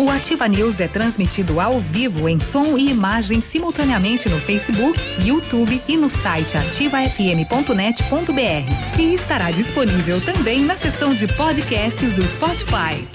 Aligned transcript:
O 0.00 0.08
Ativa 0.08 0.48
News 0.48 0.80
é 0.80 0.88
transmitido 0.88 1.60
ao 1.60 1.78
vivo 1.78 2.26
em 2.26 2.38
som 2.38 2.78
e 2.78 2.90
imagem 2.90 3.42
simultaneamente 3.42 4.30
no 4.30 4.40
Facebook, 4.40 4.98
YouTube 5.22 5.78
e 5.86 5.94
no 5.94 6.08
site 6.08 6.56
ativafm.net.br. 6.56 8.98
E 8.98 9.12
estará 9.12 9.50
disponível 9.50 10.18
também 10.22 10.64
na 10.64 10.74
seção 10.74 11.14
de 11.14 11.28
podcasts 11.28 12.14
do 12.14 12.26
Spotify. 12.26 13.06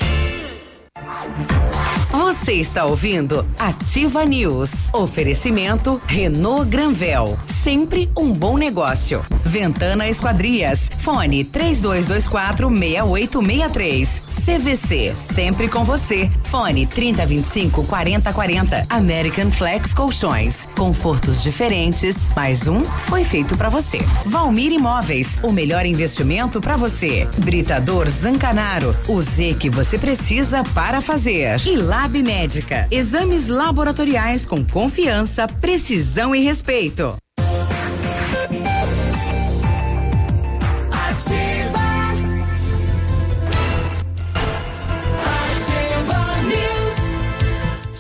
Você 2.12 2.54
está 2.54 2.86
ouvindo 2.86 3.48
Ativa 3.58 4.24
News. 4.24 4.94
Oferecimento 4.94 6.00
Renault 6.06 6.70
Granvel. 6.70 7.36
Sempre 7.48 8.12
um 8.16 8.32
bom 8.32 8.58
negócio. 8.58 9.26
Ventana 9.44 10.08
Esquadrias. 10.08 10.92
Fone 11.00 11.46
3224 11.46 12.70
6863. 12.70 14.25
CVC. 14.46 15.16
Sempre 15.16 15.68
com 15.68 15.84
você. 15.84 16.30
Fone 16.44 16.86
3025 16.86 17.84
4040. 17.86 18.86
American 18.90 19.50
Flex 19.50 19.94
Colchões. 19.94 20.68
Confortos 20.78 21.42
diferentes. 21.42 22.16
Mais 22.36 22.68
um 22.68 22.84
foi 22.84 23.24
feito 23.24 23.58
para 23.58 23.70
você. 23.70 23.98
Valmir 24.28 24.72
Imóveis. 24.72 25.40
O 25.42 25.52
melhor 25.52 25.84
investimento 25.86 26.62
para 26.62 26.78
você. 26.78 27.28
Britador 27.40 28.08
Zancanaro. 28.08 28.96
O 29.08 29.20
Z 29.22 29.56
que 29.60 29.70
você 29.70 29.98
precisa 29.98 30.64
para 30.76 31.02
fazer. 31.02 31.60
E 31.66 31.76
Lab 31.76 32.22
Médica. 32.22 32.88
Exames 32.92 33.48
laboratoriais 33.48 34.46
com 34.46 34.64
confiança, 34.64 35.48
precisão 35.48 36.36
e 36.36 36.44
respeito. 36.44 37.16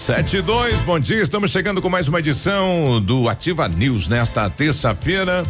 Sete 0.05 0.37
e 0.37 0.41
dois, 0.43 0.83
bom 0.83 0.99
dia, 0.99 1.19
estamos 1.19 1.49
chegando 1.49 1.81
com 1.81 1.89
mais 1.89 2.07
uma 2.07 2.19
edição 2.19 3.01
do 3.01 3.27
Ativa 3.27 3.67
News 3.67 4.07
nesta 4.07 4.47
terça-feira. 4.47 5.43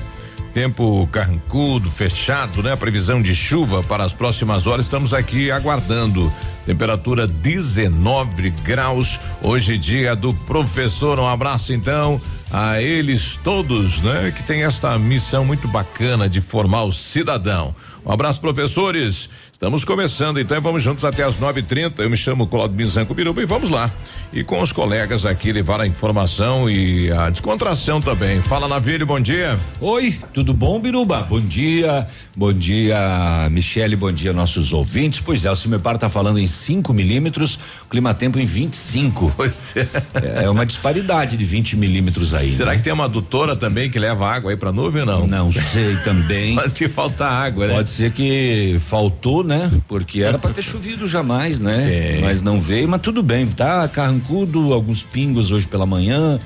Tempo 0.53 1.05
carrancudo, 1.11 1.91
fechado, 1.91 2.63
né? 2.63 2.73
Previsão 2.77 3.21
de 3.21 3.35
chuva 3.35 3.83
para 3.83 4.05
as 4.05 4.13
próximas 4.13 4.65
horas. 4.65 4.85
Estamos 4.85 5.13
aqui 5.13 5.51
aguardando. 5.51 6.31
Temperatura 6.65 7.27
19 7.27 8.51
graus. 8.63 9.19
Hoje, 9.43 9.77
dia 9.77 10.15
do 10.15 10.33
professor. 10.33 11.19
Um 11.19 11.27
abraço 11.27 11.73
então 11.73 12.21
a 12.49 12.81
eles 12.81 13.37
todos, 13.43 14.01
né? 14.01 14.31
Que 14.33 14.41
tem 14.41 14.63
esta 14.63 14.97
missão 14.97 15.43
muito 15.43 15.67
bacana 15.67 16.29
de 16.29 16.39
formar 16.39 16.85
o 16.85 16.93
cidadão. 16.93 17.75
Um 18.05 18.11
abraço, 18.13 18.39
professores. 18.39 19.29
Estamos 19.65 19.83
começando, 19.83 20.39
então 20.39 20.61
vamos 20.61 20.83
juntos 20.83 21.03
até 21.03 21.23
as 21.23 21.37
9:30. 21.37 22.03
Eu 22.03 22.07
me 22.07 22.15
chamo 22.15 22.45
Claudio 22.45 22.77
Bizanco 22.77 23.15
Biruba 23.15 23.41
e 23.41 23.47
vamos 23.47 23.71
lá. 23.71 23.91
E 24.31 24.43
com 24.43 24.61
os 24.61 24.71
colegas 24.71 25.25
aqui 25.25 25.51
levar 25.51 25.81
a 25.81 25.87
informação 25.87 26.69
e 26.69 27.11
a 27.11 27.31
descontração 27.31 27.99
também. 27.99 28.43
Fala 28.43 28.67
Navírio, 28.67 29.07
bom 29.07 29.19
dia. 29.19 29.57
Oi, 29.81 30.19
tudo 30.31 30.53
bom, 30.53 30.79
Biruba? 30.79 31.23
Bom 31.23 31.39
dia, 31.39 32.05
bom 32.35 32.53
dia, 32.53 33.47
Michele, 33.49 33.95
bom 33.95 34.11
dia, 34.11 34.33
nossos 34.33 34.71
ouvintes. 34.71 35.19
Pois 35.19 35.45
é, 35.45 35.51
o 35.51 35.55
Cimepar 35.55 35.95
está 35.95 36.09
falando 36.09 36.37
em 36.37 36.45
5 36.45 36.93
milímetros, 36.93 37.57
clima 37.89 38.13
tempo 38.13 38.37
em 38.37 38.45
25. 38.45 39.33
Pois 39.35 39.75
é. 39.77 40.43
É 40.43 40.49
uma 40.49 40.63
disparidade 40.63 41.35
de 41.35 41.43
20 41.43 41.75
milímetros 41.75 42.35
aí. 42.35 42.55
Será 42.55 42.71
né? 42.71 42.77
que 42.77 42.83
tem 42.83 42.93
uma 42.93 43.05
adutora 43.05 43.55
também 43.55 43.89
que 43.89 43.97
leva 43.97 44.29
água 44.29 44.51
aí 44.51 44.57
para 44.57 44.71
nuvem 44.71 45.01
ou 45.01 45.07
não? 45.07 45.25
Não 45.25 45.51
sei 45.51 45.95
também. 46.03 46.53
Pode 46.55 46.73
te 46.73 46.87
faltar 46.87 47.31
água, 47.31 47.65
né? 47.65 47.73
Pode 47.73 47.89
ser 47.89 48.11
que 48.11 48.75
faltou, 48.79 49.43
né? 49.43 49.54
Porque 49.87 50.21
era 50.21 50.37
para 50.37 50.51
ter 50.51 50.61
chovido 50.61 51.07
jamais, 51.07 51.59
né? 51.59 51.73
Sim. 51.73 52.21
Mas 52.21 52.41
não 52.41 52.59
veio, 52.59 52.87
mas 52.87 53.01
tudo 53.01 53.21
bem, 53.21 53.47
tá 53.47 53.87
carrancudo, 53.87 54.73
alguns 54.73 55.03
pingos 55.03 55.51
hoje 55.51 55.67
pela 55.67 55.85
manhã. 55.85 56.39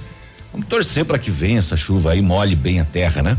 Vamos 0.52 0.68
torcer 0.68 1.06
para 1.06 1.20
que 1.20 1.30
venha 1.30 1.60
essa 1.60 1.78
chuva 1.78 2.12
aí, 2.12 2.22
molhe 2.22 2.56
bem 2.56 2.80
a 2.80 2.86
terra, 2.86 3.22
né? 3.22 3.38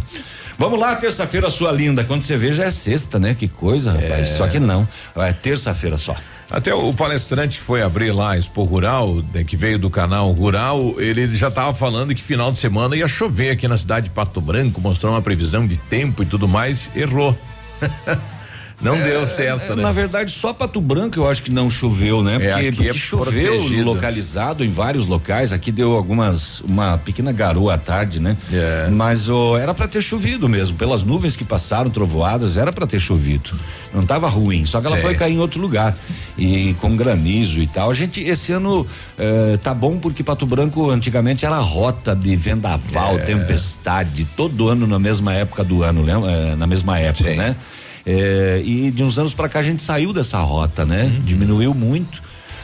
Vamos 0.57 0.79
lá, 0.79 0.95
terça-feira, 0.95 1.49
sua 1.49 1.73
linda. 1.73 2.05
Quando 2.05 2.21
você 2.21 2.37
vê, 2.37 2.53
já 2.53 2.65
é 2.65 2.71
sexta, 2.71 3.19
né? 3.19 3.35
Que 3.35 3.49
coisa, 3.49 3.93
rapaz. 3.93 4.29
Só 4.31 4.47
que 4.47 4.61
não. 4.61 4.87
É 5.17 5.33
terça-feira 5.33 5.97
só. 5.97 6.15
Até 6.51 6.75
o 6.75 6.93
palestrante 6.93 7.59
que 7.59 7.63
foi 7.63 7.81
abrir 7.81 8.11
lá 8.11 8.33
a 8.33 8.39
Expo 8.39 8.65
Rural, 8.65 9.23
né, 9.33 9.45
que 9.45 9.57
veio 9.57 9.79
do 9.79 9.89
canal 9.89 10.31
Rural, 10.33 10.97
ele 10.99 11.35
já 11.35 11.47
estava 11.47 11.73
falando 11.73 12.13
que 12.13 12.21
final 12.21 12.51
de 12.51 12.59
semana 12.59 12.97
ia 12.97 13.07
chover 13.07 13.51
aqui 13.51 13.69
na 13.69 13.77
cidade 13.77 14.09
de 14.09 14.11
Pato 14.11 14.41
Branco, 14.41 14.81
mostrou 14.81 15.13
uma 15.13 15.23
previsão 15.23 15.65
de 15.65 15.77
tempo 15.77 16.25
e 16.25 16.27
tudo 16.27 16.49
mais, 16.49 16.91
errou. 16.95 17.39
Não 18.81 18.97
deu 19.01 19.27
certo, 19.29 19.73
É, 19.73 19.77
né? 19.77 19.83
Na 19.83 19.93
verdade, 19.93 20.33
só 20.33 20.53
Pato 20.53 20.81
Branco 20.81 21.19
eu 21.19 21.29
acho 21.29 21.43
que 21.43 21.51
não 21.51 21.69
choveu, 21.71 22.23
né? 22.23 22.37
É, 22.37 22.39
Porque, 22.39 22.53
aqui 22.69 22.73
porque 22.77 22.89
é 22.89 22.95
choveu 22.95 23.53
protegido. 23.57 23.85
localizado 23.85 24.65
em 24.65 24.71
vários 24.71 25.07
locais. 25.07 25.53
Aqui 25.53 25.71
deu 25.71 25.93
algumas, 25.95 26.61
uma 26.61 26.97
pequena 26.99 27.31
garoa 27.33 27.75
à 27.75 27.79
tarde, 27.79 28.21
né? 28.21 28.37
É. 28.53 28.89
Mas 28.91 29.29
ó, 29.29 29.59
era 29.59 29.75
para 29.75 29.87
ter 29.87 30.01
chovido 30.03 30.49
mesmo. 30.49 30.77
Pelas 30.77 31.03
nuvens 31.03 31.37
que 31.37 31.45
passaram, 31.45 31.91
trovoadas, 31.91 32.57
era 32.57 32.73
para 32.73 32.87
ter 32.87 33.01
chovido. 33.01 33.51
Não 33.93 34.05
tava 34.07 34.29
ruim, 34.29 34.65
só 34.65 34.81
que 34.81 34.87
ela 34.87 34.97
foi 34.97 35.15
cair 35.15 35.35
em 35.35 35.39
outro 35.39 35.61
lugar. 35.61 35.97
E 36.39 36.75
com 36.81 36.97
granizo 36.97 37.61
e 37.61 37.67
tal. 37.67 37.91
A 37.91 37.95
gente, 37.95 38.21
esse 38.23 38.53
ano, 38.53 38.87
eh, 39.19 39.59
tá 39.63 39.75
bom 39.75 39.99
porque 39.99 40.23
Pato 40.23 40.47
Branco 40.47 40.91
antigamente 40.91 41.45
era 41.45 41.59
rota 41.59 42.15
de 42.17 42.35
vendaval, 42.37 43.19
É. 43.19 43.23
tempestade, 43.23 44.25
todo 44.25 44.69
ano 44.69 44.87
na 44.87 44.99
mesma 44.99 45.35
época 45.35 45.63
do 45.63 45.83
ano, 45.83 46.03
lembra? 46.03 46.31
Eh, 46.31 46.55
na 46.57 46.67
mesma 46.67 46.99
época, 46.99 47.31
Sim. 47.31 47.37
né? 47.37 47.57
É, 48.05 48.63
e 48.65 48.91
de 48.91 49.03
uns 49.03 49.19
anos 49.19 49.35
para 49.35 49.49
cá 49.49 49.61
a 49.61 49.63
gente 49.63 49.83
saiu 49.83 50.13
dessa 50.13 50.39
rota, 50.39 50.85
né? 50.85 51.05
Uhum. 51.05 51.21
Diminuiu 51.23 51.75
muito. 51.75 52.23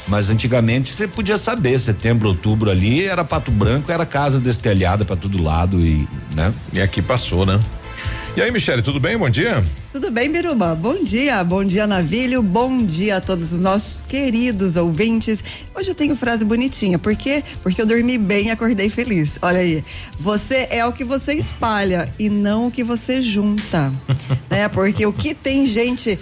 Mas 0.09 0.31
antigamente 0.31 0.91
você 0.91 1.09
podia 1.09 1.37
saber, 1.37 1.79
setembro, 1.81 2.29
outubro 2.29 2.71
ali 2.71 3.05
era 3.05 3.25
Pato 3.25 3.51
Branco, 3.51 3.91
era 3.91 4.07
casa 4.07 4.39
destelhada 4.39 5.05
para 5.05 5.17
todo 5.17 5.43
lado 5.43 5.81
e, 5.81 6.09
né? 6.33 6.55
E 6.73 6.81
aqui 6.81 7.03
passou, 7.03 7.45
né? 7.45 7.61
E 8.37 8.43
aí, 8.43 8.51
Michele, 8.51 8.83
tudo 8.83 9.01
bem? 9.01 9.17
Bom 9.17 9.31
dia. 9.31 9.65
Tudo 9.91 10.11
bem, 10.11 10.31
Biruba? 10.31 10.75
Bom 10.75 11.03
dia, 11.03 11.43
bom 11.43 11.65
dia, 11.65 11.87
Navilho, 11.87 12.43
bom 12.43 12.85
dia 12.85 13.17
a 13.17 13.21
todos 13.23 13.51
os 13.51 13.61
nossos 13.61 14.03
queridos 14.03 14.77
ouvintes. 14.77 15.43
Hoje 15.75 15.93
eu 15.93 15.95
tenho 15.95 16.15
frase 16.15 16.45
bonitinha, 16.45 16.99
por 16.99 17.17
quê? 17.17 17.43
Porque 17.63 17.81
eu 17.81 17.87
dormi 17.87 18.19
bem 18.19 18.49
e 18.49 18.51
acordei 18.51 18.91
feliz. 18.91 19.39
Olha 19.41 19.61
aí, 19.61 19.83
você 20.21 20.69
é 20.71 20.85
o 20.85 20.93
que 20.93 21.03
você 21.03 21.33
espalha 21.33 22.13
e 22.19 22.29
não 22.29 22.67
o 22.67 22.71
que 22.71 22.85
você 22.85 23.23
junta, 23.23 23.91
né? 24.51 24.69
Porque 24.69 25.07
o 25.07 25.15
que 25.15 25.33
tem 25.33 25.65
gente 25.65 26.19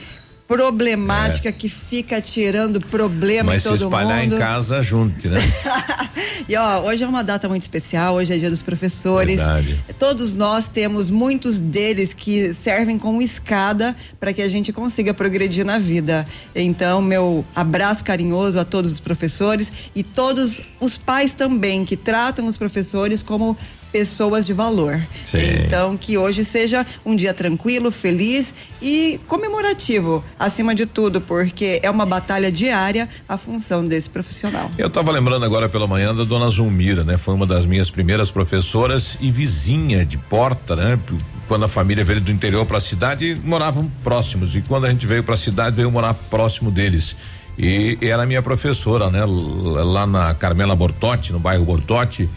problemática 0.47 1.51
que 1.51 1.69
fica 1.69 2.21
tirando 2.21 2.81
problema 2.81 3.53
Mas 3.53 3.63
em 3.63 3.65
se 3.65 3.69
todo 3.69 3.85
espalhar 3.85 4.23
mundo. 4.23 4.37
em 4.37 4.39
casa, 4.39 4.83
junte, 4.83 5.29
né? 5.29 5.41
E 6.47 6.57
ó, 6.57 6.81
hoje 6.81 7.03
é 7.03 7.07
uma 7.07 7.25
data 7.25 7.49
muito 7.49 7.63
especial, 7.63 8.17
hoje 8.17 8.35
é 8.35 8.37
dia 8.37 8.51
dos 8.51 8.61
professores. 8.61 9.37
Verdade. 9.37 9.83
Todos 9.99 10.35
nós 10.35 10.69
temos 10.69 11.09
muitos 11.09 11.59
deles 11.59 12.13
que 12.13 12.53
servem 12.53 12.99
como 12.99 13.23
escada 13.23 13.97
para 14.21 14.33
que 14.33 14.43
a 14.43 14.49
gente 14.49 14.73
consiga 14.73 15.15
progredir 15.15 15.65
na 15.65 15.79
vida. 15.79 16.27
Então, 16.55 17.01
meu 17.01 17.45
abraço 17.55 18.05
carinhoso 18.05 18.59
a 18.59 18.65
todos 18.65 18.93
os 18.93 19.01
professores 19.01 19.73
e 19.95 20.03
todos 20.03 20.61
os 20.81 20.99
pais 20.99 21.35
também 21.35 21.85
que 21.85 21.97
tratam 21.97 22.45
os 22.47 22.57
professores 22.59 23.23
como 23.23 23.57
pessoas 23.95 24.45
de 24.45 24.53
valor. 24.53 25.01
Sim. 25.31 25.39
Então, 25.65 25.97
que 25.97 26.19
hoje 26.19 26.45
seja 26.45 26.85
um 27.07 27.15
dia 27.15 27.33
tranquilo, 27.33 27.93
feliz 27.93 28.53
e 28.83 29.21
comemorativo, 29.29 30.25
acima 30.37 30.75
de 30.75 30.85
tudo, 30.85 31.21
porque 31.21 31.79
é 31.81 31.89
uma 31.89 32.05
batalha 32.05 32.51
diária 32.51 33.09
a 33.29 33.39
função 33.39 33.87
desse 33.87 34.11
profissional. 34.11 34.69
Eu 34.77 34.89
estava 34.89 35.13
lembrando 35.13 35.45
agora 35.45 35.69
pela 35.69 35.87
manhã 35.87 36.13
da 36.13 36.25
dona 36.25 36.51
Zulmira, 36.51 37.05
né? 37.05 37.17
Foi 37.17 37.35
uma 37.35 37.47
das 37.47 37.67
minhas 37.67 37.89
primeiras 37.89 38.33
professoras 38.33 39.17
e 39.21 39.31
vizinha 39.31 40.05
de 40.05 40.19
porta, 40.19 40.75
né? 40.75 40.99
Quando 41.47 41.65
a 41.65 41.69
família 41.69 42.05
veio 42.05 42.21
do 42.21 42.33
interior 42.33 42.67
para 42.67 42.79
a 42.79 42.81
cidade, 42.81 43.41
moravam 43.45 43.89
próximos. 44.03 44.57
E 44.57 44.63
quando 44.63 44.87
a 44.87 44.91
gente 44.91 45.07
veio 45.07 45.23
para 45.23 45.35
a 45.35 45.39
cidade, 45.39 45.77
veio 45.77 45.93
morar 45.93 46.15
próximo 46.15 46.69
deles. 46.69 47.15
E 47.57 47.97
era 48.01 48.27
minha 48.27 48.43
professora, 48.43 49.09
né? 49.09 49.25
Lá 49.25 50.05
na 50.05 50.35
Carmela 50.35 50.75
Bortotti, 50.75 51.33
no 51.33 51.39
bairro 51.39 51.65
Bortotti. 51.65 52.29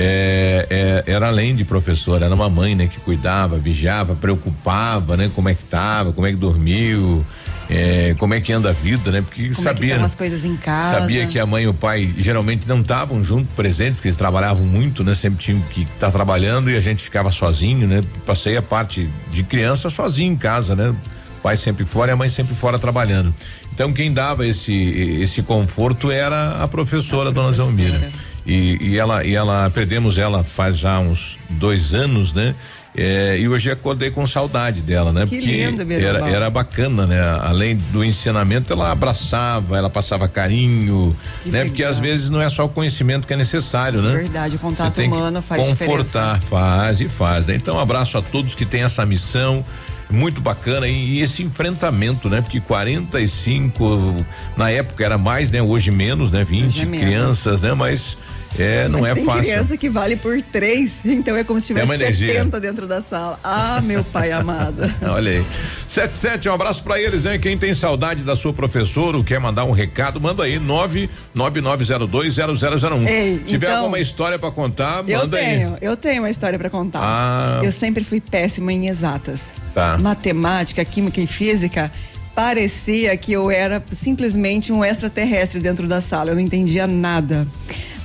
É, 0.00 0.66
é, 0.70 1.12
era 1.12 1.26
além 1.26 1.56
de 1.56 1.64
professora, 1.64 2.26
era 2.26 2.34
uma 2.34 2.48
mãe, 2.48 2.76
né, 2.76 2.86
que 2.86 3.00
cuidava, 3.00 3.58
vigiava, 3.58 4.14
preocupava, 4.14 5.16
né, 5.16 5.28
como 5.34 5.48
é 5.48 5.54
que 5.54 5.64
tava, 5.64 6.12
como 6.12 6.24
é 6.24 6.30
que 6.30 6.36
dormiu, 6.36 7.26
é, 7.68 8.14
como 8.16 8.32
é 8.32 8.40
que 8.40 8.52
anda 8.52 8.70
a 8.70 8.72
vida, 8.72 9.10
né, 9.10 9.22
porque 9.22 9.42
Como 9.42 9.52
é 9.52 9.56
que 9.56 9.62
sabia, 9.62 9.90
estão 9.94 10.04
as 10.04 10.14
coisas 10.14 10.44
em 10.44 10.56
casa. 10.56 11.00
Sabia 11.00 11.26
que 11.26 11.36
a 11.36 11.44
mãe 11.44 11.64
e 11.64 11.66
o 11.66 11.74
pai 11.74 12.14
geralmente 12.16 12.68
não 12.68 12.80
estavam 12.80 13.24
juntos, 13.24 13.48
presentes, 13.56 13.94
porque 13.96 14.08
eles 14.08 14.16
trabalhavam 14.16 14.64
muito, 14.64 15.02
né? 15.02 15.14
Sempre 15.14 15.40
tinham 15.40 15.60
que 15.70 15.82
estar 15.82 16.10
trabalhando 16.10 16.70
e 16.70 16.76
a 16.76 16.80
gente 16.80 17.02
ficava 17.02 17.32
sozinho, 17.32 17.86
né? 17.86 18.02
Passei 18.24 18.56
a 18.56 18.62
parte 18.62 19.10
de 19.32 19.42
criança 19.42 19.90
sozinho 19.90 20.32
em 20.32 20.36
casa, 20.36 20.76
né? 20.76 20.90
O 20.90 21.40
pai 21.42 21.56
sempre 21.56 21.84
fora 21.84 22.12
e 22.12 22.14
a 22.14 22.16
mãe 22.16 22.28
sempre 22.28 22.54
fora 22.54 22.78
trabalhando. 22.78 23.34
Então 23.72 23.92
quem 23.92 24.12
dava 24.12 24.46
esse 24.46 24.72
esse 25.20 25.42
conforto 25.42 26.10
era 26.10 26.62
a 26.62 26.68
professora, 26.68 27.30
A 27.30 27.32
dona 27.32 27.54
professora. 27.54 27.76
Zelmira. 27.76 28.12
E, 28.48 28.78
e 28.80 28.98
ela 28.98 29.22
e 29.24 29.34
ela 29.34 29.68
perdemos 29.68 30.16
ela 30.16 30.42
faz 30.42 30.78
já 30.78 30.98
uns 30.98 31.38
dois 31.50 31.94
anos, 31.94 32.32
né? 32.32 32.54
É, 32.96 33.38
e 33.38 33.46
hoje 33.46 33.70
acordei 33.70 34.10
com 34.10 34.26
saudade 34.26 34.80
dela, 34.80 35.12
né? 35.12 35.26
Que 35.26 35.36
Porque 35.36 35.66
lindo, 35.66 35.92
era, 35.92 36.28
era 36.28 36.50
bacana, 36.50 37.06
né? 37.06 37.20
Além 37.42 37.76
do 37.76 38.02
ensinamento, 38.02 38.72
ela 38.72 38.90
abraçava, 38.90 39.76
ela 39.76 39.90
passava 39.90 40.26
carinho, 40.26 41.14
Que 41.44 41.50
né? 41.50 41.64
Porque 41.64 41.82
legal. 41.82 41.90
às 41.90 42.00
vezes 42.00 42.30
não 42.30 42.40
é 42.40 42.48
só 42.48 42.64
o 42.64 42.68
conhecimento 42.70 43.26
que 43.26 43.34
é 43.34 43.36
necessário, 43.36 44.00
né? 44.00 44.16
Verdade, 44.16 44.56
o 44.56 44.58
contato 44.58 44.96
Você 44.96 45.02
humano 45.02 45.42
faz 45.42 45.66
confortar, 45.68 46.40
faz 46.40 47.00
e 47.02 47.08
faz, 47.08 47.46
né? 47.46 47.54
Então, 47.54 47.76
um 47.76 47.80
abraço 47.80 48.16
a 48.16 48.22
todos 48.22 48.54
que 48.54 48.64
têm 48.64 48.82
essa 48.82 49.04
missão 49.04 49.62
muito 50.10 50.40
bacana 50.40 50.88
e, 50.88 51.18
e 51.18 51.20
esse 51.20 51.42
enfrentamento, 51.42 52.30
né? 52.30 52.40
Porque 52.40 52.60
45 52.60 54.24
na 54.56 54.70
época 54.70 55.04
era 55.04 55.18
mais, 55.18 55.50
né? 55.50 55.62
Hoje 55.62 55.90
menos, 55.90 56.30
né? 56.30 56.42
20 56.42 56.66
Hoje 56.66 56.80
é 56.80 56.84
menos. 56.86 57.06
crianças, 57.06 57.60
né? 57.60 57.74
Mas 57.74 58.16
é, 58.58 58.88
não 58.88 59.00
Mas 59.00 59.10
é 59.10 59.14
tem 59.14 59.24
fácil. 59.24 59.42
criança 59.42 59.76
que 59.76 59.90
vale 59.90 60.16
por 60.16 60.40
três, 60.40 61.02
então 61.04 61.36
é 61.36 61.44
como 61.44 61.60
se 61.60 61.72
É 61.72 61.76
tivesse 61.80 61.92
energia. 62.02 62.32
70 62.32 62.60
dentro 62.60 62.86
da 62.86 63.02
sala. 63.02 63.38
Ah, 63.42 63.80
meu 63.82 64.02
pai 64.04 64.30
amado. 64.32 64.82
Olha 65.02 65.32
aí. 65.32 65.44
77, 65.88 66.48
um 66.48 66.52
abraço 66.54 66.82
pra 66.82 67.00
eles, 67.00 67.24
hein? 67.26 67.38
Quem 67.38 67.56
tem 67.58 67.74
saudade 67.74 68.24
da 68.24 68.34
sua 68.36 68.52
professora 68.52 69.16
ou 69.16 69.24
quer 69.24 69.38
mandar 69.40 69.64
um 69.64 69.72
recado, 69.72 70.20
manda 70.20 70.42
aí, 70.44 70.58
999020001. 70.58 73.06
Ei, 73.08 73.38
Tiver 73.46 73.66
então, 73.68 73.78
alguma 73.80 73.98
história 74.00 74.38
pra 74.38 74.50
contar, 74.50 75.04
Eu 75.08 75.20
manda 75.20 75.36
tenho, 75.36 75.70
aí. 75.74 75.78
eu 75.80 75.96
tenho 75.96 76.22
uma 76.22 76.30
história 76.30 76.58
pra 76.58 76.70
contar. 76.70 77.00
Ah. 77.02 77.60
Eu 77.62 77.72
sempre 77.72 78.04
fui 78.04 78.20
péssima 78.20 78.72
em 78.72 78.88
exatas. 78.88 79.56
Tá. 79.74 79.96
Matemática, 79.98 80.84
química 80.84 81.20
e 81.20 81.26
física. 81.26 81.90
Parecia 82.34 83.16
que 83.16 83.32
eu 83.32 83.50
era 83.50 83.82
simplesmente 83.90 84.72
um 84.72 84.84
extraterrestre 84.84 85.60
dentro 85.60 85.88
da 85.88 86.00
sala. 86.00 86.30
Eu 86.30 86.34
não 86.36 86.42
entendia 86.42 86.86
nada. 86.86 87.46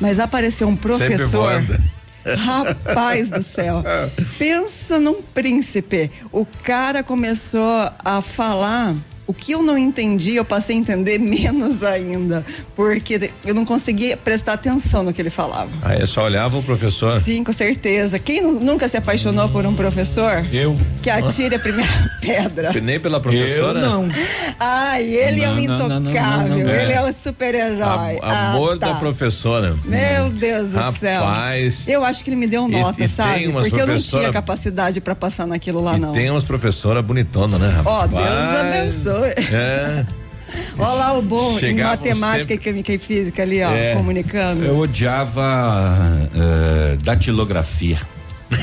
Mas 0.03 0.19
apareceu 0.19 0.67
um 0.67 0.75
professor. 0.75 1.63
Rapaz 2.37 3.31
do 3.31 3.41
céu. 3.41 3.81
Pensa 4.37 4.99
num 4.99 5.21
príncipe. 5.21 6.11
O 6.29 6.45
cara 6.45 7.01
começou 7.01 7.89
a 8.03 8.21
falar. 8.21 8.97
O 9.25 9.33
que 9.33 9.53
eu 9.53 9.63
não 9.63 9.77
entendi, 9.77 10.35
eu 10.35 10.43
passei 10.43 10.75
a 10.75 10.79
entender 10.79 11.17
menos 11.17 11.81
ainda. 11.81 12.45
Porque 12.75 13.31
eu 13.45 13.55
não 13.55 13.63
conseguia 13.65 14.17
prestar 14.17 14.53
atenção 14.53 15.01
no 15.03 15.13
que 15.13 15.21
ele 15.21 15.29
falava. 15.29 15.69
Aí 15.81 16.01
é 16.01 16.05
só 16.05 16.23
olhava 16.25 16.57
o 16.57 16.63
professor. 16.63 17.21
Sim, 17.21 17.41
com 17.43 17.53
certeza. 17.53 18.19
Quem 18.19 18.41
nu- 18.41 18.59
nunca 18.59 18.87
se 18.89 18.97
apaixonou 18.97 19.47
por 19.47 19.65
um 19.65 19.73
professor? 19.75 20.45
Eu. 20.51 20.77
Que 21.01 21.09
atire 21.09 21.55
a 21.55 21.59
primeira 21.59 21.89
pedra. 22.19 22.73
Nem 22.81 22.99
pela 22.99 23.19
professora? 23.21 23.79
Eu 23.79 23.89
não. 23.89 24.09
Ai, 24.59 25.03
ele 25.03 25.41
é 25.41 25.49
um 25.49 25.55
Não, 25.55 25.61
não, 25.77 25.77
não, 25.77 25.99
não, 26.01 26.11
intocável. 26.11 26.47
não, 26.49 26.57
não. 26.57 26.69
Ele 26.69 26.91
É. 26.91 26.95
é 26.95 27.01
um 27.01 27.13
super-herói. 27.13 28.19
Amor 28.21 28.73
Ah, 28.75 28.77
tá. 28.79 28.87
da 28.89 28.95
professora. 28.95 29.77
Meu 29.85 30.29
Deus 30.31 30.71
do 30.71 30.91
céu. 30.91 31.23
Rapaz. 31.23 31.87
Eu 31.87 32.03
acho 32.03 32.23
que 32.23 32.29
ele 32.29 32.35
me 32.37 32.47
deu 32.47 32.67
E- 32.67 32.71
nota, 32.71 33.03
e 33.03 33.07
sabe? 33.07 33.39
tem 33.39 33.47
umas 33.47 33.63
Porque 33.69 33.75
eu 33.81 33.87
não 33.87 33.93
professora- 33.93 34.23
tinha 34.23 34.33
capacidade 34.33 34.99
pra 34.99 35.15
passar 35.15 35.47
naquilo 35.47 35.81
lá, 35.81 35.95
E 35.95 35.99
não. 35.99 36.11
tem 36.11 36.29
umas 36.29 36.43
professoras 36.43 37.03
bonitonas, 37.05 37.59
né, 37.59 37.81
Ó, 37.85 38.01
rapaz? 38.01 38.25
Deus 38.25 38.59
abençoe. 38.59 39.12
É. 39.25 40.05
Olha 40.77 40.93
lá 40.93 41.13
o 41.17 41.21
bom 41.21 41.57
Chegavam 41.59 41.93
em 41.93 41.97
matemática 42.09 42.41
sempre- 42.53 42.57
química 42.57 42.93
e 42.93 42.97
física 42.99 43.41
ali, 43.41 43.61
ó, 43.63 43.71
É. 43.71 43.93
comunicando. 43.95 44.63
Eu 44.63 44.77
odiava 44.77 46.29
eh, 46.35 46.97
datilografia. 47.03 47.99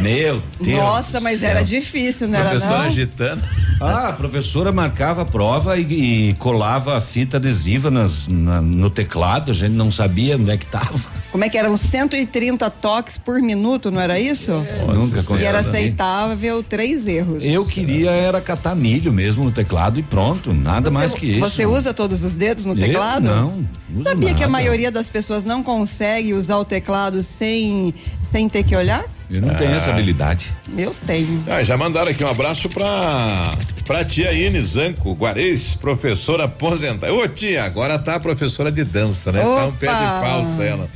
Meu 0.01 0.41
Deus. 0.61 0.79
Nossa, 0.79 1.19
mas 1.21 1.43
era 1.43 1.63
difícil, 1.65 2.29
não 2.29 2.39
era 2.39 2.57
não? 2.59 2.81
agitando. 2.83 3.43
Ah, 3.81 4.09
a 4.09 4.13
professora 4.13 4.71
marcava 4.71 5.23
a 5.23 5.25
prova 5.25 5.77
e, 5.79 6.31
e 6.31 6.35
colava 6.35 6.97
a 6.97 7.01
fita 7.01 7.39
adesiva 7.39 7.91
nas, 7.91 8.29
na- 8.29 8.61
no 8.61 8.89
teclado, 8.89 9.51
a 9.51 9.55
gente 9.55 9.73
não 9.73 9.91
sabia 9.91 10.37
onde 10.37 10.51
é 10.51 10.57
que 10.57 10.67
tava. 10.67 11.01
Como 11.31 11.45
é 11.45 11.49
que 11.49 11.57
eram 11.57 11.77
130 11.77 12.69
toques 12.71 13.17
por 13.17 13.41
minuto, 13.41 13.91
não 13.91 14.01
era 14.01 14.19
isso? 14.19 14.51
Nunca 14.87 15.21
E 15.41 15.45
era 15.45 15.61
aceitável 15.61 16.61
três 16.63 17.07
erros. 17.07 17.45
Eu 17.45 17.65
queria 17.65 18.11
era 18.11 18.41
catar 18.41 18.75
milho 18.75 19.13
mesmo 19.13 19.45
no 19.45 19.53
teclado 19.53 20.01
e 20.01 20.03
pronto, 20.03 20.53
nada 20.53 20.91
mais 20.91 21.15
que 21.15 21.27
isso. 21.27 21.41
Você 21.41 21.65
usa 21.67 21.95
todos 21.95 22.25
os 22.25 22.35
dedos 22.35 22.65
no 22.65 22.73
Eu 22.73 22.81
teclado? 22.81 23.23
não, 23.25 23.65
uso 23.95 24.03
Sabia 24.03 24.29
que 24.31 24.43
a 24.43 24.49
nada. 24.49 24.49
maioria 24.49 24.91
das 24.91 25.09
pessoas 25.09 25.45
não 25.45 25.63
consegue 25.63 26.35
usar 26.35 26.57
o 26.57 26.65
teclado 26.65 27.23
sem, 27.23 27.95
sem 28.23 28.49
ter 28.49 28.65
que 28.65 28.75
olhar? 28.75 29.05
Eu 29.31 29.41
não 29.41 29.55
tenho 29.55 29.71
essa 29.71 29.91
habilidade. 29.91 30.53
Eu 30.77 30.93
tenho. 31.07 31.45
Ah, 31.47 31.63
já 31.63 31.77
mandaram 31.77 32.11
aqui 32.11 32.25
um 32.25 32.29
abraço 32.29 32.69
pra, 32.69 33.57
pra 33.87 34.05
tia 34.05 34.33
Ine 34.33 34.61
Zanco, 34.61 35.13
Guarês, 35.13 35.77
professora 35.77 36.45
aposentada. 36.45 37.15
Ô 37.15 37.29
tia, 37.29 37.63
agora 37.63 37.97
tá 37.97 38.17
a 38.17 38.21
professora 38.21 38.73
de 38.73 38.83
dança, 38.83 39.31
né? 39.31 39.41
Tá 39.41 39.67
um 39.67 39.73
pé 39.73 39.87
de 39.87 39.93
Opa! 39.93 40.21
falsa 40.21 40.65
ela. 40.65 40.89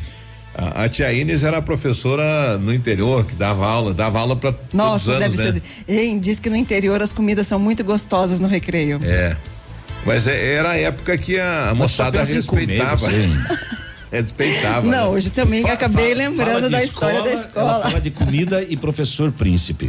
A, 0.56 0.84
a 0.84 0.88
tia 0.88 1.12
Ines 1.12 1.42
era 1.42 1.60
professora 1.60 2.56
no 2.58 2.72
interior, 2.72 3.24
que 3.24 3.34
dava 3.34 3.66
aula, 3.66 3.92
dava 3.92 4.20
aula 4.20 4.36
pra 4.36 4.52
todos 4.52 4.72
Nossa, 4.72 5.10
os 5.10 5.16
anos, 5.22 5.36
deve 5.36 5.52
né? 5.52 5.60
ser. 5.86 5.92
Hein, 5.92 6.18
diz 6.18 6.38
que 6.38 6.48
no 6.48 6.56
interior 6.56 7.02
as 7.02 7.12
comidas 7.12 7.46
são 7.46 7.58
muito 7.58 7.82
gostosas 7.82 8.38
no 8.40 8.46
recreio. 8.46 9.00
É. 9.02 9.36
Mas 10.06 10.26
é- 10.28 10.54
era 10.54 10.70
a 10.70 10.76
época 10.76 11.16
que 11.18 11.38
a, 11.40 11.70
a 11.70 11.74
moçada 11.74 12.22
respeitava. 12.22 13.08
respeitava. 14.12 14.86
Não, 14.86 14.90
né? 14.90 15.04
hoje 15.16 15.30
também 15.30 15.62
Fa- 15.62 15.72
acabei 15.72 16.14
lembrando 16.14 16.52
fala 16.54 16.70
da 16.70 16.84
história 16.84 17.22
da 17.22 17.30
Ela 17.30 17.38
escola. 17.40 17.80
fala 17.82 18.00
de 18.00 18.10
comida 18.10 18.62
e 18.62 18.76
professor 18.76 19.32
príncipe. 19.32 19.88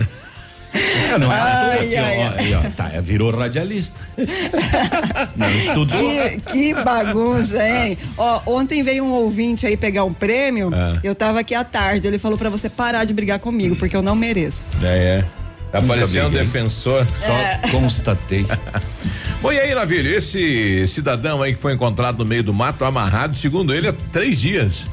É, 0.75 1.18
não 1.18 1.31
é 1.31 1.39
Ai, 1.39 1.88
que, 1.88 1.95
ai, 1.95 2.18
ó, 2.18 2.33
ai. 2.38 2.54
ó, 2.56 2.69
tá, 2.72 2.89
é, 2.94 3.01
virou 3.01 3.36
radialista. 3.36 4.01
Não, 5.36 5.50
estudou. 5.50 5.98
Que, 5.98 6.42
que 6.51 6.74
bagunça, 6.74 7.68
hein? 7.68 7.98
Ó, 8.18 8.42
ontem 8.45 8.83
veio 8.83 9.04
um 9.04 9.12
ouvinte 9.12 9.66
aí 9.66 9.77
pegar 9.77 10.04
um 10.04 10.13
prêmio. 10.13 10.72
É. 10.74 11.00
Eu 11.04 11.16
tava 11.16 11.39
aqui 11.39 11.54
à 11.56 11.63
tarde. 11.63 12.07
Ele 12.07 12.18
falou 12.18 12.38
pra 12.38 12.50
você 12.50 12.69
parar 12.69 13.06
de 13.06 13.13
brigar 13.13 13.39
comigo, 13.39 13.75
porque 13.75 13.95
eu 13.95 14.01
não 14.01 14.16
mereço. 14.16 14.77
É, 14.83 15.19
é. 15.19 15.25
Tá 15.72 15.81
parecendo 15.81 16.27
um 16.27 16.31
defensor. 16.31 17.06
É. 17.22 17.68
Só 17.68 17.72
constatei. 17.72 18.45
Bom, 19.42 19.51
e 19.51 19.60
aí, 19.60 19.75
Navilho, 19.75 20.10
esse 20.10 20.88
cidadão 20.88 21.42
aí 21.42 21.54
que 21.54 21.60
foi 21.60 21.74
encontrado 21.74 22.19
no 22.19 22.25
meio 22.25 22.44
do 22.44 22.54
mato, 22.54 22.86
amarrado, 22.86 23.36
segundo 23.36 23.74
ele, 23.74 23.88
há 23.88 23.94
três 24.12 24.39
dias. 24.39 24.86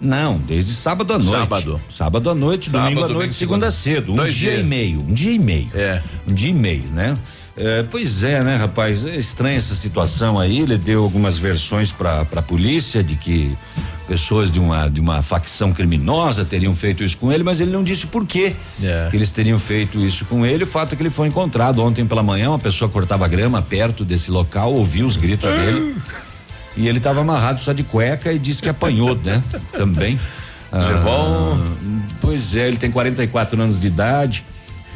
Não, 0.00 0.38
desde 0.38 0.72
sábado 0.72 1.12
à 1.14 1.18
noite. 1.18 1.38
Sábado. 1.40 1.80
Sábado 1.96 2.30
à 2.30 2.34
noite, 2.34 2.70
Sábado, 2.70 2.84
domingo 2.84 3.04
à 3.04 3.08
noite, 3.08 3.34
segunda 3.34 3.70
segunda. 3.70 4.00
cedo. 4.02 4.12
Um 4.12 4.16
Dois 4.16 4.34
dia 4.34 4.52
dias. 4.52 4.64
e 4.64 4.68
meio. 4.68 5.00
Um 5.00 5.12
dia 5.12 5.32
e 5.32 5.38
meio. 5.38 5.68
É. 5.74 6.02
Um 6.26 6.32
dia 6.32 6.50
e 6.50 6.54
meio, 6.54 6.84
né? 6.92 7.16
É, 7.56 7.82
pois 7.90 8.22
é, 8.22 8.44
né, 8.44 8.54
rapaz? 8.54 9.04
É 9.04 9.16
estranha 9.16 9.56
essa 9.56 9.74
situação 9.74 10.38
aí. 10.38 10.60
Ele 10.60 10.78
deu 10.78 11.02
algumas 11.02 11.36
versões 11.36 11.90
para 11.90 12.20
a 12.20 12.42
polícia 12.42 13.02
de 13.02 13.16
que 13.16 13.58
pessoas 14.06 14.50
de 14.52 14.60
uma, 14.60 14.88
de 14.88 15.00
uma 15.00 15.20
facção 15.22 15.72
criminosa 15.72 16.44
teriam 16.44 16.74
feito 16.76 17.02
isso 17.02 17.18
com 17.18 17.32
ele, 17.32 17.42
mas 17.42 17.60
ele 17.60 17.72
não 17.72 17.82
disse 17.82 18.06
por 18.06 18.24
quê 18.24 18.54
É. 18.80 19.08
que 19.10 19.16
eles 19.16 19.32
teriam 19.32 19.58
feito 19.58 19.98
isso 19.98 20.24
com 20.26 20.46
ele. 20.46 20.62
O 20.62 20.66
fato 20.68 20.92
é 20.92 20.96
que 20.96 21.02
ele 21.02 21.10
foi 21.10 21.26
encontrado 21.26 21.82
ontem 21.82 22.06
pela 22.06 22.22
manhã. 22.22 22.50
Uma 22.50 22.58
pessoa 22.60 22.88
cortava 22.88 23.26
grama 23.26 23.60
perto 23.60 24.04
desse 24.04 24.30
local, 24.30 24.72
ouviu 24.72 25.04
os 25.04 25.16
gritos 25.16 25.50
dele. 25.50 25.96
E 26.76 26.86
ele 26.86 26.98
estava 26.98 27.20
amarrado 27.20 27.60
só 27.60 27.72
de 27.72 27.82
cueca 27.82 28.32
e 28.32 28.38
disse 28.38 28.62
que 28.62 28.68
apanhou, 28.68 29.16
né? 29.16 29.42
Também. 29.72 30.18
Levou 30.72 31.28
um- 31.54 31.62
Ah, 31.62 32.14
Pois 32.20 32.54
é, 32.54 32.68
ele 32.68 32.76
tem 32.76 32.90
44 32.90 33.60
anos 33.60 33.80
de 33.80 33.86
idade. 33.86 34.44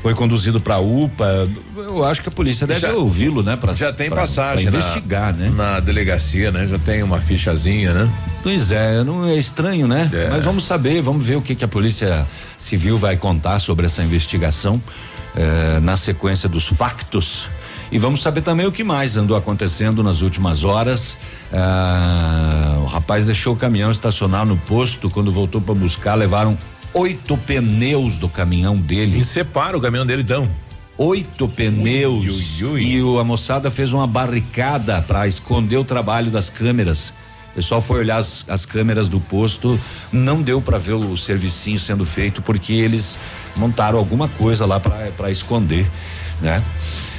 Foi 0.03 0.15
conduzido 0.15 0.61
para 0.61 0.79
UPA. 0.79 1.49
Eu 1.77 2.05
acho 2.05 2.21
que 2.23 2.29
a 2.29 2.33
polícia 2.33 2.67
deve 2.67 2.85
ouvi-lo, 2.89 3.41
né? 3.43 3.57
Pra, 3.57 3.73
Já 3.73 3.93
tem 3.93 4.09
pra- 4.11 4.23
passagem 4.23 4.65
pra 4.69 4.73
na- 4.73 4.79
investigar, 4.85 5.33
né? 5.33 5.51
Na 5.57 5.79
delegacia, 5.81 6.51
né? 6.51 6.67
Já 6.67 6.77
tem 6.79 7.03
uma 7.05 7.21
fichazinha, 7.21 7.93
né? 7.95 8.11
Pois 8.43 8.73
é, 8.73 9.03
não 9.05 9.25
é 9.27 9.37
estranho, 9.37 9.87
né? 9.87 10.11
É. 10.13 10.29
Mas 10.31 10.45
vamos 10.45 10.65
saber, 10.65 11.01
vamos 11.01 11.25
ver 11.25 11.37
o 11.37 11.41
que, 11.43 11.55
que 11.55 11.65
a 11.65 11.69
Polícia 11.69 12.27
Civil 12.59 12.99
vai 12.99 13.17
contar 13.17 13.61
sobre 13.61 13.87
essa 13.87 14.03
investigação 14.03 14.83
eh, 15.37 15.79
na 15.81 15.97
sequência 15.97 16.49
dos 16.49 16.67
factos. 16.67 17.49
E 17.93 17.97
vamos 17.99 18.23
saber 18.23 18.43
também 18.43 18.67
o 18.67 18.73
que 18.73 18.83
mais 18.83 19.17
andou 19.17 19.37
acontecendo 19.37 20.03
nas 20.03 20.21
últimas 20.21 20.65
horas. 20.65 21.17
Ah, 21.53 22.77
o 22.81 22.87
rapaz 22.87 23.25
deixou 23.25 23.55
o 23.55 23.57
caminhão 23.57 23.91
estacionar 23.91 24.45
no 24.47 24.57
posto. 24.57 25.11
Quando 25.11 25.31
voltou 25.31 25.61
para 25.61 25.75
buscar, 25.75 26.15
levaram 26.15 26.57
oito 26.95 27.37
pneus 27.37 28.17
do 28.17 28.29
caminhão 28.29 28.77
dele. 28.77 29.19
E 29.19 29.25
separa 29.25 29.77
o 29.77 29.81
caminhão 29.81 30.07
dele, 30.07 30.23
então. 30.23 30.49
Oito 30.99 31.49
pneus. 31.49 32.61
Ui, 32.61 32.65
ui, 32.65 32.73
ui. 32.73 32.83
E 32.85 33.03
o- 33.03 33.19
a 33.19 33.25
moçada 33.25 33.71
fez 33.71 33.93
uma 33.93 34.07
barricada 34.07 35.03
para 35.03 35.27
esconder 35.27 35.77
o 35.77 35.85
trabalho 35.85 36.31
das 36.31 36.49
câmeras. 36.51 37.13
O 37.53 37.55
pessoal 37.55 37.83
foi 37.83 37.99
olhar 38.01 38.17
as, 38.17 38.45
as 38.49 38.65
câmeras 38.65 39.09
do 39.09 39.21
posto, 39.21 39.79
não 40.11 40.41
deu 40.41 40.61
para 40.61 40.79
ver 40.79 40.95
o 40.95 41.17
servicinho 41.19 41.79
sendo 41.79 42.03
feito 42.05 42.41
porque 42.41 42.73
eles 42.73 43.19
montaram 43.55 43.99
alguma 43.99 44.27
coisa 44.27 44.65
lá 44.65 44.81
para 44.81 45.31
esconder, 45.31 45.87
né? 46.41 46.63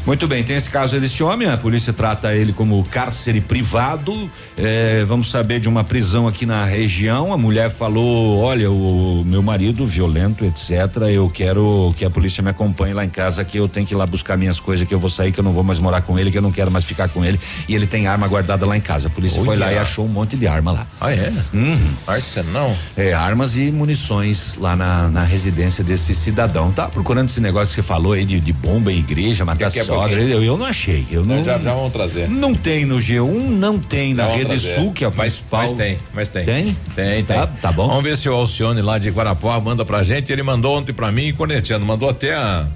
Muito 0.06 0.28
bem, 0.28 0.44
tem 0.44 0.58
esse 0.58 0.70
caso 0.70 1.00
desse 1.00 1.24
homem, 1.24 1.48
a 1.48 1.56
polícia 1.56 1.94
trata 1.94 2.36
ele 2.36 2.52
como 2.52 2.84
cárcere 2.92 3.40
privado. 3.40 4.30
É, 4.58 5.06
vamos 5.06 5.32
saber 5.32 5.62
de 5.62 5.70
uma 5.70 5.82
prisão 5.82 6.28
aqui 6.28 6.46
na 6.46 6.66
região. 6.66 7.32
A 7.32 7.38
mulher 7.38 7.70
falou: 7.70 8.40
olha, 8.40 8.70
o 8.70 9.24
meu 9.26 9.42
marido 9.42 9.86
violento, 9.86 10.44
etc. 10.44 11.04
Eu 11.10 11.30
quero 11.30 11.94
que 11.98 12.04
a 12.04 12.10
polícia 12.10 12.44
me 12.44 12.50
acompanhe 12.50 12.94
lá 12.94 13.06
em 13.06 13.10
casa, 13.10 13.46
que 13.46 13.58
eu 13.58 13.70
tenho 13.70 13.88
que 13.88 13.94
ir 13.94 13.98
lá 13.98 14.06
buscar 14.06 14.38
minhas 14.38 14.60
coisas, 14.60 14.86
que 14.86 14.94
eu 14.94 15.00
vou 15.00 15.10
sair, 15.10 15.32
que 15.32 15.40
eu 15.40 15.44
não 15.44 15.54
vou 15.54 15.64
mais 15.64 15.80
morar 15.80 16.02
com 16.02 16.20
ele, 16.20 16.30
que 16.30 16.38
eu 16.38 16.42
não 16.42 16.52
quero 16.52 16.70
mais 16.70 16.84
ficar 16.84 17.08
com 17.08 17.24
ele. 17.24 17.40
E 17.70 17.74
ele 17.74 17.88
tem 17.88 18.06
arma 18.06 18.28
guardada 18.28 18.66
lá 18.66 18.76
em 18.76 18.82
casa. 18.82 19.08
A 19.08 19.12
polícia 19.12 19.42
foi 19.42 19.56
lá 19.56 19.72
e 19.72 19.78
achou 19.78 20.06
um 20.06 20.10
monte 20.10 20.36
de 20.36 20.46
arma 20.48 20.74
lá. 20.74 20.88
Ah, 21.00 21.14
é? 21.14 21.32
Uhum. 21.54 21.94
Arsenal? 22.06 22.76
É, 22.98 23.14
armas 23.14 23.56
e 23.56 23.72
munições 23.72 24.58
lá 24.58 24.76
na, 24.76 25.08
na 25.08 25.24
residência 25.24 25.82
desse 25.82 26.14
cidadão. 26.14 26.74
Tá 26.74 26.90
procurando 26.90 27.30
esse 27.30 27.40
negócio 27.40 27.74
que 27.74 27.82
você 27.82 27.88
falou 27.88 28.12
aí 28.12 28.26
de, 28.26 28.42
de 28.42 28.52
bomba 28.52 28.92
em 28.92 29.00
igreja, 29.00 29.46
matar 29.46 29.72
que, 29.72 29.74
que 29.74 29.80
é 29.80 29.93
sogra. 29.96 30.22
Eu, 30.22 30.44
eu, 30.44 30.58
não 30.58 30.66
achei. 30.66 31.06
Eu 31.12 31.24
não, 31.24 31.44
já, 31.44 31.58
já 31.60 31.74
vamos 31.74 31.92
trazer. 31.92 32.30
Não 32.30 32.54
tem 32.54 32.86
no 32.86 32.98
G1, 32.98 33.50
não 33.50 33.80
tem 33.80 34.14
na 34.14 34.28
Rede 34.28 34.46
trazer. 34.46 34.76
Sul, 34.76 34.92
que 34.92 35.04
é 35.04 35.08
a 35.08 35.12
mas, 35.12 35.36
principal. 35.36 35.62
Mas 35.62 35.72
tem, 35.74 35.98
mas 36.14 36.30
tem. 36.30 36.46
Tem? 36.46 36.78
Tem, 36.96 37.24
tem. 37.24 37.24
Tá, 37.24 37.48
tá 37.48 37.72
bom. 37.72 37.88
Vamos 37.88 38.04
ver 38.04 38.18
se 38.18 38.28
o 38.30 38.34
Alcione 38.34 38.82
lá 38.82 38.98
de 38.98 39.10
Guarapuá 39.10 39.60
manda 39.60 39.86
pra 39.86 40.04
gente. 40.04 40.32
Ele 40.32 40.44
mandou 40.44 40.78
ontem 40.78 40.94
pra 40.94 41.12
mim, 41.12 41.34
corneteando, 41.34 41.86
mandou 41.86 42.10
até 42.10 42.34
a 42.34 42.68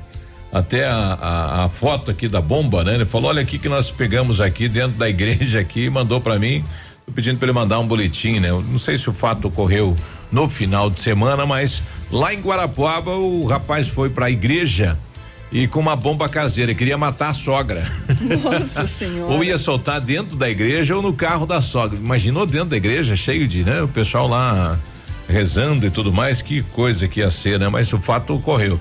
até 0.52 0.86
a, 0.88 0.96
a, 0.96 1.66
a, 1.66 1.70
foto 1.70 2.10
aqui 2.10 2.28
da 2.28 2.42
bomba, 2.42 2.84
né? 2.84 2.96
Ele 2.96 3.06
falou: 3.06 3.30
olha 3.30 3.42
aqui 3.42 3.58
que 3.58 3.70
nós 3.70 3.92
pegamos 3.92 4.40
aqui 4.42 4.68
dentro 4.68 4.98
da 4.98 5.10
igreja 5.10 5.60
aqui, 5.60 5.90
mandou 5.90 6.22
para 6.22 6.40
mim, 6.40 6.64
tô 7.06 7.12
pedindo 7.12 7.38
para 7.38 7.48
ele 7.48 7.54
mandar 7.54 7.80
um 7.80 7.88
boletim, 7.88 8.40
né? 8.40 8.50
Eu 8.50 8.62
não 8.62 8.80
sei 8.80 8.98
se 8.98 9.10
o 9.10 9.14
fato 9.14 9.50
ocorreu 9.50 9.96
no 10.32 10.50
final 10.50 10.90
de 10.90 11.00
semana, 11.00 11.46
mas 11.46 11.84
lá 12.12 12.34
em 12.34 12.40
Guarapuava 12.40 13.16
o 13.16 13.46
rapaz 13.46 13.88
foi 13.88 14.10
para 14.10 14.28
a 14.28 14.32
igreja 14.32 14.98
e 15.52 15.68
com 15.68 15.80
uma 15.80 15.96
bomba 15.96 16.28
caseira, 16.28 16.74
queria 16.74 16.98
matar 16.98 17.30
a 17.30 17.34
sogra. 17.34 17.90
Nossa 18.44 18.86
senhora. 18.88 19.34
ou 19.34 19.44
ia 19.44 19.58
soltar 19.58 20.02
dentro 20.02 20.36
da 20.36 20.50
igreja 20.50 20.96
ou 20.96 21.02
no 21.02 21.14
carro 21.14 21.46
da 21.46 21.62
sogra. 21.62 21.98
Imaginou 21.98 22.46
dentro 22.46 22.70
da 22.70 22.78
igreja, 22.78 23.16
cheio 23.16 23.48
de, 23.48 23.64
né? 23.64 23.82
O 23.82 23.88
pessoal 23.88 24.28
lá 24.28 24.78
rezando 25.28 25.86
e 25.86 25.90
tudo 25.90 26.12
mais, 26.12 26.42
que 26.42 26.62
coisa 26.62 27.08
que 27.08 27.20
ia 27.20 27.30
ser, 27.30 27.60
né? 27.60 27.70
Mas 27.70 27.92
o 27.94 28.00
fato 28.00 28.34
ocorreu. 28.34 28.80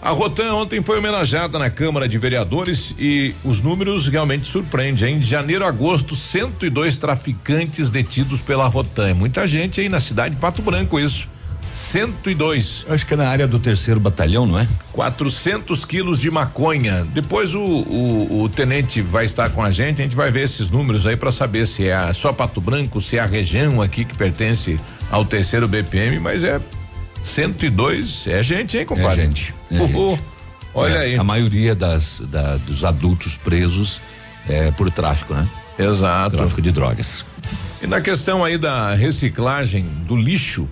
A 0.00 0.10
Rotan 0.10 0.52
ontem 0.52 0.82
foi 0.82 0.98
homenageada 0.98 1.58
na 1.58 1.70
Câmara 1.70 2.06
de 2.06 2.18
Vereadores 2.18 2.94
e 2.98 3.34
os 3.42 3.62
números 3.62 4.06
realmente 4.06 4.46
surpreendem? 4.46 5.18
De 5.18 5.26
janeiro 5.26 5.64
a 5.64 5.68
agosto, 5.68 6.14
102 6.14 6.98
traficantes 6.98 7.88
detidos 7.88 8.42
pela 8.42 8.68
Rotan. 8.68 9.08
É 9.08 9.14
muita 9.14 9.46
gente 9.48 9.80
aí 9.80 9.88
na 9.88 10.00
cidade 10.00 10.34
de 10.34 10.40
Pato 10.40 10.60
Branco, 10.60 11.00
isso. 11.00 11.26
102. 11.94 12.86
Acho 12.88 13.06
que 13.06 13.14
é 13.14 13.16
na 13.16 13.28
área 13.28 13.46
do 13.46 13.60
terceiro 13.60 14.00
batalhão, 14.00 14.44
não 14.44 14.58
é? 14.58 14.66
400 14.90 15.84
quilos 15.84 16.18
de 16.20 16.28
maconha. 16.28 17.06
Depois 17.14 17.54
o, 17.54 17.62
o, 17.62 18.42
o, 18.42 18.48
tenente 18.48 19.00
vai 19.00 19.24
estar 19.24 19.48
com 19.50 19.62
a 19.62 19.70
gente, 19.70 20.00
a 20.00 20.04
gente 20.04 20.16
vai 20.16 20.28
ver 20.28 20.42
esses 20.42 20.68
números 20.68 21.06
aí 21.06 21.16
para 21.16 21.30
saber 21.30 21.68
se 21.68 21.86
é 21.86 22.12
só 22.12 22.32
Pato 22.32 22.60
Branco, 22.60 23.00
se 23.00 23.16
é 23.16 23.20
a 23.20 23.26
região 23.26 23.80
aqui 23.80 24.04
que 24.04 24.16
pertence 24.16 24.76
ao 25.08 25.24
terceiro 25.24 25.68
BPM, 25.68 26.18
mas 26.18 26.42
é 26.42 26.58
102 27.22 28.26
é 28.26 28.42
gente, 28.42 28.76
hein, 28.76 28.84
compadre? 28.84 29.20
É 29.20 29.24
gente. 29.26 29.54
É 29.70 29.78
gente. 29.78 30.20
Olha 30.74 30.94
é, 30.94 30.98
aí. 30.98 31.14
A 31.16 31.22
maioria 31.22 31.76
das, 31.76 32.20
da, 32.24 32.56
dos 32.56 32.82
adultos 32.82 33.36
presos 33.36 34.00
é 34.48 34.72
por 34.72 34.90
tráfico, 34.90 35.32
né? 35.32 35.46
Exato. 35.78 36.38
Tráfico 36.38 36.60
de 36.60 36.72
drogas. 36.72 37.24
E 37.80 37.86
na 37.86 38.00
questão 38.00 38.44
aí 38.44 38.58
da 38.58 38.94
reciclagem 38.96 39.84
do 40.08 40.16
lixo, 40.16 40.68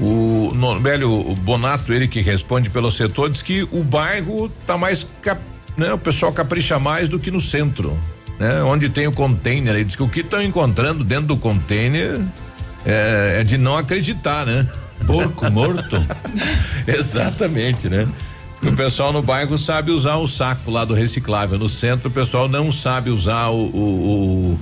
o 0.00 0.52
Norbélio 0.54 1.34
Bonato, 1.36 1.92
ele 1.92 2.08
que 2.08 2.20
responde 2.22 2.70
pelo 2.70 2.90
setor, 2.90 3.28
diz 3.28 3.42
que 3.42 3.68
o 3.70 3.84
bairro 3.84 4.50
tá 4.66 4.78
mais, 4.78 5.08
cap, 5.20 5.40
né? 5.76 5.92
O 5.92 5.98
pessoal 5.98 6.32
capricha 6.32 6.78
mais 6.78 7.08
do 7.08 7.18
que 7.18 7.30
no 7.30 7.40
centro, 7.40 7.96
né? 8.38 8.62
Onde 8.62 8.88
tem 8.88 9.06
o 9.06 9.12
container, 9.12 9.74
ele 9.74 9.84
diz 9.84 9.96
que 9.96 10.02
o 10.02 10.08
que 10.08 10.20
estão 10.20 10.42
encontrando 10.42 11.04
dentro 11.04 11.26
do 11.26 11.36
container 11.36 12.18
é, 12.86 13.38
é 13.40 13.44
de 13.44 13.58
não 13.58 13.76
acreditar, 13.76 14.46
né? 14.46 14.66
Porco 15.06 15.50
morto? 15.50 16.04
Exatamente, 16.88 17.88
né? 17.88 18.08
O 18.62 18.76
pessoal 18.76 19.12
no 19.12 19.22
bairro 19.22 19.56
sabe 19.56 19.90
usar 19.90 20.16
o 20.16 20.26
saco 20.26 20.70
lá 20.70 20.84
do 20.84 20.94
reciclável. 20.94 21.58
No 21.58 21.68
centro, 21.68 22.08
o 22.08 22.10
pessoal 22.10 22.48
não 22.48 22.70
sabe 22.70 23.10
usar 23.10 23.48
o, 23.48 23.66
o, 23.66 24.58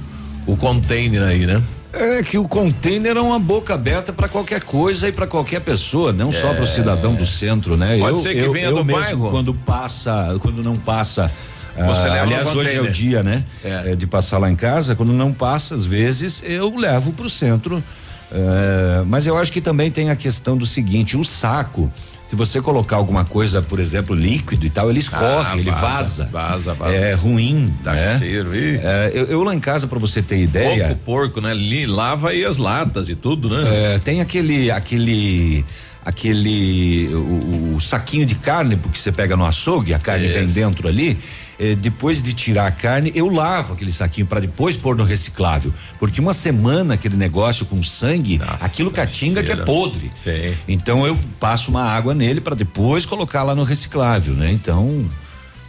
o, 0.47 0.53
o 0.53 0.57
container 0.57 1.23
aí, 1.23 1.47
né? 1.47 1.63
É 1.93 2.23
que 2.23 2.37
o 2.37 2.47
container 2.47 3.17
é 3.17 3.21
uma 3.21 3.39
boca 3.39 3.75
aberta 3.75 4.13
para 4.13 4.29
qualquer 4.29 4.63
coisa 4.63 5.09
e 5.09 5.13
para 5.13 5.27
qualquer 5.27 5.61
pessoa, 5.61 6.13
não 6.13 6.31
é. 6.31 6.33
só 6.33 6.53
para 6.53 6.65
o 6.65 6.67
cidadão 6.67 7.15
do 7.15 7.25
centro, 7.25 7.77
né? 7.77 7.99
Pode 7.99 8.13
eu, 8.13 8.19
ser 8.19 8.35
que 8.35 8.41
eu, 8.41 8.53
venha 8.53 8.67
eu 8.67 8.75
do 8.75 8.85
mesmo, 8.85 9.01
bairro. 9.01 9.31
Quando 9.31 9.55
passa, 9.55 10.37
quando 10.41 10.63
não 10.63 10.77
passa. 10.77 11.31
Ah, 11.77 12.23
aliás, 12.23 12.55
hoje 12.55 12.75
é 12.75 12.81
o 12.81 12.91
dia, 12.91 13.23
né? 13.23 13.45
É. 13.65 13.93
É, 13.93 13.97
de 13.97 14.07
passar 14.07 14.39
lá 14.39 14.51
em 14.51 14.57
casa. 14.57 14.95
Quando 14.97 15.13
não 15.13 15.33
passa, 15.33 15.77
às 15.77 15.85
vezes, 15.85 16.43
eu 16.45 16.75
levo 16.77 17.13
para 17.13 17.27
o 17.27 17.31
centro. 17.31 17.83
É, 18.31 19.03
mas 19.07 19.27
eu 19.27 19.39
acho 19.39 19.53
que 19.53 19.61
também 19.61 19.91
tem 19.91 20.11
a 20.11 20.17
questão 20.17 20.57
do 20.57 20.67
seguinte: 20.67 21.17
o 21.17 21.25
saco 21.25 21.91
se 22.29 22.37
você 22.37 22.61
colocar 22.61 22.97
alguma 22.97 23.25
coisa, 23.25 23.63
por 23.63 23.81
exemplo, 23.81 24.15
líquido 24.15 24.67
e 24.67 24.71
tal, 24.71 24.91
ele 24.91 24.99
escorre, 24.99 25.47
ah, 25.47 25.57
ele 25.57 25.71
vaza. 25.71 26.29
Vaza, 26.31 26.75
vaza. 26.75 26.95
É 26.95 27.15
ruim. 27.15 27.73
Dá 27.83 27.95
né? 27.95 28.19
cheiro. 28.19 28.51
É, 28.55 29.11
eu, 29.15 29.25
eu, 29.27 29.43
lá 29.43 29.55
em 29.55 29.61
casa, 29.61 29.87
para 29.87 29.99
você 29.99 30.21
ter 30.21 30.39
ideia. 30.39 30.89
Pouco 30.89 31.01
porco, 31.05 31.41
né? 31.41 31.55
Lava 31.87 32.31
aí 32.31 32.45
as 32.45 32.59
latas 32.59 33.09
e 33.09 33.15
tudo, 33.15 33.49
né? 33.49 33.95
É, 33.95 33.99
tem 33.99 34.21
aquele, 34.21 34.71
aquele 34.71 35.65
aquele 36.05 37.09
o, 37.15 37.75
o, 37.77 37.81
saquinho 37.81 38.25
de 38.25 38.35
carne 38.35 38.77
porque 38.77 38.99
você 38.99 39.13
pega 39.13 39.37
no 39.37 39.45
açougue, 39.45 39.93
a 39.95 39.99
carne 39.99 40.29
vem 40.29 40.47
dentro 40.47 40.87
ali. 40.87 41.19
Eh, 41.59 41.75
depois 41.75 42.23
de 42.23 42.33
tirar 42.33 42.67
a 42.67 42.71
carne, 42.71 43.11
eu 43.15 43.29
lavo 43.29 43.73
aquele 43.73 43.91
saquinho 43.91 44.27
para 44.27 44.41
depois 44.41 44.77
pôr 44.77 44.97
no 44.97 45.03
reciclável, 45.03 45.73
porque 45.99 46.21
uma 46.21 46.33
semana 46.33 46.95
aquele 46.95 47.17
negócio 47.17 47.67
com 47.67 47.83
sangue, 47.83 48.39
Nossa, 48.39 48.65
aquilo 48.65 48.91
catinga 48.93 49.43
que 49.43 49.51
é 49.51 49.57
podre. 49.57 50.11
Sim. 50.23 50.55
Então 50.69 51.05
eu 51.07 51.19
passo 51.41 51.71
uma 51.71 51.83
água 51.83 52.15
nele 52.15 52.41
para 52.41 52.55
depois 52.55 53.05
colocar 53.05 53.43
lá 53.43 53.55
no 53.55 53.65
reciclável, 53.65 54.35
né? 54.35 54.53
Então 54.53 55.05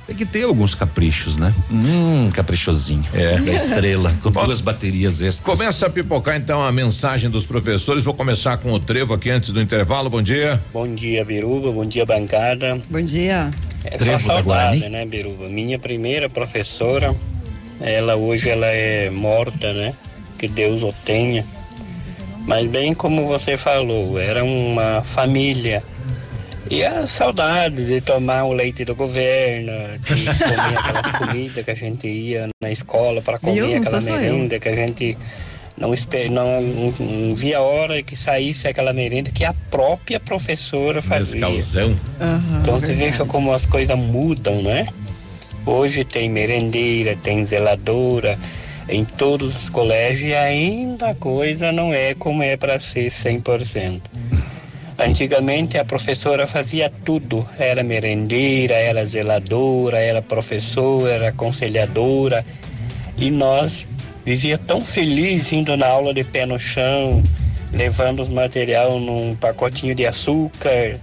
tem 0.10 0.16
que 0.16 0.26
ter 0.26 0.44
alguns 0.44 0.74
caprichos, 0.74 1.38
né? 1.38 1.54
Hum, 1.70 2.30
caprichosinho. 2.34 3.06
É. 3.14 3.40
Da 3.50 3.54
estrela, 3.54 4.14
com 4.24 4.32
duas 4.32 4.60
baterias 4.60 5.22
extras. 5.22 5.40
Começa 5.40 5.86
a 5.86 5.90
pipocar 5.90 6.36
então 6.36 6.64
a 6.64 6.72
mensagem 6.72 7.30
dos 7.30 7.46
professores. 7.46 8.04
Vou 8.04 8.14
começar 8.14 8.58
com 8.58 8.72
o 8.72 8.80
trevo 8.80 9.14
aqui 9.14 9.30
antes 9.30 9.52
do 9.52 9.62
intervalo. 9.62 10.10
Bom 10.10 10.22
dia. 10.22 10.60
Bom 10.74 10.94
dia, 10.94 11.24
Biruba. 11.24 11.72
Bom 11.72 11.86
dia, 11.86 12.06
bancada. 12.06 12.82
Bom 12.90 13.02
dia. 13.02 13.52
É 13.84 13.92
trevo 13.92 14.20
só 14.20 14.36
saudade, 14.36 14.90
né, 14.90 15.06
Biruba? 15.06 15.48
Minha 15.48 15.78
primeira 15.78 16.28
professora, 16.28 17.16
ela 17.80 18.16
hoje 18.16 18.50
ela 18.50 18.68
é 18.68 19.10
morta, 19.10 19.74
né? 19.74 19.94
Que 20.38 20.48
Deus 20.48 20.82
o 20.82 20.94
tenha. 21.06 21.46
Mas 22.48 22.68
bem 22.68 22.96
como 22.96 23.28
você 23.28 23.58
falou, 23.58 24.20
era 24.20 24.44
uma 24.44 25.02
família 25.04 25.84
e 26.70 26.84
a 26.84 27.08
saudade 27.08 27.86
de 27.86 28.00
tomar 28.00 28.44
o 28.44 28.54
leite 28.54 28.86
do 28.86 28.94
governo, 28.94 29.74
de 30.00 30.26
comer 30.38 30.78
aquelas 30.78 31.12
comidas 31.18 31.66
que 31.66 31.72
a 31.72 31.76
gente 31.76 32.08
ia 32.08 32.50
na 32.62 32.72
escola 32.72 33.22
para 33.22 33.40
comer 33.40 33.76
aquela 33.76 34.02
merenda 34.02 34.60
que 34.60 34.70
a 34.70 34.76
gente 34.76 35.18
não, 35.76 35.94
esper, 35.94 36.30
não, 36.30 36.62
não, 36.62 37.36
via 37.36 37.58
a 37.58 37.62
hora 37.62 38.04
que 38.04 38.16
saísse 38.16 38.68
aquela 38.68 38.94
merenda 38.94 39.32
que 39.32 39.44
a 39.44 39.54
própria 39.72 40.20
professora 40.20 41.02
fazia. 41.02 41.40
Uhum, 42.20 42.60
então 42.62 42.80
você 42.80 42.94
vê 42.94 43.12
como 43.26 43.52
as 43.54 43.66
coisas 43.66 43.98
mudam, 43.98 44.62
né? 44.62 44.88
Hoje 45.66 46.04
tem 46.04 46.30
merendeira, 46.30 47.16
tem 47.16 47.46
zeladora 47.46 48.38
em 48.88 49.06
todos 49.06 49.56
os 49.56 49.70
colégios 49.70 50.30
e 50.30 50.36
ainda 50.36 51.10
a 51.10 51.16
coisa 51.16 51.72
não 51.72 51.94
é 51.94 52.14
como 52.14 52.44
é 52.44 52.58
para 52.58 52.80
ser 52.80 53.08
100%. 53.08 54.02
Antigamente 55.00 55.78
a 55.78 55.86
professora 55.86 56.46
fazia 56.46 56.92
tudo, 57.06 57.48
era 57.58 57.82
merendeira, 57.84 58.74
era 58.74 59.06
zeladora, 59.06 59.98
era 59.98 60.22
professora, 60.22 61.14
era 61.14 61.30
aconselhadora 61.30 62.46
e 63.18 63.32
nós 63.32 63.86
vivia 64.26 64.58
tão 64.58 64.84
feliz 64.84 65.54
indo 65.54 65.78
na 65.78 65.88
aula 65.88 66.14
de 66.14 66.24
pé 66.24 66.46
no 66.46 66.60
chão, 66.60 67.24
levando 67.72 68.22
os 68.22 68.28
material 68.28 69.00
num 69.00 69.36
pacotinho 69.36 69.96
de 69.96 70.06
açúcar, 70.06 71.00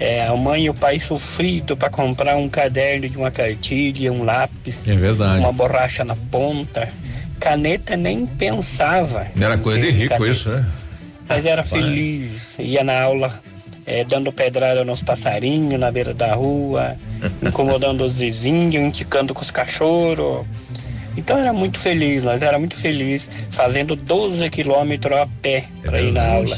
é, 0.00 0.26
a 0.26 0.34
mãe 0.34 0.64
e 0.64 0.70
o 0.70 0.74
pai 0.74 0.98
sofrido 0.98 1.76
para 1.76 1.90
comprar 1.90 2.36
um 2.36 2.48
caderno 2.48 3.08
de 3.08 3.16
uma 3.16 3.30
cartilha, 3.30 4.10
um 4.10 4.24
lápis, 4.24 4.88
é 4.88 4.94
verdade. 4.94 5.38
uma 5.38 5.52
borracha 5.52 6.02
na 6.02 6.16
ponta. 6.16 6.88
Caneta 7.38 7.94
nem 7.94 8.24
pensava. 8.24 9.26
Era 9.38 9.58
coisa 9.58 9.80
de 9.80 9.90
rico 9.90 10.14
caneta. 10.14 10.30
isso, 10.30 10.48
né? 10.48 10.64
Mas 11.28 11.46
era 11.46 11.62
feliz, 11.62 12.58
ia 12.58 12.84
na 12.84 13.00
aula 13.00 13.40
é, 13.86 14.04
dando 14.04 14.32
pedrada 14.32 14.84
nos 14.84 15.02
passarinhos 15.02 15.78
na 15.78 15.90
beira 15.90 16.14
da 16.14 16.34
rua, 16.34 16.96
incomodando 17.42 18.04
os 18.04 18.18
vizinhos, 18.18 18.74
indicando 18.74 19.34
com 19.34 19.42
os 19.42 19.50
cachorros. 19.50 20.46
Então 21.16 21.38
era 21.38 21.52
muito 21.52 21.78
feliz, 21.78 22.24
nós 22.24 22.42
era 22.42 22.58
muito 22.58 22.76
feliz, 22.76 23.30
fazendo 23.50 23.94
12 23.94 24.50
quilômetros 24.50 25.16
a 25.16 25.28
pé 25.40 25.64
para 25.82 26.00
ir 26.00 26.12
na 26.12 26.26
aula. 26.26 26.56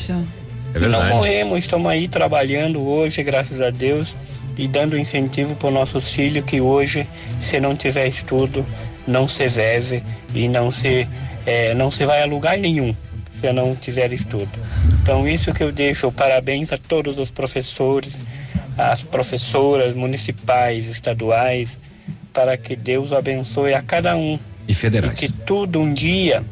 É 0.75 0.79
não 0.79 1.09
morremos, 1.09 1.59
estamos 1.59 1.91
aí 1.91 2.09
trabalhando 2.09 2.87
hoje, 2.87 3.23
graças 3.23 3.61
a 3.61 3.71
Deus. 3.71 4.15
e 4.59 4.67
dando 4.67 4.97
incentivo 4.97 5.55
para 5.55 5.69
o 5.69 5.71
nosso 5.71 6.01
filho 6.01 6.43
que 6.43 6.63
hoje, 6.63 7.07
se 7.39 7.61
não 7.61 7.77
tiver 7.77 8.09
estudo, 8.09 8.65
não 9.07 9.29
se 9.29 9.47
vive 9.49 10.03
e 10.35 10.49
não 10.49 10.71
se, 10.71 11.07
é, 11.45 11.75
não 11.75 11.91
se 11.91 12.07
vai 12.07 12.23
a 12.23 12.27
lugar 12.27 12.57
nenhum 12.57 12.95
se 13.41 13.53
não 13.53 13.75
tiver 13.75 14.13
estudo. 14.13 14.51
Então 15.03 15.29
isso 15.29 15.53
que 15.53 15.63
eu 15.63 15.73
deixo 15.73 16.11
parabéns 16.11 16.73
a 16.73 16.79
todos 16.79 17.19
os 17.19 17.31
professores, 17.31 18.19
as 18.77 19.03
professoras 19.03 19.95
municipais, 19.95 20.89
estaduais, 20.89 21.79
para 22.33 22.57
que 22.57 22.77
Deus 22.77 23.13
abençoe 23.13 23.75
a 23.75 23.83
cada 23.83 24.17
um. 24.17 24.39
E 24.69 24.75
federais. 24.75 25.13
E 25.13 25.17
que 25.17 25.33
tudo 25.33 25.81
um 25.81 25.93
dia 25.93 26.43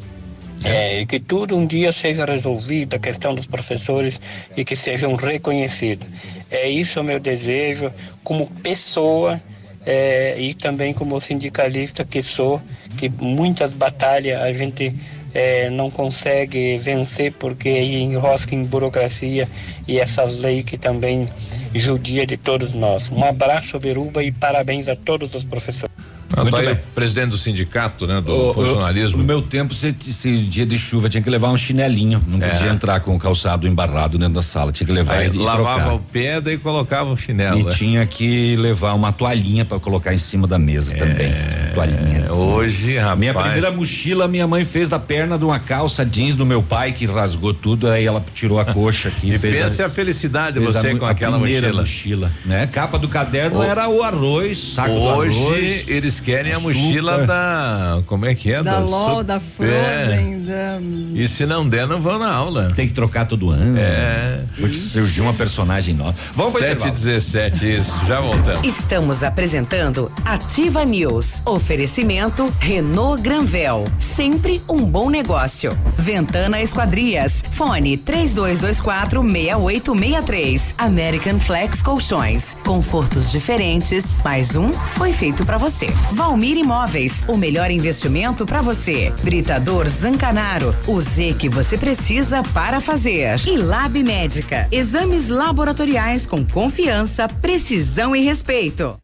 é, 0.63 1.05
que 1.05 1.19
tudo 1.19 1.55
um 1.55 1.65
dia 1.65 1.91
seja 1.91 2.25
resolvido, 2.25 2.95
a 2.95 2.99
questão 2.99 3.35
dos 3.35 3.45
professores 3.45 4.19
e 4.57 4.65
que 4.65 4.75
sejam 4.75 5.13
reconhecidos. 5.15 6.07
É 6.49 6.67
isso 6.67 6.99
o 6.99 7.03
meu 7.03 7.19
desejo 7.19 7.93
como 8.23 8.47
pessoa 8.47 9.39
é, 9.85 10.35
e 10.39 10.55
também 10.55 10.91
como 10.93 11.19
sindicalista 11.19 12.03
que 12.03 12.23
sou, 12.23 12.59
que 12.97 13.07
muitas 13.09 13.71
batalhas 13.73 14.41
a 14.41 14.51
gente 14.51 14.95
é, 15.35 15.69
não 15.69 15.91
consegue 15.91 16.77
vencer 16.77 17.33
porque 17.33 17.69
enrosca 17.69 18.55
em 18.55 18.63
burocracia 18.63 19.47
e 19.85 19.99
essas 19.99 20.37
leis 20.37 20.63
que 20.63 20.77
também 20.77 21.25
judia 21.73 22.25
de 22.25 22.37
todos 22.37 22.73
nós. 22.73 23.09
Um 23.11 23.23
abraço, 23.23 23.77
Beruba, 23.77 24.23
e 24.23 24.31
parabéns 24.31 24.87
a 24.87 24.95
todos 24.95 25.35
os 25.35 25.43
professores. 25.43 25.94
Ah, 26.35 26.45
tá 26.49 26.59
aí, 26.59 26.75
presidente 26.93 27.29
do 27.29 27.37
sindicato, 27.37 28.05
né? 28.05 28.21
Do 28.21 28.49
o, 28.49 28.53
funcionalismo. 28.53 29.17
no 29.17 29.23
meu 29.23 29.41
tempo, 29.41 29.73
se, 29.73 29.95
se, 29.99 30.37
dia 30.43 30.65
de 30.65 30.77
chuva 30.77 31.07
tinha 31.07 31.21
que 31.21 31.29
levar 31.29 31.49
um 31.49 31.57
chinelinho, 31.57 32.21
não 32.27 32.41
é. 32.41 32.49
podia 32.49 32.69
entrar 32.69 32.99
com 32.99 33.15
o 33.15 33.19
calçado 33.19 33.67
embarrado 33.67 34.17
dentro 34.17 34.33
da 34.33 34.41
sala, 34.41 34.71
tinha 34.71 34.85
que 34.85 34.93
levar 34.93 35.15
aí, 35.15 35.27
e 35.27 35.37
lavava 35.37 35.79
trocar. 35.79 35.93
o 35.95 35.99
pé 35.99 36.41
daí 36.41 36.57
colocava 36.57 37.11
o 37.11 37.17
chinelo. 37.17 37.59
E 37.59 37.67
é. 37.67 37.71
tinha 37.71 38.05
que 38.05 38.55
levar 38.57 38.93
uma 38.93 39.11
toalhinha 39.11 39.63
para 39.63 39.79
colocar 39.79 40.13
em 40.13 40.17
cima 40.17 40.47
da 40.47 40.57
mesa 40.57 40.93
é, 40.93 40.97
também. 40.97 41.33
Toalhinha. 41.73 42.19
Assim. 42.19 42.31
Hoje, 42.31 42.97
rapaz. 42.97 43.19
Minha 43.19 43.33
primeira 43.33 43.71
mochila, 43.71 44.27
minha 44.27 44.47
mãe 44.47 44.65
fez 44.65 44.89
da 44.89 44.99
perna 44.99 45.37
de 45.37 45.45
uma 45.45 45.59
calça 45.59 46.05
jeans 46.05 46.35
do 46.35 46.45
meu 46.45 46.61
pai 46.61 46.91
que 46.91 47.05
rasgou 47.05 47.53
tudo, 47.53 47.89
aí 47.89 48.05
ela 48.05 48.23
tirou 48.33 48.59
a 48.59 48.65
coxa 48.65 49.09
aqui. 49.09 49.31
e 49.35 49.39
fez 49.39 49.59
pensa 49.59 49.83
a, 49.83 49.85
a 49.87 49.89
felicidade 49.89 50.59
você 50.59 50.89
a, 50.89 50.97
com 50.97 51.05
aquela 51.05 51.37
mochila. 51.37 51.81
mochila, 51.81 52.31
né? 52.45 52.67
Capa 52.67 52.97
do 52.97 53.07
caderno 53.07 53.59
o, 53.59 53.63
era 53.63 53.87
o 53.87 54.03
arroz, 54.03 54.57
saco 54.57 54.91
hoje, 54.91 54.99
do 54.99 55.45
arroz. 55.45 55.55
Hoje 55.55 55.85
eles 55.87 56.19
querem 56.25 56.53
a 56.53 56.59
mochila 56.59 57.25
da. 57.25 58.01
Como 58.07 58.25
é 58.25 58.33
que 58.33 58.51
é? 58.51 58.63
Da, 58.63 58.79
da 58.79 58.79
LOL, 58.79 59.23
da 59.23 59.39
Frozen. 59.39 60.33
É. 60.33 60.37
Da... 60.39 60.79
E 61.13 61.27
se 61.27 61.45
não 61.45 61.67
der, 61.67 61.87
não 61.87 62.01
vão 62.01 62.17
na 62.17 62.33
aula. 62.33 62.71
Tem 62.75 62.87
que 62.87 62.93
trocar 62.93 63.27
todo 63.27 63.51
ano. 63.51 63.77
É. 63.77 64.43
Surgiu 64.73 65.23
uma 65.23 65.33
personagem 65.33 65.93
nova. 65.93 66.15
Vamos 66.33 66.53
7 66.53 66.89
17 66.89 67.73
isso. 67.77 68.05
Já 68.07 68.19
voltamos. 68.19 68.63
Estamos 68.63 69.23
apresentando 69.23 70.11
Ativa 70.25 70.83
News. 70.83 71.41
Oferecimento 71.45 72.51
Renault 72.59 73.21
Granvel. 73.21 73.85
Sempre 73.99 74.61
um 74.67 74.77
bom 74.77 75.09
negócio. 75.09 75.77
Ventana 75.97 76.61
Esquadrias. 76.61 77.43
Fone 77.51 77.97
3224 77.97 79.21
6863. 79.21 80.75
American 80.79 81.39
Flex 81.39 81.81
Colchões. 81.83 82.57
Confortos 82.65 83.31
diferentes. 83.31 84.03
Mais 84.23 84.55
um 84.55 84.73
foi 84.95 85.13
feito 85.13 85.45
para 85.45 85.57
você. 85.57 85.87
Valmir 86.11 86.57
Imóveis, 86.57 87.23
o 87.27 87.37
melhor 87.37 87.71
investimento 87.71 88.45
para 88.45 88.61
você. 88.61 89.13
Britador 89.21 89.87
Zancanaro, 89.89 90.75
o 90.87 91.01
Z 91.01 91.35
que 91.37 91.49
você 91.49 91.77
precisa 91.77 92.43
para 92.53 92.79
fazer. 92.79 93.39
E 93.47 93.57
Lab 93.57 94.01
Médica, 94.03 94.67
exames 94.71 95.29
laboratoriais 95.29 96.25
com 96.25 96.45
confiança, 96.45 97.27
precisão 97.27 98.15
e 98.15 98.21
respeito. 98.23 98.97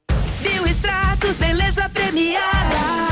Beleza 1.40 1.90
premiada. 1.90 2.61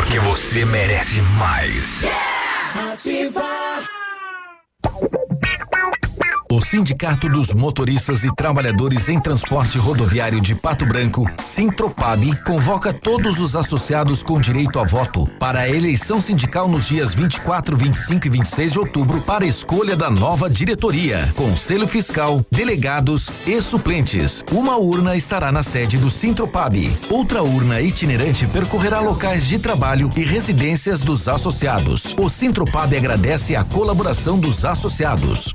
Porque 0.00 0.18
você 0.18 0.64
merece 0.64 1.20
mais. 1.20 2.02
Yeah! 2.02 2.92
Ativa! 2.94 3.60
O 6.52 6.60
Sindicato 6.60 7.28
dos 7.28 7.54
Motoristas 7.54 8.24
e 8.24 8.34
Trabalhadores 8.34 9.08
em 9.08 9.20
Transporte 9.20 9.78
Rodoviário 9.78 10.40
de 10.40 10.52
Pato 10.52 10.84
Branco, 10.84 11.30
Sintropab, 11.38 12.42
convoca 12.44 12.92
todos 12.92 13.38
os 13.38 13.54
associados 13.54 14.20
com 14.20 14.40
direito 14.40 14.80
a 14.80 14.84
voto 14.84 15.28
para 15.38 15.60
a 15.60 15.68
eleição 15.68 16.20
sindical 16.20 16.66
nos 16.66 16.88
dias 16.88 17.14
24, 17.14 17.76
25 17.76 18.26
e 18.26 18.30
26 18.30 18.72
de 18.72 18.78
outubro 18.80 19.20
para 19.20 19.46
escolha 19.46 19.94
da 19.94 20.10
nova 20.10 20.50
diretoria, 20.50 21.32
conselho 21.36 21.86
fiscal, 21.86 22.44
delegados 22.50 23.30
e 23.46 23.62
suplentes. 23.62 24.42
Uma 24.50 24.76
urna 24.76 25.14
estará 25.14 25.52
na 25.52 25.62
sede 25.62 25.98
do 25.98 26.10
Sintropab. 26.10 26.74
Outra 27.08 27.44
urna 27.44 27.80
itinerante 27.80 28.44
percorrerá 28.48 28.98
locais 28.98 29.46
de 29.46 29.60
trabalho 29.60 30.10
e 30.16 30.24
residências 30.24 30.98
dos 30.98 31.28
associados. 31.28 32.12
O 32.18 32.28
Sintropab 32.28 32.96
agradece 32.96 33.54
a 33.54 33.62
colaboração 33.62 34.36
dos 34.36 34.64
associados. 34.64 35.54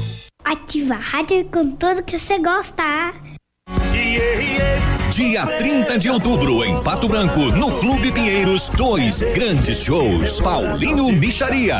Ativa 0.43 0.95
a 0.95 0.97
rádio 0.97 1.45
com 1.51 1.71
tudo 1.71 2.03
que 2.03 2.17
você 2.17 2.39
gosta. 2.39 2.83
Yeah, 3.93 4.41
yeah. 4.41 4.90
Dia 5.11 5.45
30 5.45 5.99
de 5.99 6.09
outubro, 6.09 6.63
em 6.63 6.81
Pato 6.81 7.07
Branco, 7.09 7.41
no 7.51 7.69
Clube 7.79 8.13
Pinheiros, 8.13 8.69
dois 8.69 9.21
grandes 9.21 9.83
shows. 9.83 10.39
Paulinho 10.39 11.11
Micharia. 11.11 11.79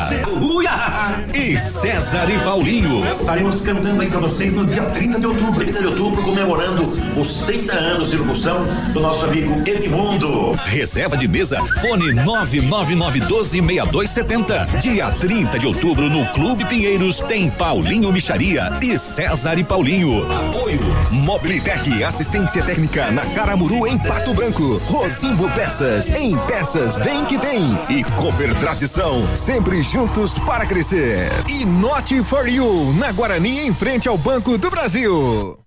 E 1.32 1.56
César 1.56 2.28
e 2.30 2.38
Paulinho. 2.44 3.02
Estaremos 3.18 3.62
cantando 3.62 4.02
aí 4.02 4.08
pra 4.08 4.20
vocês 4.20 4.52
no 4.52 4.66
dia 4.66 4.82
30 4.82 5.18
de 5.18 5.26
outubro. 5.26 5.54
30 5.54 5.78
de 5.80 5.86
outubro, 5.86 6.22
comemorando 6.22 6.92
os 7.16 7.36
30 7.38 7.72
anos 7.72 8.10
de 8.10 8.18
locução 8.18 8.66
do 8.92 9.00
nosso 9.00 9.24
amigo 9.24 9.62
Edmundo. 9.66 10.52
Reserva 10.66 11.16
de 11.16 11.26
mesa, 11.26 11.58
fone 11.80 12.12
999126270. 12.12 14.78
Dia 14.78 15.10
30 15.10 15.58
de 15.58 15.66
outubro, 15.66 16.10
no 16.10 16.26
Clube 16.32 16.66
Pinheiros, 16.66 17.20
tem 17.20 17.48
Paulinho 17.50 18.12
Micharia 18.12 18.70
e 18.82 18.98
César 18.98 19.58
e 19.58 19.64
Paulinho. 19.64 20.30
Apoio. 20.30 20.82
Mobilitec, 21.10 22.04
assistência 22.04 22.62
técnica 22.62 23.10
na 23.10 23.21
Caramuru, 23.26 23.86
em 23.86 23.98
Pato 23.98 24.32
Branco. 24.34 24.78
Rosimbo 24.86 25.50
Peças, 25.50 26.08
em 26.08 26.36
Peças 26.46 26.96
Vem 26.96 27.24
Que 27.24 27.38
Tem. 27.38 27.78
E 27.88 28.04
Cooper 28.04 28.54
Tradição, 28.60 29.24
sempre 29.36 29.82
juntos 29.82 30.38
para 30.40 30.66
crescer. 30.66 31.30
E 31.48 31.64
Note 31.64 32.22
for 32.22 32.48
You, 32.48 32.92
na 32.94 33.12
Guarani, 33.12 33.66
em 33.66 33.74
frente 33.74 34.08
ao 34.08 34.18
Banco 34.18 34.56
do 34.58 34.70
Brasil. 34.70 35.58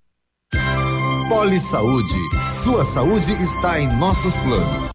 Poli 1.28 1.60
Saúde, 1.60 2.20
sua 2.64 2.86
saúde 2.86 3.34
está 3.42 3.80
em 3.80 3.88
nossos 3.98 4.34
planos. 4.36 4.95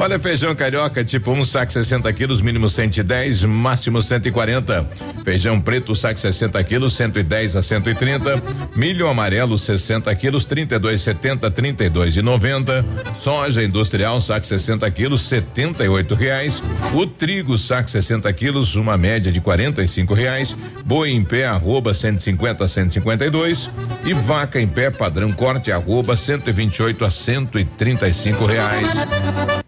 Olha, 0.00 0.18
feijão 0.18 0.54
carioca, 0.54 1.04
tipo 1.04 1.32
1, 1.32 1.40
um, 1.40 1.44
saco 1.44 1.72
60 1.72 2.12
quilos, 2.12 2.40
mínimo 2.40 2.68
110, 2.68 3.44
máximo 3.44 4.00
140. 4.00 4.88
Feijão 5.24 5.60
preto, 5.60 5.94
saco 5.94 6.18
60 6.18 6.62
quilos, 6.64 6.94
110 6.94 7.56
a 7.56 7.62
130. 7.62 8.42
Milho 8.76 9.08
amarelo, 9.08 9.58
60 9.58 10.14
quilos, 10.14 10.46
32,70, 10.46 11.50
32 11.50 12.16
e 12.16 12.22
90. 12.22 12.84
Soja 13.20 13.62
industrial, 13.62 14.20
saco 14.20 14.46
60 14.46 14.88
quilos, 14.90 15.22
78 15.22 16.14
reais. 16.14 16.62
O 16.94 17.04
trigo, 17.04 17.58
saco 17.58 17.90
60 17.90 18.32
quilos, 18.32 18.76
uma 18.76 18.96
média 18.96 19.32
de 19.32 19.40
45 19.40 20.14
reais. 20.14 20.56
Boi 20.84 21.10
em 21.10 21.24
pé, 21.24 21.46
arroba 21.46 21.92
150 21.92 22.64
a 22.64 22.68
152. 22.68 23.70
E 24.04 24.14
vaca 24.14 24.60
em 24.60 24.66
pé, 24.68 24.90
padrão 24.90 25.32
corte, 25.32 25.72
arroba 25.72 26.16
128 26.16 27.04
a 27.04 27.10
135 27.10 28.46
reais. 28.46 28.87
Peace. 28.88 29.67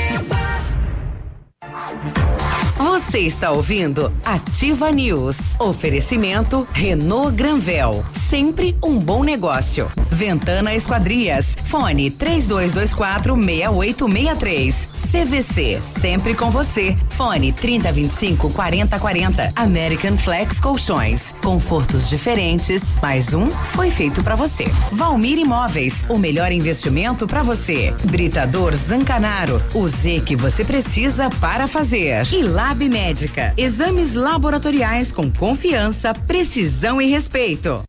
Você 3.11 3.19
está 3.19 3.51
ouvindo 3.51 4.09
Ativa 4.23 4.89
News. 4.89 5.59
Oferecimento 5.59 6.65
Renault 6.71 7.35
Granvel. 7.35 8.05
Sempre 8.13 8.77
um 8.81 8.97
bom 8.97 9.21
negócio. 9.21 9.91
Ventana 10.09 10.73
Esquadrias. 10.73 11.57
Fone 11.65 12.09
3224 12.09 13.35
6863. 13.35 14.89
CVC. 15.11 15.81
Sempre 15.81 16.33
com 16.33 16.49
você. 16.49 16.95
Fone 17.09 17.51
3025 17.51 18.49
4040. 18.51 19.51
American 19.57 20.15
Flex 20.15 20.61
Colchões. 20.61 21.35
Confortos 21.43 22.09
diferentes. 22.09 22.81
Mais 23.01 23.33
um 23.33 23.51
foi 23.51 23.91
feito 23.91 24.23
para 24.23 24.37
você. 24.37 24.63
Valmir 24.93 25.37
Imóveis. 25.37 26.05
O 26.07 26.17
melhor 26.17 26.49
investimento 26.53 27.27
para 27.27 27.43
você. 27.43 27.93
Britador 28.05 28.73
Zancanaro. 28.73 29.61
O 29.73 29.85
Z 29.89 30.21
que 30.25 30.37
você 30.37 30.63
precisa 30.63 31.29
para 31.41 31.67
fazer. 31.67 32.25
E 32.31 32.41
Lab 32.41 32.87
Médica. 33.03 33.51
Exames 33.57 34.13
laboratoriais 34.13 35.11
com 35.11 35.31
confiança, 35.31 36.13
precisão 36.13 37.01
e 37.01 37.07
respeito. 37.07 37.81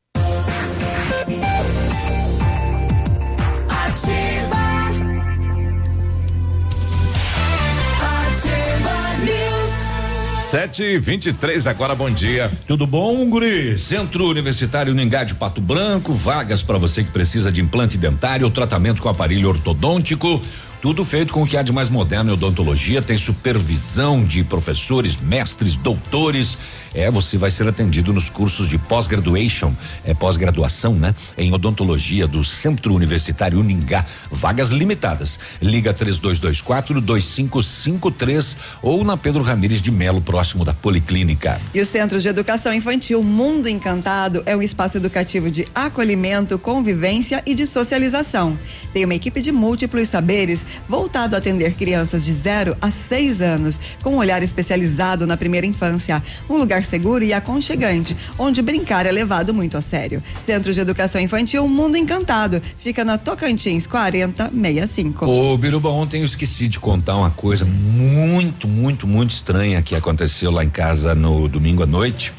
Sete 10.51 10.83
e 10.83 10.99
vinte 10.99 11.27
e 11.27 11.33
três 11.33 11.67
agora, 11.67 11.95
bom 11.95 12.11
dia. 12.11 12.51
Tudo 12.67 12.87
bom, 12.87 13.29
Guri? 13.29 13.79
Centro 13.79 14.27
Universitário 14.27 14.95
Ningá 14.95 15.25
de 15.25 15.35
Pato 15.35 15.61
Branco, 15.61 16.13
vagas 16.13 16.63
para 16.63 16.79
você 16.79 17.05
que 17.05 17.11
precisa 17.11 17.53
de 17.53 17.61
implante 17.61 17.99
dentário, 17.99 18.51
tratamento 18.51 19.03
com 19.03 19.11
aparelho 19.11 19.49
ortodôntico. 19.51 20.43
Tudo 20.83 21.05
feito 21.05 21.33
com 21.33 21.45
o 21.45 21.47
que 21.47 21.57
há 21.57 21.63
de 21.63 21.73
mais 21.73 21.89
moderno 21.89 22.31
em 22.31 22.35
odontologia, 22.35 23.01
tem 23.01 23.17
supervisão 23.17 24.25
de 24.25 24.43
professores, 24.43 25.17
mestres, 25.17 25.77
doutores. 25.77 26.59
É, 26.95 27.11
você 27.11 27.39
vai 27.39 27.51
ser 27.51 27.67
atendido 27.67 28.13
nos 28.13 28.29
cursos 28.29 28.69
de 28.69 28.79
pós-graduation, 28.79 29.73
é 30.05 30.13
pós-graduação, 30.13 30.95
né? 30.95 31.15
Em 31.37 31.53
odontologia 31.53 32.27
do 32.27 32.45
Centro 32.45 32.95
Universitário 32.95 33.59
Uningá. 33.59 34.05
Vagas 34.31 34.71
limitadas. 34.71 35.39
Liga 35.61 35.93
3224 35.95 37.01
2553 37.01 38.57
ou 38.83 39.05
na 39.05 39.17
Pedro 39.17 39.43
Ramires 39.43 39.81
de 39.81 39.91
Melo, 39.91 40.21
próximo 40.21 40.65
da 40.65 40.75
Policlínica. 40.75 41.61
E 41.75 41.81
o 41.81 41.87
Centro 41.87 42.21
de 42.21 42.29
Educação 42.29 42.73
Infantil 42.73 43.23
Mundo 43.23 43.69
Encantado 43.69 44.43
é 44.45 44.57
um 44.57 44.63
espaço 44.63 44.97
educativo 44.97 45.51
de 45.51 45.67
acolhimento, 45.75 46.59
convivência 46.59 47.43
e 47.47 47.55
de 47.55 47.67
socialização. 47.67 48.59
Tem 48.93 49.05
uma 49.05 49.15
equipe 49.15 49.41
de 49.41 49.53
múltiplos 49.53 50.09
saberes 50.09 50.67
voltado 50.89 51.35
a 51.35 51.39
atender 51.39 51.75
crianças 51.75 52.25
de 52.25 52.33
0 52.33 52.77
a 52.81 52.91
6 52.91 53.41
anos, 53.41 53.81
com 54.03 54.15
um 54.15 54.19
olhar 54.19 54.43
especializado 54.43 55.27
na 55.27 55.37
primeira 55.37 55.67
infância. 55.67 56.23
Um 56.49 56.57
lugar 56.57 56.82
seguro 56.85 57.25
e 57.25 57.33
aconchegante, 57.33 58.17
onde 58.39 58.63
brincar 58.63 59.07
é 59.07 59.13
levado 59.13 59.53
muito 59.53 59.77
a 59.77 59.81
sério. 59.81 60.23
Centro 60.45 60.73
de 60.73 60.81
Educação 60.81 61.21
Infantil 61.21 61.67
Mundo 61.69 61.97
Encantado, 61.97 62.63
fica 62.79 63.05
na 63.05 63.19
Tocantins 63.19 63.87
4065. 63.87 65.27
Ô, 65.27 65.57
Biruba, 65.57 65.89
ontem 65.91 66.21
eu 66.21 66.25
esqueci 66.25 66.69
de 66.69 66.79
contar 66.79 67.17
uma 67.17 67.31
coisa 67.31 67.65
muito, 67.65 68.67
muito, 68.67 69.07
muito 69.07 69.31
estranha 69.31 69.83
que 69.83 69.95
aconteceu 69.95 70.51
lá 70.51 70.65
em 70.65 70.71
casa 70.71 71.15
no 71.15 71.49
domingo 71.49 71.83
à 71.83 71.87
noite. 71.87 72.33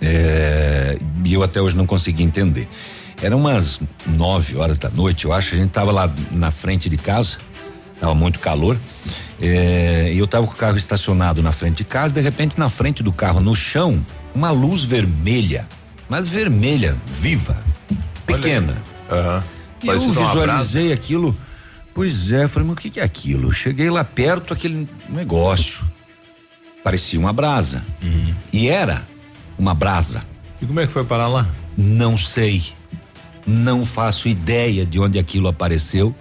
É, 0.00 0.98
e 1.24 1.32
eu 1.32 1.42
até 1.42 1.60
hoje 1.60 1.76
não 1.76 1.86
consegui 1.86 2.22
entender. 2.22 2.68
Eram 3.22 3.38
umas 3.38 3.80
nove 4.06 4.56
horas 4.56 4.78
da 4.78 4.90
noite, 4.90 5.24
eu 5.24 5.32
acho. 5.32 5.54
A 5.54 5.58
gente 5.58 5.70
tava 5.70 5.90
lá 5.90 6.12
na 6.30 6.50
frente 6.50 6.90
de 6.90 6.96
casa, 6.96 7.38
tava 7.98 8.14
muito 8.14 8.38
calor. 8.38 8.76
É, 9.40 10.10
e 10.12 10.18
eu 10.18 10.26
tava 10.26 10.46
com 10.46 10.52
o 10.52 10.56
carro 10.56 10.76
estacionado 10.76 11.42
na 11.42 11.52
frente 11.52 11.78
de 11.78 11.84
casa. 11.84 12.14
De 12.14 12.20
repente, 12.20 12.58
na 12.58 12.68
frente 12.68 13.02
do 13.02 13.12
carro, 13.12 13.40
no 13.40 13.54
chão, 13.54 14.04
uma 14.34 14.50
luz 14.50 14.84
vermelha, 14.84 15.66
mas 16.08 16.28
vermelha, 16.28 16.96
viva, 17.06 17.56
pequena. 18.26 18.76
E 19.82 19.88
eu 19.88 20.00
visualizei 20.00 20.92
aquilo. 20.92 21.36
Pois 21.92 22.32
é, 22.32 22.48
falei, 22.48 22.68
mas 22.68 22.76
o 22.76 22.80
que, 22.80 22.90
que 22.90 23.00
é 23.00 23.04
aquilo? 23.04 23.52
Cheguei 23.52 23.88
lá 23.90 24.02
perto, 24.02 24.52
aquele 24.52 24.88
negócio. 25.08 25.84
Parecia 26.82 27.18
uma 27.18 27.32
brasa. 27.32 27.82
E 28.52 28.68
era 28.68 29.02
uma 29.58 29.74
brasa. 29.74 30.22
E 30.60 30.66
como 30.66 30.80
é 30.80 30.86
que 30.86 30.92
foi 30.92 31.04
parar 31.04 31.28
lá? 31.28 31.46
Não 31.76 32.16
sei. 32.16 32.62
Não 33.46 33.84
faço 33.84 34.28
ideia 34.28 34.84
de 34.84 34.98
onde 34.98 35.18
aquilo 35.18 35.48
apareceu. 35.48 36.14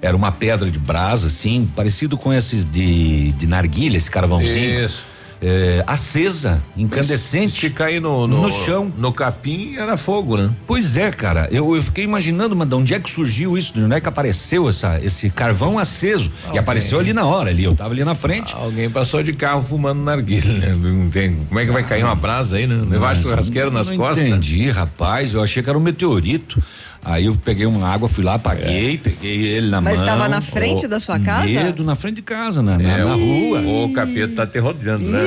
Era 0.00 0.16
uma 0.16 0.30
pedra 0.30 0.70
de 0.70 0.78
brasa, 0.78 1.26
assim, 1.28 1.68
parecido 1.74 2.16
com 2.16 2.32
esses 2.32 2.64
de, 2.64 3.32
de 3.32 3.46
narguilha, 3.46 3.96
esse 3.96 4.10
carvãozinho. 4.10 4.84
Isso. 4.84 5.06
É, 5.40 5.84
acesa, 5.86 6.62
incandescente. 6.76 7.60
Se 7.60 7.70
cair 7.70 8.00
no, 8.00 8.26
no, 8.26 8.42
No 8.42 8.50
chão. 8.50 8.90
No 8.96 9.12
capim 9.12 9.76
era 9.76 9.96
fogo, 9.96 10.36
né? 10.36 10.50
Pois 10.66 10.96
é, 10.96 11.10
cara. 11.10 11.48
Eu, 11.52 11.74
eu 11.76 11.82
fiquei 11.82 12.04
imaginando, 12.04 12.56
mas 12.56 12.66
de 12.68 12.74
onde 12.74 12.94
é 12.94 13.00
que 13.00 13.10
surgiu 13.10 13.56
isso? 13.56 13.74
De 13.74 13.82
onde 13.82 13.94
é 13.94 14.00
que 14.00 14.08
apareceu 14.08 14.68
essa, 14.68 14.98
esse 15.02 15.28
carvão 15.28 15.78
aceso? 15.78 16.30
E 16.44 16.46
Alguém. 16.46 16.60
apareceu 16.60 16.98
ali 16.98 17.12
na 17.12 17.26
hora, 17.26 17.50
ali. 17.50 17.64
Eu 17.64 17.74
tava 17.74 17.92
ali 17.92 18.04
na 18.04 18.14
frente. 18.14 18.54
Alguém 18.54 18.88
passou 18.88 19.22
de 19.22 19.34
carro 19.34 19.62
fumando 19.62 20.00
narguilha, 20.00 20.52
né? 20.52 20.74
Não 20.74 21.10
Como 21.46 21.60
é 21.60 21.66
que 21.66 21.72
vai 21.72 21.84
cair 21.84 22.04
uma 22.04 22.14
brasa 22.14 22.56
aí, 22.56 22.66
né? 22.66 22.82
Levar 22.88 23.14
churrasqueiro 23.16 23.70
nas 23.70 23.90
não 23.90 23.96
costas. 23.96 24.26
Entendi, 24.26 24.70
rapaz. 24.70 25.34
Eu 25.34 25.42
achei 25.42 25.62
que 25.62 25.68
era 25.68 25.78
um 25.78 25.82
meteorito. 25.82 26.62
Aí 27.04 27.26
eu 27.26 27.34
peguei 27.36 27.66
uma 27.66 27.86
água, 27.88 28.08
fui 28.08 28.24
lá, 28.24 28.34
apaguei, 28.34 28.98
peguei 28.98 29.46
ele 29.46 29.68
na 29.68 29.80
Mas 29.80 29.96
mão. 29.96 30.04
estava 30.06 30.28
na 30.28 30.40
frente 30.40 30.86
Ô, 30.86 30.88
da 30.88 30.98
sua 30.98 31.18
casa? 31.20 31.46
Medo, 31.46 31.84
na 31.84 31.94
frente 31.94 32.16
de 32.16 32.22
casa, 32.22 32.62
na, 32.62 32.76
na, 32.76 32.82
É, 32.92 33.04
na 33.04 33.14
rua. 33.14 33.60
O 33.84 33.92
capeta 33.92 34.34
tá 34.34 34.46
te 34.46 34.58
rodeando, 34.58 35.04
né? 35.04 35.18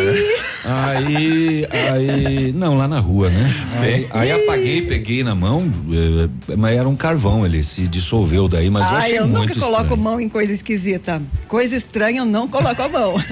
Aí, 0.66 1.66
aí, 1.72 2.52
não, 2.54 2.78
lá 2.78 2.88
na 2.88 3.00
rua, 3.00 3.30
né? 3.30 3.54
Aí, 3.82 4.08
aí 4.12 4.32
apaguei, 4.32 4.82
peguei 4.82 5.24
na 5.24 5.34
mão, 5.34 5.72
eh, 5.90 6.56
mas 6.58 6.76
era 6.78 6.88
um 6.88 6.96
carvão, 6.98 7.46
ele 7.46 7.64
se 7.64 7.88
dissolveu 7.88 8.48
daí, 8.50 8.70
mas 8.70 8.86
eu 8.90 8.96
Ai, 8.98 9.02
achei 9.04 9.20
eu 9.20 9.28
muito 9.28 9.40
nunca 9.54 9.60
coloco 9.60 9.84
estranho. 9.84 10.02
mão 10.04 10.20
em 10.20 10.28
coisa 10.28 10.52
esquisita. 10.54 11.22
Coisa 11.48 11.76
estranha, 11.78 12.20
eu 12.22 12.26
não 12.26 12.46
coloco 12.48 12.82
a 12.82 12.90
mão. 12.90 13.14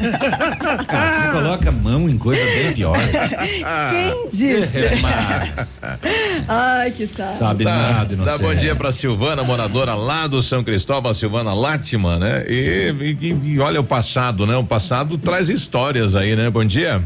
Ah, 0.90 1.10
você 1.10 1.32
coloca 1.32 1.70
a 1.70 1.72
mão 1.72 2.10
em 2.10 2.18
coisa 2.18 2.42
bem 2.44 2.74
pior. 2.74 2.98
Quem 3.92 4.28
disse? 4.32 4.78
É, 4.78 4.96
mas, 4.98 5.80
Ai, 6.48 6.92
que 6.92 7.08
saco. 7.08 7.40
sabe 7.40 7.64
nada, 7.64 8.16
Dá 8.16 8.37
bom 8.40 8.54
dia 8.56 8.76
pra 8.76 8.92
Silvana, 8.92 9.44
moradora 9.44 9.94
lá 9.96 10.28
do 10.28 10.42
São 10.42 10.64
Cristóvão, 10.64 11.12
a 11.12 11.16
Silvana 11.16 11.54
Látima, 11.54 12.18
né? 12.20 12.46
E, 12.48 12.94
e- 13.22 13.40
e 13.54 13.60
olha 13.60 13.80
o 13.80 13.84
passado, 13.84 14.46
né? 14.46 14.56
O 14.56 14.64
passado 14.64 15.18
traz 15.18 15.50
histórias 15.50 16.16
aí, 16.16 16.36
né? 16.36 16.50
Bom 16.50 16.64
dia. 16.66 17.04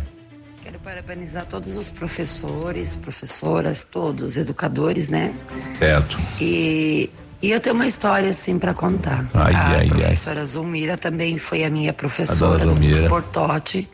Quero 0.63 0.79
parabenizar 0.79 1.45
todos 1.45 1.75
os 1.75 1.89
professores, 1.91 2.95
professoras, 2.95 3.83
todos, 3.89 4.37
educadores, 4.37 5.09
né? 5.09 5.33
Certo. 5.79 6.19
E, 6.39 7.09
e 7.41 7.51
eu 7.51 7.59
tenho 7.59 7.75
uma 7.75 7.87
história 7.87 8.29
assim 8.29 8.59
para 8.59 8.73
contar. 8.73 9.27
Ai, 9.33 9.53
a 9.53 9.59
ai, 9.67 9.75
ai. 9.81 9.87
professora 9.87 10.45
Zulmira 10.45 10.97
também 10.97 11.37
foi 11.37 11.63
a 11.63 11.69
minha 11.69 11.93
professora 11.93 12.65
do. 12.65 13.09
Portote. 13.09 13.87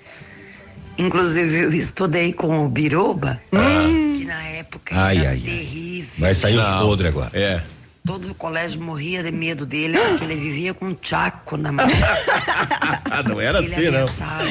Inclusive 0.97 1.59
eu 1.59 1.69
estudei 1.73 2.33
com 2.33 2.65
o 2.65 2.69
Biruba, 2.69 3.39
que 3.51 4.06
na 4.27 4.43
época 4.43 4.95
Ai, 4.95 5.17
era 5.17 5.29
ai, 5.31 5.39
terrível. 5.39 6.19
Vai 6.19 6.35
sair 6.35 6.57
os 6.57 6.67
Não, 6.67 6.79
podres 6.87 7.09
agora. 7.09 7.31
É. 7.33 7.61
Todo 8.05 8.31
o 8.31 8.35
colégio 8.35 8.81
morria 8.81 9.23
de 9.23 9.31
medo 9.31 9.65
dele, 9.65 9.97
porque 9.97 10.23
ele 10.23 10.35
vivia 10.35 10.73
com 10.73 10.85
um 10.87 10.93
tchaco 10.93 11.57
na 11.57 11.71
mão. 11.71 11.87
não 13.27 13.41
era 13.41 13.59
ele 13.59 13.67
assim, 13.73 13.81
não. 13.83 13.89
ameaçava 13.89 14.45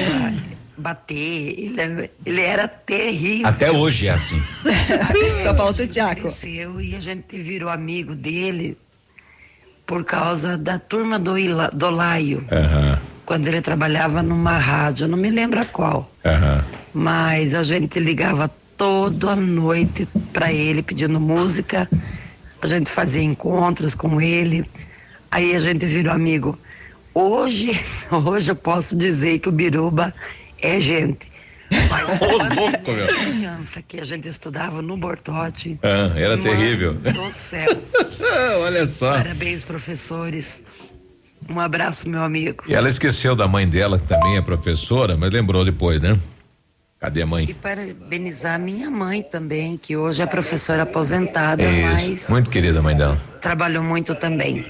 bater, 0.79 1.15
ele, 1.59 2.11
ele 2.25 2.41
era 2.43 2.69
terrível. 2.69 3.47
Até 3.49 3.71
hoje 3.71 4.09
é 4.09 4.11
assim. 4.11 4.43
Só 5.43 5.55
falta 5.55 5.83
o 5.83 5.87
Tiago. 5.87 6.21
Cresceu 6.21 6.81
e 6.81 6.95
a 6.95 7.01
gente 7.01 7.39
virou 7.39 7.71
amigo 7.71 8.15
dele 8.15 8.77
por 9.87 10.05
causa 10.05 10.59
da 10.59 10.79
turma 10.79 11.19
do, 11.19 11.39
Ila, 11.39 11.71
do 11.73 11.89
Laio, 11.91 12.45
Aham, 12.51 12.99
quando 13.25 13.47
ele 13.47 13.61
trabalhava 13.63 14.23
numa 14.23 14.59
rádio, 14.59 15.05
eu 15.05 15.09
não 15.09 15.17
me 15.19 15.31
lembro 15.31 15.61
a 15.61 15.65
qual. 15.65 16.11
aham. 16.25 16.65
Mas 16.93 17.55
a 17.55 17.63
gente 17.63 17.99
ligava 18.01 18.51
toda 18.77 19.35
noite 19.37 20.07
para 20.33 20.53
ele 20.53 20.83
pedindo 20.83 21.19
música. 21.21 21.89
A 22.61 22.67
gente 22.67 22.91
fazia 22.91 23.23
encontros 23.23 23.95
com 23.95 24.21
ele. 24.21 24.69
Aí 25.31 25.55
a 25.55 25.59
gente 25.59 25.85
virou 25.87 26.13
amigo. 26.13 26.59
Hoje, 27.15 27.71
hoje 28.11 28.51
eu 28.51 28.57
posso 28.57 28.97
dizer 28.97 29.39
que 29.39 29.49
o 29.49 29.53
Biruba 29.53 30.13
é 30.61 30.81
gente. 30.81 31.27
Mas 31.91 32.23
Ô, 32.23 32.27
louco, 32.27 32.93
meu. 32.93 33.07
criança 33.09 33.83
que 33.83 33.99
a 33.99 34.05
gente 34.05 34.29
estudava 34.29 34.81
no 34.81 34.97
Bortote. 34.97 35.79
Ah, 35.83 36.13
era 36.17 36.37
Mano 36.37 36.43
terrível. 36.43 36.95
Do 36.95 37.31
céu. 37.33 37.71
Olha 38.63 38.87
só. 38.87 39.13
Parabéns, 39.13 39.65
professores. 39.65 40.63
Um 41.49 41.59
abraço, 41.59 42.09
meu 42.09 42.23
amigo. 42.23 42.65
E 42.69 42.75
ela 42.75 42.89
esqueceu 42.89 43.35
da 43.35 43.49
mãe 43.49 43.69
dela, 43.69 43.99
que 43.99 44.07
também 44.07 44.37
é 44.37 44.43
professora, 44.43 45.17
mas 45.17 45.33
lembrou 45.33 45.65
depois, 45.65 46.01
né? 46.01 46.19
Cadê 46.99 47.23
a 47.23 47.27
mãe? 47.27 47.45
E 47.49 47.55
parabenizar 47.55 48.59
minha 48.59 48.91
mãe 48.91 49.23
também, 49.23 49.77
que 49.77 49.97
hoje 49.97 50.23
é 50.23 50.27
professora 50.27 50.83
aposentada, 50.85 51.63
Isso. 51.63 51.83
mas 51.83 52.29
Muito 52.31 52.51
querida 52.51 52.79
a 52.79 52.83
mãe 52.83 52.97
dela. 52.97 53.19
trabalhou 53.41 53.83
muito 53.85 54.15
também. 54.15 54.65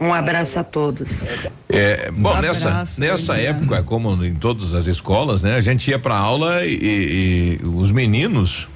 Um 0.00 0.12
abraço 0.14 0.58
a 0.60 0.64
todos. 0.64 1.24
É, 1.68 2.10
bom, 2.12 2.36
Um 2.36 2.40
nessa, 2.40 2.68
abraço, 2.68 3.00
nessa 3.00 3.36
época, 3.36 3.82
como 3.82 4.22
em 4.24 4.34
todas 4.34 4.72
as 4.74 4.86
escolas, 4.86 5.42
né? 5.42 5.56
A 5.56 5.60
gente 5.60 5.90
ia 5.90 5.98
pra 5.98 6.14
aula 6.16 6.64
e, 6.64 6.74
e- 6.74 7.58
e 7.62 7.66
os 7.66 7.90
meninos, 7.90 8.68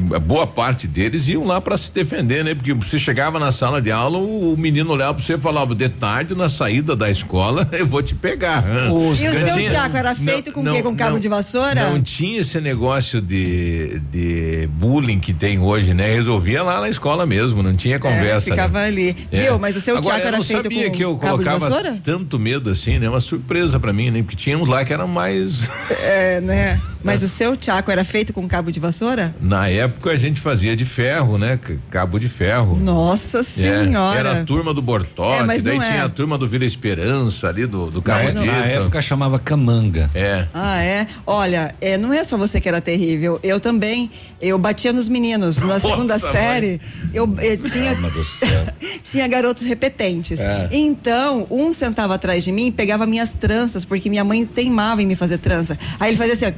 boa 0.00 0.46
parte 0.46 0.86
deles 0.86 1.28
iam 1.28 1.44
lá 1.44 1.60
pra 1.60 1.76
se 1.76 1.92
defender, 1.92 2.44
né? 2.44 2.54
Porque 2.54 2.72
você 2.72 2.98
chegava 2.98 3.38
na 3.38 3.52
sala 3.52 3.80
de 3.80 3.90
aula, 3.90 4.18
o, 4.18 4.54
o 4.54 4.56
menino 4.56 4.92
olhava 4.92 5.14
pra 5.14 5.22
você 5.22 5.34
e 5.34 5.38
falava, 5.38 5.74
de 5.74 5.88
tarde, 5.88 6.34
na 6.34 6.48
saída 6.48 6.94
da 6.94 7.10
escola, 7.10 7.68
eu 7.72 7.86
vou 7.86 8.02
te 8.02 8.14
pegar. 8.14 8.64
hã?" 8.64 8.88
E 8.88 8.92
o 8.92 9.16
seu 9.16 9.66
Tiago 9.66 9.96
era 9.96 10.14
feito 10.14 10.52
com 10.52 10.60
o 10.60 10.72
quê? 10.72 10.82
Com 10.82 10.96
cabo 10.96 11.18
de 11.18 11.28
vassoura? 11.28 11.90
Não 11.90 12.00
tinha 12.00 12.40
esse 12.40 12.60
negócio 12.60 13.20
de, 13.20 14.00
de 14.10 14.68
bullying 14.72 15.18
que 15.18 15.32
tem 15.32 15.58
hoje, 15.58 15.94
né? 15.94 16.12
Resolvia 16.14 16.62
lá 16.62 16.80
na 16.80 16.88
escola 16.88 17.26
mesmo, 17.26 17.62
não 17.62 17.74
tinha 17.74 17.98
conversa. 17.98 18.50
É, 18.50 18.52
ficava 18.52 18.80
né? 18.80 18.86
ali. 18.86 19.16
É. 19.30 19.42
Viu? 19.42 19.58
Mas 19.58 19.76
o 19.76 19.80
seu 19.80 19.96
Agora, 19.96 20.16
Tiago 20.16 20.22
eu 20.22 20.28
era 20.28 20.36
não 20.38 20.44
feito 20.44 20.62
sabia 20.62 20.86
com 20.86 20.96
que 20.96 21.04
eu 21.04 21.16
cabo 21.16 21.38
de 21.38 21.44
colocava 21.44 21.70
vassoura? 21.70 22.00
tanto 22.04 22.38
medo 22.38 22.70
assim, 22.70 22.98
né? 22.98 23.08
Uma 23.08 23.20
surpresa 23.20 23.78
pra 23.78 23.92
mim, 23.92 24.10
né? 24.10 24.22
Porque 24.22 24.36
tinha 24.36 24.56
uns 24.58 24.68
lá 24.68 24.84
que 24.84 24.92
eram 24.92 25.08
mais. 25.08 25.68
É, 25.90 26.40
né? 26.40 26.80
Mas 27.06 27.22
o 27.22 27.28
seu 27.28 27.56
Tiago 27.56 27.90
era 27.90 28.04
feito 28.04 28.32
com 28.32 28.46
cabo 28.48 28.70
de 28.70 28.78
vassoura? 28.80 29.34
Na 29.40 29.68
época 29.68 30.10
a 30.10 30.16
gente 30.16 30.40
fazia 30.40 30.74
de 30.76 30.84
ferro, 30.84 31.38
né? 31.38 31.58
Cabo 31.90 32.18
de 32.18 32.28
ferro. 32.28 32.76
Nossa 32.78 33.38
É, 33.40 33.42
senhora. 33.42 34.18
era 34.18 34.40
a 34.40 34.44
turma 34.44 34.74
do 34.74 34.82
Bortote, 34.82 35.42
É, 35.42 35.44
mas 35.44 35.62
daí 35.62 35.76
não 35.76 35.82
é. 35.84 35.90
tinha 35.90 36.04
a 36.04 36.08
turma 36.08 36.36
do 36.36 36.46
Vila 36.48 36.64
Esperança 36.64 37.48
ali, 37.48 37.66
do, 37.66 37.90
do 37.90 38.00
Dito. 38.00 38.44
na 38.44 38.66
época 38.66 39.00
chamava 39.00 39.38
camanga. 39.38 40.10
É. 40.14 40.46
Ah, 40.52 40.82
é? 40.82 41.06
Olha, 41.26 41.74
é, 41.80 41.96
não 41.96 42.12
é 42.12 42.22
só 42.24 42.36
você 42.36 42.60
que 42.60 42.68
era 42.68 42.80
terrível. 42.80 43.38
Eu 43.42 43.60
também. 43.60 44.10
Eu 44.40 44.58
batia 44.58 44.92
nos 44.92 45.08
meninos. 45.08 45.56
Na 45.58 45.66
Nossa, 45.66 45.88
segunda 45.88 46.18
mãe. 46.18 46.32
série, 46.32 46.80
eu, 47.14 47.32
eh, 47.38 47.56
tinha, 47.56 47.90
Alma 47.92 48.10
do 48.10 48.22
céu. 48.24 48.66
tinha 49.10 49.26
garotos 49.26 49.62
repetentes. 49.62 50.40
É. 50.40 50.68
Então, 50.72 51.46
um 51.50 51.72
sentava 51.72 52.14
atrás 52.14 52.44
de 52.44 52.52
mim 52.52 52.66
e 52.66 52.72
pegava 52.72 53.06
minhas 53.06 53.30
tranças, 53.32 53.84
porque 53.84 54.10
minha 54.10 54.24
mãe 54.24 54.44
teimava 54.44 55.02
em 55.02 55.06
me 55.06 55.16
fazer 55.16 55.38
trança. 55.38 55.78
Aí 55.98 56.10
ele 56.10 56.16
fazia 56.16 56.34
assim, 56.34 56.46
ó. 56.46 56.52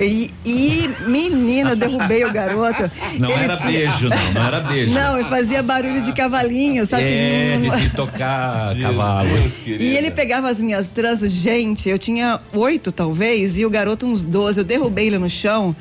E, 0.00 0.30
e 0.44 0.88
menina, 1.08 1.74
derrubei 1.74 2.24
o 2.24 2.32
garoto. 2.32 2.88
Não 3.18 3.30
Ele 3.30 3.42
era 3.44 3.56
tinha- 3.56 3.70
beijo, 3.72 4.08
não, 4.08 4.32
não 4.32 4.46
era 4.46 4.60
beijo. 4.60 4.94
Não, 4.94 5.18
ele 5.18 5.28
fazia 5.28 5.62
barulho 5.62 6.00
de 6.02 6.12
cavalinho, 6.12 6.86
sabe? 6.86 7.02
É, 7.04 7.56
assim, 7.56 7.70
de, 7.70 7.88
de 7.88 7.96
tocar 7.96 8.76
cavalo. 8.80 9.28
e 9.66 9.96
ele 9.96 10.10
pegava 10.10 10.48
as 10.48 10.60
minhas 10.60 10.88
tranças, 10.88 11.32
gente, 11.32 11.88
eu 11.88 11.98
tinha 11.98 12.40
oito 12.52 12.92
talvez, 12.92 13.58
e 13.58 13.66
o 13.66 13.70
garoto 13.70 14.06
uns 14.06 14.24
12, 14.24 14.60
eu 14.60 14.64
derrubei 14.64 15.08
ele 15.08 15.18
no 15.18 15.28
chão. 15.28 15.74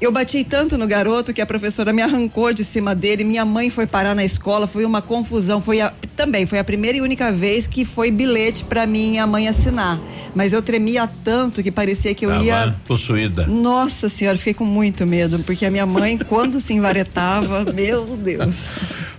Eu 0.00 0.10
bati 0.10 0.42
tanto 0.44 0.78
no 0.78 0.86
garoto 0.86 1.30
que 1.34 1.42
a 1.42 1.46
professora 1.46 1.92
me 1.92 2.00
arrancou 2.00 2.54
de 2.54 2.64
cima 2.64 2.94
dele, 2.94 3.22
minha 3.22 3.44
mãe 3.44 3.68
foi 3.68 3.86
parar 3.86 4.14
na 4.14 4.24
escola, 4.24 4.66
foi 4.66 4.86
uma 4.86 5.02
confusão, 5.02 5.60
foi 5.60 5.82
a- 5.82 5.92
também 6.16 6.46
foi 6.46 6.58
a 6.58 6.64
primeira 6.64 6.96
e 6.96 7.02
única 7.02 7.30
vez 7.30 7.66
que 7.66 7.84
foi 7.84 8.10
bilhete 8.10 8.64
pra 8.64 8.86
minha 8.86 9.26
mãe 9.26 9.46
assinar. 9.46 10.00
Mas 10.34 10.54
eu 10.54 10.62
tremia 10.62 11.06
tanto 11.22 11.62
que 11.62 11.70
parecia 11.70 12.14
que 12.14 12.24
eu 12.24 12.30
Tava 12.30 12.42
ia 12.44 12.74
possuída. 12.86 13.46
Nossa 13.46 14.08
senhora, 14.08 14.38
fiquei 14.38 14.54
com 14.54 14.64
muito 14.64 15.06
medo, 15.06 15.38
porque 15.40 15.66
a 15.66 15.70
minha 15.70 15.84
mãe, 15.84 16.16
quando 16.26 16.60
se 16.60 16.72
envaretava, 16.72 17.64
meu 17.70 18.06
Deus. 18.16 18.64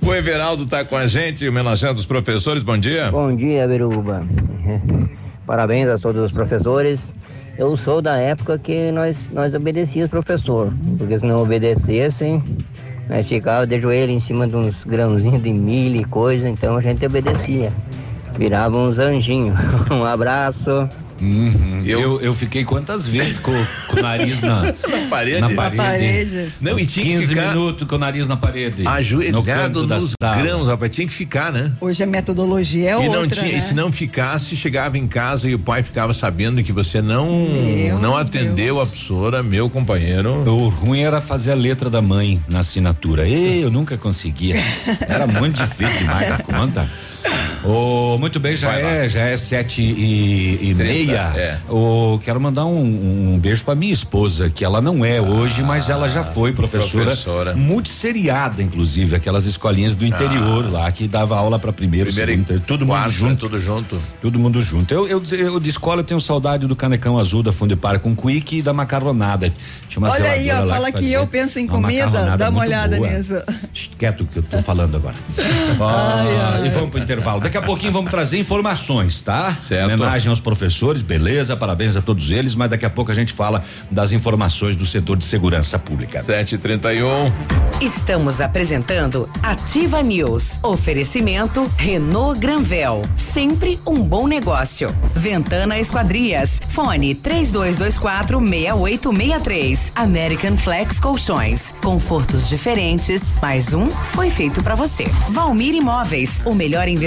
O 0.01 0.11
Everaldo 0.11 0.65
tá 0.65 0.83
com 0.83 0.95
a 0.97 1.05
gente, 1.05 1.47
homenageando 1.47 1.99
os 1.99 2.07
professores. 2.07 2.63
Bom 2.63 2.75
dia. 2.77 3.11
Bom 3.11 3.35
dia, 3.35 3.67
Biruba. 3.67 4.25
Parabéns 5.45 5.89
a 5.89 5.99
todos 5.99 6.25
os 6.25 6.31
professores. 6.31 6.99
Eu 7.57 7.75
sou 7.77 8.01
da 8.01 8.17
época 8.17 8.57
que 8.57 8.91
nós, 8.91 9.17
nós 9.31 9.53
obedecíamos 9.53 10.09
professor, 10.09 10.73
porque 10.97 11.19
se 11.19 11.25
não 11.25 11.37
obedecessem, 11.37 12.41
nós 13.09 13.27
ficávamos 13.27 13.69
de 13.69 13.79
joelho 13.79 14.11
em 14.11 14.19
cima 14.19 14.47
de 14.47 14.55
uns 14.55 14.83
grãozinhos 14.85 15.43
de 15.43 15.51
milho 15.51 16.01
e 16.01 16.05
coisa, 16.05 16.49
então 16.49 16.77
a 16.77 16.81
gente 16.81 17.05
obedecia. 17.05 17.71
Virava 18.37 18.77
uns 18.77 18.97
anjinhos. 18.97 19.57
Um 19.91 20.05
abraço. 20.05 20.87
Uhum. 21.21 21.83
Eu, 21.85 22.19
eu 22.19 22.33
fiquei 22.33 22.65
quantas 22.65 23.05
vezes 23.05 23.37
com, 23.37 23.53
com 23.87 23.99
o 23.99 24.01
nariz 24.01 24.41
na, 24.41 24.63
Na 24.89 25.07
parede? 25.09 25.39
Na 25.41 25.49
Na 25.49 25.71
parede. 25.71 26.53
Não, 26.59 26.79
e 26.79 26.85
tinha 26.85 27.05
que 27.05 27.11
15 27.13 27.27
ficar 27.27 27.47
minutos 27.49 27.87
com 27.87 27.95
o 27.95 27.99
nariz 27.99 28.27
na 28.27 28.35
parede. 28.35 28.83
no 28.83 28.89
Ajoelhado 28.89 29.43
canto 29.43 29.87
da 29.87 29.99
nos 29.99 30.15
grãos, 30.19 30.67
rapaz. 30.67 30.93
Tinha 30.93 31.07
que 31.07 31.13
ficar, 31.13 31.51
né? 31.51 31.71
Hoje 31.79 32.03
a 32.03 32.07
metodologia 32.07 32.89
é 32.89 32.93
e 32.93 32.95
outra, 32.95 33.19
não 33.21 33.27
tinha, 33.27 33.51
né? 33.51 33.57
e 33.57 33.61
se 33.61 33.73
não 33.73 33.91
ficasse, 33.91 34.55
chegava 34.55 34.97
em 34.97 35.07
casa 35.07 35.47
e 35.49 35.53
o 35.53 35.59
pai 35.59 35.83
ficava 35.83 36.13
sabendo 36.13 36.63
que 36.63 36.71
você 36.71 37.01
não 37.01 37.29
não 38.01 38.17
atendeu 38.17 38.81
a 38.81 38.85
professora, 38.85 39.43
meu 39.43 39.69
companheiro. 39.69 40.49
O 40.49 40.69
ruim 40.69 41.01
era 41.01 41.21
fazer 41.21 41.51
a 41.51 41.55
letra 41.55 41.89
da 41.89 42.01
mãe 42.01 42.41
na 42.47 42.59
assinatura. 42.59 43.27
E 43.27 43.61
eu 43.61 43.69
nunca 43.69 43.97
conseguia. 43.97 44.55
Era 45.07 45.27
muito 45.27 45.63
difícil 45.63 45.99
demais 45.99 46.27
da 46.27 46.37
conta. 46.39 46.89
Ô, 47.63 48.17
muito 48.17 48.39
bem, 48.39 48.57
já 48.57 48.73
é, 48.73 49.07
já 49.07 49.21
é 49.21 49.37
sete 49.37 49.81
e, 49.81 50.59
e 50.69 50.73
meia. 50.73 51.31
é. 51.35 51.57
Ô, 51.69 52.19
quero 52.23 52.39
mandar 52.41 52.65
um, 52.65 53.33
um 53.33 53.39
beijo 53.39 53.63
pra 53.63 53.75
minha 53.75 53.93
esposa, 53.93 54.49
que 54.49 54.65
ela 54.65 54.81
não 54.81 55.05
é 55.05 55.21
hoje, 55.21 55.61
mas 55.61 55.89
ela 55.89 56.07
já 56.09 56.23
foi 56.23 56.51
professora, 56.53 57.05
professora. 57.05 57.53
multisseriada, 57.55 58.63
inclusive, 58.63 59.15
aquelas 59.15 59.45
escolinhas 59.45 59.95
do 59.95 60.05
interior 60.05 60.71
lá, 60.71 60.91
que 60.91 61.07
dava 61.07 61.37
aula 61.37 61.59
pra 61.59 61.71
primeiro, 61.71 62.07
Primeiro 62.11 62.31
e 62.31 62.45
segundo, 62.45 62.61
todo 62.65 62.85
mundo 62.85 63.09
junto. 63.09 63.35
Tudo 63.37 63.59
junto. 63.59 64.01
Todo 64.21 64.39
mundo 64.39 64.61
junto. 64.61 64.93
Eu, 64.93 65.07
eu, 65.07 65.23
eu 65.31 65.59
de 65.59 65.69
escola 65.69 66.01
eu 66.01 66.05
tenho 66.05 66.19
saudade 66.19 66.65
do 66.65 66.75
canecão 66.75 67.17
azul 67.19 67.43
da 67.43 67.51
Fundepar 67.51 67.99
com 67.99 68.15
quick 68.15 68.57
e 68.57 68.61
da 68.61 68.73
macarronada. 68.73 69.53
Tinha 69.87 69.99
uma 69.99 70.11
Olha 70.11 70.31
aí, 70.31 70.49
ó, 70.49 70.67
fala 70.67 70.87
que, 70.87 70.93
fazia 70.93 71.17
eu 71.17 71.27
penso 71.27 71.59
em 71.59 71.67
comida, 71.67 72.35
dá 72.37 72.45
uma 72.49 72.51
muito 72.51 72.65
olhada 72.67 72.97
boa. 72.97 73.09
nisso. 73.09 73.35
Quieto 73.97 74.25
que 74.25 74.37
eu 74.39 74.43
tô 74.43 74.61
falando 74.61 74.95
agora. 74.95 75.15
Ah, 75.83 76.61
E 76.65 76.69
vamos 76.69 76.89
pro 76.91 76.99
intervalo. 77.11 77.41
Daqui 77.41 77.57
a 77.57 77.61
pouquinho 77.61 77.91
vamos 77.91 78.09
trazer 78.09 78.39
informações, 78.39 79.21
tá? 79.21 79.57
Certo. 79.61 79.93
Homenagem 79.93 80.29
aos 80.29 80.39
professores, 80.39 81.01
beleza, 81.01 81.57
parabéns 81.57 81.95
a 81.95 82.01
todos 82.01 82.31
eles, 82.31 82.55
mas 82.55 82.69
daqui 82.69 82.85
a 82.85 82.89
pouco 82.89 83.11
a 83.11 83.13
gente 83.13 83.33
fala 83.33 83.63
das 83.89 84.13
informações 84.13 84.75
do 84.75 84.85
setor 84.85 85.17
de 85.17 85.25
segurança 85.25 85.77
pública. 85.77 86.23
731. 86.23 87.31
Estamos 87.81 88.39
apresentando 88.39 89.29
Ativa 89.43 90.01
News. 90.01 90.59
Oferecimento 90.63 91.69
Renault 91.77 92.39
Granvel. 92.39 93.01
Sempre 93.15 93.79
um 93.85 93.95
bom 93.95 94.27
negócio. 94.27 94.95
Ventana 95.15 95.79
Esquadrias. 95.79 96.61
Fone 96.69 97.15
3224 97.15 98.39
6863. 98.39 99.91
American 99.95 100.55
Flex 100.57 100.99
Colchões. 100.99 101.73
Confortos 101.81 102.47
diferentes. 102.47 103.21
Mais 103.41 103.73
um 103.73 103.89
foi 103.89 104.29
feito 104.29 104.63
para 104.63 104.75
você. 104.75 105.05
Valmir 105.29 105.75
Imóveis. 105.75 106.39
O 106.45 106.53
melhor 106.53 106.87
investimento 106.87 107.00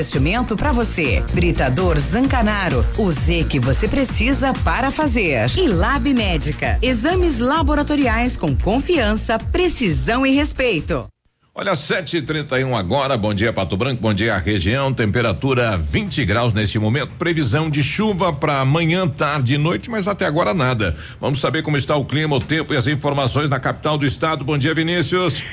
para 0.57 0.73
você. 0.73 1.23
Britador 1.33 1.99
Zancanaro. 2.01 2.85
O 2.99 3.13
Z 3.13 3.45
que 3.49 3.61
você 3.61 3.87
precisa 3.87 4.53
para 4.65 4.91
fazer. 4.91 5.51
E 5.57 5.69
Lab 5.69 6.13
Médica. 6.13 6.79
Exames 6.83 7.39
laboratoriais 7.39 8.37
com 8.37 8.57
confiança, 8.57 9.39
precisão 9.39 10.27
e 10.27 10.31
respeito. 10.35 11.07
Olha, 11.57 11.75
7h31 11.75 12.77
agora. 12.77 13.17
Bom 13.17 13.33
dia, 13.33 13.53
Pato 13.53 13.77
Branco. 13.77 14.03
Bom 14.03 14.12
dia, 14.12 14.37
região. 14.38 14.93
Temperatura 14.93 15.77
20 15.77 16.25
graus 16.25 16.53
neste 16.53 16.81
momento. 16.81 17.12
Previsão 17.17 17.71
de 17.71 17.81
chuva 17.81 18.33
para 18.33 18.59
amanhã, 18.59 19.07
tarde 19.07 19.55
e 19.55 19.59
noite, 19.59 19.88
mas 19.88 20.09
até 20.09 20.27
agora 20.27 20.53
nada. 20.53 20.97
Vamos 21.21 21.40
saber 21.40 21.62
como 21.62 21.77
está 21.77 21.95
o 21.95 22.05
clima, 22.05 22.35
o 22.35 22.40
tempo 22.40 22.75
e 22.75 22.77
as 22.77 22.88
informações 22.88 23.49
na 23.49 23.61
capital 23.61 23.97
do 23.97 24.05
estado. 24.05 24.43
Bom 24.43 24.59
dia, 24.59 24.75
Vinícius. 24.75 25.45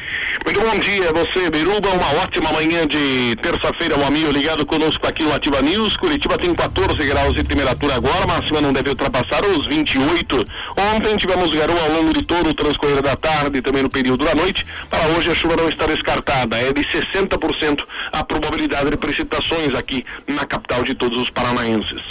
Muito 0.44 0.60
bom 0.60 0.80
dia, 0.80 1.14
você, 1.14 1.52
Biruba. 1.52 1.90
Uma 1.90 2.24
ótima 2.24 2.52
manhã 2.52 2.88
de 2.88 3.36
terça-feira, 3.36 3.96
um 3.96 4.04
amigo 4.04 4.32
ligado 4.32 4.66
conosco 4.66 5.06
aqui 5.06 5.24
no 5.24 5.32
Ativa 5.32 5.62
News. 5.62 5.98
Curitiba 5.98 6.36
tem 6.36 6.52
14 6.56 6.98
graus 7.06 7.36
de 7.36 7.44
temperatura 7.44 7.94
agora, 7.94 8.26
máxima 8.26 8.60
não 8.60 8.74
deve 8.74 8.90
ultrapassar 8.90 9.46
os 9.46 9.68
28. 9.68 10.48
Ontem 10.96 11.16
tivemos 11.16 11.54
garoa 11.54 11.80
ao 11.80 11.92
longo 11.92 12.12
de 12.12 12.24
todo 12.24 12.50
o 12.50 12.54
transcorrer 12.56 13.04
da 13.04 13.16
tarde 13.16 13.60
e 13.60 13.62
também 13.62 13.84
no 13.84 13.90
período 13.90 14.26
da 14.26 14.34
noite. 14.34 14.66
Para 14.90 15.06
hoje 15.10 15.30
a 15.30 15.36
chuva 15.36 15.56
não 15.56 15.70
está 15.70 15.91
descartada. 15.94 16.58
É 16.58 16.74
de 16.74 16.82
60% 16.84 17.84
a 18.12 18.24
probabilidade 18.24 18.92
de 18.92 18.98
precipitações 18.98 19.74
aqui 19.76 20.06
na 20.28 20.46
capital 20.46 20.84
de 20.84 20.94
todos 20.94 21.18
os 21.22 21.30
paranaenses. 21.30 22.02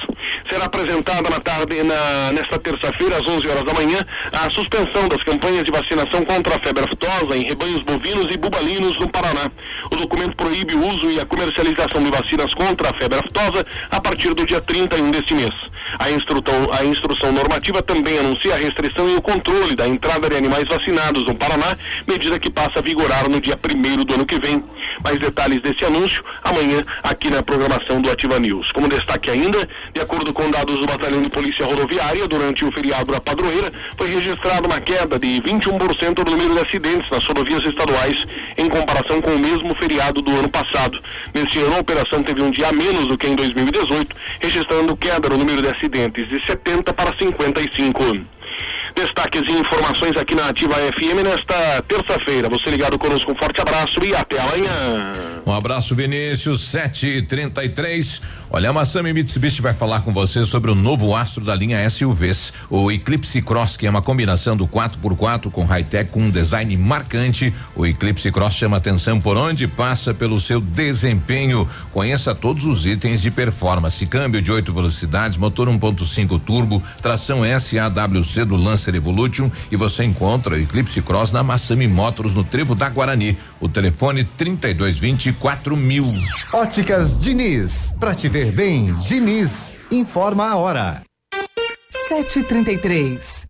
Será 0.49 0.65
apresentada 0.65 1.29
na 1.31 1.41
tarde, 1.41 1.83
na, 1.83 2.33
nesta 2.33 2.59
terça-feira, 2.59 3.17
às 3.17 3.27
11 3.27 3.49
horas 3.49 3.65
da 3.65 3.75
manhã, 3.75 3.99
a 4.33 4.51
suspensão 4.51 5.09
das 5.09 5.23
campanhas 5.23 5.65
de 5.65 5.71
vacinação 5.71 6.25
contra 6.25 6.57
a 6.57 6.61
febre 6.61 6.85
aftosa 6.85 7.37
em 7.37 7.45
rebanhos 7.45 7.83
bovinos 7.83 8.35
e 8.35 8.39
bubalinos 8.39 8.99
no 8.99 9.09
Paraná. 9.09 9.51
O 9.91 9.97
documento 9.97 10.37
proíbe 10.37 10.75
o 10.75 10.87
uso 10.87 11.11
e 11.11 11.21
a 11.21 11.27
comercialização 11.27 12.03
de 12.03 12.11
vacinas 12.11 12.55
contra 12.55 12.91
a 12.91 12.95
febre 12.95 13.19
aftosa 13.19 13.67
a 13.91 14.01
partir 14.01 14.35
do 14.35 14.45
dia 14.45 14.61
31 14.61 15.11
deste 15.11 15.35
mês. 15.35 15.55
A 15.99 16.11
instrução, 16.11 16.73
a 16.73 16.85
instrução 16.85 17.33
normativa 17.33 17.83
também 17.83 18.19
anuncia 18.19 18.55
a 18.55 18.59
restrição 18.59 19.09
e 19.09 19.17
o 19.17 19.23
controle 19.23 19.75
da 19.75 19.87
entrada 19.87 20.29
de 20.29 20.37
animais 20.37 20.69
vacinados 20.69 21.25
no 21.27 21.35
Paraná, 21.35 21.77
medida 22.07 22.39
que 22.39 22.51
passa 22.51 22.79
a 22.79 22.83
vigorar 22.83 23.29
no 23.29 23.41
dia 23.41 23.57
1 23.57 23.70
do 23.75 24.15
ano 24.15 24.27
que 24.27 24.39
vem. 24.41 24.63
Mais 25.05 25.19
detalhes 25.21 25.61
desse 25.63 25.85
anúncio 25.85 26.25
amanhã 26.43 26.85
aqui 27.03 27.31
na 27.31 27.43
programação 27.43 28.01
do 28.01 28.11
Ativa 28.11 28.39
News. 28.39 28.73
Como 28.73 28.89
destaque 28.89 29.31
ainda, 29.31 29.59
de 29.95 30.01
acordo 30.01 30.33
com 30.33 30.51
dados 30.51 30.79
do 30.81 30.87
Batalhão 30.87 31.23
de 31.23 31.31
Polícia 31.31 31.65
Rodoviária, 31.65 32.27
durante 32.27 32.65
o 32.65 32.73
feriado 32.73 33.13
da 33.13 33.21
padroeira, 33.21 33.73
foi 33.97 34.09
registrada 34.09 34.67
uma 34.67 34.81
queda 34.81 35.19
de 35.19 35.41
21% 35.43 36.25
no 36.25 36.37
número 36.37 36.55
de 36.55 36.61
acidentes 36.61 37.11
nas 37.11 37.25
rodovias 37.25 37.65
estaduais 37.65 38.27
em 38.57 38.69
comparação 38.69 39.21
com 39.21 39.31
o 39.31 39.39
mesmo 39.39 39.75
feriado 39.75 40.21
do 40.21 40.31
ano 40.31 40.49
passado. 40.49 41.01
Nesse 41.33 41.59
ano, 41.59 41.77
a 41.77 41.81
operação 41.81 42.23
teve 42.23 42.43
um 42.43 42.51
dia 42.51 42.69
a 42.69 42.73
menos 42.73 43.07
do 43.07 43.17
que 43.17 43.27
em 43.27 43.35
2018, 43.35 44.17
registrando 44.41 44.97
queda 44.97 45.29
no 45.29 45.39
número 45.39 45.63
de 45.63 45.69
acidentes 45.69 46.29
de 46.29 46.45
70 46.45 46.93
para 46.93 47.17
55. 47.17 48.01
Destaques 48.95 49.43
e 49.49 49.53
informações 49.53 50.17
aqui 50.17 50.35
na 50.35 50.49
Ativa 50.49 50.75
FM 50.75 51.23
nesta 51.25 51.83
terça-feira. 51.83 52.49
Você 52.49 52.71
ligado 52.71 52.99
conosco, 52.99 53.33
um 53.33 53.37
forte 53.37 53.61
abraço 53.61 54.03
e 54.05 54.15
até 54.15 54.39
amanhã. 54.41 55.41
Um 55.47 55.53
abraço, 55.53 55.95
Vinícius, 55.95 56.61
733. 56.61 58.21
Olha, 58.53 58.71
a 58.71 58.73
Massami 58.73 59.13
Mitsubishi 59.13 59.63
vai 59.63 59.73
falar 59.73 60.01
com 60.01 60.13
você 60.13 60.45
sobre 60.45 60.73
o 60.73 60.75
novo 60.75 61.15
astro 61.15 61.45
da 61.45 61.55
linha 61.55 61.89
SUVs, 61.89 62.53
o 62.69 62.91
Eclipse 62.91 63.41
Cross, 63.41 63.77
que 63.77 63.87
é 63.87 63.91
uma 63.91 64.03
combinação 64.03 64.57
do 64.57 64.67
4x4 64.67 65.53
com 65.53 65.65
high-tech 65.65 66.11
com 66.11 66.23
um 66.23 66.31
design 66.31 66.77
marcante. 66.77 67.55
O 67.77 67.87
Eclipse 67.87 68.33
Cross 68.33 68.55
chama 68.55 68.77
atenção 68.77 69.21
por 69.21 69.37
onde 69.37 69.69
passa 69.69 70.13
pelo 70.13 70.41
seu 70.41 70.61
desempenho. 70.61 71.65
Conheça 71.93 72.35
todos 72.35 72.65
os 72.65 72.87
itens 72.87 73.23
de 73.23 73.31
performance: 73.31 74.05
câmbio 74.05 74.43
de 74.43 74.51
oito 74.51 74.73
velocidades, 74.73 75.39
motor 75.39 75.69
1.5 75.69 76.41
turbo, 76.41 76.83
tração 77.01 77.43
SAWC 77.45 78.45
do 78.45 78.57
Lancer 78.57 78.97
Evolution 78.97 79.49
e 79.71 79.77
você 79.77 80.03
encontra 80.03 80.57
o 80.57 80.59
Eclipse 80.59 81.01
Cross 81.03 81.31
na 81.31 81.45
Massami 81.45 81.87
Motors 81.87 82.35
no 82.35 82.43
Trevo 82.43 82.75
da 82.75 82.89
Guarani. 82.89 83.39
O 83.61 83.69
telefone 83.69 84.25
3220 84.25 85.37
mil. 85.77 86.13
Óticas 86.53 87.17
Diniz, 87.17 87.95
pra 88.01 88.13
te 88.13 88.29
ver 88.29 88.40
bem, 88.47 88.93
Diniz, 89.07 89.75
informa 89.91 90.51
a 90.51 90.57
hora. 90.57 91.03
733. 92.09 93.50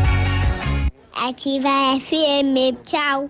Ativa 1.13 1.95
FM, 1.95 2.75
tchau. 2.83 3.29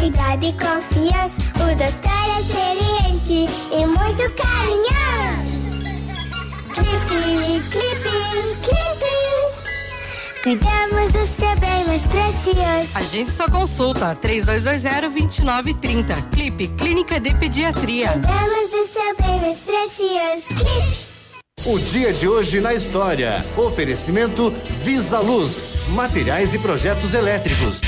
Cuidado 0.00 0.44
e 0.46 0.52
confiança, 0.54 1.38
o 1.56 1.76
doutor 1.76 2.24
é 2.24 2.40
experiente 2.40 3.46
e 3.70 3.84
muito 3.84 4.32
carinhoso. 4.34 5.60
Clipe, 6.74 7.60
clipe, 7.68 8.10
clipe. 8.62 9.12
Cuidamos 10.42 11.12
do 11.12 11.26
seu 11.26 11.54
bem 11.60 11.84
mais 11.86 12.06
precioso. 12.06 12.88
Agende 12.94 13.30
sua 13.30 13.50
consulta 13.50 14.16
3220-2930. 14.22 16.30
Clipe 16.30 16.68
Clínica 16.68 17.20
de 17.20 17.34
Pediatria. 17.34 18.12
Cuidamos 18.12 18.70
do 18.70 18.86
seu 18.86 19.14
bem 19.20 19.38
mais 19.42 19.58
precioso. 19.58 20.46
Clipe. 20.46 21.10
O 21.66 21.78
dia 21.78 22.10
de 22.14 22.26
hoje 22.26 22.58
na 22.62 22.72
história. 22.72 23.44
Oferecimento 23.54 24.50
Visa 24.82 25.20
Luz, 25.20 25.74
materiais 25.90 26.54
e 26.54 26.58
projetos 26.58 27.12
elétricos. 27.12 27.82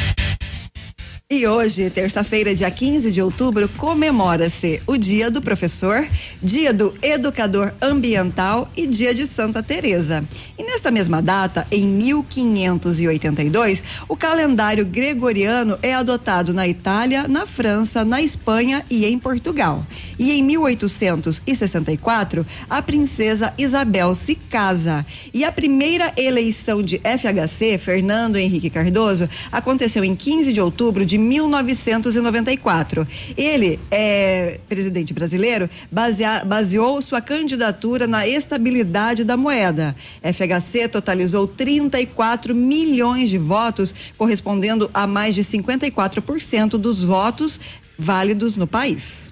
E 1.35 1.47
hoje, 1.47 1.89
terça-feira, 1.89 2.55
dia 2.55 2.71
15 2.71 3.11
de 3.11 3.23
outubro, 3.23 3.67
comemora-se 3.79 4.83
o 4.87 4.99
Dia 4.99 5.31
do 5.31 5.41
Professor, 5.41 6.07
Dia 6.43 6.75
do 6.75 6.93
Educador 7.01 7.73
Ambiental 7.81 8.71
e 8.77 8.87
Dia 8.87 9.15
de 9.15 9.27
Santa 9.27 9.63
Teresa. 9.63 10.23
E 10.59 10.63
nesta 10.63 10.91
mesma 10.91 11.23
data, 11.23 11.67
em 11.71 11.89
1582, 11.89 13.83
o 14.07 14.15
calendário 14.15 14.85
gregoriano 14.85 15.79
é 15.81 15.95
adotado 15.95 16.53
na 16.53 16.69
Itália, 16.69 17.27
na 17.27 17.47
França, 17.47 18.05
na 18.05 18.21
Espanha 18.21 18.85
e 18.91 19.07
em 19.07 19.19
Portugal. 19.19 19.87
E 20.19 20.33
em 20.33 20.43
1864, 20.43 22.47
a 22.69 22.83
princesa 22.83 23.53
Isabel 23.59 24.15
se 24.15 24.35
casa. 24.35 25.05
E 25.33 25.45
a 25.45 25.53
primeira 25.53 26.13
eleição 26.17 26.83
de 26.83 27.01
FHC, 27.01 27.79
Fernando 27.79 28.37
Henrique 28.37 28.71
Cardoso, 28.71 29.29
aconteceu 29.51 30.05
em 30.05 30.15
15 30.15 30.53
de 30.53 30.61
outubro 30.61 31.05
de 31.05 31.19
1994. 31.19 33.07
Ele 33.37 33.79
é 33.91 34.61
presidente 34.69 35.13
brasileiro, 35.13 35.69
basea- 35.91 36.45
baseou 36.45 37.01
sua 37.03 37.21
candidatura 37.21 38.07
na 38.07 38.27
estabilidade 38.27 39.25
da 39.25 39.37
moeda. 39.37 39.95
FHC 40.23 40.89
totalizou 40.89 41.47
34 41.47 42.55
milhões 42.55 43.31
de 43.31 43.39
votos, 43.39 43.95
correspondendo 44.17 44.91
a 44.93 45.07
mais 45.07 45.35
de 45.35 45.43
54% 45.43 46.71
dos 46.79 47.03
votos 47.03 47.61
válidos 47.99 48.57
no 48.57 48.67
país. 48.67 49.32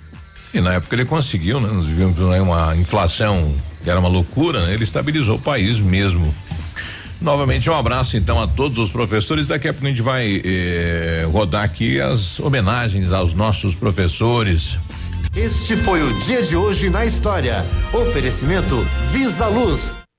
E 0.52 0.60
na 0.60 0.74
época 0.74 0.96
ele 0.96 1.04
conseguiu, 1.04 1.60
né? 1.60 1.68
Nós 1.72 1.86
vivemos 1.86 2.18
né, 2.18 2.40
uma 2.40 2.74
inflação 2.76 3.54
que 3.82 3.88
era 3.88 3.98
uma 3.98 4.08
loucura, 4.08 4.66
né? 4.66 4.74
Ele 4.74 4.84
estabilizou 4.84 5.36
o 5.36 5.40
país 5.40 5.78
mesmo. 5.78 6.34
Novamente 7.20 7.68
um 7.68 7.74
abraço 7.74 8.16
então 8.16 8.40
a 8.40 8.48
todos 8.48 8.78
os 8.78 8.90
professores. 8.90 9.46
Daqui 9.46 9.68
a 9.68 9.72
pouco 9.72 9.86
a 9.86 9.90
gente 9.90 10.02
vai 10.02 10.40
eh, 10.42 11.28
rodar 11.30 11.62
aqui 11.64 12.00
as 12.00 12.40
homenagens 12.40 13.12
aos 13.12 13.34
nossos 13.34 13.74
professores. 13.74 14.76
Este 15.36 15.76
foi 15.76 16.02
o 16.02 16.12
dia 16.20 16.42
de 16.42 16.56
hoje 16.56 16.90
na 16.90 17.04
história. 17.04 17.66
Oferecimento 17.92 18.86
Visa 19.12 19.46
Luz. 19.46 19.94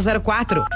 6004. 0.00 0.66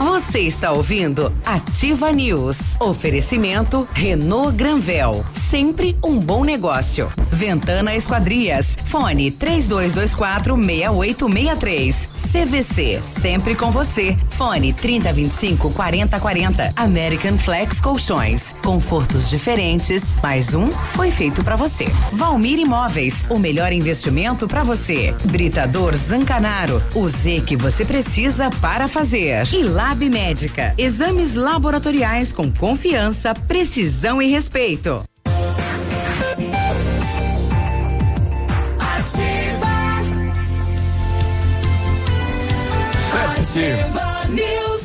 Você 0.00 0.40
está 0.40 0.72
ouvindo 0.72 1.30
Ativa 1.44 2.10
News. 2.10 2.80
Oferecimento 2.80 3.86
Renault 3.92 4.56
Granvel. 4.56 5.22
Sempre 5.34 5.98
um 6.02 6.18
bom 6.18 6.42
negócio. 6.42 7.12
Ventana 7.30 7.94
Esquadrias. 7.94 8.78
Fone 8.86 9.30
3224 9.30 10.56
6863. 10.56 12.08
CVC. 12.32 13.00
Sempre 13.02 13.54
com 13.54 13.70
você. 13.70 14.16
Fone 14.30 14.72
3025 14.72 15.70
4040. 15.70 16.72
American 16.76 17.36
Flex 17.36 17.80
Colchões. 17.80 18.54
Confortos 18.62 19.28
diferentes. 19.28 20.02
Mais 20.22 20.54
um 20.54 20.70
foi 20.70 21.10
feito 21.10 21.44
para 21.44 21.56
você. 21.56 21.86
Valmir 22.12 22.58
Imóveis. 22.58 23.26
O 23.28 23.38
melhor 23.38 23.70
investimento 23.70 24.48
para 24.48 24.62
você. 24.62 25.14
Britador 25.24 25.94
Zancanaro. 25.96 26.82
O 26.94 27.06
Z 27.08 27.42
que 27.44 27.56
você 27.56 27.84
precisa 27.84 28.48
para 28.62 28.88
fazer. 28.88 29.46
E 29.52 29.62
Lab 29.90 30.08
Médica. 30.08 30.72
Exames 30.78 31.34
laboratoriais 31.34 32.32
com 32.32 32.48
confiança, 32.48 33.34
precisão 33.34 34.22
e 34.22 34.30
respeito. 34.30 35.02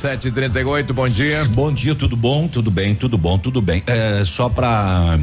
Sete 0.01 0.27
e 0.27 0.31
trinta 0.31 0.59
e 0.59 0.63
oito, 0.63 0.91
bom 0.91 1.07
dia. 1.07 1.45
Bom 1.45 1.71
dia, 1.71 1.93
tudo 1.93 2.15
bom? 2.15 2.47
Tudo 2.47 2.71
bem, 2.71 2.95
tudo 2.95 3.15
bom, 3.15 3.37
tudo 3.37 3.61
bem. 3.61 3.83
É, 3.85 4.25
só 4.25 4.49
para 4.49 5.19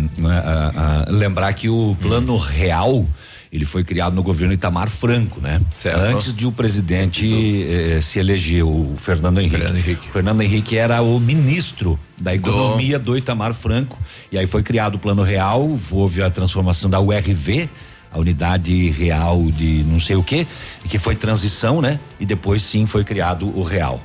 lembrar 1.08 1.54
que 1.54 1.68
o 1.68 1.96
plano 2.00 2.36
real 2.36 3.04
ele 3.52 3.66
foi 3.66 3.84
criado 3.84 4.14
no 4.14 4.22
governo 4.22 4.54
Itamar 4.54 4.88
Franco, 4.88 5.38
né? 5.38 5.60
Antes 6.08 6.34
de 6.34 6.46
o 6.46 6.52
presidente 6.52 7.66
eh, 7.68 8.00
se 8.00 8.18
eleger, 8.18 8.64
o 8.64 8.94
Fernando 8.96 9.40
Henrique. 9.40 10.08
O 10.08 10.10
Fernando 10.10 10.40
Henrique 10.40 10.78
era 10.78 11.02
o 11.02 11.20
ministro 11.20 12.00
da 12.16 12.34
economia 12.34 12.98
do 12.98 13.16
Itamar 13.16 13.52
Franco 13.52 13.98
e 14.30 14.38
aí 14.38 14.46
foi 14.46 14.62
criado 14.62 14.94
o 14.94 14.98
plano 14.98 15.22
real, 15.22 15.68
houve 15.90 16.22
a 16.22 16.30
transformação 16.30 16.88
da 16.88 16.98
URV, 16.98 17.68
a 18.10 18.18
unidade 18.18 18.88
real 18.90 19.42
de 19.50 19.84
não 19.86 20.00
sei 20.00 20.16
o 20.16 20.22
que, 20.22 20.46
que 20.88 20.98
foi 20.98 21.14
transição, 21.14 21.82
né? 21.82 22.00
E 22.22 22.24
depois 22.24 22.62
sim 22.62 22.86
foi 22.86 23.02
criado 23.02 23.46
o 23.58 23.64
real. 23.64 24.00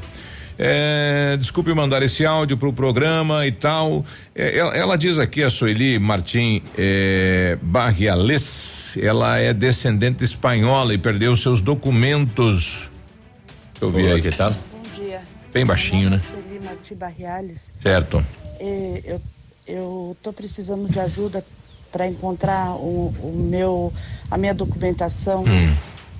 É, 0.57 1.35
desculpe 1.37 1.73
mandar 1.73 2.01
esse 2.01 2.25
áudio 2.25 2.57
para 2.57 2.69
o 2.69 2.73
programa 2.73 3.45
e 3.45 3.51
tal. 3.51 4.05
É, 4.33 4.57
ela, 4.57 4.75
ela 4.75 4.97
diz 4.97 5.19
aqui, 5.19 5.43
a 5.43 5.49
Sueli 5.49 5.99
Martim 5.99 6.61
é, 6.77 7.57
Barriales, 7.61 8.97
ela 8.97 9.37
é 9.37 9.53
descendente 9.53 10.23
espanhola 10.23 10.93
e 10.93 10.97
perdeu 10.97 11.35
seus 11.35 11.61
documentos. 11.61 12.89
Deixa 13.73 13.81
eu 13.81 13.91
ver 13.91 14.13
aí. 14.13 14.21
que 14.21 14.31
tal? 14.31 14.51
Bom 14.51 14.83
dia. 14.95 15.21
Bem 15.51 15.65
baixinho, 15.65 16.09
né? 16.09 16.19
Sueli 16.19 16.59
Marti 16.63 16.95
Barriales. 16.95 17.73
Certo. 17.81 18.23
É, 18.59 19.01
eu 19.05 19.21
eu 19.67 20.15
tô 20.21 20.31
precisando 20.31 20.87
de 20.89 20.99
ajuda 20.99 21.43
para 21.91 22.07
encontrar 22.07 22.75
o, 22.75 23.13
o 23.23 23.31
meu 23.33 23.91
a 24.29 24.37
minha 24.37 24.53
documentação. 24.53 25.43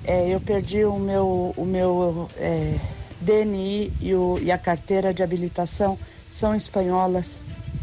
É, 0.04 0.28
eu 0.28 0.40
perdi 0.40 0.84
o 0.84 0.98
meu 0.98 1.52
o 1.56 1.64
meu 1.64 2.30
é, 2.36 2.78
DNI 3.20 3.92
e, 4.00 4.14
o, 4.14 4.38
e 4.40 4.50
a 4.52 4.58
carteira 4.58 5.12
de 5.12 5.22
habilitação 5.22 5.98
são 6.28 6.54
espanholas 6.54 7.40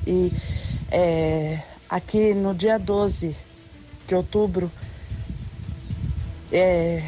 e 0.07 0.31
é, 0.91 1.59
aqui 1.89 2.33
no 2.33 2.53
dia 2.53 2.77
12 2.79 3.35
de 4.07 4.15
outubro 4.15 4.71
é, 6.51 7.01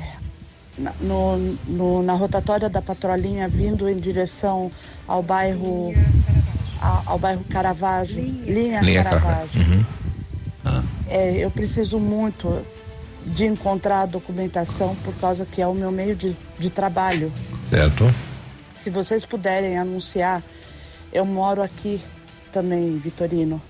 no, 0.99 1.37
no- 1.67 2.03
na 2.03 2.13
rotatória 2.13 2.69
da 2.69 2.81
patrolinha 2.81 3.47
vindo 3.47 3.89
em 3.89 3.97
direção 3.97 4.71
ao 5.07 5.21
bairro 5.23 5.93
ao 7.05 7.17
bairro 7.19 7.43
Caravaggio, 7.49 8.21
linha, 8.23 8.81
Linha 8.81 9.03
Caravaggio. 9.03 9.61
Uhum. 9.61 9.85
É, 11.07 11.37
eu 11.37 11.51
preciso 11.51 11.99
muito 11.99 12.65
de 13.25 13.45
encontrar 13.45 14.01
a 14.01 14.05
documentação 14.05 14.95
por 15.03 15.13
causa 15.15 15.45
que 15.45 15.61
é 15.61 15.67
o 15.67 15.73
meu 15.73 15.91
meio 15.91 16.15
de, 16.15 16.35
de 16.59 16.69
trabalho. 16.69 17.31
Certo. 17.69 18.13
Se 18.77 18.89
vocês 18.89 19.25
puderem 19.25 19.77
anunciar, 19.77 20.43
eu 21.13 21.25
moro 21.25 21.61
aqui 21.61 22.01
também, 22.51 22.97
Vitorino. 22.97 23.61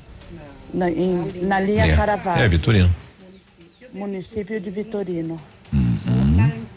Na, 0.73 0.89
em- 0.89 1.41
na 1.43 1.59
linha 1.59 1.95
Caravaggio. 1.95 2.43
É, 2.43 2.47
Vitorino. 2.47 2.93
Município 3.93 4.59
de 4.59 4.69
Vitorino. 4.69 5.39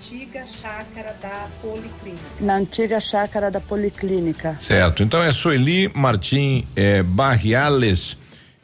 Na 0.08 0.14
antiga 0.14 0.46
chácara 0.46 1.14
da 1.20 1.48
Policlínica. 1.60 2.22
Na 2.40 2.54
antiga 2.54 3.00
chácara 3.00 3.50
da 3.50 3.60
Policlínica. 3.60 4.58
Certo. 4.62 5.02
Então 5.02 5.22
é 5.22 5.30
Sueli 5.30 5.90
Martim 5.94 6.66
eh, 6.74 7.02
Barriales. 7.02 8.16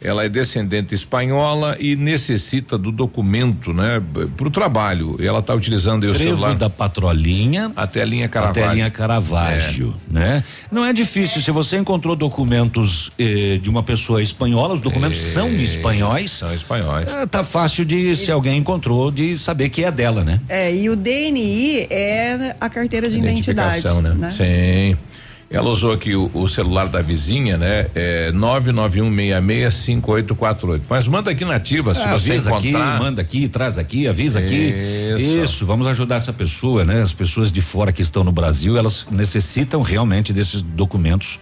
Ela 0.03 0.25
é 0.25 0.29
descendente 0.29 0.95
espanhola 0.95 1.77
e 1.81 1.97
necessita 1.97 2.77
do 2.77 2.93
documento, 2.93 3.73
né, 3.73 4.03
para 4.37 4.47
o 4.47 4.51
trabalho. 4.51 5.17
E 5.19 5.27
ela 5.27 5.39
está 5.39 5.55
utilizando 5.55 6.05
aí 6.05 6.11
o 6.11 6.15
Trevo 6.15 6.37
celular 6.37 6.55
da 6.55 6.69
patrolinha 6.69 7.73
até 7.75 8.03
a 8.03 8.05
linha 8.05 8.29
Caravaggio. 8.29 8.63
Até 8.63 8.71
a 8.71 8.75
linha 8.75 8.91
Caravaggio, 8.91 9.95
né? 10.11 10.45
Não 10.71 10.85
é 10.85 10.93
difícil. 10.93 11.41
Se 11.41 11.51
você 11.51 11.79
encontrou 11.79 12.15
documentos 12.15 13.13
eh, 13.19 13.59
de 13.63 13.71
uma 13.71 13.83
pessoa 13.83 14.23
espanhola, 14.23 14.75
os 14.75 14.81
documentos 14.81 15.19
são 15.19 15.49
espanhóis. 15.49 16.33
São 16.33 16.53
espanhóis. 16.53 17.09
É, 17.09 17.27
tá 17.27 17.43
fácil 17.43 17.85
de, 17.85 18.15
se 18.15 18.31
alguém 18.31 18.59
encontrou, 18.59 19.11
de 19.11 19.37
saber 19.39 19.69
que 19.71 19.85
é 19.85 19.91
dela, 19.91 20.23
né? 20.23 20.41
É, 20.49 20.75
e 20.75 20.91
o 20.91 20.97
DNI 20.97 21.87
é 21.89 22.57
a 22.61 22.69
carteira 22.69 23.09
de 23.09 23.19
identidade. 23.19 23.79
Identificação, 23.79 24.03
né? 24.03 24.31
Sim. 24.37 25.14
Ela 25.55 25.71
usou 25.71 25.93
aqui 25.93 26.17
o, 26.17 26.29
o 26.35 26.49
celular 26.49 26.89
da 26.89 27.01
vizinha, 27.01 27.57
né? 27.57 27.87
É 27.95 28.33
991665848. 28.33 30.81
Mas 30.89 31.07
manda 31.07 31.31
aqui 31.31 31.45
na 31.45 31.55
ativa 31.57 31.95
se 31.95 32.03
Ah, 32.03 32.13
você 32.13 32.33
avisa 32.33 32.55
aqui, 32.57 32.69
encontrar. 32.71 32.99
manda 32.99 33.21
aqui, 33.23 33.49
traz 33.49 33.79
aqui, 33.79 34.09
avisa 34.09 34.39
aqui. 34.41 34.75
Isso. 35.17 35.45
Isso, 35.45 35.67
vamos 35.67 35.87
ajudar 35.87 36.17
essa 36.17 36.33
pessoa, 36.33 36.85
né? 36.85 37.03
As 37.03 37.13
pessoas 37.13 37.53
de 37.53 37.61
fora 37.61 37.93
que 37.93 38.03
estão 38.03 38.25
no 38.25 38.33
Brasil, 38.33 38.77
elas 38.77 39.07
necessitam 39.11 39.83
realmente 39.83 40.33
desses 40.33 40.63
documentos. 40.63 41.39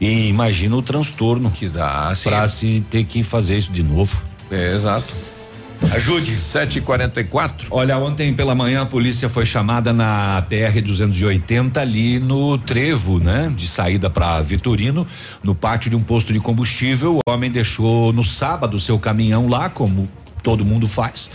E 0.00 0.28
imagina 0.28 0.76
o 0.76 0.82
transtorno 0.82 1.50
que 1.50 1.68
dá 1.68 2.12
para 2.22 2.46
se 2.46 2.84
ter 2.88 3.04
que 3.04 3.22
fazer 3.22 3.58
isso 3.58 3.72
de 3.72 3.82
novo. 3.82 4.16
É, 4.50 4.72
exato. 4.72 5.12
Ajude. 5.92 6.30
744. 6.30 7.68
Olha, 7.70 7.98
ontem 7.98 8.34
pela 8.34 8.54
manhã 8.54 8.82
a 8.82 8.86
polícia 8.86 9.28
foi 9.28 9.46
chamada 9.46 9.92
na 9.92 10.44
PR 10.48 10.80
280 10.82 11.80
ali 11.80 12.18
no 12.18 12.58
trevo, 12.58 13.18
né? 13.18 13.52
De 13.56 13.66
saída 13.66 14.10
para 14.10 14.40
Vitorino, 14.40 15.06
no 15.42 15.54
pátio 15.54 15.90
de 15.90 15.96
um 15.96 16.02
posto 16.02 16.32
de 16.32 16.40
combustível. 16.40 17.18
O 17.26 17.30
homem 17.30 17.50
deixou 17.50 18.12
no 18.12 18.24
sábado 18.24 18.78
seu 18.80 18.98
caminhão 18.98 19.48
lá, 19.48 19.70
como 19.70 20.08
todo 20.42 20.64
mundo 20.64 20.86
faz. 20.86 21.30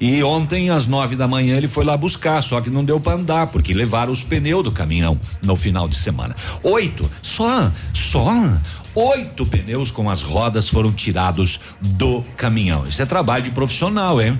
E 0.00 0.22
ontem, 0.22 0.68
às 0.70 0.86
nove 0.86 1.16
da 1.16 1.26
manhã, 1.26 1.56
ele 1.56 1.68
foi 1.68 1.84
lá 1.84 1.96
buscar, 1.96 2.42
só 2.42 2.60
que 2.60 2.68
não 2.68 2.84
deu 2.84 3.00
para 3.00 3.14
andar, 3.14 3.46
porque 3.46 3.72
levaram 3.72 4.12
os 4.12 4.22
pneus 4.22 4.62
do 4.62 4.70
caminhão 4.70 5.18
no 5.40 5.56
final 5.56 5.88
de 5.88 5.96
semana. 5.96 6.36
Oito, 6.62 7.10
só, 7.22 7.72
só 7.94 8.30
oito 8.96 9.44
pneus 9.44 9.90
com 9.90 10.08
as 10.08 10.22
rodas 10.22 10.68
foram 10.68 10.90
tirados 10.90 11.60
do 11.80 12.24
caminhão. 12.36 12.88
Isso 12.88 13.02
é 13.02 13.06
trabalho 13.06 13.44
de 13.44 13.50
profissional, 13.50 14.20
hein? 14.20 14.38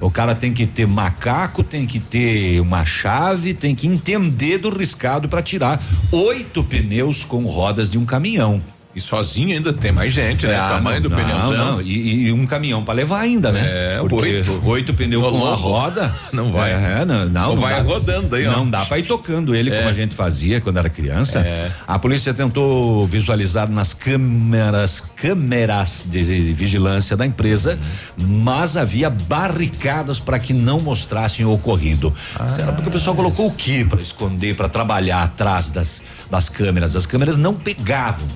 O 0.00 0.10
cara 0.10 0.34
tem 0.34 0.54
que 0.54 0.66
ter 0.66 0.86
macaco, 0.86 1.62
tem 1.62 1.84
que 1.84 2.00
ter 2.00 2.60
uma 2.60 2.84
chave, 2.84 3.52
tem 3.52 3.74
que 3.74 3.86
entender 3.86 4.58
do 4.58 4.70
riscado 4.70 5.28
para 5.28 5.42
tirar 5.42 5.82
oito 6.10 6.64
pneus 6.64 7.24
com 7.24 7.44
rodas 7.44 7.90
de 7.90 7.98
um 7.98 8.06
caminhão. 8.06 8.62
E 8.98 9.00
sozinho 9.00 9.54
ainda 9.56 9.72
tem 9.72 9.92
mais 9.92 10.12
gente, 10.12 10.46
né? 10.46 10.56
Ah, 10.56 10.70
Tamanho 10.70 11.00
não, 11.00 11.08
do 11.08 11.14
pneuzão. 11.14 11.50
não, 11.52 11.72
não. 11.76 11.82
E, 11.82 12.26
e 12.26 12.32
um 12.32 12.44
caminhão 12.46 12.84
pra 12.84 12.92
levar 12.92 13.20
ainda, 13.20 13.52
né? 13.52 13.60
É, 13.64 13.98
Porque 14.00 14.14
oito. 14.36 14.62
oito 14.66 14.94
pneus 14.94 15.22
com 15.22 15.38
uma 15.38 15.54
roda. 15.54 16.12
Não 16.32 16.50
vai. 16.50 16.72
É, 16.72 17.04
não, 17.04 17.24
não, 17.26 17.50
Ou 17.50 17.56
vai 17.56 17.74
dá. 17.76 17.82
rodando 17.82 18.34
aí, 18.36 18.46
ó. 18.46 18.52
Não 18.52 18.68
dá 18.68 18.84
pra 18.84 18.98
ir 18.98 19.06
tocando 19.06 19.54
ele 19.54 19.70
como 19.70 19.88
a 19.88 19.92
gente 19.92 20.14
fazia 20.14 20.60
quando 20.60 20.76
era 20.78 20.88
criança. 20.90 21.44
A 21.86 21.98
polícia 21.98 22.34
tentou 22.34 23.06
visualizar 23.06 23.68
nas 23.68 23.92
câmeras, 23.94 25.02
câmeras 25.16 26.04
de 26.08 26.22
vigilância 26.52 27.16
da 27.16 27.24
empresa, 27.26 27.78
mas 28.16 28.76
havia 28.76 29.08
barricadas 29.10 30.20
para 30.20 30.38
que 30.38 30.52
não 30.52 30.80
mostrassem 30.80 31.44
o 31.46 31.52
ocorrido. 31.52 32.12
Será 32.56 32.72
porque 32.72 32.88
o 32.88 32.92
pessoal 32.92 33.14
colocou 33.16 33.46
o 33.46 33.52
que 33.52 33.84
para 33.84 34.00
esconder, 34.00 34.54
para 34.56 34.68
trabalhar 34.68 35.22
atrás 35.22 35.70
das, 35.70 36.02
das 36.30 36.48
câmeras? 36.48 36.94
As 36.96 37.06
câmeras 37.06 37.36
não 37.36 37.54
pegavam, 37.54 38.26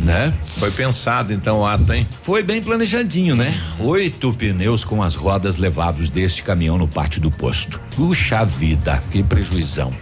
né? 0.00 0.32
Foi 0.44 0.70
pensado 0.70 1.32
então 1.32 1.60
o 1.60 1.66
ato, 1.66 1.92
hein? 1.92 2.06
Foi 2.22 2.42
bem 2.42 2.62
planejadinho, 2.62 3.36
né? 3.36 3.60
Oito 3.78 4.32
pneus 4.32 4.84
com 4.84 5.02
as 5.02 5.14
rodas 5.14 5.56
levados 5.56 6.10
deste 6.10 6.42
caminhão 6.42 6.78
no 6.78 6.88
pátio 6.88 7.20
do 7.20 7.30
posto. 7.30 7.80
Puxa 7.94 8.44
vida, 8.44 9.02
que 9.10 9.22
prejuizão. 9.22 9.92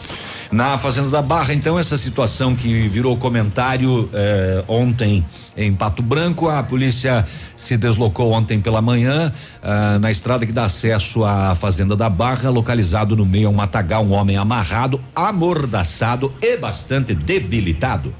Na 0.50 0.78
Fazenda 0.78 1.10
da 1.10 1.20
Barra, 1.20 1.52
então, 1.52 1.78
essa 1.78 1.98
situação 1.98 2.56
que 2.56 2.88
virou 2.88 3.14
comentário 3.18 4.08
eh, 4.14 4.64
ontem 4.66 5.22
em 5.54 5.74
Pato 5.74 6.02
Branco, 6.02 6.48
a 6.48 6.62
polícia 6.62 7.26
se 7.54 7.76
deslocou 7.76 8.32
ontem 8.32 8.58
pela 8.58 8.80
manhã 8.80 9.30
ah, 9.62 9.98
na 9.98 10.10
estrada 10.10 10.46
que 10.46 10.52
dá 10.52 10.64
acesso 10.64 11.24
à 11.24 11.54
Fazenda 11.54 11.94
da 11.94 12.08
Barra, 12.08 12.48
localizado 12.48 13.14
no 13.14 13.26
meio 13.26 13.48
a 13.48 13.50
um 13.50 13.54
matagal, 13.54 14.04
um 14.04 14.12
homem 14.12 14.38
amarrado, 14.38 14.98
amordaçado 15.14 16.32
e 16.40 16.56
bastante 16.56 17.12
debilitado. 17.14 18.14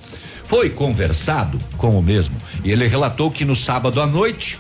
Foi 0.49 0.70
conversado 0.70 1.59
com 1.76 1.99
o 1.99 2.03
mesmo 2.03 2.34
e 2.64 2.72
ele 2.72 2.86
relatou 2.86 3.30
que 3.30 3.44
no 3.44 3.55
sábado 3.55 4.01
à 4.01 4.07
noite 4.07 4.59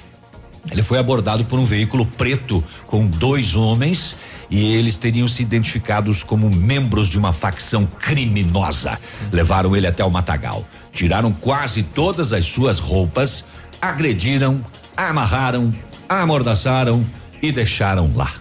ele 0.70 0.82
foi 0.82 0.98
abordado 0.98 1.46
por 1.46 1.58
um 1.58 1.64
veículo 1.64 2.04
preto 2.04 2.62
com 2.86 3.06
dois 3.06 3.56
homens 3.56 4.14
e 4.50 4.74
eles 4.74 4.98
teriam 4.98 5.26
se 5.26 5.42
identificados 5.42 6.22
como 6.22 6.50
membros 6.50 7.08
de 7.08 7.18
uma 7.18 7.32
facção 7.32 7.86
criminosa. 7.86 9.00
Levaram 9.32 9.74
ele 9.74 9.86
até 9.86 10.04
o 10.04 10.10
matagal, 10.10 10.62
tiraram 10.92 11.32
quase 11.32 11.82
todas 11.82 12.34
as 12.34 12.44
suas 12.44 12.78
roupas, 12.78 13.46
agrediram, 13.80 14.62
amarraram, 14.94 15.74
amordaçaram 16.06 17.02
e 17.40 17.50
deixaram 17.50 18.12
lá. 18.14 18.34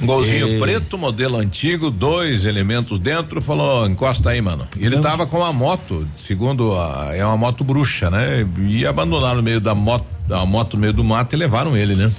Um 0.00 0.06
golzinho 0.06 0.48
E- 0.48 0.60
preto, 0.60 0.98
modelo 0.98 1.36
antigo, 1.38 1.90
dois 1.90 2.44
elementos 2.44 2.98
dentro, 2.98 3.40
falou, 3.40 3.86
encosta 3.86 4.30
aí, 4.30 4.40
mano. 4.40 4.66
E 4.76 4.84
ele 4.84 4.98
tava 4.98 5.26
com 5.26 5.38
uma 5.38 5.52
moto, 5.52 6.06
segundo 6.16 6.74
a, 6.74 7.10
é 7.14 7.24
uma 7.24 7.36
moto 7.36 7.64
bruxa, 7.64 8.10
né? 8.10 8.46
E 8.68 8.86
abandonaram 8.86 9.36
no 9.36 9.42
meio 9.42 9.60
da 9.60 9.74
moto, 9.74 10.04
a 10.30 10.44
moto 10.44 10.74
no 10.74 10.80
meio 10.80 10.92
do 10.92 11.02
mato 11.04 11.34
e 11.34 11.36
levaram 11.38 11.76
ele, 11.76 11.94
né? 11.94 12.10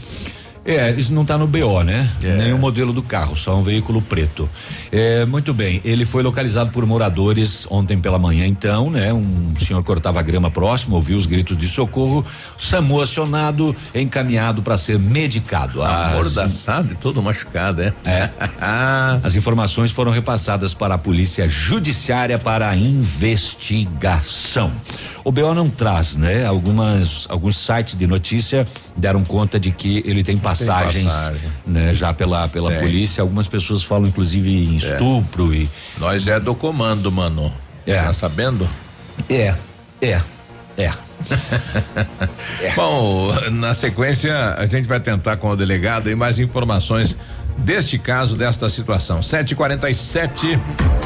É, 0.67 0.91
isso 0.91 1.13
não 1.13 1.21
está 1.21 1.37
no 1.37 1.47
BO, 1.47 1.81
né? 1.81 2.11
Nem 2.21 2.51
o 2.51 2.57
modelo 2.57 2.91
do 2.91 3.01
carro, 3.01 3.37
só 3.37 3.55
um 3.55 3.63
veículo 3.63 4.01
preto. 4.01 4.49
É, 4.91 5.25
muito 5.25 5.53
bem, 5.53 5.79
ele 5.85 6.03
foi 6.03 6.21
localizado 6.21 6.71
por 6.71 6.85
moradores 6.85 7.65
ontem 7.69 7.97
pela 7.97 8.19
manhã, 8.19 8.45
então, 8.45 8.91
né? 8.91 9.13
Um 9.13 9.55
senhor 9.57 9.81
cortava 9.81 10.21
grama 10.21 10.51
próximo, 10.51 10.95
ouviu 10.95 11.17
os 11.17 11.25
gritos 11.25 11.57
de 11.57 11.69
socorro, 11.69 12.25
SAMU 12.59 13.01
acionado, 13.01 13.73
encaminhado 13.95 14.61
para 14.61 14.77
ser 14.77 14.99
medicado. 14.99 15.81
Amordaçado 15.81 16.91
e 16.91 16.95
todo 16.95 17.23
machucado, 17.23 17.81
é? 17.81 17.93
É. 18.03 18.29
As 19.23 19.37
informações 19.37 19.93
foram 19.93 20.11
repassadas 20.11 20.73
para 20.73 20.95
a 20.95 20.97
polícia 20.97 21.47
judiciária 21.47 22.37
para 22.37 22.75
investigação. 22.75 24.71
O 25.27 25.31
BO 25.33 25.53
não 25.53 25.69
traz, 25.69 26.15
né? 26.15 26.45
Algumas, 26.45 27.25
alguns 27.27 27.57
sites 27.57 27.95
de 27.97 28.07
notícia 28.07 28.65
deram 28.95 29.25
conta 29.25 29.59
de 29.59 29.71
que 29.71 30.01
ele 30.05 30.23
tem 30.23 30.37
passagens, 30.37 31.03
passagem. 31.03 31.51
né? 31.65 31.93
Já 31.93 32.13
pela, 32.13 32.47
pela 32.47 32.69
Tem. 32.69 32.79
polícia. 32.79 33.21
Algumas 33.23 33.45
pessoas 33.45 33.83
falam, 33.83 34.07
inclusive, 34.07 34.49
em 34.49 34.77
estupro 34.77 35.53
e. 35.53 35.69
Nós 35.97 36.29
é 36.29 36.39
do 36.39 36.55
comando, 36.55 37.11
mano. 37.11 37.53
É. 37.85 38.01
Tá 38.03 38.13
sabendo? 38.13 38.69
É, 39.29 39.53
é, 40.01 40.21
é. 40.77 40.91
Bom, 42.73 43.33
na 43.51 43.73
sequência, 43.73 44.53
a 44.53 44.65
gente 44.65 44.87
vai 44.87 45.01
tentar 45.01 45.35
com 45.35 45.49
o 45.49 45.55
delegado 45.57 46.07
aí 46.07 46.15
mais 46.15 46.39
informações 46.39 47.17
deste 47.57 47.97
caso, 47.97 48.35
desta 48.35 48.69
situação. 48.69 49.19
7h47. 49.19 50.59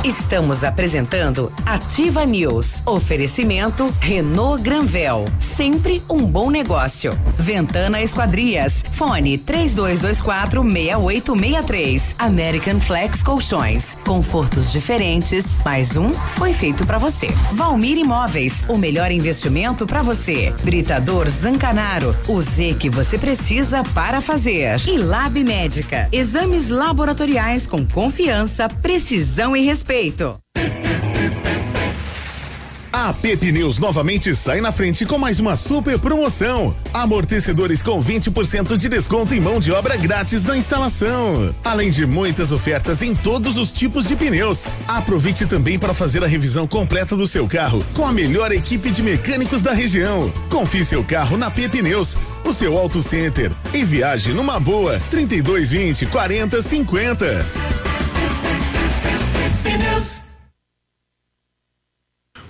Estamos 0.03 0.63
apresentando 0.63 1.51
Ativa 1.65 2.25
News. 2.25 2.81
Oferecimento 2.85 3.93
Renault 3.99 4.63
Granvel. 4.63 5.25
Sempre 5.39 6.01
um 6.09 6.25
bom 6.25 6.49
negócio. 6.49 7.17
Ventana 7.37 8.01
Esquadrias. 8.01 8.83
Fone 8.93 9.37
3224 9.37 10.63
6863. 10.63 12.15
American 12.17 12.79
Flex 12.79 13.21
Colchões. 13.21 13.95
Confortos 14.05 14.71
diferentes. 14.71 15.45
Mais 15.63 15.95
um 15.95 16.11
foi 16.35 16.53
feito 16.53 16.85
para 16.85 16.97
você. 16.97 17.27
Valmir 17.53 17.97
Imóveis. 17.97 18.63
O 18.67 18.77
melhor 18.77 19.11
investimento 19.11 19.85
para 19.85 20.01
você. 20.01 20.51
Britador 20.63 21.29
Zancanaro. 21.29 22.15
O 22.27 22.41
Z 22.41 22.75
que 22.79 22.89
você 22.89 23.17
precisa 23.17 23.83
para 23.93 24.19
fazer. 24.19 24.81
E 24.87 24.97
Lab 24.97 25.43
Médica. 25.43 26.07
Exames 26.41 26.69
laboratoriais 26.69 27.67
com 27.67 27.85
confiança, 27.85 28.67
precisão 28.67 29.55
e 29.55 29.63
respeito. 29.63 30.39
A 32.91 33.13
Pepe 33.13 33.51
News 33.51 33.77
novamente 33.77 34.33
sai 34.35 34.59
na 34.59 34.71
frente 34.71 35.05
com 35.05 35.19
mais 35.19 35.39
uma 35.39 35.55
super 35.55 35.99
promoção. 35.99 36.75
Amortecedores 36.91 37.83
com 37.83 38.03
20% 38.03 38.75
de 38.75 38.89
desconto 38.89 39.35
e 39.35 39.39
mão 39.39 39.59
de 39.59 39.71
obra 39.71 39.95
grátis 39.95 40.43
na 40.43 40.57
instalação. 40.57 41.53
Além 41.63 41.91
de 41.91 42.07
muitas 42.07 42.51
ofertas 42.51 43.03
em 43.03 43.15
todos 43.15 43.55
os 43.57 43.71
tipos 43.71 44.07
de 44.07 44.15
pneus. 44.15 44.65
Aproveite 44.87 45.45
também 45.45 45.77
para 45.77 45.93
fazer 45.93 46.23
a 46.23 46.27
revisão 46.27 46.67
completa 46.67 47.15
do 47.15 47.27
seu 47.27 47.47
carro 47.47 47.85
com 47.93 48.05
a 48.05 48.11
melhor 48.11 48.51
equipe 48.51 48.89
de 48.89 49.03
mecânicos 49.03 49.61
da 49.61 49.73
região. 49.73 50.33
Confie 50.49 50.83
seu 50.83 51.03
carro 51.03 51.37
na 51.37 51.51
Pepe 51.51 51.83
Neus, 51.83 52.17
o 52.43 52.51
seu 52.51 52.75
auto 52.75 52.99
center. 52.99 53.51
E 53.73 53.83
viaje 53.85 54.33
numa 54.33 54.59
boa. 54.59 54.99
3220 55.09 56.05
40 56.05 56.61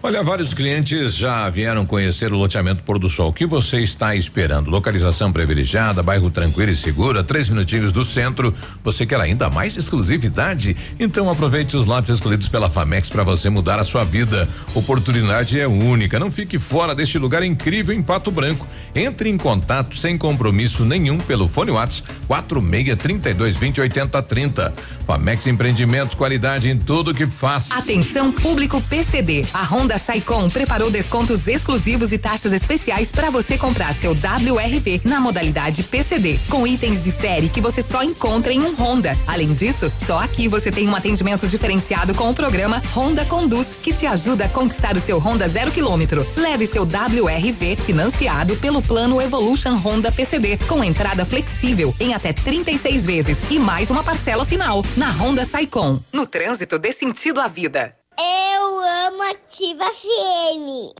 Olha, 0.03 0.23
vários 0.23 0.51
clientes 0.51 1.15
já 1.15 1.47
vieram 1.47 1.85
conhecer 1.85 2.33
o 2.33 2.35
loteamento 2.35 2.81
Pôr 2.81 2.97
do 2.97 3.07
Sol. 3.07 3.29
O 3.29 3.33
que 3.33 3.45
você 3.45 3.81
está 3.81 4.15
esperando? 4.15 4.71
Localização 4.71 5.31
privilegiada, 5.31 6.01
bairro 6.01 6.31
tranquilo 6.31 6.71
e 6.71 6.75
seguro, 6.75 7.23
três 7.23 7.49
minutinhos 7.49 7.91
do 7.91 8.03
centro. 8.03 8.51
Você 8.83 9.05
quer 9.05 9.21
ainda 9.21 9.47
mais 9.47 9.77
exclusividade? 9.77 10.75
Então 10.99 11.29
aproveite 11.29 11.77
os 11.77 11.85
lotes 11.85 12.09
escolhidos 12.09 12.49
pela 12.49 12.67
Famex 12.67 13.09
para 13.09 13.23
você 13.23 13.47
mudar 13.47 13.79
a 13.79 13.83
sua 13.83 14.03
vida. 14.03 14.49
Oportunidade 14.73 15.59
é 15.59 15.67
única. 15.67 16.17
Não 16.17 16.31
fique 16.31 16.57
fora 16.57 16.95
deste 16.95 17.19
lugar 17.19 17.43
incrível 17.43 17.95
em 17.95 18.01
Pato 18.01 18.31
Branco. 18.31 18.65
Entre 18.95 19.29
em 19.29 19.37
contato 19.37 19.95
sem 19.95 20.17
compromisso 20.17 20.83
nenhum 20.83 21.19
pelo 21.19 21.47
fone 21.47 21.69
WhatsApp 21.69 22.11
46 22.27 22.97
32 22.97 23.55
20 23.55 23.81
80 23.81 24.23
30. 24.23 24.73
Famex 25.05 25.45
Empreendimentos, 25.45 26.15
qualidade 26.15 26.69
em 26.69 26.77
tudo 26.79 27.13
que 27.13 27.27
faz. 27.27 27.71
Atenção 27.71 28.31
público 28.31 28.81
PCD. 28.81 29.45
A 29.53 29.63
Honda 29.63 29.90
Saicom 29.97 30.49
preparou 30.49 30.89
descontos 30.89 31.47
exclusivos 31.47 32.11
e 32.11 32.17
taxas 32.17 32.53
especiais 32.53 33.11
para 33.11 33.29
você 33.29 33.57
comprar 33.57 33.93
seu 33.93 34.11
WRV 34.11 35.01
na 35.03 35.19
modalidade 35.19 35.83
PCD, 35.83 36.39
com 36.49 36.65
itens 36.65 37.03
de 37.03 37.11
série 37.11 37.49
que 37.49 37.61
você 37.61 37.81
só 37.81 38.03
encontra 38.03 38.53
em 38.53 38.61
um 38.61 38.73
Honda. 38.73 39.17
Além 39.27 39.53
disso, 39.53 39.91
só 40.05 40.19
aqui 40.19 40.47
você 40.47 40.71
tem 40.71 40.87
um 40.87 40.95
atendimento 40.95 41.47
diferenciado 41.47 42.13
com 42.13 42.29
o 42.29 42.33
programa 42.33 42.81
Honda 42.95 43.25
Conduz, 43.25 43.77
que 43.81 43.93
te 43.93 44.05
ajuda 44.05 44.45
a 44.45 44.49
conquistar 44.49 44.95
o 44.95 45.01
seu 45.01 45.19
Honda 45.19 45.47
zero 45.47 45.71
quilômetro. 45.71 46.25
Leve 46.35 46.65
seu 46.65 46.83
WRV 46.83 47.75
financiado 47.77 48.55
pelo 48.57 48.81
plano 48.81 49.21
Evolution 49.21 49.77
Honda 49.77 50.11
PCD, 50.11 50.57
com 50.67 50.83
entrada 50.83 51.25
flexível 51.25 51.95
em 51.99 52.13
até 52.13 52.33
36 52.33 53.05
vezes 53.05 53.37
e 53.49 53.59
mais 53.59 53.89
uma 53.89 54.03
parcela 54.03 54.45
final 54.45 54.83
na 54.95 55.09
Honda 55.11 55.45
Saicom. 55.45 55.99
No 56.11 56.25
trânsito 56.25 56.77
dê 56.79 56.91
sentido 56.91 57.39
à 57.39 57.47
vida. 57.47 58.00
Eu 58.21 58.79
amo 59.07 59.23
Ativa 59.31 59.85
FM. 59.85 60.93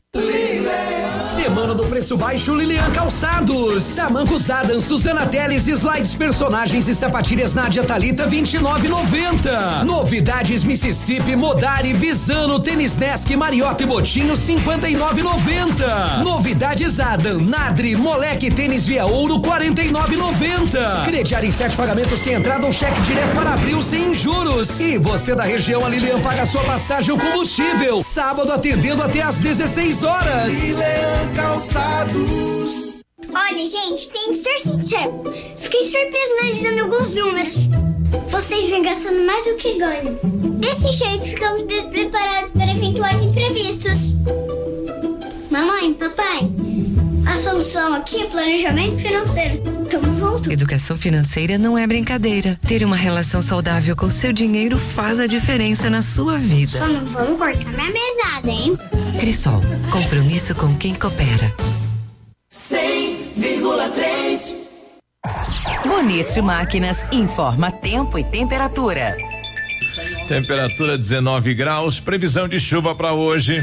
Semana 1.20 1.74
do 1.74 1.84
preço 1.86 2.16
baixo 2.16 2.54
Lilian 2.54 2.90
Calçados. 2.90 3.94
Tamancos 3.94 4.50
Adams, 4.50 4.84
Suzana 4.84 5.26
Teles, 5.26 5.66
slides 5.68 6.14
personagens 6.14 6.88
e 6.88 6.94
sapatilhas 6.94 7.54
Nádia 7.54 7.84
Talita 7.84 8.28
29,90. 8.28 9.84
Novidades 9.84 10.64
Mississippi, 10.64 11.36
Modari, 11.36 11.92
Visano, 11.92 12.58
Tênis 12.58 12.96
Nesk, 12.96 13.34
Mariota 13.36 13.84
e 13.84 13.86
Botinho 13.86 14.34
59,90. 14.34 16.22
Novidades 16.24 16.98
Adam, 16.98 17.40
Nadre, 17.40 17.94
Moleque 17.96 18.50
Tênis 18.50 18.86
Via 18.86 19.06
Ouro 19.06 19.40
49,90. 19.40 21.04
Crediar 21.04 21.44
em 21.44 21.50
sete 21.50 21.76
pagamentos 21.76 22.18
sem 22.18 22.34
entrada 22.34 22.66
ou 22.66 22.72
cheque 22.72 23.00
direto 23.02 23.34
para 23.34 23.54
abril 23.54 23.80
sem 23.80 24.12
juros. 24.12 24.80
E 24.80 24.98
você 24.98 25.34
da 25.34 25.44
região, 25.44 25.84
a 25.84 25.88
Lilian 25.88 26.20
paga 26.20 26.46
sua 26.46 26.62
passagem 26.62 27.11
ou 27.12 27.18
combustível. 27.18 28.02
Sábado 28.02 28.50
atendendo 28.52 29.02
até 29.02 29.22
às 29.22 29.36
16 29.36 30.04
horas. 30.04 30.52
Milan 30.52 31.32
Calçados. 31.34 32.88
Olha, 33.34 33.66
gente, 33.66 34.08
tem 34.08 34.32
que 34.32 34.36
ser 34.36 34.58
sincero. 34.58 35.22
Fiquei 35.58 35.84
surpresa 35.84 36.32
analisando 36.40 36.82
alguns 36.82 37.14
números. 37.14 37.54
Vocês 38.28 38.68
vêm 38.68 38.82
gastando 38.82 39.24
mais 39.24 39.44
do 39.44 39.56
que 39.56 39.78
ganham. 39.78 40.18
Desse 40.58 40.92
jeito, 40.92 41.24
ficamos 41.24 41.66
despreparados 41.66 42.50
para 42.52 42.70
eventuais 42.70 43.22
imprevistos. 43.22 44.12
Mamãe, 45.50 45.92
papai, 45.94 46.50
a 47.26 47.36
solução 47.36 47.94
aqui 47.94 48.22
é 48.22 48.26
planejamento 48.26 48.98
financeiro. 48.98 49.60
Tamo 49.88 50.16
junto. 50.16 50.52
Educação 50.52 50.96
financeira 50.96 51.56
não 51.58 51.76
é 51.78 51.86
brincadeira. 51.86 52.58
Ter 52.66 52.84
uma 52.84 52.96
relação 52.96 53.40
saudável 53.42 53.94
com 53.96 54.10
seu 54.10 54.32
dinheiro 54.32 54.78
faz 54.78 55.20
a 55.20 55.26
diferença 55.26 55.88
na 55.88 56.02
sua 56.02 56.36
vida. 56.38 56.78
Só 56.78 56.86
não 56.86 57.04
vamos 57.06 57.38
cortar 57.38 57.70
minha 57.72 57.90
mesada, 57.90 58.50
hein? 58.50 58.76
Crisol, 59.18 59.60
compromisso 59.90 60.54
com 60.54 60.74
quem 60.76 60.94
coopera. 60.94 61.52
100,3 62.52 64.52
Bonito 65.86 66.42
Máquinas 66.42 67.06
informa 67.12 67.70
tempo 67.70 68.18
e 68.18 68.24
temperatura. 68.24 69.16
Temperatura 70.26 70.96
19 70.96 71.54
graus, 71.54 72.00
previsão 72.00 72.48
de 72.48 72.58
chuva 72.58 72.94
para 72.94 73.12
hoje. 73.12 73.62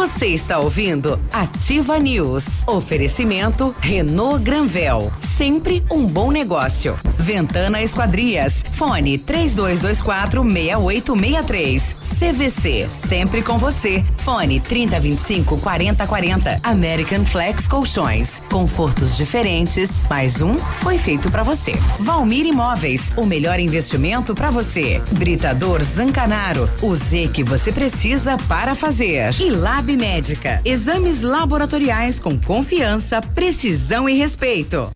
Você 0.13 0.27
está 0.27 0.59
ouvindo 0.59 1.19
Ativa 1.31 1.97
News. 1.97 2.67
Oferecimento 2.67 3.73
Renault 3.79 4.43
Granvel. 4.43 5.11
Sempre 5.19 5.83
um 5.89 6.05
bom 6.05 6.29
negócio. 6.29 6.99
Ventana 7.17 7.81
Esquadrias. 7.81 8.63
Fone 8.73 9.17
3224 9.17 10.43
6863. 10.43 11.95
CVC. 12.19 12.87
Sempre 12.89 13.41
com 13.41 13.57
você. 13.57 14.03
Fone 14.17 14.59
3025 14.59 15.57
4040. 15.57 16.59
American 16.61 17.25
Flex 17.25 17.67
Colchões. 17.67 18.43
Confortos 18.51 19.17
diferentes. 19.17 19.89
Mais 20.07 20.41
um 20.41 20.57
foi 20.81 20.99
feito 20.99 21.31
para 21.31 21.41
você. 21.41 21.71
Valmir 21.99 22.45
Imóveis. 22.45 23.11
O 23.17 23.25
melhor 23.25 23.59
investimento 23.59 24.35
para 24.35 24.51
você. 24.51 25.01
Britador 25.13 25.81
Zancanaro. 25.81 26.69
O 26.81 26.95
Z 26.95 27.29
que 27.33 27.43
você 27.43 27.71
precisa 27.71 28.37
para 28.47 28.75
fazer. 28.75 29.33
E 29.39 29.49
Lab 29.49 30.00
Médica. 30.01 30.59
Exames 30.65 31.21
laboratoriais 31.21 32.19
com 32.19 32.35
confiança, 32.39 33.21
precisão 33.21 34.09
e 34.09 34.13
respeito. 34.13 34.89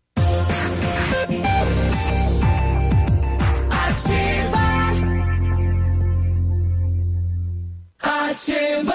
Ativa 8.02 8.95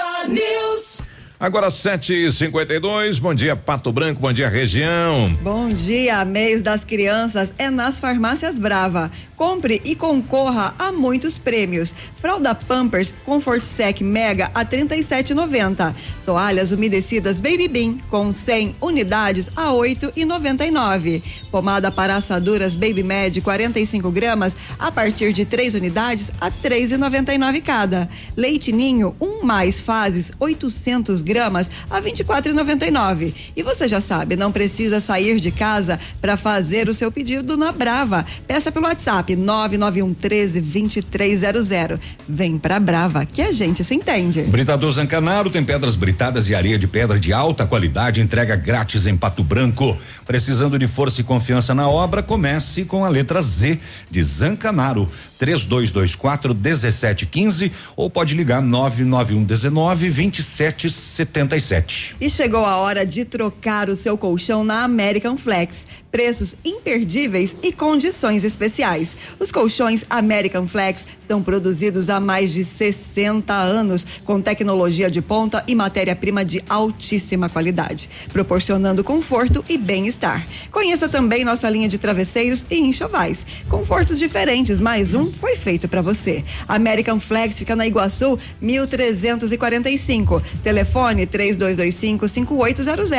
Agora 1.41 1.69
7h52, 1.69 3.19
bom 3.19 3.33
dia 3.33 3.55
Pato 3.55 3.91
Branco, 3.91 4.21
bom 4.21 4.31
dia 4.31 4.47
região. 4.47 5.35
Bom 5.41 5.69
dia, 5.69 6.23
mês 6.23 6.61
das 6.61 6.85
crianças 6.85 7.51
é 7.57 7.67
nas 7.71 7.97
farmácias 7.97 8.59
Brava. 8.59 9.11
Compre 9.35 9.81
e 9.83 9.95
concorra 9.95 10.75
a 10.77 10.91
muitos 10.91 11.39
prêmios. 11.39 11.95
Fralda 12.21 12.53
Pampers 12.53 13.11
Comfort 13.25 13.63
Sec 13.63 14.01
Mega 14.01 14.51
a 14.53 14.63
37,90. 14.63 15.95
Toalhas 16.27 16.71
umedecidas 16.71 17.39
Baby 17.39 17.67
Bean 17.67 17.97
com 18.07 18.31
100 18.31 18.75
unidades 18.79 19.49
a 19.55 19.71
8,99. 19.71 21.23
Pomada 21.49 21.91
para 21.91 22.17
assaduras 22.17 22.75
Baby 22.75 23.01
Med 23.01 23.41
45 23.41 24.11
gramas 24.11 24.55
a 24.77 24.91
partir 24.91 25.33
de 25.33 25.43
3 25.43 25.73
unidades 25.73 26.31
a 26.39 26.51
3,99 26.51 27.63
cada. 27.63 28.07
Leite 28.37 28.71
Ninho 28.71 29.15
um 29.19 29.43
mais 29.43 29.79
fases 29.79 30.31
800 30.39 31.23
gramas 31.23 31.30
a 31.39 32.01
24,99. 32.01 33.33
E 33.55 33.63
você 33.63 33.87
já 33.87 34.01
sabe, 34.01 34.35
não 34.35 34.51
precisa 34.51 34.99
sair 34.99 35.39
de 35.39 35.51
casa 35.51 35.99
para 36.21 36.37
fazer 36.37 36.89
o 36.89 36.93
seu 36.93 37.11
pedido 37.11 37.57
na 37.57 37.71
Brava. 37.71 38.25
Peça 38.47 38.71
pelo 38.71 38.85
WhatsApp 38.85 39.35
991 39.35 40.13
13 40.13 40.61
2300. 40.61 41.99
Vem 42.27 42.57
pra 42.57 42.79
Brava 42.79 43.25
que 43.25 43.41
a 43.41 43.51
gente 43.51 43.83
se 43.83 43.95
entende. 43.95 44.41
Britador 44.43 44.91
Zancanaro 44.91 45.49
tem 45.49 45.63
pedras 45.63 45.95
britadas 45.95 46.49
e 46.49 46.55
areia 46.55 46.77
de 46.77 46.87
pedra 46.87 47.19
de 47.19 47.33
alta 47.33 47.65
qualidade, 47.65 48.21
entrega 48.21 48.55
grátis 48.55 49.07
em 49.07 49.15
Pato 49.15 49.43
Branco. 49.43 49.97
Precisando 50.25 50.77
de 50.77 50.87
força 50.87 51.21
e 51.21 51.23
confiança 51.23 51.73
na 51.73 51.89
obra, 51.89 52.23
comece 52.23 52.85
com 52.85 53.05
a 53.05 53.09
letra 53.09 53.41
Z 53.41 53.79
de 54.09 54.23
Zancanaro. 54.23 55.09
3224 55.41 56.53
1715 56.53 57.71
ou 57.95 58.11
pode 58.11 58.35
ligar 58.35 58.61
991 58.61 59.43
19 59.43 60.11
2777. 60.11 62.15
E 62.21 62.29
chegou 62.29 62.63
a 62.63 62.77
hora 62.77 63.03
de 63.03 63.25
trocar 63.25 63.89
o 63.89 63.95
seu 63.95 64.15
colchão 64.15 64.63
na 64.63 64.83
American 64.83 65.35
Flex. 65.35 65.87
Preços 66.11 66.57
imperdíveis 66.65 67.55
e 67.63 67.71
condições 67.71 68.43
especiais. 68.43 69.15
Os 69.39 69.49
colchões 69.49 70.03
American 70.09 70.67
Flex 70.67 71.07
são 71.19 71.41
produzidos 71.41 72.09
há 72.09 72.19
mais 72.19 72.51
de 72.51 72.65
60 72.65 73.53
anos, 73.53 74.05
com 74.25 74.41
tecnologia 74.41 75.09
de 75.09 75.21
ponta 75.21 75.63
e 75.65 75.73
matéria-prima 75.73 76.43
de 76.43 76.61
altíssima 76.67 77.47
qualidade, 77.47 78.09
proporcionando 78.33 79.05
conforto 79.05 79.63
e 79.69 79.77
bem-estar. 79.77 80.45
Conheça 80.69 81.07
também 81.07 81.45
nossa 81.45 81.69
linha 81.69 81.87
de 81.87 81.97
travesseiros 81.97 82.67
e 82.69 82.79
enxovais. 82.79 83.45
Confortos 83.69 84.19
diferentes, 84.19 84.79
mais 84.81 85.13
um 85.13 85.31
foi 85.31 85.55
feito 85.55 85.87
para 85.87 86.01
você. 86.01 86.43
American 86.67 87.21
Flex 87.21 87.57
fica 87.57 87.75
na 87.75 87.87
Iguaçu 87.87 88.37
1345. 88.59 90.41
Telefone 90.61 91.25
3225 91.25 92.27
5800 92.27 93.11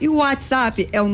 e 0.00 0.08
o 0.08 0.16
WhatsApp 0.16 0.88
é 0.90 1.02
o 1.02 1.08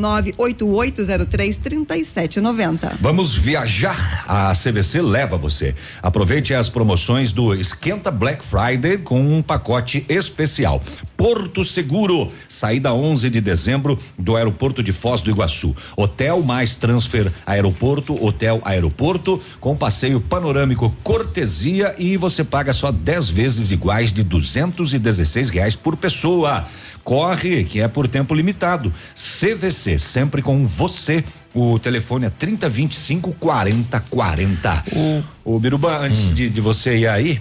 98803 1.25 1.57
3790. 1.57 2.97
Vamos 3.01 3.35
viajar. 3.35 4.23
A 4.27 4.53
CVC 4.53 5.01
leva 5.01 5.37
você. 5.37 5.75
Aproveite 6.01 6.53
as 6.53 6.69
promoções 6.69 7.31
do 7.31 7.53
Esquenta 7.53 8.11
Black 8.11 8.43
Friday 8.43 8.97
com 8.97 9.19
um 9.19 9.41
pacote 9.41 10.05
especial. 10.07 10.81
Porto 11.17 11.63
Seguro, 11.63 12.31
saída 12.47 12.93
11 12.93 13.29
de 13.29 13.41
dezembro 13.41 13.97
do 14.17 14.35
aeroporto 14.35 14.83
de 14.83 14.91
Foz 14.91 15.21
do 15.21 15.29
Iguaçu. 15.29 15.75
Hotel 15.95 16.41
mais 16.43 16.75
transfer 16.75 17.31
aeroporto, 17.45 18.23
hotel 18.23 18.61
aeroporto 18.65 19.41
com 19.59 19.75
passeio 19.75 20.19
panorâmico 20.19 20.93
cortesia 21.03 21.95
e 21.97 22.17
você 22.17 22.43
paga 22.43 22.73
só 22.73 22.91
10 22.91 23.29
vezes 23.29 23.71
iguais 23.71 24.11
de 24.11 24.23
216 24.23 25.49
reais 25.49 25.75
por 25.75 25.95
pessoa. 25.95 26.65
Corre, 27.05 27.63
que 27.63 27.79
é 27.79 27.87
por 27.87 28.07
tempo 28.07 28.33
limitado. 28.33 28.91
CVC, 29.13 29.99
sempre 29.99 30.41
com 30.41 30.65
você. 30.65 31.23
O 31.53 31.79
telefone 31.79 32.25
é 32.25 32.29
3025 32.29 33.31
4040. 33.39 34.83
O, 34.91 35.23
o 35.55 35.59
Biruba, 35.59 35.99
antes 35.99 36.33
de, 36.35 36.49
de 36.49 36.59
você 36.59 36.97
ir 36.97 37.07
aí, 37.07 37.39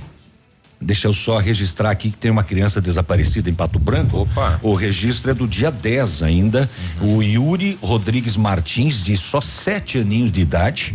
Deixa 0.80 1.08
eu 1.08 1.14
só 1.14 1.38
registrar 1.38 1.90
aqui 1.90 2.10
que 2.10 2.18
tem 2.18 2.30
uma 2.30 2.44
criança 2.44 2.78
desaparecida 2.78 3.48
em 3.48 3.54
Pato 3.54 3.78
Branco. 3.78 4.18
Opa. 4.18 4.60
O 4.62 4.74
registro 4.74 5.30
é 5.30 5.34
do 5.34 5.48
dia 5.48 5.70
10 5.70 6.22
ainda. 6.22 6.68
O 7.00 7.22
Yuri 7.22 7.78
Rodrigues 7.80 8.36
Martins, 8.36 9.02
de 9.02 9.16
só 9.16 9.40
sete 9.40 9.98
aninhos 9.98 10.30
de 10.30 10.42
idade. 10.42 10.94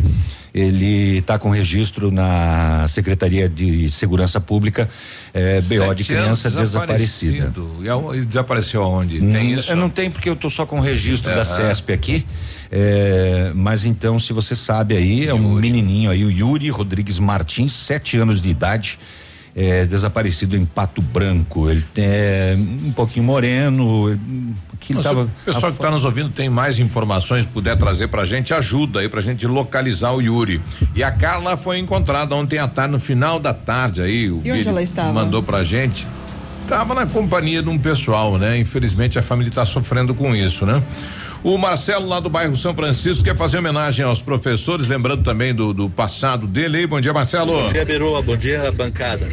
Ele 0.52 1.18
está 1.18 1.38
com 1.38 1.50
registro 1.50 2.10
na 2.10 2.84
Secretaria 2.88 3.48
de 3.48 3.90
Segurança 3.90 4.40
Pública, 4.40 4.88
eh, 5.32 5.60
BO 5.62 5.94
de 5.94 6.04
criança 6.04 6.50
desaparecida. 6.50 7.52
E 7.80 7.88
Ele 8.16 8.24
desapareceu 8.26 8.82
aonde? 8.82 9.18
Tem 9.20 9.54
Hum, 9.54 9.58
isso? 9.58 9.70
Eu 9.70 9.76
não 9.76 9.88
tenho 9.88 10.10
porque 10.10 10.28
eu 10.28 10.34
tô 10.36 10.50
só 10.50 10.66
com 10.66 10.78
o 10.78 10.80
registro 10.82 11.30
da 11.30 11.42
Aham. 11.42 11.44
CESP 11.44 11.92
aqui. 11.92 12.26
é, 12.72 13.52
mas 13.54 13.84
então, 13.84 14.18
se 14.18 14.32
você 14.32 14.54
sabe 14.54 14.96
aí, 14.96 15.26
é 15.26 15.34
um 15.34 15.54
menininho 15.54 16.10
aí, 16.10 16.24
o 16.24 16.30
Yuri 16.30 16.68
Rodrigues 16.70 17.18
Martins, 17.18 17.72
sete 17.72 18.16
anos 18.16 18.40
de 18.40 18.48
idade, 18.48 18.98
é, 19.60 19.84
desaparecido 19.84 20.56
em 20.56 20.64
Pato 20.64 21.02
Branco. 21.02 21.68
Ele 21.68 21.84
é 21.98 22.56
um 22.82 22.92
pouquinho 22.92 23.26
moreno, 23.26 24.18
que 24.80 24.94
se 24.94 25.02
tava. 25.02 25.24
o 25.24 25.28
pessoal 25.44 25.70
que 25.70 25.76
está 25.78 25.90
nos 25.90 26.02
ouvindo 26.02 26.30
tem 26.30 26.48
mais 26.48 26.78
informações, 26.78 27.44
puder 27.44 27.76
trazer 27.76 28.08
pra 28.08 28.24
gente, 28.24 28.54
ajuda 28.54 29.00
aí 29.00 29.08
pra 29.08 29.20
gente 29.20 29.46
localizar 29.46 30.12
o 30.12 30.22
Yuri. 30.22 30.62
E 30.94 31.04
a 31.04 31.10
Carla 31.10 31.58
foi 31.58 31.78
encontrada 31.78 32.34
ontem 32.34 32.58
à 32.58 32.66
tarde, 32.66 32.92
no 32.92 32.98
final 32.98 33.38
da 33.38 33.52
tarde 33.52 34.00
aí. 34.00 34.30
O 34.30 34.40
E 34.42 34.50
onde 34.50 34.66
ela 34.66 34.82
estava? 34.82 35.12
Mandou 35.12 35.42
pra 35.42 35.62
gente. 35.62 36.08
Tava 36.66 36.94
na 36.94 37.04
companhia 37.04 37.62
de 37.62 37.68
um 37.68 37.78
pessoal, 37.78 38.38
né? 38.38 38.56
Infelizmente 38.56 39.18
a 39.18 39.22
família 39.22 39.50
está 39.50 39.66
sofrendo 39.66 40.14
com 40.14 40.34
isso, 40.34 40.64
né? 40.64 40.82
O 41.42 41.56
Marcelo 41.56 42.06
lá 42.06 42.20
do 42.20 42.28
bairro 42.28 42.54
São 42.54 42.74
Francisco 42.74 43.24
quer 43.24 43.34
fazer 43.34 43.58
homenagem 43.58 44.04
aos 44.04 44.20
professores, 44.20 44.86
lembrando 44.88 45.22
também 45.22 45.54
do, 45.54 45.72
do 45.72 45.88
passado 45.88 46.46
dele. 46.46 46.86
Bom 46.86 47.00
dia, 47.00 47.14
Marcelo. 47.14 47.62
Bom 47.62 47.68
dia, 47.68 47.82
Beroa. 47.82 48.20
Bom 48.20 48.36
dia, 48.36 48.70
bancada. 48.70 49.26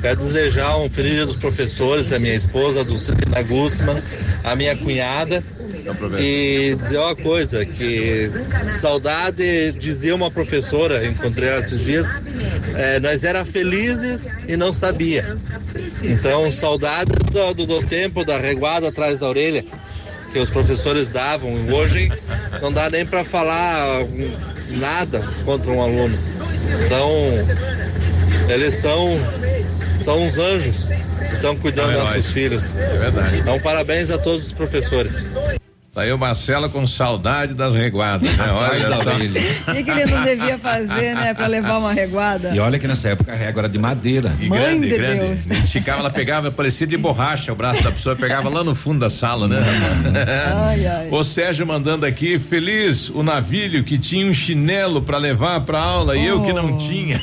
Quero 0.00 0.16
desejar 0.16 0.76
um 0.78 0.90
feliz 0.90 1.12
dia 1.12 1.26
dos 1.26 1.36
professores, 1.36 2.12
a 2.12 2.18
minha 2.18 2.34
esposa, 2.34 2.84
Dulcina 2.84 3.40
Gussman, 3.46 4.02
a 4.42 4.56
minha 4.56 4.76
cunhada. 4.76 5.44
E 6.18 6.74
dizer 6.76 6.98
uma 6.98 7.14
coisa, 7.14 7.64
que 7.64 8.30
saudade, 8.66 9.70
dizia 9.72 10.14
uma 10.14 10.30
professora, 10.30 11.06
encontrei 11.06 11.50
ela 11.50 11.60
esses 11.60 11.84
dias, 11.84 12.16
eh, 12.74 12.98
nós 12.98 13.22
era 13.22 13.44
felizes 13.44 14.32
e 14.48 14.56
não 14.56 14.72
sabia. 14.72 15.36
Então, 16.02 16.50
saudades 16.50 17.14
do, 17.30 17.54
do, 17.54 17.66
do 17.66 17.86
tempo 17.86 18.24
da 18.24 18.38
reguada 18.38 18.88
atrás 18.88 19.20
da 19.20 19.28
orelha 19.28 19.64
que 20.34 20.40
os 20.40 20.50
professores 20.50 21.10
davam. 21.10 21.54
Hoje 21.72 22.10
não 22.60 22.72
dá 22.72 22.90
nem 22.90 23.06
para 23.06 23.22
falar 23.22 24.04
nada 24.68 25.22
contra 25.44 25.70
um 25.70 25.80
aluno. 25.80 26.18
Então, 26.84 27.08
eles 28.48 28.74
são, 28.74 29.16
são 30.00 30.20
uns 30.20 30.36
anjos 30.36 30.86
que 30.86 31.36
estão 31.36 31.56
cuidando 31.56 31.92
dos 31.92 32.02
nossos 32.02 32.32
filhos. 32.32 32.76
É 32.76 32.98
verdade. 32.98 33.38
Então, 33.38 33.60
parabéns 33.60 34.10
a 34.10 34.18
todos 34.18 34.46
os 34.46 34.52
professores. 34.52 35.24
Tá 35.94 36.00
aí 36.02 36.12
o 36.12 36.18
Marcelo 36.18 36.68
com 36.68 36.84
saudade 36.88 37.54
das 37.54 37.72
reguadas, 37.72 38.28
né? 38.36 38.50
Olha 38.50 38.96
só. 38.96 39.10
O 39.70 39.74
que, 39.76 39.84
que 39.84 39.90
ele 39.92 40.06
não 40.06 40.24
devia 40.24 40.58
fazer, 40.58 41.14
né, 41.14 41.32
pra 41.32 41.46
levar 41.46 41.78
uma 41.78 41.92
reguada? 41.92 42.52
E 42.52 42.58
olha 42.58 42.80
que 42.80 42.88
nessa 42.88 43.10
época 43.10 43.30
a 43.30 43.36
régua 43.36 43.60
era 43.60 43.68
de 43.68 43.78
madeira. 43.78 44.36
E 44.40 44.48
Mãe 44.48 44.60
grande, 44.60 44.88
de 44.88 44.96
grande. 44.96 45.46
Deus. 45.46 45.46
Esticava, 45.64 46.00
ela 46.00 46.10
pegava, 46.10 46.50
parecia 46.50 46.84
de 46.84 46.96
borracha 46.96 47.52
o 47.52 47.54
braço 47.54 47.80
da 47.80 47.92
pessoa, 47.92 48.16
pegava 48.16 48.48
lá 48.48 48.64
no 48.64 48.74
fundo 48.74 48.98
da 48.98 49.08
sala, 49.08 49.46
né? 49.46 49.58
Ai, 50.52 50.84
ai. 50.84 51.08
O 51.12 51.22
Sérgio 51.22 51.64
mandando 51.64 52.04
aqui, 52.04 52.40
feliz 52.40 53.08
o 53.10 53.22
navilho 53.22 53.84
que 53.84 53.96
tinha 53.96 54.26
um 54.26 54.34
chinelo 54.34 55.00
pra 55.00 55.16
levar 55.16 55.60
pra 55.60 55.78
aula 55.78 56.16
e 56.16 56.26
eu 56.26 56.42
que 56.42 56.52
não 56.52 56.76
tinha. 56.76 57.20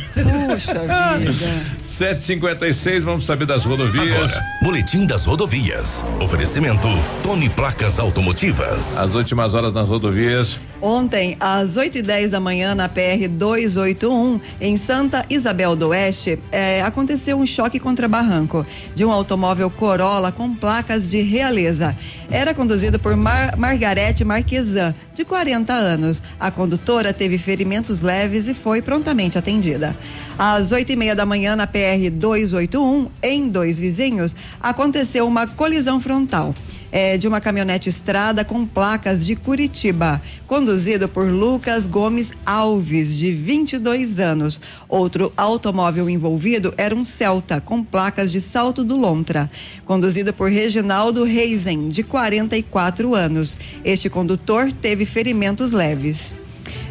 Puxa 0.47 0.79
vida. 0.79 1.80
756, 2.01 3.03
vamos 3.03 3.27
saber 3.27 3.45
das 3.45 3.63
rodovias. 3.63 4.33
Agora, 4.33 4.45
Boletim 4.63 5.05
das 5.05 5.23
rodovias. 5.23 6.03
Oferecimento 6.19 6.87
Tony 7.21 7.47
Placas 7.47 7.99
Automotivas. 7.99 8.97
As 8.97 9.13
últimas 9.13 9.53
horas 9.53 9.71
nas 9.71 9.87
rodovias. 9.87 10.59
Ontem, 10.81 11.37
às 11.39 11.77
8 11.77 11.99
e 11.99 12.01
10 12.01 12.31
da 12.31 12.39
manhã, 12.39 12.73
na 12.73 12.89
PR 12.89 13.29
281, 13.29 14.41
em 14.59 14.79
Santa 14.79 15.23
Isabel 15.29 15.75
do 15.75 15.89
Oeste, 15.89 16.39
eh, 16.51 16.81
aconteceu 16.81 17.37
um 17.37 17.45
choque 17.45 17.79
contra 17.79 18.07
barranco 18.07 18.65
de 18.95 19.05
um 19.05 19.11
automóvel 19.11 19.69
Corolla 19.69 20.31
com 20.31 20.55
placas 20.55 21.07
de 21.07 21.21
realeza. 21.21 21.95
Era 22.31 22.51
conduzido 22.55 22.97
por 22.97 23.15
Mar 23.15 23.55
Margarete 23.55 24.25
Marquesan, 24.25 24.95
de 25.13 25.23
40 25.23 25.71
anos. 25.71 26.23
A 26.39 26.49
condutora 26.49 27.13
teve 27.13 27.37
ferimentos 27.37 28.01
leves 28.01 28.47
e 28.47 28.55
foi 28.55 28.81
prontamente 28.81 29.37
atendida. 29.37 29.95
Às 30.35 30.71
oito 30.71 30.91
e 30.91 30.95
meia 30.95 31.15
da 31.15 31.27
manhã, 31.27 31.55
na 31.55 31.67
PR 31.67 32.09
281, 32.11 33.07
em 33.21 33.47
dois 33.47 33.77
vizinhos, 33.77 34.35
aconteceu 34.59 35.27
uma 35.27 35.45
colisão 35.45 36.01
frontal 36.01 36.55
é, 36.91 37.17
de 37.17 37.27
uma 37.27 37.39
caminhonete 37.39 37.89
estrada 37.89 38.43
com 38.43 38.65
placas 38.65 39.25
de 39.25 39.35
Curitiba, 39.35 40.21
conduzido 40.45 41.07
por 41.07 41.25
Lucas 41.31 41.87
Gomes 41.87 42.33
Alves, 42.45 43.17
de 43.17 43.31
22 43.31 44.19
anos. 44.19 44.59
Outro 44.89 45.31
automóvel 45.37 46.09
envolvido 46.09 46.73
era 46.77 46.93
um 46.93 47.05
Celta 47.05 47.61
com 47.61 47.83
placas 47.83 48.31
de 48.31 48.41
Salto 48.41 48.83
do 48.83 48.97
Lontra, 48.97 49.49
conduzido 49.85 50.33
por 50.33 50.49
Reginaldo 50.49 51.23
Reisen, 51.23 51.89
de 51.89 52.03
44 52.03 53.15
anos. 53.15 53.57
Este 53.85 54.09
condutor 54.09 54.71
teve 54.73 55.05
ferimentos 55.05 55.71
leves. 55.71 56.33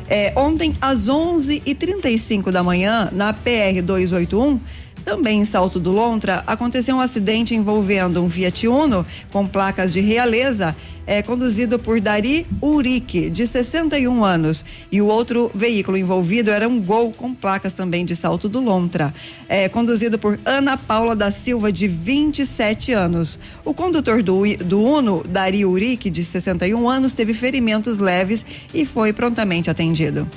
É, 0.09 0.33
ontem, 0.35 0.75
às 0.81 1.09
11h35 1.09 2.51
da 2.51 2.65
manhã, 2.65 3.09
na 3.13 3.33
PR 3.33 3.81
281, 3.81 4.59
também 5.05 5.41
em 5.41 5.45
Salto 5.45 5.81
do 5.81 5.91
Lontra, 5.91 6.43
aconteceu 6.47 6.97
um 6.97 7.01
acidente 7.01 7.55
envolvendo 7.55 8.23
um 8.23 8.31
Fiat 8.31 8.69
Uno 8.69 9.05
com 9.33 9.47
placas 9.47 9.93
de 9.93 10.01
realeza, 10.01 10.77
é, 11.07 11.23
conduzido 11.23 11.79
por 11.79 12.01
Dari 12.01 12.47
Urique, 12.63 13.31
de 13.31 13.47
61 13.47 14.25
anos. 14.25 14.65
E 14.93 15.03
o 15.03 15.07
outro 15.07 15.51
veículo 15.55 15.97
envolvido 15.97 16.51
era 16.51 16.69
um 16.69 16.81
Gol 16.81 17.13
com 17.13 17.35
placas 17.35 17.73
também 17.73 18.05
de 18.05 18.15
Salto 18.15 18.49
do 18.49 18.61
Lontra, 18.61 19.13
é, 19.49 19.69
conduzido 19.69 20.19
por 20.19 20.39
Ana 20.45 20.77
Paula 20.77 21.17
da 21.17 21.31
Silva, 21.31 21.73
de 21.73 21.89
27 21.89 22.93
anos. 22.93 23.39
O 23.65 23.75
condutor 23.75 24.23
do, 24.23 24.43
do 24.65 24.83
Uno, 24.83 25.25
Dari 25.29 25.65
Urique, 25.65 26.11
de 26.11 26.25
61 26.25 26.89
anos, 26.89 27.13
teve 27.13 27.35
ferimentos 27.35 27.99
leves 27.99 28.47
e 28.73 28.87
foi 28.87 29.13
prontamente 29.13 29.69
atendido. 29.69 30.29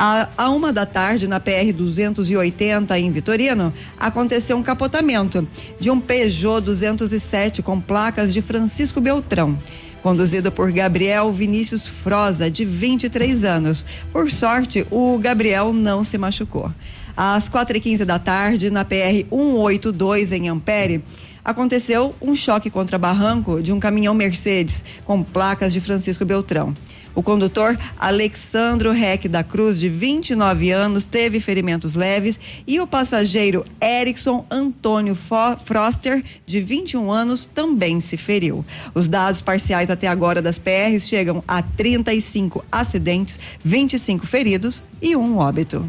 A, 0.00 0.28
a 0.38 0.50
uma 0.50 0.72
da 0.72 0.86
tarde, 0.86 1.26
na 1.26 1.40
PR 1.40 1.72
280 1.74 2.96
em 3.00 3.10
Vitorino, 3.10 3.74
aconteceu 3.98 4.56
um 4.56 4.62
capotamento 4.62 5.44
de 5.80 5.90
um 5.90 5.98
Peugeot 5.98 6.60
207 6.60 7.64
com 7.64 7.80
placas 7.80 8.32
de 8.32 8.40
Francisco 8.40 9.00
Beltrão. 9.00 9.58
Conduzido 10.00 10.52
por 10.52 10.70
Gabriel 10.70 11.32
Vinícius 11.32 11.88
Froza, 11.88 12.48
de 12.48 12.64
23 12.64 13.42
anos. 13.42 13.84
Por 14.12 14.30
sorte, 14.30 14.86
o 14.88 15.18
Gabriel 15.18 15.72
não 15.72 16.04
se 16.04 16.16
machucou. 16.16 16.72
Às 17.16 17.48
quatro 17.48 17.76
e 17.76 17.80
quinze 17.80 18.04
da 18.04 18.20
tarde, 18.20 18.70
na 18.70 18.84
PR 18.84 19.26
182 19.28 20.30
em 20.30 20.48
Ampere, 20.48 21.02
aconteceu 21.44 22.14
um 22.22 22.36
choque 22.36 22.70
contra 22.70 22.96
barranco 22.98 23.60
de 23.60 23.72
um 23.72 23.80
caminhão 23.80 24.14
Mercedes 24.14 24.84
com 25.04 25.24
placas 25.24 25.72
de 25.72 25.80
Francisco 25.80 26.24
Beltrão. 26.24 26.72
O 27.14 27.22
condutor 27.22 27.78
Alexandro 27.98 28.92
Reck 28.92 29.28
da 29.28 29.42
Cruz, 29.42 29.78
de 29.78 29.88
29 29.88 30.70
anos, 30.70 31.04
teve 31.04 31.40
ferimentos 31.40 31.94
leves 31.94 32.38
e 32.66 32.80
o 32.80 32.86
passageiro 32.86 33.64
Erickson 33.82 34.46
Antônio 34.50 35.16
Froster, 35.64 36.24
de 36.46 36.60
21 36.60 37.10
anos, 37.10 37.44
também 37.46 38.00
se 38.00 38.16
feriu. 38.16 38.64
Os 38.94 39.08
dados 39.08 39.40
parciais 39.40 39.90
até 39.90 40.06
agora 40.06 40.40
das 40.40 40.58
PRs 40.58 41.08
chegam 41.08 41.42
a 41.46 41.62
35 41.62 42.64
acidentes, 42.70 43.40
25 43.64 44.26
feridos 44.26 44.82
e 45.02 45.16
um 45.16 45.38
óbito. 45.38 45.88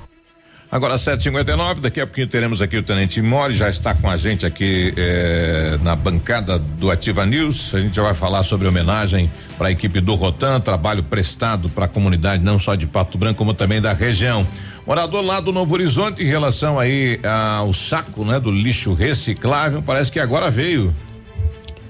Agora 0.71 0.97
7:59, 0.97 1.81
daqui 1.81 1.99
a 1.99 2.07
pouquinho 2.07 2.27
teremos 2.27 2.61
aqui 2.61 2.77
o 2.77 2.83
Tenente 2.83 3.21
Mori, 3.21 3.53
já 3.53 3.67
está 3.67 3.93
com 3.93 4.09
a 4.09 4.15
gente 4.15 4.45
aqui 4.45 4.93
eh, 4.95 5.77
na 5.83 5.97
bancada 5.97 6.57
do 6.57 6.89
Ativa 6.89 7.25
News. 7.25 7.75
A 7.75 7.81
gente 7.81 7.93
já 7.93 8.01
vai 8.01 8.13
falar 8.13 8.41
sobre 8.43 8.69
homenagem 8.69 9.29
para 9.57 9.67
a 9.67 9.71
equipe 9.71 9.99
do 9.99 10.15
Rotan, 10.15 10.61
trabalho 10.61 11.03
prestado 11.03 11.67
para 11.67 11.85
a 11.85 11.87
comunidade 11.89 12.41
não 12.41 12.57
só 12.57 12.75
de 12.75 12.87
Pato 12.87 13.17
Branco, 13.17 13.37
como 13.37 13.53
também 13.53 13.81
da 13.81 13.91
região. 13.91 14.47
Morador 14.87 15.21
lá 15.25 15.41
do 15.41 15.51
Novo 15.51 15.73
Horizonte 15.73 16.23
em 16.23 16.27
relação 16.27 16.79
aí 16.79 17.19
ao 17.59 17.73
saco, 17.73 18.23
né, 18.23 18.39
do 18.39 18.49
lixo 18.49 18.93
reciclável, 18.93 19.81
parece 19.81 20.09
que 20.09 20.21
agora 20.21 20.49
veio. 20.49 20.95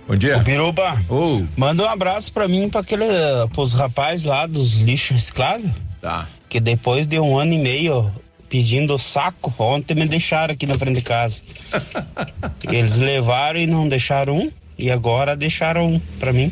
Bom 0.07 0.15
dia. 0.15 0.38
Ô, 0.38 0.43
Piruba, 0.43 0.99
oh. 1.07 1.43
manda 1.55 1.84
um 1.84 1.88
abraço 1.88 2.34
pra 2.34 2.47
mim, 2.47 2.67
pra 2.67 2.82
aquele, 2.82 3.05
pros 3.53 3.75
rapazes 3.75 4.25
lá 4.25 4.47
dos 4.47 4.79
lixos 4.79 5.11
recicláveis. 5.11 5.71
Tá. 6.01 6.27
Que 6.49 6.59
depois 6.59 7.05
de 7.05 7.19
um 7.19 7.38
ano 7.38 7.53
e 7.53 7.59
meio 7.59 8.11
pedindo 8.52 8.99
saco, 8.99 9.54
ontem 9.58 9.95
me 9.95 10.06
deixaram 10.06 10.54
aqui 10.54 10.68
na 10.68 10.78
frente 10.78 10.97
de 10.97 11.02
casa. 11.02 11.41
Eles 12.70 12.97
levaram 12.97 13.58
e 13.58 13.66
não 13.66 13.88
deixaram 13.88 14.38
um, 14.38 14.52
e 14.78 14.91
agora 14.91 15.38
deixaram 15.38 15.88
um 15.88 15.99
pra 16.20 16.34
mim. 16.34 16.52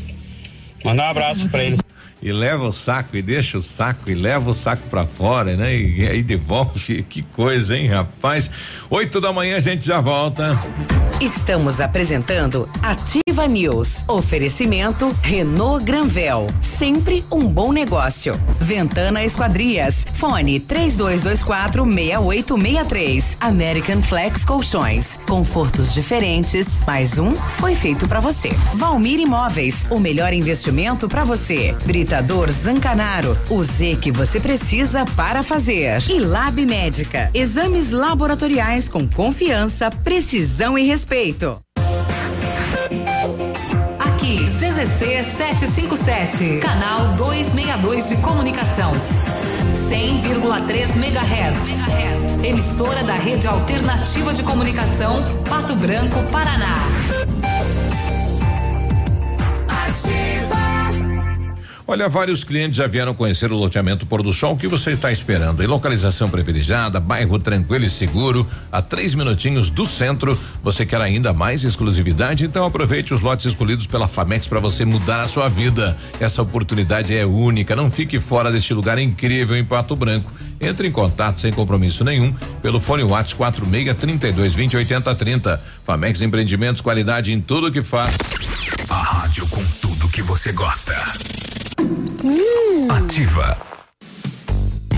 Manda 0.83 1.03
um 1.03 1.05
abraço 1.07 1.49
pra 1.49 1.61
eles. 1.61 1.81
E 2.21 2.33
leva 2.33 2.67
o 2.67 2.71
saco 2.71 3.15
e 3.15 3.21
deixa 3.21 3.57
o 3.57 3.61
saco 3.61 4.11
e 4.11 4.13
leva 4.13 4.49
o 4.49 4.53
saco 4.53 4.83
pra 4.89 5.05
fora, 5.05 5.55
né? 5.55 5.75
E, 5.75 6.07
aí 6.07 6.21
devolve. 6.21 7.03
Que 7.09 7.23
coisa, 7.23 7.77
hein, 7.77 7.87
rapaz? 7.87 8.49
Oito 8.89 9.19
da 9.19 9.31
manhã 9.31 9.57
a 9.57 9.59
gente 9.59 9.85
já 9.85 9.99
volta. 10.01 10.57
Estamos 11.21 11.81
apresentando 11.81 12.69
Ativa 12.81 13.47
News. 13.47 14.03
Oferecimento 14.07 15.15
Renault 15.21 15.83
Granvel. 15.83 16.47
Sempre 16.61 17.23
um 17.31 17.41
bom 17.41 17.71
negócio. 17.71 18.39
Ventana 18.59 19.23
Esquadrias. 19.23 20.05
Fone 20.15 20.59
3224 20.59 21.83
6863. 21.83 23.37
American 23.41 24.01
Flex 24.01 24.45
Colchões. 24.45 25.19
Confortos 25.27 25.93
diferentes. 25.93 26.67
Mais 26.85 27.17
um 27.17 27.35
foi 27.35 27.75
feito 27.75 28.07
para 28.07 28.19
você. 28.19 28.49
Valmir 28.75 29.19
Imóveis. 29.19 29.85
O 29.89 29.99
melhor 29.99 30.33
investimento 30.33 31.07
para 31.07 31.23
você. 31.23 31.75
Brito 31.85 32.08
Zancanaro, 32.51 33.37
o 33.51 33.63
Z 33.63 33.97
que 34.01 34.11
você 34.11 34.39
precisa 34.39 35.05
para 35.15 35.43
fazer. 35.43 36.01
E 36.09 36.17
Lab 36.19 36.65
Médica, 36.65 37.29
exames 37.35 37.91
laboratoriais 37.91 38.89
com 38.89 39.07
confiança, 39.07 39.91
precisão 39.91 40.75
e 40.75 40.87
respeito. 40.87 41.61
Aqui, 43.99 44.43
CZC 44.45 45.23
757, 45.37 46.57
canal 46.57 47.13
262 47.15 48.09
de 48.09 48.17
comunicação. 48.17 48.91
100,3 49.89 50.95
MHz. 50.95 52.43
Emissora 52.43 53.03
da 53.03 53.13
Rede 53.13 53.47
Alternativa 53.47 54.33
de 54.33 54.41
Comunicação, 54.41 55.23
Pato 55.47 55.75
Branco, 55.75 56.23
Paraná. 56.31 56.75
Olha, 61.91 62.07
vários 62.07 62.43
clientes 62.43 62.77
já 62.77 62.85
vieram 62.85 63.15
conhecer 63.15 63.51
o 63.51 63.55
loteamento 63.55 64.05
Pôr 64.05 64.21
do 64.21 64.31
Sol. 64.31 64.55
Que 64.55 64.67
você 64.67 64.91
está 64.91 65.11
esperando? 65.11 65.63
Em 65.63 65.65
localização 65.65 66.29
privilegiada, 66.29 66.99
bairro 66.99 67.39
tranquilo 67.39 67.83
e 67.83 67.89
seguro, 67.89 68.45
a 68.71 68.79
três 68.79 69.15
minutinhos 69.15 69.71
do 69.71 69.87
centro. 69.87 70.37
Você 70.61 70.85
quer 70.85 71.01
ainda 71.01 71.33
mais 71.33 71.63
exclusividade? 71.63 72.45
Então 72.45 72.63
aproveite 72.63 73.11
os 73.11 73.21
lotes 73.21 73.47
escolhidos 73.47 73.87
pela 73.87 74.07
Famex 74.07 74.47
para 74.47 74.59
você 74.59 74.85
mudar 74.85 75.21
a 75.21 75.25
sua 75.25 75.49
vida. 75.49 75.97
Essa 76.19 76.43
oportunidade 76.43 77.17
é 77.17 77.25
única. 77.25 77.75
Não 77.75 77.89
fique 77.89 78.19
fora 78.19 78.51
deste 78.51 78.71
lugar 78.71 78.99
incrível 78.99 79.57
em 79.57 79.65
Pato 79.65 79.95
Branco. 79.95 80.31
Entre 80.61 80.87
em 80.87 80.91
contato 80.91 81.41
sem 81.41 81.51
compromisso 81.51 82.03
nenhum 82.03 82.31
pelo 82.61 82.79
fone 82.79 83.01
WhatsApp 83.01 83.35
46 83.35 83.97
32 83.97 84.53
20 84.53 84.77
80 84.77 85.15
30. 85.15 85.61
Famex 85.83 86.21
Empreendimentos, 86.21 86.83
qualidade 86.83 87.33
em 87.33 87.41
tudo 87.41 87.71
que 87.71 87.81
faz. 87.81 88.15
A 88.87 89.01
rádio 89.01 89.47
com 89.47 89.63
tudo 89.81 90.07
que 90.07 90.21
você 90.21 90.51
gosta. 90.51 90.93
Ativa. 92.89 93.68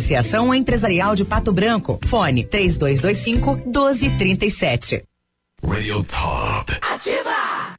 Associação 0.00 0.54
Empresarial 0.54 1.14
de 1.14 1.26
Pato 1.26 1.52
Branco. 1.52 2.00
Fone 2.06 2.42
3225 2.42 3.56
1237. 3.66 5.04
Radio 5.62 6.02
Top. 6.04 6.72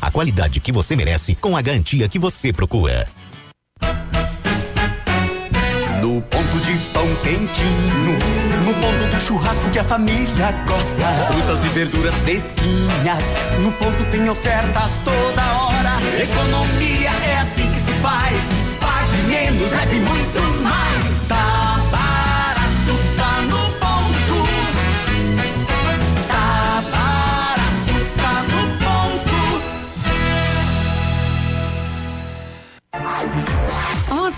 a 0.00 0.10
qualidade 0.10 0.60
que 0.60 0.72
você 0.72 0.96
merece 0.96 1.34
com 1.34 1.56
a 1.56 1.62
garantia 1.62 2.08
que 2.08 2.18
você 2.18 2.52
procura. 2.52 3.08
No 6.00 6.22
ponto 6.22 6.58
de 6.64 6.78
pão 6.92 7.06
quentinho, 7.22 8.18
no 8.64 8.74
ponto 8.74 9.14
do 9.14 9.20
churrasco 9.20 9.70
que 9.70 9.78
a 9.78 9.84
família 9.84 10.52
gosta. 10.66 11.32
Frutas 11.32 11.64
e 11.64 11.68
verduras 11.68 12.14
fresquinhas, 12.14 13.24
no 13.60 13.72
ponto 13.72 14.04
tem 14.10 14.28
ofertas 14.28 14.92
toda 15.04 15.42
hora. 15.42 16.22
Economia 16.22 17.10
é 17.10 17.38
assim 17.38 17.70
que 17.70 17.80
se 17.80 17.92
faz. 18.00 18.40
Pague 18.80 19.22
menos, 19.28 19.70
leve 19.72 20.00
muito 20.00 20.47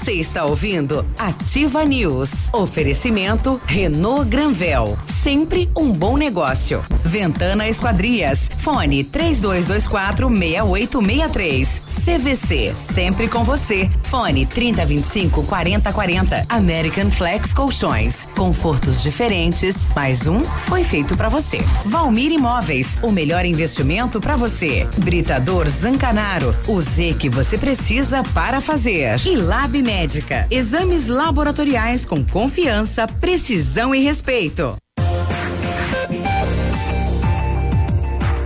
Você 0.01 0.15
está 0.15 0.47
ouvindo 0.47 1.05
Ativa 1.19 1.85
News. 1.85 2.49
Oferecimento 2.55 3.61
Renault 3.67 4.31
Granvel. 4.31 4.97
Sempre 5.05 5.71
um 5.77 5.93
bom 5.93 6.17
negócio. 6.17 6.83
Ventana 7.05 7.69
Esquadrias. 7.69 8.51
Fone 8.61 9.05
3224 9.05 10.31
6863. 10.31 11.83
CVC. 12.01 12.73
Sempre 12.75 13.29
com 13.29 13.45
você. 13.45 13.91
Fone 14.05 14.47
3025 14.47 15.45
4040. 15.45 16.47
American 16.49 17.11
Flex 17.11 17.53
Colchões. 17.53 18.27
Confortos 18.35 19.03
diferentes. 19.03 19.77
Mais 19.95 20.27
um 20.27 20.43
foi 20.43 20.83
feito 20.83 21.15
para 21.15 21.29
você. 21.29 21.59
Valmir 21.85 22.33
Imóveis. 22.33 22.99
O 23.03 23.13
melhor 23.13 23.45
investimento 23.45 24.19
para 24.19 24.35
você. 24.35 24.89
Britador 24.97 25.69
Zancanaro. 25.69 26.57
O 26.67 26.81
Z 26.81 27.17
que 27.19 27.29
você 27.29 27.59
precisa 27.59 28.23
para 28.33 28.63
fazer. 28.63 29.21
E 29.27 29.37
Lab 29.37 29.83
Médica. 29.91 30.47
Exames 30.53 31.09
laboratoriais 31.09 32.05
com 32.05 32.25
confiança, 32.25 33.09
precisão 33.09 33.93
e 33.93 33.99
respeito. 33.99 34.77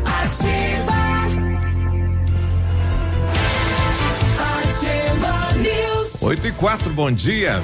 Ativa 0.06 0.94
News. 5.58 6.22
8 6.22 6.46
e 6.46 6.52
4, 6.52 6.90
bom 6.94 7.12
dia. 7.12 7.62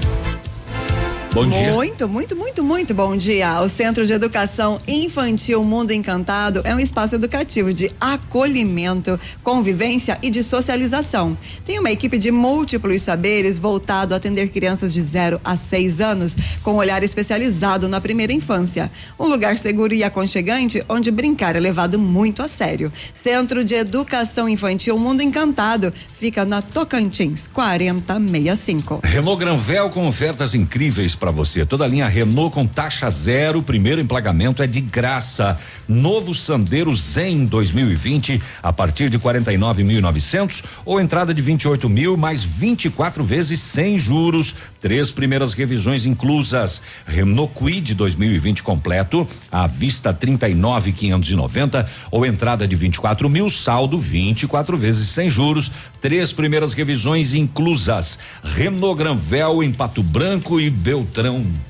Bom 1.33 1.49
dia. 1.49 1.73
Muito, 1.73 2.09
muito, 2.09 2.35
muito, 2.35 2.65
muito 2.65 2.93
bom 2.93 3.17
dia. 3.17 3.61
O 3.61 3.69
Centro 3.69 4.05
de 4.05 4.13
Educação 4.13 4.81
Infantil 4.89 5.63
Mundo 5.63 5.93
Encantado 5.93 6.61
é 6.65 6.75
um 6.75 6.81
espaço 6.81 7.15
educativo 7.15 7.73
de 7.73 7.89
acolhimento, 8.01 9.19
convivência 9.41 10.19
e 10.23 10.29
de 10.29 10.43
socialização. 10.43 11.39
Tem 11.65 11.79
uma 11.79 11.93
equipe 11.93 12.19
de 12.19 12.33
múltiplos 12.33 13.03
saberes 13.03 13.59
voltado 13.59 14.13
a 14.13 14.17
atender 14.17 14.49
crianças 14.49 14.93
de 14.93 15.01
0 15.01 15.41
a 15.45 15.57
6 15.57 16.01
anos, 16.01 16.37
com 16.65 16.75
olhar 16.75 17.05
especializado 17.05 17.89
na 17.89 18.01
primeira 18.01 18.33
infância. 18.33 18.91
Um 19.17 19.27
lugar 19.27 19.57
seguro 19.57 19.95
e 19.95 20.03
aconchegante 20.03 20.85
onde 20.89 21.13
brincar 21.13 21.55
é 21.55 21.61
levado 21.61 21.97
muito 21.97 22.43
a 22.43 22.49
sério. 22.49 22.93
Centro 23.15 23.65
de 23.65 23.77
Educação 23.77 24.49
Infantil 24.49 24.99
Mundo 24.99 25.23
Encantado 25.23 25.95
fica 26.19 26.45
na 26.45 26.61
Tocantins 26.61 27.47
4065. 27.47 29.01
Renault 29.05 29.39
Granvel 29.39 29.91
com 29.91 30.09
ofertas 30.09 30.55
incríveis 30.55 31.20
para 31.21 31.31
você. 31.31 31.67
Toda 31.67 31.85
a 31.85 31.87
linha 31.87 32.09
Renault 32.09 32.55
com 32.55 32.67
taxa 32.67 33.09
zero, 33.11 33.63
primeiro 33.63 34.01
emplagamento 34.01 34.63
é 34.63 34.67
de 34.67 34.81
graça. 34.81 35.59
Novo 35.87 36.35
Sandero 36.35 36.97
Zen 36.97 37.45
2020 37.45 38.43
a 38.63 38.73
partir 38.73 39.11
de 39.11 39.19
49.900 39.19 40.65
ou 40.85 40.99
entrada 40.99 41.35
de 41.35 41.43
28 41.43 41.89
mil 41.89 42.17
mais 42.17 42.43
24 42.43 43.23
vezes 43.23 43.61
sem 43.61 43.99
juros. 43.99 44.55
Três 44.81 45.13
primeiras 45.13 45.53
revisões 45.53 46.07
inclusas. 46.07 46.81
Renault 47.07 47.53
Quid 47.55 47.95
2020 47.95 48.63
completo 48.63 49.29
à 49.53 49.67
vista 49.67 50.13
39.590 50.13 51.87
ou 52.11 52.25
entrada 52.25 52.67
de 52.67 52.75
24 52.75 53.29
mil 53.29 53.51
saldo 53.51 53.99
24 53.99 54.77
vezes 54.77 55.09
sem 55.09 55.29
juros. 55.29 55.71
Três 56.01 56.33
primeiras 56.33 56.73
revisões 56.73 57.35
inclusas. 57.35 58.19
Renault 58.43 58.97
Granvel 58.97 59.63
em 59.63 59.71
Pato 59.73 60.03
Branco 60.03 60.59
e 60.59 60.71
Beltrão. 60.71 61.70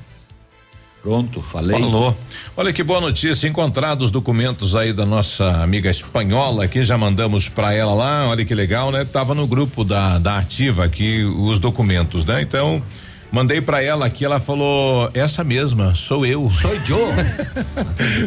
Pronto, 1.03 1.41
falei. 1.41 1.79
Falou. 1.79 2.15
Olha 2.55 2.71
que 2.71 2.83
boa 2.83 3.01
notícia, 3.01 3.47
encontrados 3.47 4.05
os 4.05 4.11
documentos 4.11 4.75
aí 4.75 4.93
da 4.93 5.05
nossa 5.05 5.63
amiga 5.63 5.89
espanhola 5.89 6.65
aqui, 6.65 6.83
já 6.83 6.95
mandamos 6.97 7.49
para 7.49 7.73
ela 7.73 7.93
lá, 7.93 8.27
olha 8.27 8.45
que 8.45 8.53
legal, 8.53 8.91
né? 8.91 9.03
Tava 9.03 9.33
no 9.33 9.47
grupo 9.47 9.83
da 9.83 10.19
da 10.19 10.37
ativa 10.37 10.85
aqui 10.85 11.23
os 11.23 11.57
documentos, 11.57 12.23
né? 12.23 12.39
Então, 12.43 12.83
mandei 13.31 13.59
para 13.61 13.81
ela 13.81 14.05
aqui, 14.05 14.23
ela 14.23 14.39
falou, 14.39 15.09
essa 15.15 15.43
mesma, 15.43 15.95
sou 15.95 16.23
eu. 16.23 16.47
Sou 16.53 16.75
Joe. 16.85 17.01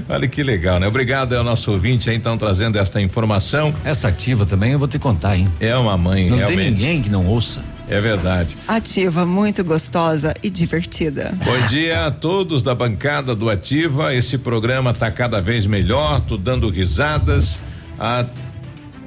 olha 0.09 0.27
que 0.27 0.43
legal, 0.43 0.81
né? 0.81 0.89
Obrigado 0.89 1.33
ao 1.35 1.45
nosso 1.45 1.71
ouvinte 1.71 2.11
aí, 2.11 2.17
então, 2.17 2.37
trazendo 2.37 2.77
esta 2.77 3.01
informação. 3.01 3.73
Essa 3.85 4.09
ativa 4.09 4.45
também 4.45 4.73
eu 4.73 4.81
vou 4.81 4.89
te 4.89 4.99
contar, 4.99 5.37
hein? 5.37 5.47
É 5.61 5.77
uma 5.77 5.97
mãe, 5.97 6.29
Não 6.29 6.39
realmente. 6.39 6.57
tem 6.59 6.71
ninguém 6.73 7.01
que 7.03 7.09
não 7.09 7.25
ouça. 7.27 7.63
É 7.89 8.01
verdade. 8.01 8.57
Ativa, 8.67 9.27
muito 9.27 9.63
gostosa 9.63 10.35
e 10.43 10.49
divertida. 10.49 11.35
Bom 11.45 11.67
dia 11.69 12.07
a 12.07 12.11
todos 12.11 12.63
da 12.63 12.75
bancada 12.75 13.35
do 13.35 13.51
Ativa. 13.51 14.15
Esse 14.15 14.39
programa 14.39 14.95
tá 14.95 15.11
cada 15.11 15.41
vez 15.41 15.67
melhor, 15.67 16.21
tô 16.23 16.37
dando 16.37 16.69
risadas. 16.71 17.59
A- 17.99 18.25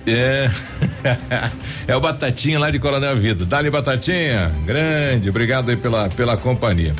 é. 0.05 0.49
é 1.87 1.95
o 1.95 1.99
Batatinha 1.99 2.59
lá 2.59 2.69
de 2.69 2.79
Coronel 2.79 3.17
Vida. 3.17 3.45
Dali 3.45 3.69
Batatinha, 3.69 4.51
grande, 4.65 5.29
obrigado 5.29 5.69
aí 5.69 5.75
pela, 5.75 6.07
pela 6.09 6.37
companhia. 6.37 6.95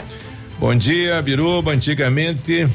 Bom 0.59 0.75
dia, 0.75 1.21
Biruba. 1.21 1.71
Antigamente. 1.71 2.67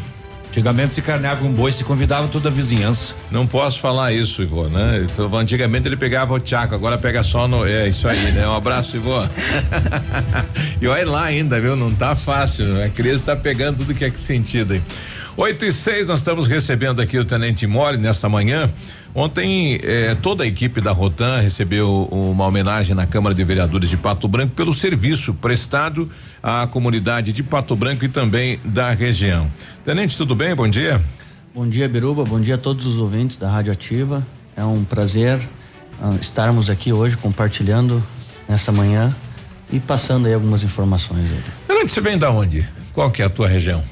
Antigamente 0.53 0.95
se 0.95 1.01
carneava 1.01 1.47
um 1.47 1.51
boi 1.51 1.73
se 1.73 1.83
convidava 1.83 2.29
toda 2.29 2.51
a 2.51 2.53
vizinhança. 2.53 3.15
Não 3.31 3.47
posso 3.47 3.81
falar 3.81 4.13
isso, 4.13 4.43
Ivô, 4.43 4.69
né? 4.69 4.97
Ele 4.97 5.09
falou, 5.09 5.39
Antigamente 5.39 5.89
ele 5.89 5.97
pegava 5.97 6.35
o 6.35 6.39
tchaco, 6.39 6.75
agora 6.75 6.99
pega 6.99 7.23
só 7.23 7.49
no. 7.49 7.67
É 7.67 7.89
isso 7.89 8.07
aí, 8.07 8.33
né? 8.33 8.47
Um 8.47 8.55
abraço, 8.55 8.97
Ivô. 8.97 9.25
e 10.79 10.87
olha 10.87 11.11
lá 11.11 11.25
ainda, 11.25 11.59
viu? 11.59 11.75
Não 11.75 11.91
tá 11.91 12.15
fácil. 12.15 12.85
A 12.85 12.91
criança 12.91 13.25
tá 13.25 13.37
pegando 13.37 13.79
tudo 13.79 13.95
que 13.95 14.05
é 14.05 14.11
que 14.11 14.21
sentido 14.21 14.75
aí. 14.75 14.83
8 15.35 15.65
e 15.65 15.73
6, 15.73 16.07
nós 16.07 16.21
estamos 16.21 16.47
recebendo 16.47 17.01
aqui 17.01 17.19
o 17.19 17.25
Tenente 17.25 17.67
Mori 17.67 17.97
nesta 17.97 18.29
manhã. 18.29 18.71
Ontem, 19.15 19.81
eh, 19.83 20.15
toda 20.21 20.45
a 20.45 20.47
equipe 20.47 20.79
da 20.79 20.93
Rotan 20.93 21.39
recebeu 21.39 22.07
uma 22.11 22.45
homenagem 22.45 22.95
na 22.95 23.07
Câmara 23.07 23.35
de 23.35 23.43
Vereadores 23.43 23.89
de 23.89 23.97
Pato 23.97 24.29
Branco 24.29 24.55
pelo 24.55 24.75
serviço 24.75 25.33
prestado 25.33 26.11
à 26.43 26.67
comunidade 26.67 27.33
de 27.33 27.43
Pato 27.43 27.75
Branco 27.75 28.05
e 28.05 28.09
também 28.09 28.61
da 28.63 28.91
região. 28.91 29.51
Tenente, 29.87 30.19
tudo 30.19 30.35
bem? 30.35 30.55
Bom 30.55 30.69
dia. 30.69 31.01
Bom 31.55 31.67
dia, 31.67 31.89
Biruba. 31.89 32.25
Bom 32.25 32.41
dia 32.41 32.57
a 32.57 32.59
todos 32.59 32.85
os 32.85 32.99
ouvintes 32.99 33.39
da 33.39 33.51
Rádio 33.51 33.73
Ativa. 33.73 34.27
É 34.55 34.65
um 34.65 34.85
prazer 34.85 35.41
ah, 36.03 36.15
estarmos 36.21 36.69
aqui 36.69 36.93
hoje 36.93 37.17
compartilhando 37.17 38.03
nessa 38.47 38.71
manhã 38.71 39.15
e 39.73 39.81
passando 39.81 40.27
aí 40.27 40.35
algumas 40.35 40.63
informações. 40.63 41.25
Tenente, 41.67 41.91
você 41.91 42.03
vem 42.03 42.19
da 42.19 42.31
onde? 42.31 42.69
Qual 42.93 43.11
que 43.11 43.23
é 43.23 43.25
a 43.25 43.31
tua 43.31 43.49
região? 43.49 43.83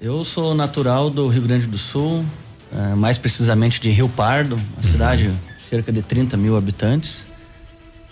Eu 0.00 0.24
sou 0.24 0.54
natural 0.54 1.10
do 1.10 1.28
Rio 1.28 1.42
Grande 1.42 1.66
do 1.66 1.76
Sul, 1.76 2.24
eh, 2.72 2.94
mais 2.94 3.18
precisamente 3.18 3.78
de 3.82 3.90
Rio 3.90 4.08
Pardo, 4.08 4.54
uma 4.54 4.82
cidade 4.82 5.28
de 5.28 5.64
cerca 5.68 5.92
de 5.92 6.00
30 6.00 6.38
mil 6.38 6.56
habitantes. 6.56 7.26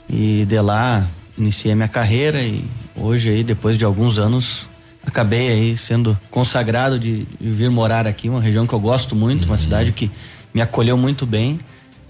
E 0.06 0.44
de 0.44 0.60
lá 0.60 1.08
iniciei 1.38 1.74
minha 1.74 1.88
carreira 1.88 2.42
e 2.42 2.62
hoje 2.94 3.30
aí, 3.30 3.42
depois 3.42 3.78
de 3.78 3.86
alguns 3.86 4.18
anos, 4.18 4.66
acabei 5.06 5.48
aí 5.48 5.78
sendo 5.78 6.18
consagrado 6.30 6.98
de, 6.98 7.26
vir 7.40 7.70
morar 7.70 8.06
aqui, 8.06 8.28
uma 8.28 8.40
região 8.40 8.66
que 8.66 8.74
eu 8.74 8.80
gosto 8.80 9.16
muito, 9.16 9.46
uma 9.46 9.56
cidade 9.56 9.90
que 9.90 10.10
me 10.52 10.60
acolheu 10.60 10.98
muito 10.98 11.24
bem. 11.24 11.58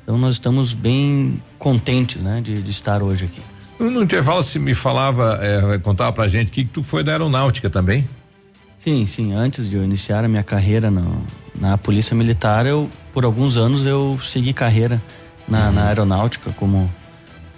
Então 0.03 0.19
nós 0.19 0.35
estamos 0.35 0.75
bem 0.75 1.41
contentes, 1.57 2.21
né, 2.21 2.41
de, 2.43 2.61
de 2.63 2.71
estar 2.73 3.01
hoje 3.01 3.27
aqui. 3.27 3.41
No 3.79 4.03
intervalo 4.03 4.43
você 4.43 4.59
me 4.59 4.75
falava, 4.75 5.39
eh, 5.41 5.79
contava 5.79 6.13
pra 6.13 6.27
gente 6.27 6.51
que 6.51 6.65
tu 6.65 6.83
foi 6.83 7.05
da 7.05 7.13
aeronáutica 7.13 7.71
também. 7.71 8.05
Sim, 8.89 9.07
sim. 9.07 9.33
Antes 9.35 9.69
de 9.69 9.77
eu 9.77 9.85
iniciar 9.85 10.25
a 10.25 10.29
minha 10.29 10.43
carreira 10.43 10.91
no- 10.91 11.23
na 11.61 11.77
Polícia 11.77 12.15
Militar, 12.17 12.65
eu 12.65 12.89
por 13.13 13.25
alguns 13.25 13.57
anos 13.57 13.85
eu 13.85 14.19
segui 14.23 14.53
carreira 14.55 15.03
na, 15.47 15.71
na 15.71 15.89
aeronáutica 15.89 16.51
como 16.57 16.91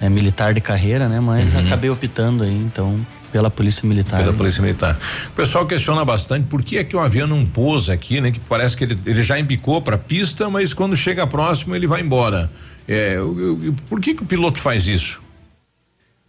é, 0.00 0.08
militar 0.08 0.52
de 0.54 0.60
carreira, 0.60 1.08
né? 1.08 1.20
Mas 1.20 1.54
acabei 1.54 1.88
optando 1.90 2.42
aí, 2.42 2.56
então, 2.56 2.98
pela 3.30 3.48
Polícia 3.50 3.86
Militar. 3.88 4.18
Pela 4.20 4.32
Polícia 4.32 4.60
Militar. 4.60 4.98
O 5.28 5.30
pessoal 5.32 5.64
questiona 5.66 6.04
bastante 6.04 6.46
por 6.48 6.62
que 6.64 6.78
é 6.78 6.82
que 6.84 6.96
o 6.96 6.98
avião 6.98 7.28
não 7.28 7.46
pousa 7.46 7.92
aqui, 7.92 8.20
né? 8.20 8.32
Que 8.32 8.40
parece 8.40 8.76
que 8.76 8.82
ele, 8.84 8.98
ele 9.06 9.22
já 9.22 9.38
embicou 9.38 9.80
pra 9.80 9.96
pista, 9.96 10.50
mas 10.50 10.72
quando 10.74 10.96
chega 10.96 11.24
próximo 11.28 11.76
ele 11.76 11.86
vai 11.86 12.00
embora. 12.00 12.50
É, 12.88 13.20
o- 13.20 13.52
o- 13.68 13.72
por 13.88 14.00
que 14.00 14.14
que 14.14 14.22
o 14.22 14.26
piloto 14.26 14.58
faz 14.58 14.88
isso? 14.88 15.20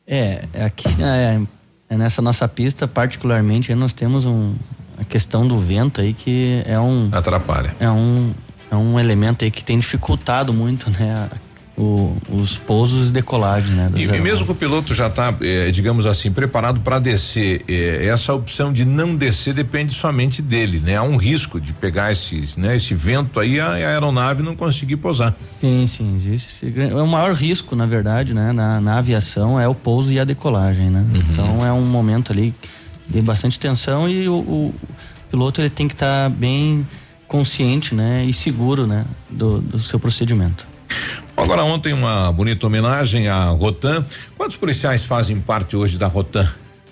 É, 0.08 0.44
aqui 0.64 0.88
é, 1.02 1.40
é 1.90 1.98
nessa 1.98 2.22
nossa 2.22 2.48
pista, 2.48 2.88
particularmente, 2.88 3.74
nós 3.74 3.94
temos 3.94 4.26
um, 4.26 4.54
a 4.80 4.81
questão 5.12 5.46
do 5.48 5.58
vento 5.60 6.00
aí 6.02 6.14
que 6.14 6.64
é 6.66 6.80
um. 6.80 7.10
Atrapalha. 7.12 7.76
É 7.80 7.90
um, 7.90 8.32
é 8.72 8.76
um 8.76 9.00
elemento 9.00 9.44
aí 9.44 9.52
que 9.52 9.64
tem 9.64 9.78
dificultado 9.78 10.54
muito, 10.54 10.90
né? 10.90 11.30
o- 11.78 12.16
os 12.30 12.58
pousos 12.58 13.10
e 13.10 13.12
decolagens, 13.12 13.74
né? 13.76 13.90
E, 13.96 14.04
e 14.04 14.22
mesmo 14.22 14.46
que 14.46 14.52
o 14.52 14.56
piloto 14.56 14.94
já 14.94 15.08
está, 15.08 15.34
digamos 15.72 16.06
assim, 16.06 16.30
preparado 16.32 16.80
para 16.82 17.00
descer, 17.00 17.64
eh, 17.68 18.06
essa 18.08 18.34
opção 18.34 18.72
de 18.72 18.86
não 18.86 19.16
descer 19.16 19.54
depende 19.54 19.94
somente 19.94 20.42
dele, 20.42 20.80
né? 20.80 20.98
Há 20.98 21.02
um 21.04 21.16
risco 21.18 21.60
de 21.60 21.74
pegar 21.74 22.12
esse, 22.12 22.48
né, 22.58 22.76
esse 22.76 22.94
vento 22.94 23.40
aí 23.40 23.60
a, 23.60 23.68
a 23.70 23.74
aeronave 23.74 24.44
não 24.44 24.56
conseguir 24.56 24.98
pousar. 24.98 25.34
Sim, 25.60 25.88
sim, 25.88 26.16
existe. 26.16 26.72
É 26.78 26.94
o 27.02 27.08
maior 27.08 27.34
risco, 27.34 27.76
na 27.76 27.86
verdade, 27.88 28.34
né? 28.34 28.52
Na, 28.52 28.80
na 28.80 28.98
aviação 29.00 29.60
é 29.60 29.68
o 29.68 29.74
pouso 29.74 30.12
e 30.12 30.20
a 30.20 30.24
decolagem, 30.26 30.90
né? 30.90 31.04
Então 31.16 31.66
é 31.66 31.72
um 31.72 31.86
momento 31.86 32.32
ali 32.32 32.54
de 33.12 33.22
bastante 33.22 33.60
tensão 33.60 34.10
e 34.10 34.28
o, 34.28 34.34
o 34.36 34.76
piloto 35.30 35.62
ele 35.62 35.70
tem 35.70 35.88
que 35.88 35.94
estar 35.94 36.30
bem 36.30 36.88
consciente, 37.28 37.96
né? 37.96 38.26
E 38.26 38.34
seguro, 38.34 38.88
né? 38.88 39.06
Do, 39.30 39.60
do 39.60 39.80
seu 39.80 40.00
procedimento. 40.00 40.68
Agora 41.36 41.64
ontem 41.64 41.94
uma 41.94 42.32
bonita 42.32 42.68
homenagem 42.68 43.28
à 43.28 43.46
Rotan. 43.46 44.06
Quantos 44.38 44.58
policiais 44.58 45.06
fazem 45.06 45.40
parte 45.40 45.76
hoje 45.76 45.98
da 45.98 46.08
Rotan? 46.08 46.48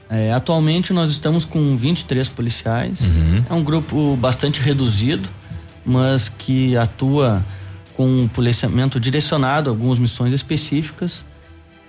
É, 0.09 0.31
atualmente 0.33 0.91
nós 0.91 1.11
estamos 1.11 1.45
com 1.45 1.75
23 1.75 2.27
policiais. 2.29 2.99
É 3.49 3.53
um 3.53 3.63
grupo 3.63 4.15
bastante 4.15 4.61
reduzido, 4.61 5.29
mas 5.85 6.29
que 6.29 6.75
atua 6.75 7.45
com 7.95 8.23
um 8.23 8.27
policiamento 8.27 8.99
direcionado 8.99 9.69
a 9.69 9.73
algumas 9.73 9.99
missões 9.99 10.33
específicas. 10.33 11.23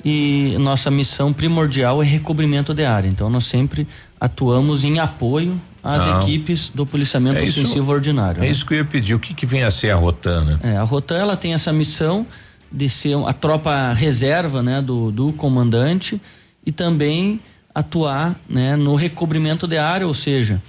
E 0.05 0.57
nossa 0.59 0.91
missão 0.91 1.33
primordial 1.33 2.03
é 2.03 2.07
recobrimento 2.07 2.75
de 2.75 2.85
área. 2.85 3.09
Então 3.09 3.31
nós 3.31 3.47
sempre 3.47 3.87
atuamos 4.21 4.85
em 4.85 4.99
apoio 4.99 5.59
às 5.83 6.05
Não. 6.07 6.21
equipes 6.23 6.71
do 6.75 6.85
policiamento 6.85 7.39
É 7.39 7.45
isso- 7.45 7.61
ofensivo 7.63 7.91
ordinário. 7.91 8.39
É 8.43 8.45
né? 8.47 8.51
isso 8.51 8.67
que 8.67 8.75
eu 8.75 8.79
ia 8.79 8.85
pedir. 8.85 9.15
O 9.15 9.19
que, 9.19 9.33
que 9.33 9.47
vem 9.47 9.63
a 9.63 9.71
ser 9.71 9.91
a 9.91 9.97
Rotan, 9.97 10.45
né? 10.45 10.59
É, 10.63 10.77
a 10.77 10.83
Rotan 10.83 11.17
ela 11.17 11.37
tem 11.37 11.55
essa 11.55 11.73
missão 11.73 12.27
de 12.71 12.89
ser 12.89 13.17
a 13.27 13.33
tropa 13.33 13.93
reserva 13.95 14.63
né, 14.63 14.83
do, 14.83 15.11
do 15.11 15.33
comandante 15.33 16.21
e 16.65 16.71
também 16.71 17.41
atuar 17.75 18.39
né, 18.49 18.77
no 18.77 18.95
recobrimento 18.95 19.67
de 19.67 19.79
área, 19.79 20.07
ou 20.07 20.13
seja, 20.15 20.61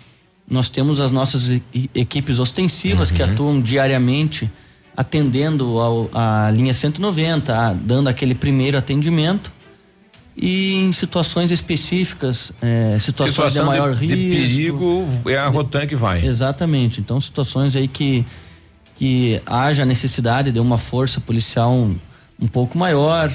nós 0.49 0.69
temos 0.69 0.99
as 0.99 1.11
nossas 1.11 1.61
equipes 1.93 2.39
ostensivas 2.39 3.11
que 3.11 3.21
atuam 3.21 3.59
diariamente 3.61 4.49
atendendo 4.95 5.79
ao, 5.79 6.09
a 6.13 6.49
linha 6.51 6.73
190, 6.73 7.55
a- 7.57 7.73
dando 7.73 8.07
aquele 8.07 8.35
primeiro 8.35 8.77
atendimento 8.77 9.51
e 10.35 10.73
em 10.75 10.91
situações 10.91 11.51
específicas, 11.51 12.51
é, 12.61 12.97
situações 12.99 13.33
Situação 13.33 13.63
de 13.63 13.69
maior 13.69 13.95
de, 13.95 14.07
de 14.07 14.15
risco. 14.15 14.37
perigo 14.77 15.29
é 15.29 15.37
a 15.37 15.47
Rotan 15.47 15.85
que 15.85 15.95
vai. 15.95 16.25
Exatamente. 16.25 16.99
Então, 17.01 17.19
situações 17.19 17.75
aí 17.75 17.87
que, 17.87 18.25
que 18.97 19.41
haja 19.45 19.85
necessidade 19.85 20.51
de 20.51 20.59
uma 20.59 20.77
força 20.77 21.19
policial 21.19 21.73
um, 21.73 21.95
um 22.39 22.47
pouco 22.47 22.77
maior, 22.77 23.31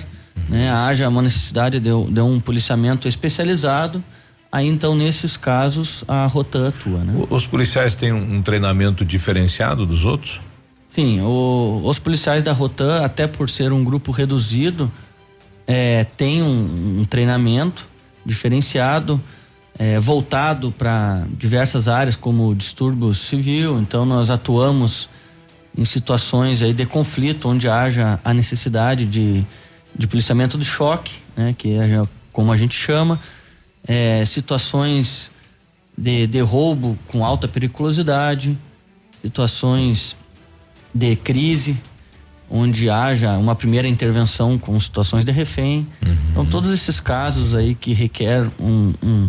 né? 0.48 0.70
Haja 0.70 1.08
uma 1.08 1.22
necessidade 1.22 1.78
de, 1.80 1.90
de 1.90 2.20
um 2.20 2.40
policiamento 2.40 3.06
especializado. 3.08 4.02
Aí, 4.50 4.66
então, 4.66 4.94
nesses 4.94 5.36
casos, 5.36 6.02
a 6.08 6.26
Rotan 6.26 6.68
atua, 6.68 7.00
né? 7.00 7.12
Os 7.28 7.46
policiais 7.46 7.94
têm 7.94 8.12
um, 8.12 8.36
um 8.36 8.42
treinamento 8.42 9.04
diferenciado 9.04 9.84
dos 9.84 10.04
outros? 10.06 10.40
Sim, 10.94 11.20
o- 11.20 11.82
os 11.84 11.98
policiais 11.98 12.42
da 12.42 12.52
Rotan, 12.52 13.04
até 13.04 13.26
por 13.26 13.50
ser 13.50 13.70
um 13.72 13.84
grupo 13.84 14.12
reduzido, 14.12 14.90
é, 15.66 16.04
tem 16.16 16.42
um, 16.42 17.00
um 17.00 17.04
treinamento 17.04 17.86
diferenciado. 18.24 19.20
é, 19.78 19.98
voltado 19.98 20.72
para 20.72 21.26
diversas 21.30 21.86
áreas, 21.88 22.16
como 22.16 22.54
distúrbio 22.54 23.12
civil. 23.14 23.78
Então, 23.78 24.06
nós 24.06 24.30
atuamos 24.30 25.08
em 25.76 25.84
situações 25.84 26.62
aí 26.62 26.72
de 26.72 26.86
conflito, 26.86 27.48
onde 27.48 27.68
haja 27.68 28.18
a 28.24 28.32
necessidade 28.32 29.04
de, 29.04 29.44
de 29.94 30.06
policiamento 30.06 30.56
de 30.56 30.64
choque, 30.64 31.14
né, 31.36 31.54
que 31.56 31.74
é 31.74 32.02
como 32.32 32.52
a 32.52 32.56
gente 32.56 32.74
chama, 32.74 33.20
é, 33.86 34.24
situações 34.24 35.30
de, 35.96 36.26
de 36.26 36.40
roubo 36.40 36.98
com 37.08 37.24
alta 37.24 37.46
periculosidade, 37.46 38.56
situações 39.22 40.16
de 40.92 41.16
crise, 41.16 41.76
onde 42.50 42.88
haja 42.88 43.32
uma 43.32 43.54
primeira 43.54 43.88
intervenção 43.88 44.58
com 44.58 44.78
situações 44.78 45.24
de 45.24 45.32
refém. 45.32 45.86
Uhum. 46.04 46.16
Então, 46.30 46.46
todos 46.46 46.72
esses 46.72 47.00
casos 47.00 47.54
aí 47.54 47.74
que 47.74 47.92
requer 47.92 48.46
um, 48.60 48.94
um 49.02 49.28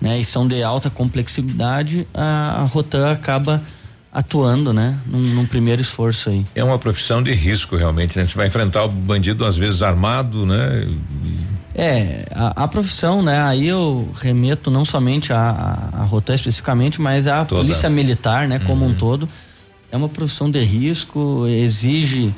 né, 0.00 0.18
e 0.20 0.24
são 0.24 0.46
de 0.46 0.62
alta 0.62 0.90
complexidade, 0.90 2.06
a, 2.14 2.62
a 2.62 2.64
Rotan 2.64 3.10
acaba 3.10 3.62
atuando, 4.12 4.72
né, 4.72 4.98
num, 5.06 5.20
num, 5.20 5.46
primeiro 5.46 5.82
esforço 5.82 6.30
aí. 6.30 6.44
É 6.54 6.64
uma 6.64 6.78
profissão 6.78 7.22
de 7.22 7.32
risco 7.32 7.76
realmente, 7.76 8.16
né? 8.16 8.22
A 8.22 8.26
gente 8.26 8.36
vai 8.36 8.46
enfrentar 8.46 8.84
o 8.84 8.88
bandido 8.88 9.44
às 9.44 9.56
vezes 9.56 9.82
armado, 9.82 10.46
né? 10.46 10.88
É, 11.74 12.24
a, 12.34 12.64
a 12.64 12.68
profissão, 12.68 13.22
né, 13.22 13.40
aí 13.40 13.68
eu 13.68 14.10
remeto 14.20 14.70
não 14.70 14.84
somente 14.84 15.32
a, 15.32 15.90
a, 15.92 16.00
a 16.00 16.04
Rotan 16.04 16.34
especificamente, 16.34 17.00
mas 17.00 17.26
a 17.28 17.44
Toda. 17.44 17.60
polícia 17.60 17.88
militar, 17.88 18.48
né, 18.48 18.58
como 18.58 18.84
uhum. 18.84 18.90
um 18.90 18.94
todo, 18.94 19.28
é 19.92 19.96
uma 19.96 20.08
profissão 20.08 20.50
de 20.50 20.60
risco, 20.64 21.46
exige 21.46 22.34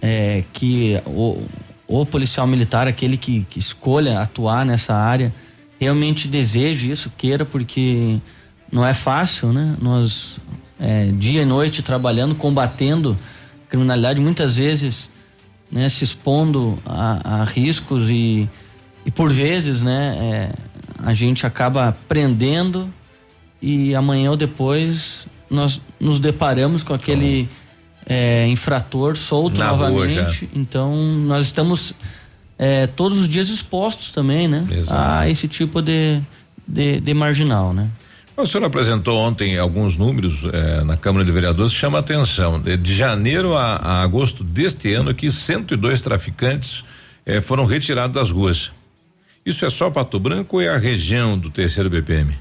é, 0.00 0.44
que 0.52 1.00
o, 1.06 1.42
o 1.86 2.06
policial 2.06 2.46
militar, 2.46 2.86
aquele 2.86 3.16
que, 3.16 3.46
que 3.50 3.58
escolha 3.58 4.20
atuar 4.20 4.64
nessa 4.64 4.94
área, 4.94 5.32
realmente 5.78 6.28
deseje 6.28 6.90
isso, 6.90 7.12
queira, 7.16 7.44
porque 7.44 8.18
não 8.70 8.86
é 8.86 8.94
fácil, 8.94 9.52
né? 9.52 9.76
Nós, 9.80 10.38
é, 10.78 11.06
dia 11.06 11.42
e 11.42 11.44
noite, 11.44 11.82
trabalhando, 11.82 12.34
combatendo 12.34 13.18
criminalidade, 13.68 14.20
muitas 14.20 14.56
vezes, 14.56 15.10
né, 15.70 15.88
se 15.88 16.02
expondo 16.02 16.78
a, 16.84 17.42
a 17.42 17.44
riscos 17.44 18.10
e, 18.10 18.48
e, 19.06 19.10
por 19.10 19.32
vezes, 19.32 19.80
né, 19.80 20.16
é, 20.20 20.52
a 21.04 21.14
gente 21.14 21.46
acaba 21.46 21.96
prendendo 22.08 22.92
e 23.62 23.94
amanhã 23.94 24.30
ou 24.30 24.36
depois 24.36 25.26
nós 25.48 25.80
nos 25.98 26.18
deparamos 26.18 26.82
com 26.82 26.92
aquele 26.92 27.48
é, 28.10 28.44
infrator 28.48 29.16
solto 29.16 29.56
Na 29.56 29.68
novamente. 29.68 30.50
Então, 30.52 30.96
nós 30.96 31.46
estamos 31.46 31.94
é, 32.58 32.88
todos 32.88 33.16
os 33.18 33.28
dias 33.28 33.48
expostos 33.48 34.10
também, 34.10 34.48
né? 34.48 34.66
Exato. 34.68 35.00
A 35.00 35.30
esse 35.30 35.46
tipo 35.46 35.80
de, 35.80 36.20
de, 36.66 37.00
de, 37.00 37.14
marginal, 37.14 37.72
né? 37.72 37.88
O 38.36 38.44
senhor 38.44 38.64
apresentou 38.64 39.16
ontem 39.16 39.56
alguns 39.56 39.96
números 39.96 40.42
é, 40.52 40.82
na 40.82 40.96
Câmara 40.96 41.24
de 41.24 41.30
Vereadores, 41.30 41.72
chama 41.72 41.98
a 41.98 42.00
atenção. 42.00 42.60
De, 42.60 42.76
de 42.76 42.96
janeiro 42.96 43.56
a, 43.56 43.76
a, 43.76 44.02
agosto 44.02 44.42
deste 44.42 44.92
ano, 44.92 45.10
aqui 45.10 45.30
102 45.30 46.02
traficantes 46.02 46.82
é, 47.24 47.40
foram 47.40 47.64
retirados 47.64 48.14
das 48.14 48.32
ruas. 48.32 48.72
Isso 49.46 49.64
é 49.64 49.70
só 49.70 49.88
Pato 49.88 50.18
Branco 50.18 50.56
ou 50.56 50.62
é 50.62 50.68
a 50.68 50.78
região 50.78 51.38
do 51.38 51.48
terceiro 51.48 51.88
BPM? 51.88 52.34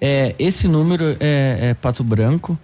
É, 0.00 0.34
esse 0.36 0.66
número 0.66 1.16
é, 1.20 1.58
é 1.70 1.74
Pato 1.74 2.02
Branco. 2.02 2.58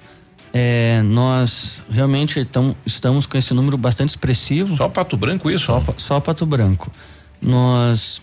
É, 0.59 1.03
nós 1.03 1.83
realmente 1.91 2.49
estamos 2.87 3.27
com 3.27 3.37
esse 3.37 3.53
número 3.53 3.77
bastante 3.77 4.09
expressivo. 4.09 4.75
Só 4.75 4.89
Pato 4.89 5.15
Branco 5.15 5.51
isso? 5.51 5.67
Só, 5.67 5.85
só 5.99 6.19
Pato 6.19 6.47
Branco. 6.47 6.91
Nós 7.43 8.23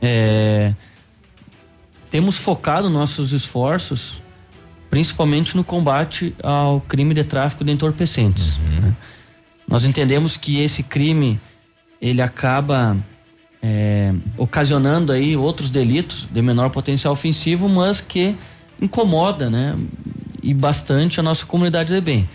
é, 0.00 0.72
temos 2.10 2.38
focado 2.38 2.88
nossos 2.88 3.34
esforços 3.34 4.22
principalmente 4.88 5.54
no 5.54 5.62
combate 5.62 6.34
ao 6.42 6.80
crime 6.80 7.12
de 7.12 7.24
tráfico 7.24 7.62
de 7.62 7.72
entorpecentes. 7.72 8.56
Uhum. 8.56 8.80
Né? 8.80 8.96
Nós 9.68 9.84
entendemos 9.84 10.38
que 10.38 10.60
esse 10.60 10.82
crime 10.82 11.38
ele 12.00 12.22
acaba 12.22 12.96
é, 13.62 14.14
ocasionando 14.38 15.12
aí 15.12 15.36
outros 15.36 15.68
delitos 15.68 16.26
de 16.30 16.40
menor 16.40 16.70
potencial 16.70 17.12
ofensivo, 17.12 17.68
mas 17.68 18.00
que 18.00 18.34
incomoda, 18.80 19.50
né? 19.50 19.76
E 20.42 20.54
bastante 20.54 21.20
a 21.20 21.22
nossa 21.22 21.44
comunidade 21.46 21.92
de 21.92 22.00
bem. 22.00 22.28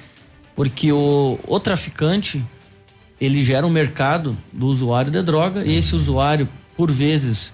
Porque 0.56 0.92
o, 0.92 1.40
o 1.48 1.60
traficante, 1.60 2.44
ele 3.20 3.44
gera 3.44 3.66
um 3.66 3.70
mercado 3.70 4.38
do 4.54 4.68
usuário 4.68 5.12
de 5.12 5.22
droga 5.22 5.66
e 5.66 5.76
esse 5.76 5.96
usuário, 5.96 6.48
por 6.78 6.92
vezes, 6.92 7.52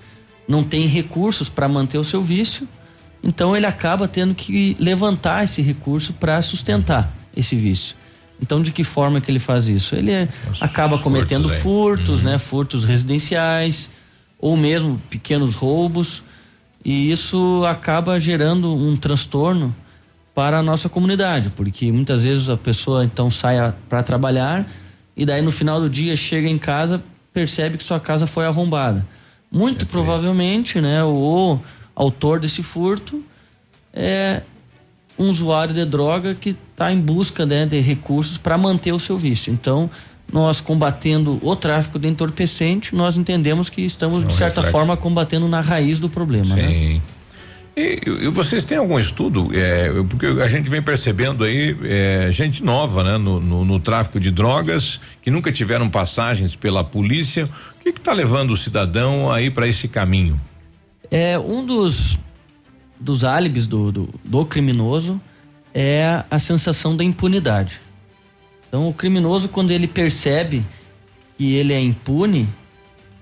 não 0.47 0.63
tem 0.63 0.85
recursos 0.87 1.49
para 1.49 1.67
manter 1.67 1.97
o 1.97 2.03
seu 2.03 2.21
vício, 2.21 2.67
então 3.23 3.55
ele 3.55 3.65
acaba 3.65 4.07
tendo 4.07 4.33
que 4.33 4.75
levantar 4.79 5.43
esse 5.43 5.61
recurso 5.61 6.13
para 6.13 6.41
sustentar 6.41 7.11
esse 7.35 7.55
vício. 7.55 7.95
Então, 8.41 8.61
de 8.61 8.71
que 8.71 8.83
forma 8.83 9.21
que 9.21 9.29
ele 9.29 9.39
faz 9.39 9.67
isso? 9.67 9.95
Ele 9.95 10.11
é, 10.11 10.27
acaba 10.59 10.97
cometendo 10.97 11.47
furtos, 11.47 11.61
furtos 11.61 12.23
uhum. 12.23 12.31
né? 12.31 12.37
Furtos 12.39 12.83
residenciais 12.83 13.89
ou 14.39 14.57
mesmo 14.57 14.99
pequenos 15.09 15.53
roubos 15.53 16.23
e 16.83 17.11
isso 17.11 17.63
acaba 17.65 18.19
gerando 18.19 18.75
um 18.75 18.97
transtorno 18.97 19.73
para 20.33 20.59
a 20.59 20.63
nossa 20.63 20.87
comunidade, 20.87 21.49
porque 21.49 21.91
muitas 21.91 22.23
vezes 22.23 22.49
a 22.49 22.57
pessoa 22.57 23.03
então 23.03 23.29
sai 23.29 23.73
para 23.89 24.01
trabalhar 24.01 24.65
e 25.15 25.25
daí 25.25 25.41
no 25.41 25.51
final 25.51 25.79
do 25.79 25.89
dia 25.89 26.15
chega 26.15 26.47
em 26.47 26.57
casa, 26.57 27.01
percebe 27.33 27.77
que 27.77 27.83
sua 27.83 27.99
casa 27.99 28.25
foi 28.25 28.45
arrombada. 28.45 29.05
Muito 29.51 29.83
é 29.83 29.87
provavelmente, 29.87 30.79
né, 30.79 31.03
o 31.03 31.59
autor 31.93 32.39
desse 32.39 32.63
furto 32.63 33.21
é 33.93 34.41
um 35.19 35.29
usuário 35.29 35.73
de 35.73 35.85
droga 35.85 36.33
que 36.33 36.55
está 36.71 36.91
em 36.91 36.99
busca 36.99 37.45
né, 37.45 37.65
de 37.65 37.79
recursos 37.79 38.37
para 38.37 38.57
manter 38.57 38.93
o 38.93 38.99
seu 38.99 39.17
vício. 39.17 39.53
Então, 39.53 39.89
nós 40.31 40.61
combatendo 40.61 41.39
o 41.43 41.55
tráfico 41.55 41.99
de 41.99 42.07
entorpecente, 42.07 42.95
nós 42.95 43.17
entendemos 43.17 43.67
que 43.67 43.81
estamos, 43.81 44.25
de 44.25 44.33
certa 44.33 44.61
reflete. 44.61 44.71
forma, 44.71 44.95
combatendo 44.95 45.47
na 45.47 45.59
raiz 45.59 45.99
do 45.99 46.09
problema. 46.09 46.55
Né? 46.55 46.67
Sim. 46.67 46.93
Né? 46.95 47.01
E, 47.75 48.01
e, 48.05 48.27
vocês 48.27 48.65
têm 48.65 48.77
algum 48.77 48.99
estudo? 48.99 49.49
É, 49.53 49.89
porque 50.09 50.25
a 50.25 50.47
gente 50.47 50.69
vem 50.69 50.81
percebendo 50.81 51.43
aí 51.43 51.75
é, 51.83 52.29
gente 52.31 52.63
nova, 52.63 53.03
né, 53.03 53.17
no, 53.17 53.39
no, 53.39 53.63
no, 53.63 53.79
tráfico 53.79 54.19
de 54.19 54.29
drogas 54.29 54.99
que 55.21 55.31
nunca 55.31 55.51
tiveram 55.51 55.89
passagens 55.89 56.55
pela 56.55 56.83
polícia. 56.83 57.45
O 57.45 57.83
que 57.83 57.89
está 57.89 58.11
levando 58.11 58.51
o 58.51 58.57
cidadão 58.57 59.31
aí 59.31 59.49
para 59.49 59.67
esse 59.67 59.87
caminho? 59.87 60.39
É 61.09 61.39
um 61.39 61.65
dos 61.65 62.19
dos 62.99 63.23
álibis 63.23 63.65
do, 63.65 63.91
do, 63.91 64.09
do 64.23 64.45
criminoso 64.45 65.19
é 65.73 66.23
a 66.29 66.37
sensação 66.37 66.95
da 66.95 67.03
impunidade. 67.03 67.81
Então, 68.67 68.87
o 68.87 68.93
criminoso 68.93 69.49
quando 69.49 69.71
ele 69.71 69.87
percebe 69.87 70.63
que 71.37 71.55
ele 71.55 71.73
é 71.73 71.79
impune, 71.79 72.47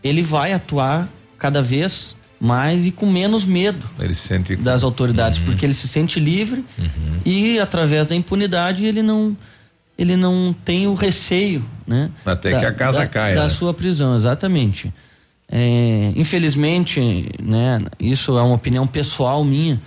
ele 0.04 0.22
vai 0.22 0.54
atuar 0.54 1.08
cada 1.38 1.62
vez 1.62 2.16
mais 2.40 2.86
e 2.86 2.91
com 2.91 3.06
menos 3.06 3.45
medo 3.45 3.86
ele 3.99 4.14
sente 4.14 4.56
das 4.56 4.84
autoridades, 4.84 5.40
uhum. 5.40 5.45
porque 5.45 5.66
ele 5.66 5.74
se 5.74 5.88
sente 5.88 6.20
livre 6.20 6.64
uhum. 6.78 7.18
e 7.26 7.60
através 7.60 8.07
da 8.07 8.16
impunidade 8.16 8.86
ele 8.86 9.02
não 9.02 9.36
ele 9.99 10.16
não 10.16 10.56
tem 10.64 10.88
o 10.88 10.94
receio, 10.94 11.61
né? 11.86 12.10
Até 12.26 12.52
da, 12.52 12.60
que 12.60 12.66
a 12.66 12.72
casa 12.72 12.99
da, 12.99 13.07
caia. 13.07 13.36
Da 13.36 13.44
né? 13.44 13.49
sua 13.49 13.74
prisão, 13.74 14.16
exatamente. 14.16 14.94
É, 15.52 16.14
infelizmente, 16.16 17.30
né? 17.41 17.82
Isso 17.99 18.38
é 18.38 18.41
uma 18.41 18.56
opinião 18.56 18.88
pessoal 18.88 19.44
minha, 19.44 19.78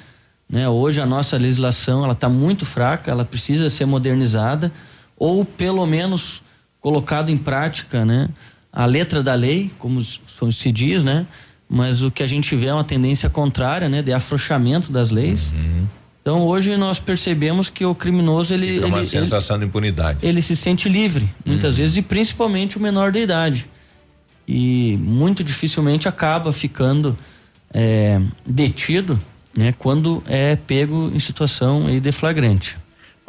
né? 0.46 0.68
Hoje 0.68 1.00
a 1.00 1.06
nossa 1.06 1.38
legislação 1.38 2.04
ela 2.04 2.12
está 2.12 2.28
muito 2.28 2.66
fraca, 2.66 3.10
ela 3.10 3.24
precisa 3.24 3.70
ser 3.70 3.86
modernizada 3.86 4.70
ou 5.16 5.46
pelo 5.46 5.86
menos 5.86 6.42
colocado 6.78 7.30
em 7.30 7.38
prática, 7.38 8.04
né? 8.04 8.28
A 8.70 8.84
letra 8.84 9.22
da 9.22 9.34
lei, 9.34 9.70
como 9.78 10.02
se 10.04 10.70
diz, 10.70 11.02
né? 11.02 11.26
Mas 11.72 12.02
o 12.02 12.10
que 12.10 12.22
a 12.22 12.26
gente 12.26 12.54
vê 12.54 12.66
é 12.66 12.74
uma 12.74 12.84
tendência 12.84 13.30
contrária, 13.30 13.88
né, 13.88 14.02
de 14.02 14.12
afrouxamento 14.12 14.92
das 14.92 15.10
leis. 15.10 15.52
Uhum. 15.52 15.86
Então 16.20 16.42
hoje 16.42 16.76
nós 16.76 17.00
percebemos 17.00 17.70
que 17.70 17.84
o 17.84 17.94
criminoso 17.94 18.52
ele 18.52 18.74
Fica 18.74 18.86
uma 18.86 18.98
ele, 18.98 19.06
sensação 19.06 19.56
ele, 19.56 19.64
de 19.64 19.68
impunidade. 19.70 20.24
Ele 20.24 20.42
se 20.42 20.54
sente 20.54 20.86
livre 20.88 21.28
muitas 21.44 21.70
uhum. 21.70 21.76
vezes 21.78 21.96
e 21.96 22.02
principalmente 22.02 22.76
o 22.76 22.80
menor 22.80 23.10
de 23.10 23.20
idade 23.20 23.66
e 24.46 24.98
muito 25.00 25.42
dificilmente 25.42 26.06
acaba 26.06 26.52
ficando 26.52 27.16
é, 27.72 28.20
detido, 28.44 29.18
né, 29.56 29.74
quando 29.78 30.22
é 30.26 30.56
pego 30.56 31.10
em 31.14 31.18
situação 31.18 31.86
aí 31.86 32.00
de 32.00 32.12
flagrante. 32.12 32.76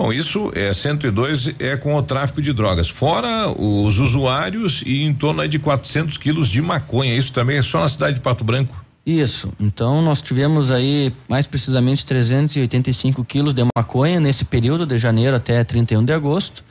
Bom, 0.04 0.12
isso 0.12 0.52
é 0.54 0.74
102 0.74 1.56
é 1.60 1.78
com 1.78 1.96
o 1.96 2.04
tráfico 2.04 2.42
de 2.42 2.52
drogas, 2.52 2.90
fora 2.90 3.50
os 3.50 4.00
usuários 4.00 4.84
e 4.86 5.02
em 5.02 5.14
torno 5.14 5.48
de 5.48 5.58
400 5.58 6.18
quilos 6.18 6.50
de 6.50 6.62
maconha. 6.62 7.16
Isso 7.16 7.32
também 7.32 7.58
é 7.58 7.62
só 7.62 7.80
na 7.80 7.88
cidade 7.88 8.16
de 8.16 8.20
Pato 8.20 8.44
Branco. 8.44 8.84
Isso. 9.06 9.54
Então 9.58 10.02
nós 10.02 10.22
tivemos 10.22 10.70
aí 10.70 11.14
mais 11.26 11.48
precisamente 11.48 12.06
385 12.06 13.24
quilos 13.24 13.54
de 13.54 13.64
maconha 13.74 14.20
nesse 14.20 14.44
período 14.44 14.86
de 14.86 14.98
janeiro 14.98 15.38
até 15.38 15.64
31 15.64 16.04
de 16.04 16.12
agosto. 16.12 16.66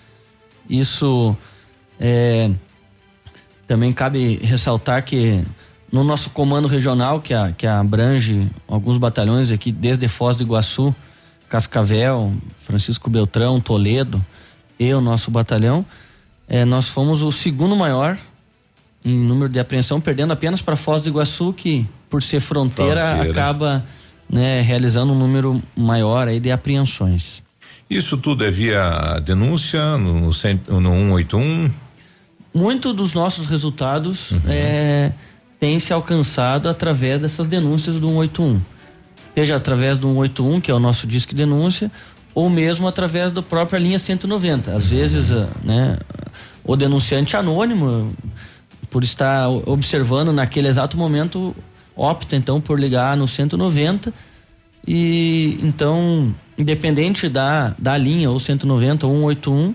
Isso 0.68 1.34
é, 1.98 2.50
também 3.66 3.94
cabe 3.94 4.40
ressaltar 4.42 5.02
que 5.06 5.42
no 5.90 6.04
nosso 6.04 6.28
comando 6.28 6.68
regional, 6.68 7.18
que, 7.18 7.32
a, 7.32 7.50
que 7.50 7.66
abrange 7.66 8.46
alguns 8.68 8.98
batalhões 8.98 9.50
aqui, 9.50 9.72
desde 9.72 10.06
Foz 10.06 10.36
do 10.36 10.42
Iguaçu, 10.42 10.94
Cascavel, 11.52 12.32
Francisco 12.64 13.10
Beltrão, 13.10 13.60
Toledo, 13.60 14.24
e 14.80 14.90
o 14.94 15.02
nosso 15.02 15.30
batalhão, 15.30 15.84
eh, 16.48 16.64
nós 16.64 16.88
fomos 16.88 17.20
o 17.20 17.30
segundo 17.30 17.76
maior 17.76 18.16
em 19.04 19.14
número 19.14 19.52
de 19.52 19.60
apreensão, 19.60 20.00
perdendo 20.00 20.32
apenas 20.32 20.62
para 20.62 20.76
Foz 20.76 21.02
do 21.02 21.10
Iguaçu, 21.10 21.52
que 21.52 21.86
por 22.08 22.22
ser 22.22 22.40
fronteira, 22.40 23.06
Fronteira. 23.06 23.30
acaba 23.30 23.84
né, 24.30 24.62
realizando 24.62 25.12
um 25.12 25.18
número 25.18 25.62
maior 25.76 26.26
aí 26.26 26.40
de 26.40 26.50
apreensões. 26.50 27.42
Isso 27.90 28.16
tudo 28.16 28.44
é 28.44 28.50
via 28.50 29.20
denúncia 29.22 29.98
no, 29.98 30.14
no, 30.20 30.26
no 30.28 30.32
181? 30.32 31.70
Muito 32.54 32.94
dos 32.94 33.12
nossos 33.12 33.46
resultados 33.46 34.30
Uhum. 34.30 34.40
é, 34.48 35.12
tem 35.60 35.78
se 35.78 35.92
alcançado 35.92 36.66
através 36.68 37.20
dessas 37.20 37.46
denúncias 37.46 38.00
do 38.00 38.08
181. 38.08 38.58
Seja 39.34 39.56
através 39.56 39.98
do 39.98 40.08
181, 40.08 40.60
que 40.60 40.70
é 40.70 40.74
o 40.74 40.78
nosso 40.78 41.06
disque 41.06 41.34
denúncia, 41.34 41.90
ou 42.34 42.48
mesmo 42.48 42.86
através 42.86 43.32
da 43.32 43.42
própria 43.42 43.78
linha 43.78 43.98
190. 43.98 44.74
Às 44.74 44.86
vezes, 44.90 45.30
ah, 45.30 45.48
né, 45.62 45.98
o 46.64 46.76
denunciante 46.76 47.36
anônimo, 47.36 48.14
por 48.90 49.02
estar 49.02 49.48
observando 49.48 50.32
naquele 50.32 50.68
exato 50.68 50.96
momento, 50.96 51.56
opta 51.96 52.36
então 52.36 52.60
por 52.60 52.78
ligar 52.78 53.16
no 53.16 53.26
190 53.26 54.12
e 54.86 55.58
então, 55.62 56.34
independente 56.58 57.28
da, 57.28 57.74
da 57.78 57.96
linha 57.96 58.30
ou 58.30 58.38
190 58.38 59.06
ou 59.06 59.12
181, 59.14 59.74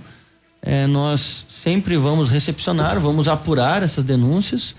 eh, 0.61 0.87
nós 0.87 1.45
sempre 1.63 1.97
vamos 1.97 2.27
recepcionar, 2.27 2.99
vamos 2.99 3.27
apurar 3.27 3.83
essas 3.83 4.03
denúncias 4.03 4.75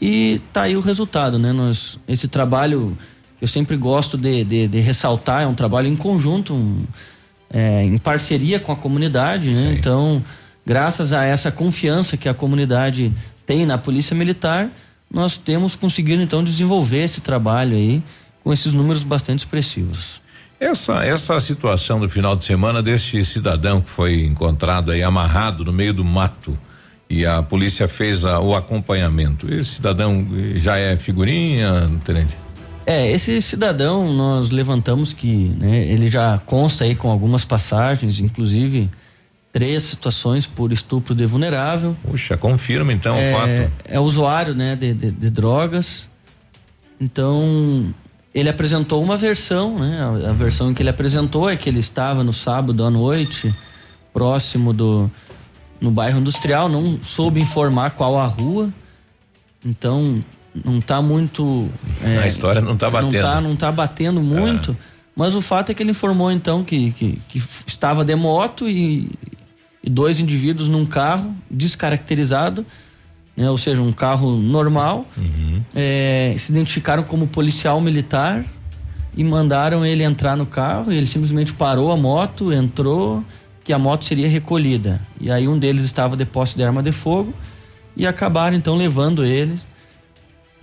e 0.00 0.40
tá 0.52 0.62
aí 0.62 0.76
o 0.76 0.80
resultado, 0.80 1.38
né? 1.38 1.52
Nós, 1.52 1.98
esse 2.06 2.28
trabalho 2.28 2.96
eu 3.42 3.48
sempre 3.48 3.76
gosto 3.76 4.16
de, 4.16 4.44
de, 4.44 4.68
de 4.68 4.78
ressaltar, 4.80 5.42
é 5.42 5.46
um 5.48 5.54
trabalho 5.54 5.88
em 5.88 5.96
conjunto, 5.96 6.54
um, 6.54 6.84
é, 7.52 7.82
em 7.84 7.98
parceria 7.98 8.60
com 8.60 8.70
a 8.70 8.76
comunidade, 8.76 9.50
né? 9.52 9.74
Então, 9.76 10.22
graças 10.64 11.12
a 11.12 11.24
essa 11.24 11.50
confiança 11.50 12.16
que 12.16 12.28
a 12.28 12.34
comunidade 12.34 13.12
tem 13.44 13.66
na 13.66 13.76
Polícia 13.76 14.14
Militar, 14.14 14.68
nós 15.10 15.36
temos 15.36 15.74
conseguido 15.74 16.22
então 16.22 16.44
desenvolver 16.44 17.02
esse 17.02 17.20
trabalho 17.20 17.74
aí 17.76 18.00
com 18.44 18.52
esses 18.52 18.72
números 18.72 19.02
bastante 19.02 19.40
expressivos. 19.40 20.22
Essa, 20.60 21.04
essa 21.04 21.40
situação 21.40 21.98
do 21.98 22.08
final 22.08 22.36
de 22.36 22.44
semana 22.44 22.80
desse 22.80 23.24
cidadão 23.24 23.80
que 23.80 23.90
foi 23.90 24.24
encontrado 24.24 24.92
aí 24.92 25.02
amarrado 25.02 25.64
no 25.64 25.72
meio 25.72 25.92
do 25.92 26.04
mato 26.04 26.56
e 27.10 27.26
a 27.26 27.42
polícia 27.42 27.88
fez 27.88 28.24
a- 28.24 28.38
o 28.38 28.54
acompanhamento. 28.54 29.52
Esse 29.52 29.70
cidadão 29.74 30.24
já 30.54 30.78
é 30.78 30.96
figurinha, 30.96 31.90
tenente? 32.04 32.36
É, 32.84 33.10
esse 33.10 33.40
cidadão 33.40 34.12
nós 34.12 34.50
levantamos 34.50 35.12
que 35.12 35.52
né, 35.58 35.86
ele 35.86 36.08
já 36.08 36.38
consta 36.44 36.84
aí 36.84 36.94
com 36.94 37.10
algumas 37.10 37.44
passagens, 37.44 38.18
inclusive 38.18 38.90
três 39.52 39.82
situações 39.84 40.46
por 40.46 40.72
estupro 40.72 41.14
de 41.14 41.24
vulnerável. 41.26 41.96
Puxa, 42.02 42.36
confirma 42.36 42.92
então 42.92 43.14
é, 43.16 43.30
o 43.30 43.36
fato. 43.38 43.72
É 43.84 44.00
usuário 44.00 44.54
né, 44.54 44.74
de, 44.74 44.94
de- 44.94 45.10
de 45.10 45.30
drogas. 45.30 46.08
Então, 47.00 47.92
ele 48.34 48.48
apresentou 48.48 49.02
uma 49.02 49.16
versão, 49.16 49.78
né? 49.78 50.00
A, 50.26 50.30
a 50.30 50.32
versão 50.32 50.72
que 50.72 50.82
ele 50.82 50.88
apresentou 50.90 51.48
é 51.50 51.56
que 51.56 51.68
ele 51.68 51.80
estava 51.80 52.22
no 52.24 52.32
sábado 52.32 52.84
à 52.84 52.90
noite, 52.90 53.52
próximo 54.12 54.72
do. 54.72 55.10
no 55.80 55.90
bairro 55.90 56.20
industrial, 56.20 56.68
não 56.68 56.98
soube 57.02 57.40
informar 57.40 57.90
qual 57.90 58.18
a 58.18 58.26
rua. 58.26 58.70
Então, 59.64 60.24
não 60.54 60.78
está 60.78 61.00
muito. 61.00 61.68
é, 62.02 62.18
A 62.18 62.26
história 62.26 62.60
não 62.60 62.76
tá 62.76 62.90
batendo. 62.90 63.12
Não 63.12 63.20
tá, 63.22 63.40
não 63.40 63.56
tá 63.56 63.72
batendo 63.72 64.20
muito. 64.20 64.76
Mas 65.14 65.34
o 65.34 65.42
fato 65.42 65.70
é 65.70 65.74
que 65.74 65.82
ele 65.82 65.90
informou 65.90 66.30
então 66.30 66.64
que, 66.64 66.92
que, 66.92 67.20
que 67.28 67.42
estava 67.66 68.04
de 68.04 68.14
moto 68.14 68.68
e, 68.68 69.10
e 69.82 69.90
dois 69.90 70.20
indivíduos 70.20 70.68
num 70.68 70.86
carro 70.86 71.34
descaracterizado, 71.50 72.64
né? 73.36 73.50
ou 73.50 73.58
seja, 73.58 73.82
um 73.82 73.92
carro 73.92 74.38
normal, 74.38 75.06
é, 75.74 76.34
se 76.38 76.50
identificaram 76.50 77.02
como 77.02 77.26
policial 77.26 77.80
militar 77.80 78.42
e 79.14 79.22
mandaram 79.22 79.84
ele 79.84 80.02
entrar 80.02 80.36
no 80.36 80.46
carro. 80.46 80.90
E 80.90 80.96
ele 80.96 81.06
simplesmente 81.06 81.52
parou 81.52 81.92
a 81.92 81.96
moto, 81.96 82.50
entrou, 82.50 83.22
que 83.64 83.72
a 83.72 83.78
moto 83.78 84.06
seria 84.06 84.28
recolhida. 84.28 85.00
E 85.20 85.30
aí 85.30 85.46
um 85.46 85.58
deles 85.58 85.84
estava 85.84 86.16
de 86.16 86.24
posse 86.24 86.56
de 86.56 86.62
arma 86.62 86.82
de 86.82 86.92
fogo 86.92 87.34
e 87.94 88.06
acabaram 88.06 88.56
então 88.56 88.76
levando 88.76 89.24
ele 89.24 89.58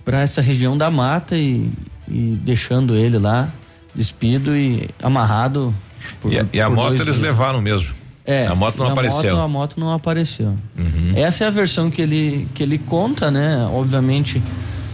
para 0.04 0.20
essa 0.20 0.40
região 0.40 0.76
da 0.76 0.90
mata 0.90 1.36
e, 1.36 1.70
e 2.08 2.38
deixando 2.42 2.94
ele 2.96 3.18
lá 3.18 3.48
despido 3.94 4.56
e 4.56 4.88
amarrado. 5.02 5.74
por- 6.20 6.32
E 6.32 6.38
a, 6.38 6.46
e 6.52 6.60
a 6.60 6.70
moto 6.70 6.94
eles 6.94 7.04
dias. 7.14 7.18
levaram 7.18 7.60
mesmo. 7.60 7.94
É, 8.24 8.46
a 8.46 8.54
moto 8.54 8.76
não 8.78 8.86
a 8.86 8.92
apareceu. 8.92 9.34
Moto, 9.34 9.44
a 9.44 9.48
moto 9.48 9.80
não 9.80 9.92
apareceu. 9.92 10.54
Uhum. 10.78 11.12
Essa 11.16 11.44
é 11.44 11.46
a 11.46 11.50
versão 11.50 11.90
que 11.90 12.00
ele, 12.00 12.46
que 12.54 12.62
ele 12.62 12.78
conta, 12.78 13.30
né? 13.30 13.66
Obviamente, 13.72 14.40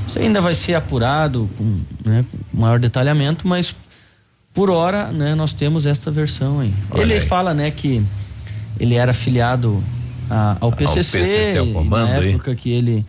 isso 0.08 0.18
ainda 0.18 0.40
vai 0.40 0.54
ser 0.54 0.74
apurado 0.74 1.48
com, 1.58 1.80
né, 2.04 2.24
com 2.52 2.60
maior 2.60 2.78
detalhamento, 2.78 3.46
mas 3.46 3.76
por 4.54 4.70
hora, 4.70 5.08
né, 5.08 5.34
nós 5.34 5.52
temos 5.52 5.84
esta 5.84 6.10
versão 6.10 6.60
aí. 6.60 6.72
Olha 6.90 7.02
ele 7.02 7.14
aí. 7.14 7.20
fala, 7.20 7.52
né, 7.52 7.70
que 7.70 8.02
ele 8.80 8.94
era 8.94 9.12
filiado 9.12 9.82
a- 10.30 10.56
ao 10.60 10.72
PCC, 10.72 11.18
PCC, 11.18 11.58
ao 11.58 11.66
comando 11.66 12.08
na 12.08 12.14
aí. 12.14 12.30
época 12.30 12.54
que 12.54 12.70
ele 12.70 13.04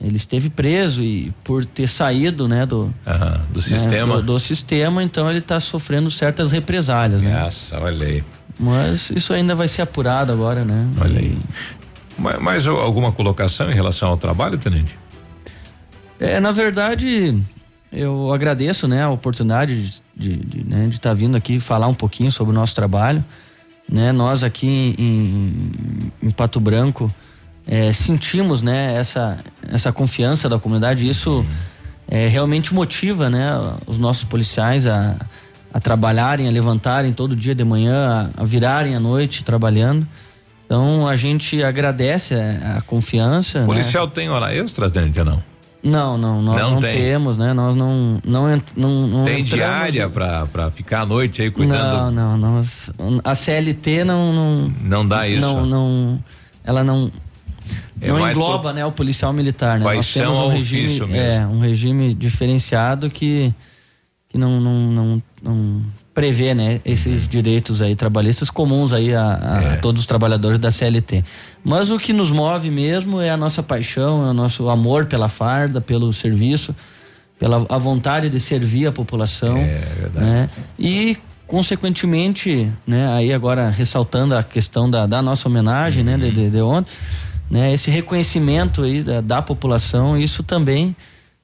ele 0.00 0.16
esteve 0.16 0.50
preso 0.50 1.02
e 1.02 1.32
por 1.42 1.64
ter 1.64 1.88
saído, 1.88 2.46
né, 2.48 2.66
do 2.66 2.92
Aham, 3.06 3.40
do 3.50 3.56
né, 3.56 3.62
sistema. 3.62 4.16
do, 4.16 4.22
do 4.22 4.38
sistema, 4.38 5.02
então 5.02 5.30
ele 5.30 5.38
está 5.38 5.58
sofrendo 5.60 6.10
certas 6.10 6.50
represálias, 6.50 7.22
né? 7.22 7.32
Nossa, 7.42 7.78
olha 7.80 8.06
aí. 8.06 8.24
Mas 8.58 9.10
isso 9.10 9.32
ainda 9.32 9.54
vai 9.54 9.66
ser 9.68 9.82
apurado 9.82 10.32
agora, 10.32 10.64
né? 10.64 10.86
Olha 11.00 11.18
aí. 11.20 11.34
Ma- 12.18 12.38
Mais, 12.38 12.66
alguma 12.66 13.10
colocação 13.12 13.70
em 13.70 13.74
relação 13.74 14.08
ao 14.10 14.16
trabalho, 14.16 14.58
tenente? 14.58 14.96
É, 16.20 16.38
na 16.38 16.52
verdade, 16.52 17.36
eu 17.92 18.32
agradeço, 18.32 18.86
né, 18.86 19.02
a 19.02 19.10
oportunidade 19.10 19.74
de 19.82 19.90
estar 19.90 20.04
de, 20.16 20.64
né, 20.64 20.86
de 20.88 21.00
tá 21.00 21.12
vindo 21.12 21.36
aqui 21.36 21.58
falar 21.58 21.88
um 21.88 21.94
pouquinho 21.94 22.30
sobre 22.30 22.52
o 22.52 22.54
nosso 22.54 22.74
trabalho. 22.74 23.24
Né, 23.88 24.12
nós 24.12 24.42
aqui 24.42 24.94
em, 24.98 25.70
em 26.22 26.30
Pato 26.30 26.58
Branco 26.58 27.12
é, 27.66 27.92
sentimos, 27.92 28.62
né, 28.62 28.94
essa, 28.96 29.38
essa 29.70 29.92
confiança 29.92 30.48
da 30.48 30.58
comunidade. 30.58 31.08
Isso 31.08 31.44
é, 32.08 32.26
realmente 32.28 32.74
motiva, 32.74 33.30
né, 33.30 33.50
os 33.86 33.98
nossos 33.98 34.24
policiais 34.24 34.86
a, 34.86 35.16
a 35.72 35.80
trabalharem, 35.80 36.46
a 36.46 36.50
levantarem 36.50 37.12
todo 37.12 37.34
dia 37.34 37.54
de 37.54 37.64
manhã, 37.64 38.30
a, 38.36 38.42
a 38.42 38.44
virarem 38.44 38.94
à 38.94 39.00
noite 39.00 39.42
trabalhando. 39.44 40.06
Então 40.66 41.06
a 41.06 41.16
gente 41.16 41.62
agradece 41.62 42.34
a, 42.34 42.78
a 42.78 42.82
confiança. 42.82 43.60
né? 43.60 43.66
Policial 43.66 44.08
tem 44.08 44.28
hora 44.30 44.54
extra, 44.54 44.86
ou 44.86 45.24
não? 45.24 45.42
Não, 45.82 46.16
não, 46.16 46.40
nós 46.40 46.58
Não 46.62 46.70
não, 46.72 46.80
tem. 46.80 46.96
temos, 46.96 47.36
né? 47.36 47.52
Nós 47.52 47.74
não 47.74 48.18
não, 48.24 48.62
não, 48.74 49.06
não 49.06 49.24
Tem 49.26 49.40
entramos- 49.40 49.48
diária 49.50 50.08
pra, 50.08 50.46
pra 50.46 50.70
ficar 50.70 51.02
à 51.02 51.06
noite 51.06 51.42
aí 51.42 51.50
cuidando? 51.50 52.10
Não, 52.10 52.10
não, 52.10 52.38
nós, 52.38 52.90
a 53.22 53.34
CLT 53.34 54.02
não 54.04 54.32
não 54.32 54.72
Não 54.82 55.06
dá 55.06 55.28
isso. 55.28 55.46
Não, 55.46 55.66
não 55.66 56.24
ela 56.64 56.82
não 56.82 57.12
É 58.00 58.08
não 58.08 58.28
engloba, 58.30 58.72
né, 58.72 58.84
o 58.84 58.92
policial 58.92 59.32
militar, 59.32 59.78
né? 59.78 59.84
Nós 59.84 59.94
Paixão 59.96 60.22
temos 60.32 60.38
um 60.38 60.48
regime, 60.48 61.16
é, 61.16 61.46
um 61.46 61.58
regime 61.60 62.14
diferenciado 62.14 63.08
que 63.10 63.52
que 64.28 64.36
não 64.38 64.60
não, 64.60 64.80
não, 64.90 65.22
não 65.42 65.82
prevê, 66.12 66.54
né, 66.54 66.80
esses 66.84 67.26
direitos 67.28 67.80
aí 67.80 67.96
trabalhistas 67.96 68.48
comuns 68.50 68.92
aí 68.92 69.14
a, 69.14 69.38
a 69.42 69.62
É. 69.74 69.76
todos 69.76 70.00
os 70.00 70.06
trabalhadores 70.06 70.58
da 70.58 70.70
CLT. 70.70 71.24
Mas 71.64 71.90
o 71.90 71.98
que 71.98 72.12
nos 72.12 72.30
move 72.30 72.70
mesmo 72.70 73.20
é 73.20 73.30
a 73.30 73.36
nossa 73.36 73.62
paixão, 73.62 74.26
é 74.26 74.30
o 74.30 74.34
nosso 74.34 74.68
amor 74.68 75.06
pela 75.06 75.28
farda, 75.28 75.80
pelo 75.80 76.12
serviço, 76.12 76.74
pela 77.38 77.64
a 77.68 77.78
vontade 77.78 78.28
de 78.30 78.38
servir 78.38 78.86
a 78.86 78.92
população, 78.92 79.56
É 79.56 79.82
verdade. 80.00 80.24
né? 80.24 80.50
E 80.78 81.16
consequentemente, 81.46 82.70
né, 82.86 83.08
aí 83.12 83.32
agora 83.32 83.68
ressaltando 83.70 84.34
a 84.36 84.42
questão 84.42 84.90
da, 84.90 85.06
da 85.06 85.20
nossa 85.20 85.48
homenagem, 85.48 86.02
né, 86.04 86.16
de, 86.16 86.30
de, 86.30 86.50
de 86.50 86.60
ontem, 86.60 86.90
né, 87.50 87.72
esse 87.72 87.90
reconhecimento 87.90 88.82
aí 88.82 89.02
da, 89.02 89.20
da 89.20 89.42
população, 89.42 90.18
isso 90.18 90.42
também 90.42 90.94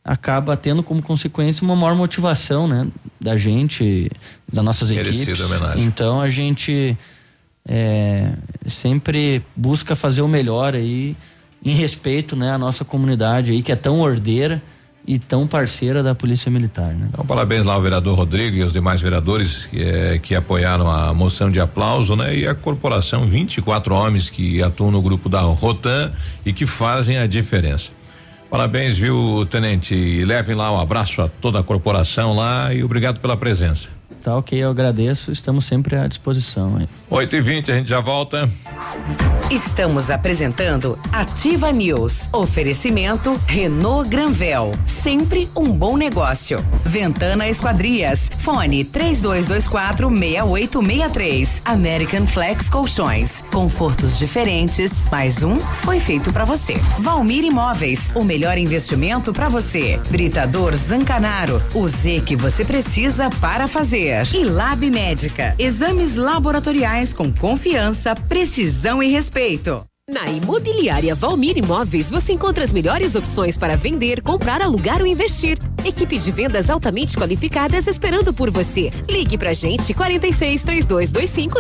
acaba 0.05 0.57
tendo 0.57 0.83
como 0.83 1.03
consequência 1.03 1.63
uma 1.63 1.77
maior 1.77 1.95
motivação, 1.95 2.67
né, 2.67 2.87
da 3.21 3.37
gente, 3.37 4.11
das 4.51 4.65
nossas 4.65 4.91
Merecida 4.91 5.33
equipes. 5.33 5.41
homenagem. 5.41 5.85
Então 5.85 6.21
a 6.21 6.29
gente 6.29 6.97
é, 7.69 8.33
sempre 8.67 9.45
busca 9.55 9.95
fazer 9.95 10.23
o 10.23 10.29
melhor 10.29 10.75
aí 10.75 11.17
em 11.65 11.75
respeito, 11.75 12.35
né, 12.35 12.53
à 12.53 12.59
nossa 12.59 12.85
comunidade 12.85 13.53
aí 13.53 13.63
que 13.63 13.71
é 13.71 13.77
tão 13.77 14.01
ordeira 14.01 14.63
e 15.07 15.19
tão 15.19 15.47
parceira 15.47 16.03
da 16.03 16.15
Polícia 16.15 16.51
Militar, 16.51 16.89
né? 16.95 17.09
Então, 17.13 17.25
parabéns 17.25 17.65
lá 17.65 17.75
ao 17.75 17.83
vereador 17.83 18.17
Rodrigo 18.17 18.57
e 18.57 18.63
aos 18.63 18.73
demais 18.73 19.01
vereadores 19.01 19.67
que, 19.67 19.83
eh, 19.83 20.19
que 20.23 20.35
apoiaram 20.35 20.91
a 20.91 21.13
moção 21.15 21.51
de 21.51 21.59
aplauso, 21.59 22.15
né? 22.15 22.37
E 22.37 22.47
a 22.47 22.55
corporação, 22.55 23.27
24 23.29 23.95
homens 23.95 24.29
que 24.29 24.63
atuam 24.63 24.91
no 24.91 25.03
grupo 25.03 25.29
da 25.29 25.41
Rotan 25.41 26.13
e 26.45 26.53
que 26.53 26.67
fazem 26.67 27.19
a 27.19 27.27
diferença. 27.27 27.91
Parabéns, 28.51 28.99
viu, 28.99 29.47
tenente? 29.49 29.95
E 29.95 30.25
levem 30.25 30.57
lá 30.57 30.73
um 30.73 30.81
abraço 30.81 31.23
a 31.23 31.29
toda 31.29 31.61
a 31.61 31.63
corporação 31.63 32.35
lá 32.35 32.75
e 32.75 32.83
obrigado 32.83 33.21
pela 33.21 33.37
presença. 33.37 34.00
Tá 34.23 34.37
ok, 34.37 34.59
eu 34.59 34.71
agradeço, 34.71 35.33
estamos 35.33 35.65
sempre 35.65 35.97
à 35.97 36.07
disposição. 36.07 36.77
Aí. 36.77 36.89
8 37.09 37.37
e 37.37 37.41
20 37.41 37.73
a 37.73 37.75
gente 37.77 37.89
já 37.89 38.01
volta. 38.01 38.49
Estamos 39.51 40.11
apresentando 40.11 40.97
Ativa 41.11 41.73
News. 41.73 42.29
Oferecimento 42.33 43.41
Renault 43.47 44.09
Granvel. 44.09 44.71
Sempre 44.87 45.49
um 45.57 45.73
bom 45.73 45.97
negócio. 45.97 46.65
Ventana 46.85 47.49
Esquadrias. 47.49 48.31
Fone 48.39 48.85
3224 48.85 50.09
6863. 50.09 51.63
American 51.65 52.27
Flex 52.27 52.69
Colchões. 52.69 53.43
Confortos 53.51 54.19
diferentes. 54.19 54.93
Mais 55.11 55.43
um 55.43 55.59
foi 55.59 55.99
feito 55.99 56.33
para 56.33 56.45
você. 56.45 56.75
Valmir 57.01 57.45
Imóveis. 57.45 58.09
O 58.15 58.23
melhor 58.23 58.57
investimento 58.57 59.33
para 59.33 59.49
você. 59.49 59.99
Britador 60.11 60.77
Zancanaro. 60.77 61.61
O 61.75 61.89
Z 61.89 62.23
que 62.25 62.37
você 62.37 62.65
precisa 62.65 63.29
para 63.41 63.67
fazer. 63.67 64.00
E 64.01 64.45
Lab 64.45 64.89
Médica. 64.89 65.55
Exames 65.59 66.17
laboratoriais 66.17 67.13
com 67.13 67.31
confiança, 67.31 68.15
precisão 68.15 69.03
e 69.03 69.09
respeito. 69.09 69.85
Na 70.09 70.25
Imobiliária 70.31 71.15
Valmir 71.15 71.59
Imóveis 71.59 72.11
você 72.11 72.33
encontra 72.33 72.65
as 72.65 72.73
melhores 72.73 73.15
opções 73.15 73.59
para 73.59 73.77
vender, 73.77 74.23
comprar, 74.23 74.63
alugar 74.63 75.01
ou 75.01 75.07
investir. 75.07 75.59
Equipe 75.85 76.17
de 76.17 76.33
vendas 76.33 76.71
altamente 76.71 77.15
qualificadas 77.15 77.87
esperando 77.87 78.33
por 78.33 78.51
você. 78.51 78.91
Ligue 79.07 79.37
pra 79.37 79.53
gente 79.53 79.93
46 79.93 80.63
3225 80.63 81.59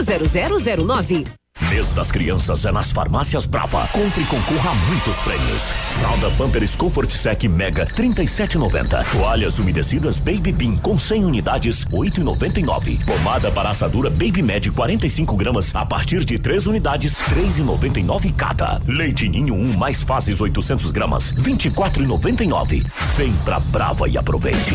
0009. 0.82 1.39
Mês 1.68 1.90
das 1.90 2.10
crianças 2.10 2.64
é 2.64 2.72
nas 2.72 2.90
farmácias 2.90 3.44
Brava. 3.44 3.86
Compre 3.88 4.22
e 4.22 4.26
concorra 4.26 4.70
a 4.70 4.74
muitos 4.74 5.16
prêmios. 5.18 5.62
Fralda 5.98 6.30
Pampers 6.36 6.74
Comfort 6.74 7.10
Sec 7.10 7.44
Mega 7.44 7.84
37,90. 7.84 9.04
Toalhas 9.10 9.58
umedecidas 9.58 10.18
Baby 10.18 10.52
Bean 10.52 10.76
com 10.76 10.98
100 10.98 11.24
unidades 11.24 11.84
8,99. 11.86 13.04
Pomada 13.04 13.50
para 13.50 13.70
assadura 13.70 14.08
Baby 14.08 14.42
Med 14.42 14.70
45 14.70 15.36
gramas 15.36 15.74
a 15.74 15.84
partir 15.84 16.24
de 16.24 16.38
3 16.38 16.66
unidades 16.66 17.22
3,99 17.22 18.34
cada. 18.34 18.80
Leite 18.86 19.28
Ninho 19.28 19.54
1 19.54 19.76
mais 19.76 20.02
fases 20.02 20.40
800 20.40 20.90
gramas 20.90 21.34
24,99. 21.34 22.84
Vem 23.16 23.32
pra 23.44 23.60
Brava 23.60 24.08
e 24.08 24.16
aproveite. 24.16 24.74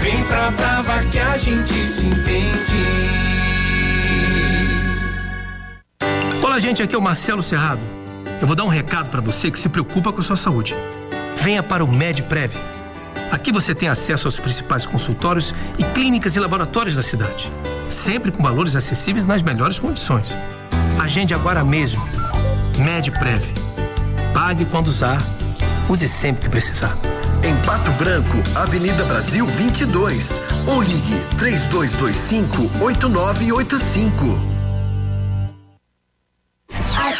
Vem 0.00 0.24
pra 0.24 0.50
Brava 0.52 1.04
que 1.06 1.18
a 1.18 1.36
gente 1.36 1.74
se 1.74 2.06
entende. 2.06 3.27
Olá, 6.58 6.66
gente, 6.66 6.82
aqui 6.82 6.92
é 6.92 6.98
o 6.98 7.00
Marcelo 7.00 7.40
Cerrado. 7.40 7.80
Eu 8.40 8.46
vou 8.48 8.56
dar 8.56 8.64
um 8.64 8.68
recado 8.68 9.08
para 9.10 9.20
você 9.20 9.48
que 9.48 9.56
se 9.56 9.68
preocupa 9.68 10.12
com 10.12 10.18
a 10.18 10.24
sua 10.24 10.34
saúde. 10.34 10.74
Venha 11.40 11.62
para 11.62 11.84
o 11.84 11.86
MedPrev. 11.86 12.52
Aqui 13.30 13.52
você 13.52 13.76
tem 13.76 13.88
acesso 13.88 14.26
aos 14.26 14.40
principais 14.40 14.84
consultórios 14.84 15.54
e 15.78 15.84
clínicas 15.84 16.34
e 16.34 16.40
laboratórios 16.40 16.96
da 16.96 17.02
cidade, 17.02 17.48
sempre 17.88 18.32
com 18.32 18.42
valores 18.42 18.74
acessíveis 18.74 19.24
nas 19.24 19.40
melhores 19.40 19.78
condições. 19.78 20.36
Agende 20.98 21.32
agora 21.32 21.62
mesmo. 21.62 22.02
MedPrev. 22.76 23.54
Pague 24.34 24.64
quando 24.64 24.88
usar, 24.88 25.18
use 25.88 26.08
sempre 26.08 26.42
que 26.42 26.48
precisar. 26.48 26.92
Em 27.44 27.54
Pato 27.64 27.92
Branco, 27.92 28.36
Avenida 28.56 29.04
Brasil 29.04 29.46
22. 29.46 30.40
Ou 30.66 30.82
ligue 30.82 31.20
3225 31.38 32.82
8985. 32.82 34.57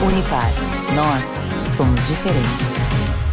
Unipar. 0.00 0.48
Nós 0.94 1.40
somos 1.76 2.06
diferentes. 2.06 3.27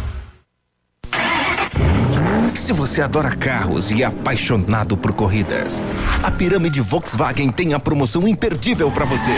Se 2.56 2.72
você 2.72 3.00
adora 3.00 3.30
carros 3.36 3.92
e 3.92 4.02
é 4.02 4.06
apaixonado 4.06 4.96
por 4.96 5.12
corridas, 5.12 5.80
a 6.22 6.30
Pirâmide 6.32 6.80
Volkswagen 6.80 7.50
tem 7.50 7.74
a 7.74 7.78
promoção 7.78 8.26
imperdível 8.26 8.90
para 8.90 9.04
você. 9.04 9.30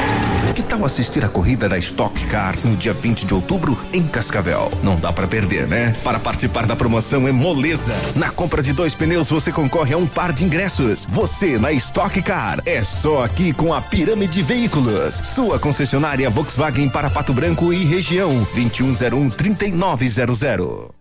Que 0.55 0.63
tal 0.63 0.83
assistir 0.85 1.23
a 1.25 1.29
corrida 1.29 1.69
da 1.69 1.77
Stock 1.77 2.19
Car 2.27 2.55
no 2.65 2.75
dia 2.75 2.95
20 2.95 3.27
de 3.27 3.35
outubro 3.35 3.79
em 3.93 4.03
Cascavel? 4.07 4.71
Não 4.83 4.99
dá 4.99 5.13
para 5.13 5.27
perder, 5.27 5.67
né? 5.67 5.95
Para 6.03 6.19
participar 6.19 6.65
da 6.65 6.75
promoção 6.75 7.29
é 7.29 7.33
moleza. 7.33 7.93
Na 8.17 8.31
compra 8.31 8.63
de 8.63 8.73
dois 8.73 8.95
pneus 8.95 9.29
você 9.29 9.53
concorre 9.53 9.93
a 9.93 9.99
um 9.99 10.07
par 10.07 10.33
de 10.33 10.45
ingressos. 10.45 11.07
Você 11.11 11.59
na 11.59 11.71
Stock 11.73 12.23
Car 12.23 12.63
é 12.65 12.83
só 12.83 13.25
aqui 13.25 13.53
com 13.53 13.75
a 13.75 13.83
Pirâmide 13.83 14.41
Veículos, 14.41 15.21
sua 15.23 15.59
concessionária 15.59 16.31
Volkswagen 16.31 16.89
para 16.89 17.11
Pato 17.11 17.35
Branco 17.35 17.75
e 17.75 17.85
região 17.85 18.47
2101 18.55 19.31
3900. 19.31 20.99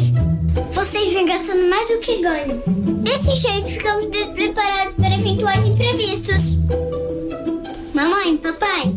Vocês 0.73 1.13
vêm 1.13 1.25
gastando 1.25 1.69
mais 1.69 1.87
do 1.87 1.99
que 1.99 2.21
ganham. 2.21 2.61
Desse 3.01 3.35
jeito, 3.35 3.67
ficamos 3.67 4.09
despreparados 4.09 4.95
para 4.95 5.13
eventuais 5.15 5.65
imprevistos. 5.65 6.57
Mamãe, 7.93 8.37
papai, 8.37 8.93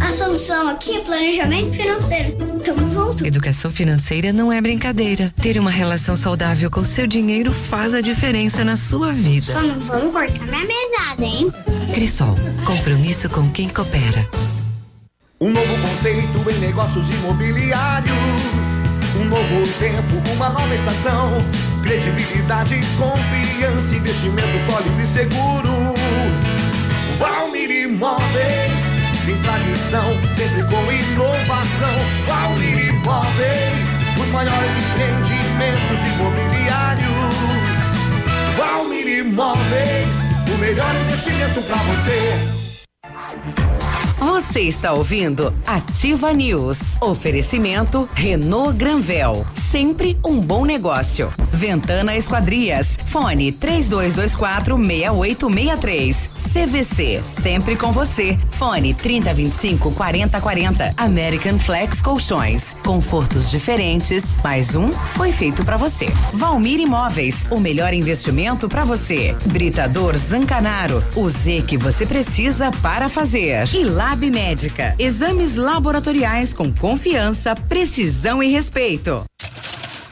a 0.00 0.12
solução 0.12 0.68
aqui 0.68 0.96
é 0.96 1.00
planejamento 1.00 1.72
financeiro. 1.72 2.36
Tamo 2.64 2.90
junto. 2.90 3.26
Educação 3.26 3.70
financeira 3.70 4.32
não 4.32 4.52
é 4.52 4.60
brincadeira. 4.60 5.32
Ter 5.40 5.58
uma 5.58 5.70
relação 5.70 6.16
saudável 6.16 6.70
com 6.70 6.84
seu 6.84 7.06
dinheiro 7.06 7.52
faz 7.52 7.94
a 7.94 8.00
diferença 8.00 8.64
na 8.64 8.76
sua 8.76 9.12
vida. 9.12 9.52
Só 9.52 9.62
não 9.62 9.78
vamos 9.80 10.12
cortar 10.12 10.46
minha 10.46 10.64
mesada, 10.66 11.24
hein? 11.24 11.52
Crisol, 11.92 12.36
compromisso 12.64 13.28
com 13.28 13.50
quem 13.50 13.68
coopera. 13.68 14.26
Um 15.40 15.50
novo 15.50 15.78
conceito 15.80 16.50
em 16.50 16.58
negócios 16.58 17.08
imobiliários. 17.10 18.10
Um 19.20 19.24
novo 19.24 19.66
tempo, 19.78 20.32
uma 20.34 20.50
nova 20.50 20.74
estação. 20.74 21.30
Credibilidade, 21.82 22.76
confiança, 22.98 23.94
investimento 23.94 24.58
sólido 24.66 25.00
e 25.02 25.06
seguro. 25.06 25.94
Valmir 27.18 27.70
Imóveis, 27.70 28.72
tem 29.26 29.36
tradição, 29.42 30.06
sempre 30.34 30.62
com 30.64 30.92
inovação. 30.92 31.94
Valmir 32.26 32.88
Imóveis, 32.88 33.86
os 34.18 34.26
maiores 34.28 34.76
empreendimentos 34.76 36.00
imobiliários. 36.14 37.10
Valmir 38.56 39.08
Imóveis, 39.18 40.08
o 40.52 40.58
melhor 40.58 40.92
investimento 41.06 41.62
para 41.62 41.76
você. 41.76 42.20
Você 44.20 44.60
está 44.60 44.92
ouvindo 44.92 45.50
Ativa 45.66 46.30
News. 46.30 46.98
Oferecimento 47.00 48.06
Renault 48.12 48.76
Granvel. 48.76 49.46
Sempre 49.54 50.18
um 50.22 50.38
bom 50.38 50.66
negócio. 50.66 51.32
Ventana 51.50 52.14
Esquadrias. 52.14 52.98
Fone 53.06 53.50
3224 53.50 54.76
6863. 54.76 56.30
CVC. 56.52 57.20
Sempre 57.22 57.76
com 57.76 57.92
você. 57.92 58.38
Fone 58.50 58.92
3025 58.92 59.92
4040. 59.92 60.94
American 60.98 61.58
Flex 61.58 62.02
Colchões. 62.02 62.76
Confortos 62.84 63.50
diferentes. 63.50 64.24
Mais 64.44 64.74
um 64.74 64.92
foi 65.14 65.32
feito 65.32 65.64
para 65.64 65.78
você. 65.78 66.06
Valmir 66.34 66.80
Imóveis. 66.80 67.46
O 67.50 67.58
melhor 67.58 67.94
investimento 67.94 68.68
para 68.68 68.84
você. 68.84 69.34
Britador 69.46 70.16
Zancanaro. 70.18 71.02
O 71.16 71.30
Z 71.30 71.62
que 71.66 71.78
você 71.78 72.04
precisa 72.04 72.70
para 72.82 73.08
fazer. 73.08 73.68
E 73.72 73.84
Lab 74.10 74.28
Médica. 74.28 74.96
Exames 74.98 75.54
laboratoriais 75.54 76.52
com 76.52 76.72
confiança, 76.72 77.54
precisão 77.54 78.42
e 78.42 78.48
respeito. 78.50 79.24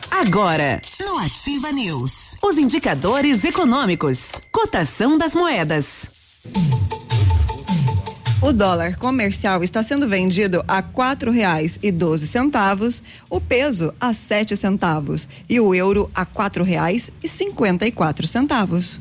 Agora, 0.08 0.80
no 1.00 1.18
Ativa 1.18 1.72
News, 1.72 2.36
os 2.40 2.58
indicadores 2.58 3.42
econômicos, 3.42 4.30
cotação 4.52 5.18
das 5.18 5.34
moedas. 5.34 6.42
O 8.40 8.52
dólar 8.52 8.96
comercial 8.96 9.64
está 9.64 9.82
sendo 9.82 10.06
vendido 10.06 10.64
a 10.68 10.80
quatro 10.80 11.32
reais 11.32 11.76
e 11.82 11.90
doze 11.90 12.28
centavos, 12.28 13.02
o 13.28 13.40
peso 13.40 13.92
a 14.00 14.14
sete 14.14 14.56
centavos 14.56 15.26
e 15.48 15.58
o 15.58 15.74
euro 15.74 16.08
a 16.14 16.24
quatro 16.24 16.62
reais 16.62 17.10
e 17.20 17.26
cinquenta 17.26 17.84
e 17.84 17.90
quatro 17.90 18.28
centavos. 18.28 19.00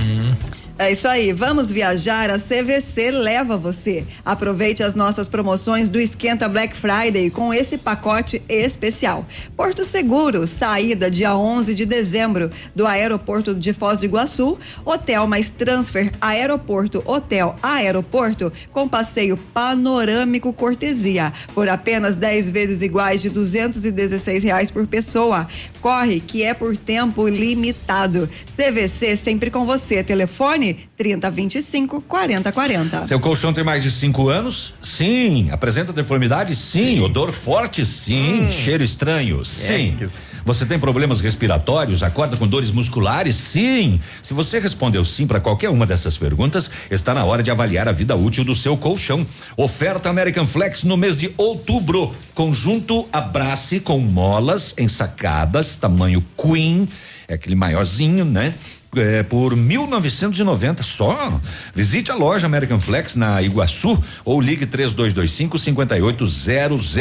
É 0.77 0.91
isso 0.91 1.07
aí, 1.07 1.33
vamos 1.33 1.71
viajar. 1.71 2.31
A 2.31 2.37
CVC 2.37 3.13
leva 3.13 3.57
você. 3.57 4.05
Aproveite 4.25 4.83
as 4.83 4.97
nossas 4.97 5.29
promoções 5.29 5.89
do 5.89 6.01
Esquenta 6.01 6.49
Black 6.49 6.77
Friday 6.77 7.31
com 7.31 7.55
esse 7.55 7.79
pacote 7.79 8.43
especial. 8.49 9.25
Porto 9.57 9.85
Seguro, 9.85 10.49
saída 10.49 11.09
dia 11.09 11.37
11 11.37 11.77
de 11.77 11.87
dezembro 11.87 12.51
do 12.75 12.89
aeroporto 12.89 13.55
de 13.55 13.73
Foz 13.73 14.01
do 14.01 14.07
Iguaçu. 14.07 14.59
Hotel 14.85 15.29
mais 15.29 15.49
transfer 15.49 16.13
aeroporto, 16.21 17.05
hotel 17.07 17.55
aeroporto 17.63 18.53
com 18.73 18.89
passeio 18.89 19.37
panorâmico 19.37 20.53
cortesia 20.53 21.33
por 21.55 21.69
apenas 21.69 22.17
10 22.17 22.49
vezes 22.49 22.83
iguais 22.83 23.23
de 23.23 23.31
216 23.31 24.43
reais 24.43 24.73
por 24.73 24.85
pessoa. 24.89 25.47
Corre 25.85 26.19
que 26.19 26.43
é 26.43 26.55
por 26.55 26.75
tempo 26.79 27.29
limitado. 27.29 28.27
CVC 28.57 29.17
sempre 29.17 29.51
com 29.51 29.67
você. 29.67 30.03
Telefone 30.03 30.89
3025 30.97 32.01
4040. 32.03 33.09
Seu 33.09 33.19
colchão 33.19 33.53
tem 33.53 33.65
mais 33.65 33.83
de 33.83 33.91
cinco 33.91 34.29
anos? 34.29 34.75
Sim. 34.83 35.51
Apresenta 35.51 35.93
deformidade? 35.93 36.55
Sim. 36.55 37.01
Odor 37.01 37.33
forte? 37.33 37.85
Sim. 37.85 38.49
Cheiro 38.51 38.85
estranho? 38.85 39.45
Sim. 39.45 39.97
Você 40.45 40.65
tem 40.65 40.79
problemas 40.79 41.21
respiratórios? 41.21 42.03
Acorda 42.03 42.37
com 42.37 42.47
dores 42.47 42.71
musculares? 42.71 43.35
Sim. 43.35 43.99
Se 44.23 44.33
você 44.33 44.61
respondeu 44.61 45.05
sim 45.05 45.27
para 45.27 45.41
qualquer 45.41 45.69
uma 45.69 45.85
dessas 45.85 46.17
perguntas, 46.17 46.71
está 46.91 47.13
na 47.13 47.25
hora 47.25 47.43
de 47.43 47.51
avaliar 47.51 47.89
a 47.89 47.93
vida 47.93 48.15
útil 48.15 48.45
do 48.45 48.55
seu 48.55 48.77
colchão. 48.77 49.27
Oferta 49.57 50.09
American 50.09 50.47
Flex 50.47 50.85
no 50.85 50.97
mês 50.97 51.17
de 51.17 51.33
outubro. 51.37 52.15
Conjunto 52.35 53.09
Abrace 53.13 53.81
com 53.81 53.99
molas 53.99 54.75
ensacadas, 54.79 55.77
tamanho 55.77 56.25
Queen, 56.37 56.89
é 57.27 57.35
aquele 57.35 57.55
maiorzinho, 57.55 58.25
né? 58.25 58.55
É, 58.97 59.23
por 59.23 59.57
1990 59.57 60.83
só. 60.83 61.41
Visite 61.75 62.11
a 62.11 62.15
loja 62.15 62.47
American 62.47 62.81
Flex 62.81 63.17
na 63.17 63.43
Iguaçu 63.43 64.03
ou 64.25 64.41
ligue 64.41 64.67
3225 64.67 65.59
5800. 65.59 66.95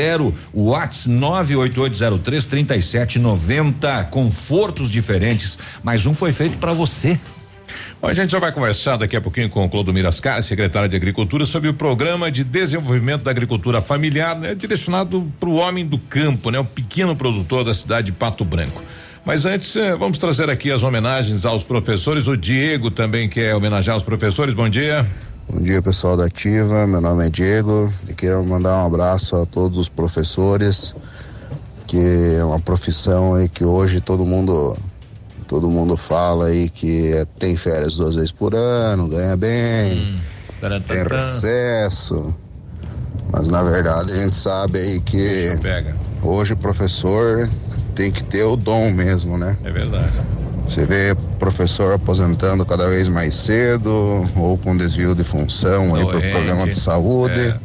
Whats 0.54 1.06
98803 1.06 2.46
3790. 2.48 4.06
Confortos 4.06 4.90
diferentes, 4.90 5.58
mas 5.84 6.06
um 6.06 6.14
foi 6.14 6.32
feito 6.32 6.58
para 6.58 6.74
você. 6.74 7.20
Bom, 8.02 8.10
a 8.10 8.14
gente 8.14 8.32
já 8.32 8.40
vai 8.40 8.52
conversar 8.52 8.98
daqui 8.98 9.16
a 9.16 9.22
pouquinho 9.22 9.50
com 9.50 9.64
o 9.64 9.70
Clodomir 9.70 10.06
Ascar, 10.06 10.42
secretário 10.44 10.90
de 10.90 10.96
Agricultura, 10.96 11.46
sobre 11.46 11.70
o 11.70 11.74
programa 11.74 12.30
de 12.30 12.44
desenvolvimento 12.44 13.24
da 13.24 13.32
agricultura 13.32 13.82
familiar, 13.82 14.38
né, 14.38 14.54
direcionado 14.54 15.32
para 15.40 15.50
o 15.50 15.56
homem 15.56 15.86
do 15.86 15.98
campo, 15.98 16.50
né, 16.52 16.60
o 16.60 16.66
pequeno 16.66 17.16
produtor 17.16 17.64
da 17.64 17.74
cidade 17.74 18.08
de 18.08 18.12
Pato 18.12 18.44
Branco. 18.44 18.84
Mas 19.26 19.46
antes, 19.46 19.76
eh, 19.76 19.96
vamos 19.96 20.18
trazer 20.18 20.50
aqui 20.50 20.72
as 20.72 20.84
homenagens 20.84 21.46
aos 21.46 21.64
professores. 21.64 22.28
O 22.28 22.36
Diego 22.36 22.92
também 22.92 23.30
quer 23.30 23.56
homenagear 23.56 23.96
os 23.96 24.04
professores. 24.04 24.54
Bom 24.54 24.68
dia. 24.68 25.06
Bom 25.50 25.62
dia 25.62 25.82
pessoal 25.82 26.16
da 26.18 26.26
Ativa, 26.26 26.88
meu 26.88 27.02
nome 27.02 27.28
é 27.28 27.30
Diego 27.30 27.92
e 28.08 28.14
quero 28.14 28.44
mandar 28.46 28.82
um 28.82 28.86
abraço 28.88 29.36
a 29.36 29.46
todos 29.46 29.78
os 29.78 29.90
professores, 29.90 30.96
que 31.86 31.98
é 32.40 32.44
uma 32.44 32.60
profissão 32.60 33.36
aí 33.36 33.50
que 33.50 33.64
hoje 33.64 34.00
todo 34.00 34.26
mundo 34.26 34.78
todo 35.46 35.70
mundo 35.70 35.98
fala 35.98 36.48
aí 36.48 36.70
que 36.70 37.12
é- 37.14 37.26
tem 37.38 37.58
férias 37.58 37.98
duas 37.98 38.16
vezes 38.16 38.32
por 38.32 38.56
ano, 38.56 39.08
ganha 39.10 39.36
bem, 39.36 40.18
tem 40.80 40.98
recesso, 41.18 42.34
mas 43.30 43.46
na 43.50 43.62
verdade 43.64 44.14
a 44.14 44.18
gente 44.24 44.36
sabe 44.38 44.80
aí 44.80 45.00
que 45.02 45.50
hoje 46.24 46.54
o 46.54 46.58
professor 46.58 47.50
tem 47.96 48.12
que 48.12 48.24
ter 48.24 48.44
o 48.44 48.56
dom 48.56 48.92
mesmo, 48.92 49.38
né? 49.38 49.58
É 49.64 49.72
verdade. 49.72 50.12
Você 50.68 50.86
vê 50.86 51.16
professor 51.38 51.94
aposentando 51.94 52.66
cada 52.66 52.88
vez 52.88 53.08
mais 53.08 53.36
cedo 53.36 54.30
ou 54.36 54.58
com 54.58 54.76
desvio 54.76 55.14
de 55.14 55.24
função 55.24 55.96
aí 55.96 56.04
por 56.04 56.14
Doente, 56.14 56.32
problema 56.32 56.66
de 56.66 56.76
saúde. 56.76 57.40
é. 57.40 57.58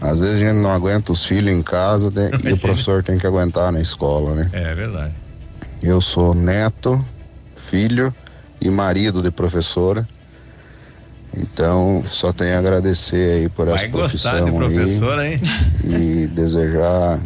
Às 0.00 0.20
vezes 0.20 0.36
a 0.36 0.38
gente 0.38 0.54
não 0.58 0.70
aguenta 0.70 1.10
os 1.12 1.24
filhos 1.24 1.52
em 1.52 1.60
casa 1.60 2.08
né, 2.10 2.30
e 2.44 2.52
o 2.52 2.58
professor 2.58 3.02
tem 3.02 3.18
que 3.18 3.26
aguentar 3.26 3.72
na 3.72 3.80
escola, 3.80 4.32
né? 4.32 4.48
É 4.52 4.72
verdade. 4.72 5.12
Eu 5.82 6.00
sou 6.00 6.34
neto, 6.34 7.04
filho 7.56 8.14
e 8.60 8.70
marido 8.70 9.20
de 9.20 9.30
professora. 9.32 10.06
Então, 11.36 12.04
só 12.08 12.32
tenho 12.32 12.54
a 12.54 12.58
agradecer 12.58 13.40
aí 13.40 13.48
por 13.48 13.66
Vai 13.66 13.74
essa 13.74 13.88
gostar 13.88 14.38
profissão 14.38 14.44
de 14.44 14.56
professora, 14.56 15.22
aí 15.22 15.34
hein? 15.34 15.40
e 15.84 16.26
desejar 16.28 17.18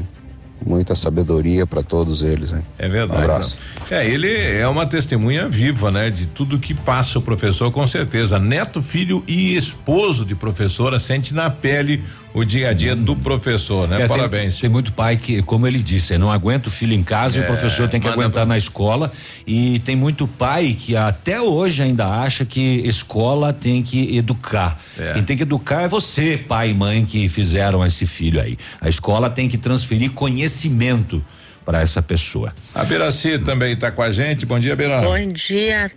muita 0.64 0.94
sabedoria 0.94 1.66
para 1.66 1.82
todos 1.82 2.22
eles, 2.22 2.50
né? 2.50 2.62
É 2.78 2.88
verdade. 2.88 3.20
Um 3.20 3.24
abraço. 3.24 3.58
não. 3.90 3.96
É, 3.96 4.06
ele 4.08 4.32
é 4.32 4.66
uma 4.66 4.86
testemunha 4.86 5.48
viva, 5.48 5.90
né? 5.90 6.10
De 6.10 6.26
tudo 6.26 6.58
que 6.58 6.74
passa 6.74 7.18
o 7.18 7.22
professor, 7.22 7.70
com 7.70 7.86
certeza. 7.86 8.38
Neto, 8.38 8.82
filho 8.82 9.22
e 9.26 9.56
esposo 9.56 10.24
de 10.24 10.34
professora 10.34 10.98
sente 10.98 11.34
na 11.34 11.50
pele 11.50 12.02
o 12.34 12.44
dia 12.44 12.70
a 12.70 12.72
dia 12.72 12.96
do 12.96 13.14
professor, 13.14 13.86
né? 13.88 13.96
É, 13.96 13.98
tem- 14.00 14.08
Parabéns. 14.08 14.58
Tem, 14.58 14.70
muito 14.70 14.92
pai 14.92 15.16
que, 15.16 15.42
como 15.42 15.66
ele 15.66 15.80
disse, 15.80 16.16
não 16.16 16.30
aguenta 16.30 16.68
o 16.68 16.72
filho 16.72 16.94
em 16.94 17.02
casa 17.02 17.38
e 17.38 17.40
É, 17.40 17.44
o 17.44 17.46
professor 17.46 17.88
tem 17.88 18.00
que 18.00 18.08
aguentar 18.08 18.46
na 18.46 18.56
escola. 18.56 19.12
E 19.46 19.78
tem 19.80 19.94
muito 19.96 20.26
pai 20.26 20.76
que 20.78 20.96
até 20.96 21.40
hoje 21.40 21.82
ainda 21.82 22.06
acha 22.06 22.44
que 22.44 22.60
escola 22.86 23.52
tem 23.52 23.82
que 23.82 24.16
educar. 24.16 24.80
É. 24.98 25.12
Quem 25.14 25.22
tem 25.24 25.36
que 25.36 25.42
educar 25.42 25.82
é 25.82 25.88
você, 25.88 26.36
pai 26.38 26.70
e 26.70 26.74
mãe, 26.74 27.04
que 27.04 27.28
fizeram 27.28 27.84
esse 27.84 28.06
filho 28.06 28.40
aí. 28.40 28.56
A 28.80 28.88
escola 28.88 29.28
tem 29.28 29.48
que 29.48 29.58
transferir 29.58 30.10
conhecimento 30.12 31.22
para 31.64 31.80
essa 31.80 32.02
pessoa. 32.02 32.52
A 32.74 32.82
Beraci 32.84 33.38
também 33.38 33.74
está 33.74 33.90
com 33.90 34.02
a 34.02 34.10
gente. 34.10 34.44
Bom 34.44 34.58
dia, 34.58 34.74
Bera. 34.74 35.00
Bom 35.02 35.32
dia 35.32 35.90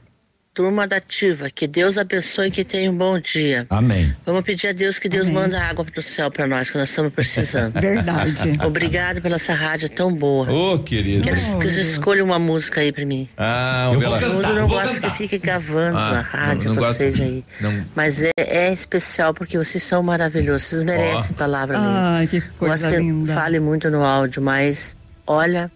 turma 0.55 0.87
da 0.87 0.95
Ativa. 0.95 1.49
Que 1.49 1.67
Deus 1.67 1.97
abençoe 1.97 2.47
e 2.47 2.51
que 2.51 2.63
tenha 2.63 2.89
um 2.89 2.97
bom 2.97 3.19
dia. 3.19 3.67
Amém. 3.69 4.15
Vamos 4.25 4.41
pedir 4.43 4.69
a 4.69 4.71
Deus 4.71 4.97
que 4.97 5.09
Deus 5.09 5.29
manda 5.29 5.61
água 5.61 5.83
do 5.93 6.01
céu 6.01 6.31
para 6.31 6.47
nós, 6.47 6.71
que 6.71 6.77
nós 6.77 6.87
estamos 6.89 7.13
precisando. 7.13 7.73
Verdade. 7.79 8.57
Obrigado 8.65 9.21
pela 9.21 9.35
essa 9.35 9.53
rádio 9.53 9.89
tão 9.89 10.13
boa. 10.15 10.49
Ô, 10.49 10.79
querido. 10.79 11.25
Quero 11.25 11.35
que 11.59 11.69
você 11.69 11.81
escolha 11.81 12.23
uma 12.23 12.39
música 12.39 12.79
aí 12.79 12.91
pra 12.91 13.05
mim. 13.05 13.27
Ah, 13.37 13.89
Eu 13.91 13.97
o 13.97 13.99
Bela- 13.99 14.19
Todo 14.19 14.33
mundo 14.35 14.53
não 14.53 14.67
gosta 14.67 15.01
que 15.01 15.17
fique 15.17 15.37
gravando 15.37 15.97
Ah, 15.97 16.19
a 16.19 16.21
rádio, 16.21 16.69
não- 16.69 16.75
não 16.75 16.81
vocês 16.83 17.17
gosta 17.17 17.25
de- 17.25 17.33
aí. 17.35 17.43
não. 17.59 17.85
Mas 17.93 18.23
é, 18.23 18.31
é 18.37 18.71
especial 18.71 19.33
porque 19.33 19.57
vocês 19.57 19.83
são 19.83 20.01
maravilhosos. 20.01 20.63
Vocês 20.69 20.83
merecem 20.83 21.35
palavra 21.35 21.77
mesmo. 21.77 21.93
Ai, 21.97 22.27
que 22.27 22.39
Gosto 22.39 22.53
coisa 22.57 22.89
que 22.91 22.97
linda. 22.97 23.33
fale 23.33 23.59
muito 23.59 23.89
no 23.91 24.03
áudio, 24.05 24.41
mas 24.41 24.95
olha, 25.27 25.69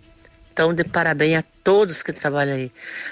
tão 0.56 0.74
de 0.74 0.86
parabéns 0.86 1.40
a 1.40 1.44
todos 1.70 2.02
que 2.02 2.12
trabalham 2.12 2.56
aí. 2.56 2.72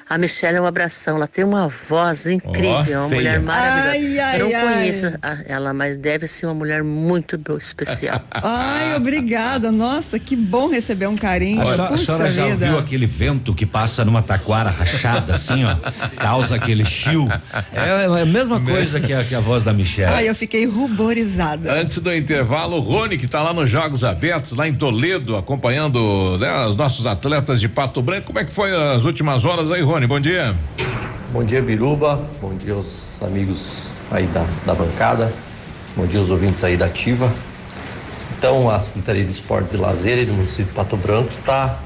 A 0.09 0.17
Michelle 0.17 0.57
é 0.57 0.61
um 0.61 0.65
abração, 0.65 1.17
ela 1.17 1.27
tem 1.27 1.45
uma 1.45 1.67
voz 1.67 2.25
incrível, 2.25 2.91
é 2.91 2.97
uma 2.97 3.09
mulher 3.09 3.39
maravilhosa. 3.39 3.91
Ai, 3.91 4.19
ai, 4.19 4.41
Eu 4.41 4.49
não 4.49 4.57
ai. 4.57 4.73
conheço 4.73 5.05
ela, 5.45 5.73
mas 5.73 5.95
deve 5.95 6.27
ser 6.27 6.47
uma 6.47 6.55
mulher 6.55 6.83
muito 6.83 7.39
especial. 7.61 8.19
Ai, 8.33 8.95
obrigada. 8.95 9.71
Nossa, 9.71 10.17
que 10.17 10.35
bom 10.35 10.69
receber 10.69 11.05
um 11.05 11.15
carinho. 11.15 11.61
A 11.61 11.65
senhora, 11.65 11.93
a 11.93 11.97
senhora 11.97 12.31
já 12.31 12.45
vida. 12.47 12.67
viu 12.67 12.79
aquele 12.79 13.05
vento 13.05 13.53
que 13.53 13.63
passa 13.65 14.03
numa 14.03 14.23
taquara 14.23 14.71
rachada, 14.71 15.35
assim, 15.35 15.63
ó? 15.63 15.75
Causa 16.19 16.55
aquele 16.55 16.83
chiu. 16.83 17.27
É, 17.71 18.05
é 18.19 18.21
a 18.21 18.25
mesma 18.25 18.59
coisa 18.59 18.99
que 18.99 19.13
a, 19.13 19.23
que 19.23 19.35
a 19.35 19.39
voz 19.39 19.63
da 19.63 19.71
Michelle. 19.71 20.13
Ai, 20.13 20.27
eu 20.27 20.33
fiquei 20.33 20.65
ruborizada. 20.65 21.71
Antes 21.71 21.99
do 21.99 22.11
intervalo, 22.11 22.77
o 22.77 22.79
Rony, 22.79 23.19
que 23.19 23.25
está 23.25 23.43
lá 23.43 23.53
nos 23.53 23.69
Jogos 23.69 24.03
Abertos, 24.03 24.53
lá 24.53 24.67
em 24.67 24.73
Toledo, 24.73 25.37
acompanhando 25.37 26.39
né, 26.39 26.65
os 26.65 26.75
nossos 26.75 27.05
atletas 27.05 27.61
de 27.61 27.69
Pato 27.69 28.01
Branco. 28.01 28.27
Como 28.27 28.39
é 28.39 28.46
que 28.47 28.53
foi 28.53 28.73
as 28.73 29.03
últimas 29.03 29.45
horas 29.45 29.71
aí, 29.71 29.81
Rony? 29.81 30.07
Bom 30.07 30.19
dia. 30.19 30.55
Bom 31.31 31.43
dia, 31.43 31.61
Biruba. 31.61 32.25
Bom 32.41 32.55
dia 32.55 32.73
aos 32.73 33.21
amigos 33.21 33.91
aí 34.09 34.25
da, 34.27 34.45
da 34.65 34.73
bancada. 34.73 35.31
Bom 35.95 36.07
dia 36.07 36.19
aos 36.19 36.29
ouvintes 36.29 36.63
aí 36.63 36.77
da 36.77 36.85
Ativa. 36.85 37.31
Então, 38.37 38.69
a 38.69 38.79
Secretaria 38.79 39.23
de 39.25 39.31
Esportes 39.31 39.73
e 39.73 39.77
Lazer 39.77 40.25
do 40.25 40.33
município 40.33 40.65
de 40.65 40.71
Pato 40.71 40.95
Branco 40.95 41.29
está 41.29 41.77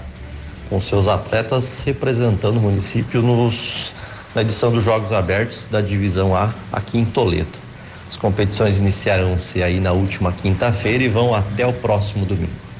com 0.70 0.80
seus 0.80 1.08
atletas 1.08 1.82
representando 1.84 2.58
o 2.58 2.62
município 2.62 3.22
nos, 3.22 3.92
na 4.36 4.42
edição 4.42 4.72
dos 4.72 4.84
Jogos 4.84 5.12
Abertos 5.12 5.68
da 5.70 5.82
Divisão 5.82 6.36
A 6.36 6.54
aqui 6.72 6.98
em 7.00 7.06
Toledo. 7.06 7.60
As 8.08 8.18
competições 8.18 8.80
iniciaram-se 8.80 9.64
aí 9.64 9.80
na 9.80 9.94
última 9.94 10.32
quinta-feira 10.32 11.04
e 11.04 11.08
vão 11.08 11.34
até 11.34 11.66
o 11.66 11.74
próximo 11.74 12.26
domingo. 12.26 12.71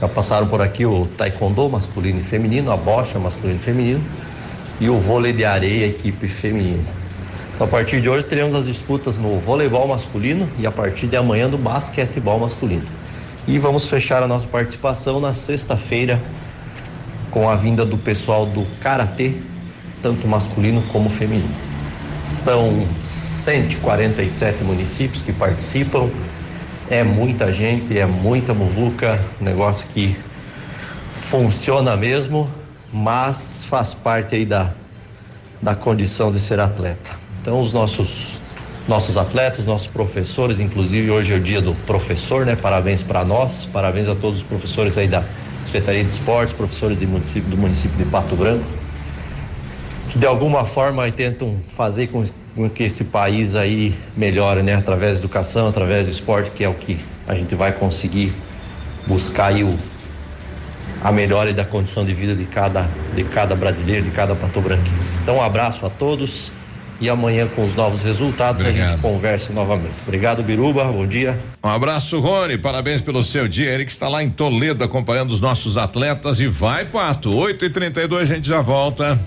Já 0.00 0.08
passaram 0.08 0.46
por 0.46 0.62
aqui 0.62 0.86
o 0.86 1.06
taekwondo 1.06 1.68
masculino 1.68 2.20
e 2.20 2.22
feminino, 2.22 2.72
a 2.72 2.76
bocha 2.76 3.18
masculino 3.18 3.58
e 3.58 3.62
feminino 3.62 4.02
e 4.80 4.88
o 4.88 4.98
vôlei 4.98 5.32
de 5.32 5.44
areia 5.44 5.86
equipe 5.86 6.26
feminina. 6.26 6.82
Então, 7.54 7.66
a 7.66 7.70
partir 7.70 8.00
de 8.00 8.08
hoje 8.08 8.24
teremos 8.24 8.54
as 8.54 8.64
disputas 8.64 9.18
no 9.18 9.38
voleibol 9.38 9.86
masculino 9.86 10.48
e 10.58 10.66
a 10.66 10.70
partir 10.70 11.06
de 11.06 11.16
amanhã 11.16 11.50
do 11.50 11.58
basquetebol 11.58 12.38
masculino. 12.38 12.86
E 13.46 13.58
vamos 13.58 13.84
fechar 13.84 14.22
a 14.22 14.26
nossa 14.26 14.46
participação 14.46 15.20
na 15.20 15.34
sexta-feira 15.34 16.18
com 17.30 17.50
a 17.50 17.54
vinda 17.54 17.84
do 17.84 17.98
pessoal 17.98 18.46
do 18.46 18.66
karatê, 18.80 19.34
tanto 20.02 20.26
masculino 20.26 20.82
como 20.90 21.10
feminino. 21.10 21.54
São 22.22 22.86
147 23.04 24.64
municípios 24.64 25.22
que 25.22 25.32
participam. 25.32 26.08
É 26.90 27.04
muita 27.04 27.52
gente, 27.52 27.96
é 27.96 28.04
muita 28.04 28.52
muvuca, 28.52 29.24
um 29.40 29.44
negócio 29.44 29.86
que 29.94 30.16
funciona 31.12 31.96
mesmo, 31.96 32.50
mas 32.92 33.64
faz 33.64 33.94
parte 33.94 34.34
aí 34.34 34.44
da, 34.44 34.72
da 35.62 35.76
condição 35.76 36.32
de 36.32 36.40
ser 36.40 36.58
atleta. 36.58 37.10
Então 37.40 37.62
os 37.62 37.72
nossos 37.72 38.40
nossos 38.88 39.16
atletas, 39.16 39.64
nossos 39.64 39.86
professores, 39.86 40.58
inclusive 40.58 41.08
hoje 41.12 41.32
é 41.32 41.36
o 41.36 41.40
dia 41.40 41.62
do 41.62 41.76
professor, 41.86 42.44
né? 42.44 42.56
Parabéns 42.56 43.04
para 43.04 43.24
nós, 43.24 43.66
parabéns 43.66 44.08
a 44.08 44.16
todos 44.16 44.40
os 44.40 44.44
professores 44.44 44.98
aí 44.98 45.06
da 45.06 45.22
Secretaria 45.64 46.02
de 46.02 46.10
Esportes, 46.10 46.52
professores 46.52 46.98
do 46.98 47.06
município, 47.06 47.48
do 47.48 47.56
município 47.56 47.96
de 47.96 48.04
Pato 48.10 48.34
Branco, 48.34 48.64
que 50.08 50.18
de 50.18 50.26
alguma 50.26 50.64
forma 50.64 51.08
tentam 51.12 51.56
fazer 51.76 52.08
com, 52.08 52.24
com 52.54 52.68
que 52.68 52.82
esse 52.82 53.04
país 53.04 53.54
aí 53.54 53.94
melhore, 54.16 54.62
né? 54.62 54.74
Através 54.74 55.14
da 55.14 55.18
educação, 55.20 55.68
através 55.68 56.06
do 56.06 56.12
esporte, 56.12 56.50
que 56.50 56.64
é 56.64 56.68
o 56.68 56.74
que 56.74 56.98
a 57.26 57.34
gente 57.34 57.54
vai 57.54 57.72
conseguir 57.72 58.32
buscar 59.06 59.46
aí 59.46 59.64
o, 59.64 59.78
a 61.02 61.12
melhora 61.12 61.52
da 61.52 61.64
condição 61.64 62.04
de 62.04 62.12
vida 62.12 62.34
de 62.34 62.44
cada, 62.44 62.88
de 63.14 63.24
cada 63.24 63.54
brasileiro, 63.54 64.04
de 64.04 64.10
cada 64.10 64.34
patobranquense. 64.34 65.22
Então, 65.22 65.36
um 65.36 65.42
abraço 65.42 65.86
a 65.86 65.90
todos 65.90 66.52
e 67.00 67.08
amanhã 67.08 67.46
com 67.48 67.64
os 67.64 67.74
novos 67.74 68.02
resultados 68.02 68.62
a 68.62 68.70
gente 68.70 69.00
conversa 69.00 69.52
novamente. 69.52 69.94
Obrigado, 70.02 70.42
Biruba. 70.42 70.84
Bom 70.84 71.06
dia. 71.06 71.38
Um 71.64 71.68
abraço, 71.68 72.20
Rony. 72.20 72.58
Parabéns 72.58 73.00
pelo 73.00 73.24
seu 73.24 73.48
dia. 73.48 73.70
Ele 73.70 73.86
que 73.86 73.90
está 73.90 74.06
lá 74.08 74.22
em 74.22 74.28
Toledo 74.28 74.84
acompanhando 74.84 75.30
os 75.30 75.40
nossos 75.40 75.78
atletas. 75.78 76.40
E 76.40 76.46
vai, 76.46 76.84
Pato. 76.84 77.34
8 77.34 77.64
e 77.64 77.70
32 77.70 78.30
a 78.30 78.34
gente 78.34 78.46
já 78.46 78.60
volta. 78.60 79.18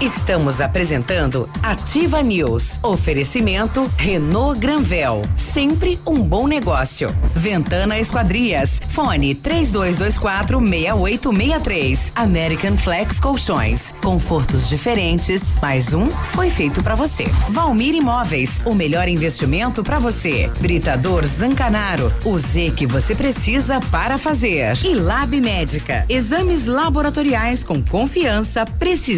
Estamos 0.00 0.60
apresentando 0.60 1.48
Ativa 1.62 2.22
News. 2.22 2.78
Oferecimento 2.82 3.90
Renault 3.96 4.58
Granvel. 4.58 5.22
Sempre 5.36 5.98
um 6.06 6.22
bom 6.22 6.46
negócio. 6.46 7.14
Ventana 7.34 7.98
Esquadrias. 7.98 8.80
Fone 8.90 9.34
3224 9.34 10.60
6863. 10.60 12.12
American 12.14 12.76
Flex 12.76 13.20
Colchões. 13.20 13.92
Confortos 14.02 14.68
diferentes. 14.68 15.42
Mais 15.60 15.92
um 15.92 16.08
foi 16.32 16.48
feito 16.48 16.82
para 16.82 16.94
você. 16.94 17.24
Valmir 17.50 17.94
Imóveis. 17.94 18.60
O 18.64 18.74
melhor 18.74 19.08
investimento 19.08 19.82
para 19.82 19.98
você. 19.98 20.50
Britador 20.60 21.26
Zancanaro. 21.26 22.12
O 22.24 22.38
Z 22.38 22.72
que 22.76 22.86
você 22.86 23.14
precisa 23.14 23.80
para 23.90 24.16
fazer. 24.16 24.78
E 24.84 24.94
Lab 24.94 25.38
Médica. 25.40 26.06
Exames 26.08 26.66
laboratoriais 26.66 27.64
com 27.64 27.82
confiança, 27.82 28.64
precisão 28.64 29.17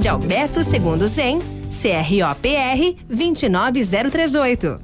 de 0.00 0.08
Alberto 0.08 0.62
Segundo 0.62 1.06
Zen, 1.06 1.40
CROPR 1.70 2.96
29038. 3.08 4.80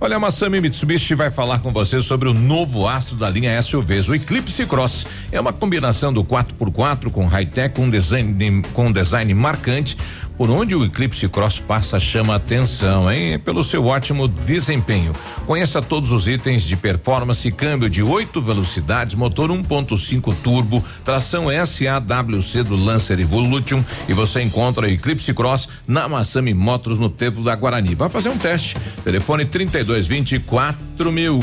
Olha, 0.00 0.16
a 0.16 0.20
Massami 0.20 0.60
Mitsubishi 0.60 1.14
vai 1.14 1.30
falar 1.30 1.60
com 1.60 1.72
você 1.72 2.00
sobre 2.02 2.28
o 2.28 2.34
novo 2.34 2.86
astro 2.86 3.16
da 3.16 3.30
linha 3.30 3.60
SUVs, 3.62 4.08
o 4.08 4.14
Eclipse 4.14 4.66
Cross. 4.66 5.06
É 5.32 5.40
uma 5.40 5.52
combinação 5.52 6.12
do 6.12 6.22
4x4 6.24 7.10
com 7.10 7.26
high-tech, 7.26 7.74
com 7.74 7.88
design, 7.88 8.62
com 8.74 8.92
design 8.92 9.32
marcante. 9.32 9.96
Por 10.36 10.50
onde 10.50 10.74
o 10.74 10.84
Eclipse 10.84 11.28
Cross 11.28 11.60
passa, 11.60 12.00
chama 12.00 12.34
atenção, 12.34 13.08
hein? 13.10 13.38
Pelo 13.38 13.62
seu 13.62 13.86
ótimo 13.86 14.26
desempenho. 14.26 15.14
Conheça 15.46 15.80
todos 15.80 16.10
os 16.10 16.26
itens 16.26 16.64
de 16.64 16.76
performance, 16.76 17.48
câmbio 17.52 17.88
de 17.88 18.02
oito 18.02 18.42
velocidades, 18.42 19.14
motor 19.14 19.50
1.5 19.50 20.34
turbo, 20.42 20.84
tração 21.04 21.44
SAWC 21.48 22.64
do 22.64 22.74
Lancer 22.76 23.20
Evolution 23.20 23.84
e 24.08 24.12
você 24.12 24.42
encontra 24.42 24.86
o 24.86 24.90
Eclipse 24.90 25.32
Cross 25.32 25.68
na 25.86 26.08
Massami 26.08 26.52
Motors 26.52 26.98
no 26.98 27.08
Tevo 27.08 27.44
da 27.44 27.54
Guarani. 27.54 27.94
Vai 27.94 28.08
fazer 28.08 28.30
um 28.30 28.38
teste. 28.38 28.74
Telefone 29.04 29.44
3224 29.44 31.12
mil. 31.12 31.38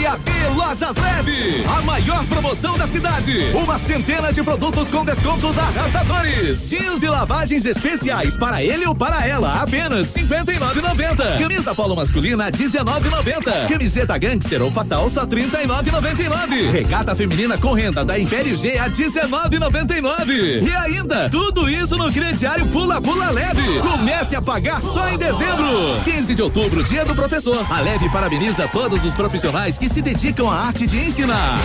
AD 0.09 0.31
Lojas 0.55 0.95
Leve, 0.95 1.63
a 1.67 1.81
maior 1.81 2.25
promoção 2.25 2.75
da 2.75 2.87
cidade. 2.87 3.51
Uma 3.53 3.77
centena 3.77 4.33
de 4.33 4.43
produtos 4.43 4.89
com 4.89 5.05
descontos 5.05 5.55
arrasadores. 5.55 6.67
Jeans 6.67 6.99
de 6.99 7.07
lavagens 7.07 7.63
especiais 7.63 8.35
para 8.35 8.63
ele 8.63 8.87
ou 8.87 8.95
para 8.95 9.27
ela, 9.27 9.61
apenas 9.61 10.07
59,90. 10.07 11.37
Camisa 11.37 11.75
polo 11.75 11.95
masculina 11.95 12.51
19,90. 12.51 13.67
Camiseta 13.67 14.17
gangster 14.17 14.63
ou 14.63 14.71
fatal 14.71 15.07
só 15.11 15.27
39,99. 15.27 16.71
Regata 16.71 17.15
feminina 17.15 17.55
com 17.59 17.73
renda 17.73 18.03
da 18.03 18.17
Império 18.17 18.55
G 18.55 18.79
a 18.79 18.89
19,99. 18.89 20.63
E 20.63 20.75
ainda, 20.75 21.29
tudo 21.29 21.69
isso 21.69 21.95
no 21.97 22.11
crediário 22.11 22.67
Pula 22.69 22.99
Pula 22.99 23.29
Leve. 23.29 23.79
Comece 23.79 24.35
a 24.35 24.41
pagar 24.41 24.81
só 24.81 25.07
em 25.09 25.19
dezembro. 25.19 26.01
15 26.03 26.33
de 26.33 26.41
outubro, 26.41 26.83
dia 26.83 27.05
do 27.05 27.13
professor. 27.13 27.63
A 27.71 27.79
Leve 27.81 28.09
parabeniza 28.09 28.67
todos 28.67 29.05
os 29.05 29.13
profissionais 29.13 29.77
que 29.77 29.87
se 29.87 29.98
dedicam 30.01 30.49
à 30.49 30.67
arte 30.67 30.87
de 30.87 30.97
ensinar. 30.97 31.59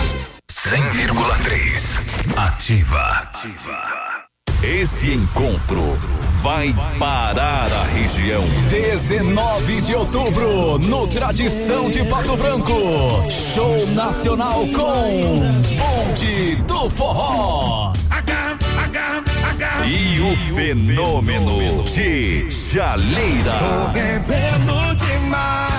100,3 0.51 2.05
Ativa. 2.37 3.31
Esse 4.63 5.13
encontro 5.13 5.97
vai 6.41 6.73
parar 6.97 7.71
a 7.71 7.83
região. 7.83 8.43
19 8.69 9.81
de 9.81 9.93
outubro, 9.93 10.79
no 10.79 11.07
Tradição 11.07 11.89
de 11.89 12.03
Pato 12.05 12.35
Branco. 12.35 13.29
Show 13.29 13.85
nacional 13.93 14.65
com 14.73 15.39
Bonde 15.77 16.55
do 16.63 16.89
Forró. 16.89 17.93
E 19.85 20.19
o 20.19 20.35
fenômeno 20.55 21.83
de 21.83 22.49
Chaleira. 22.49 23.91
bebendo 23.93 24.95
demais. 24.95 25.74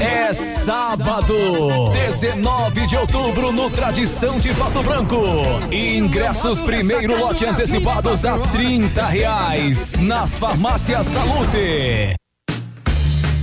É 0.00 0.32
sábado, 0.32 1.90
19 1.92 2.86
de 2.86 2.96
outubro, 2.96 3.52
no 3.52 3.70
Tradição 3.70 4.38
de 4.38 4.52
Pato 4.54 4.82
Branco. 4.82 5.16
Ingressos 5.70 6.60
primeiro 6.60 7.18
lote 7.18 7.44
antecipados 7.44 8.24
a 8.24 8.38
30 8.38 9.06
reais 9.06 9.92
nas 9.98 10.38
farmácias 10.38 11.06
Salute. 11.06 12.16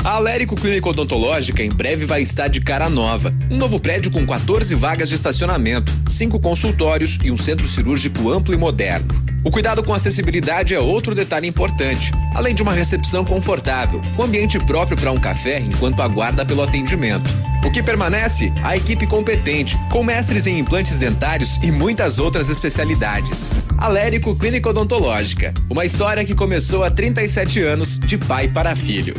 A 0.03 0.15
Alérico 0.15 0.55
Clínica 0.55 0.89
Odontológica 0.89 1.63
em 1.63 1.69
breve 1.69 2.05
vai 2.05 2.23
estar 2.23 2.47
de 2.47 2.59
cara 2.59 2.89
nova. 2.89 3.31
Um 3.51 3.57
novo 3.57 3.79
prédio 3.79 4.11
com 4.11 4.25
14 4.25 4.73
vagas 4.73 5.09
de 5.09 5.15
estacionamento, 5.15 5.93
cinco 6.09 6.39
consultórios 6.39 7.19
e 7.23 7.31
um 7.31 7.37
centro 7.37 7.67
cirúrgico 7.67 8.31
amplo 8.31 8.53
e 8.53 8.57
moderno. 8.57 9.30
O 9.43 9.49
cuidado 9.49 9.83
com 9.83 9.91
acessibilidade 9.91 10.75
é 10.75 10.79
outro 10.79 11.15
detalhe 11.15 11.47
importante, 11.47 12.11
além 12.35 12.53
de 12.53 12.61
uma 12.61 12.73
recepção 12.73 13.25
confortável, 13.25 13.99
com 14.15 14.23
ambiente 14.23 14.59
próprio 14.59 14.95
para 14.95 15.11
um 15.11 15.17
café 15.17 15.59
enquanto 15.59 16.01
aguarda 16.01 16.45
pelo 16.45 16.61
atendimento. 16.61 17.27
O 17.65 17.71
que 17.71 17.81
permanece? 17.81 18.53
A 18.63 18.77
equipe 18.77 19.07
competente, 19.07 19.77
com 19.89 20.03
mestres 20.03 20.45
em 20.45 20.59
implantes 20.59 20.97
dentários 20.97 21.57
e 21.63 21.71
muitas 21.71 22.19
outras 22.19 22.49
especialidades. 22.49 23.51
Alérico 23.79 24.35
Clínica 24.35 24.69
Odontológica, 24.69 25.53
uma 25.67 25.85
história 25.85 26.23
que 26.23 26.35
começou 26.35 26.83
há 26.83 26.91
37 26.91 27.61
anos 27.61 27.97
de 27.97 28.19
pai 28.19 28.47
para 28.47 28.75
filho. 28.75 29.15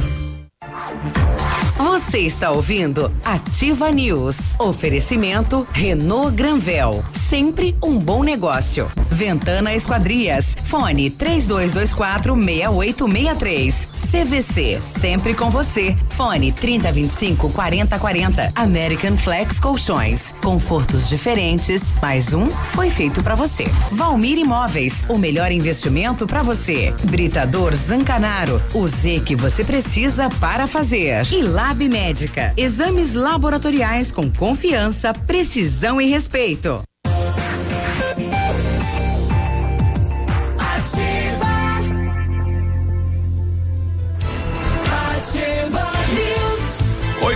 Você 1.82 2.20
está 2.20 2.52
ouvindo 2.52 3.10
Ativa 3.24 3.90
News. 3.90 4.54
Oferecimento 4.56 5.66
Renault 5.72 6.32
Granvel. 6.32 7.04
Sempre 7.10 7.76
um 7.82 7.98
bom 7.98 8.22
negócio. 8.22 8.88
Ventana 9.10 9.74
Esquadrias. 9.74 10.56
Fone 10.66 11.10
3224 11.10 12.34
6863. 12.36 13.88
CVC. 14.12 14.82
Sempre 14.82 15.34
com 15.34 15.50
você. 15.50 15.96
Fone 16.10 16.52
3025 16.52 17.50
4040. 17.50 18.52
American 18.54 19.16
Flex 19.16 19.58
Colchões. 19.58 20.34
Confortos 20.42 21.08
diferentes. 21.08 21.82
Mais 22.00 22.34
um 22.34 22.50
foi 22.50 22.90
feito 22.90 23.22
para 23.22 23.34
você. 23.34 23.64
Valmir 23.90 24.38
Imóveis. 24.38 25.04
O 25.08 25.16
melhor 25.16 25.50
investimento 25.50 26.26
para 26.26 26.42
você. 26.42 26.94
Britador 27.04 27.74
Zancanaro. 27.74 28.60
O 28.74 28.86
Z 28.86 29.22
que 29.24 29.34
você 29.34 29.64
precisa 29.64 30.28
para 30.38 30.66
fazer. 30.66 31.26
E 31.32 31.40
Lab 31.72 31.88
Médica. 31.88 32.52
Exames 32.54 33.14
laboratoriais 33.14 34.12
com 34.12 34.30
confiança, 34.30 35.14
precisão 35.14 35.98
e 35.98 36.04
respeito. 36.04 36.82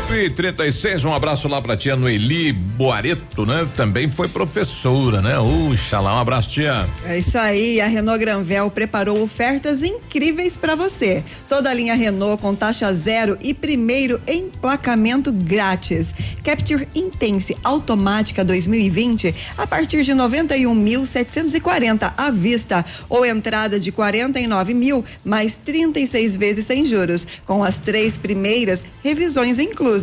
136, 0.07 1.05
um 1.05 1.13
abraço 1.13 1.49
lá 1.49 1.61
pra 1.61 1.77
tia 1.77 1.97
Noeli 1.97 2.53
Boareto, 2.53 3.45
né? 3.45 3.69
Também 3.77 4.09
foi 4.09 4.29
professora, 4.29 5.21
né? 5.21 5.37
Uxa 5.37 5.99
lá, 5.99 6.15
um 6.15 6.21
abraço, 6.21 6.51
tia. 6.51 6.89
É 7.05 7.19
isso 7.19 7.37
aí, 7.37 7.81
a 7.81 7.89
Renault 7.89 8.21
Granvel 8.21 8.71
preparou 8.71 9.21
ofertas 9.21 9.83
incríveis 9.83 10.57
para 10.57 10.77
você. 10.77 11.25
Toda 11.49 11.71
a 11.71 11.75
linha 11.75 11.97
Renault 11.97 12.41
com 12.41 12.55
taxa 12.55 12.95
zero 12.95 13.37
e 13.43 13.53
primeiro 13.53 14.21
emplacamento 14.29 15.33
grátis. 15.33 16.15
Capture 16.45 16.87
Intense 16.95 17.57
Automática 17.65 18.45
2020 18.45 19.35
a 19.59 19.67
partir 19.67 20.05
de 20.05 20.13
91.740 20.13 22.07
um 22.07 22.13
à 22.17 22.31
vista 22.31 22.85
ou 23.09 23.27
entrada 23.27 23.81
de 23.81 23.91
49 23.91 24.73
mil 24.73 25.05
mais 25.25 25.57
36 25.57 26.37
vezes 26.37 26.65
sem 26.65 26.85
juros, 26.85 27.27
com 27.45 27.65
as 27.65 27.79
três 27.79 28.17
primeiras 28.17 28.85
revisões 29.03 29.59
inclusas. 29.59 29.96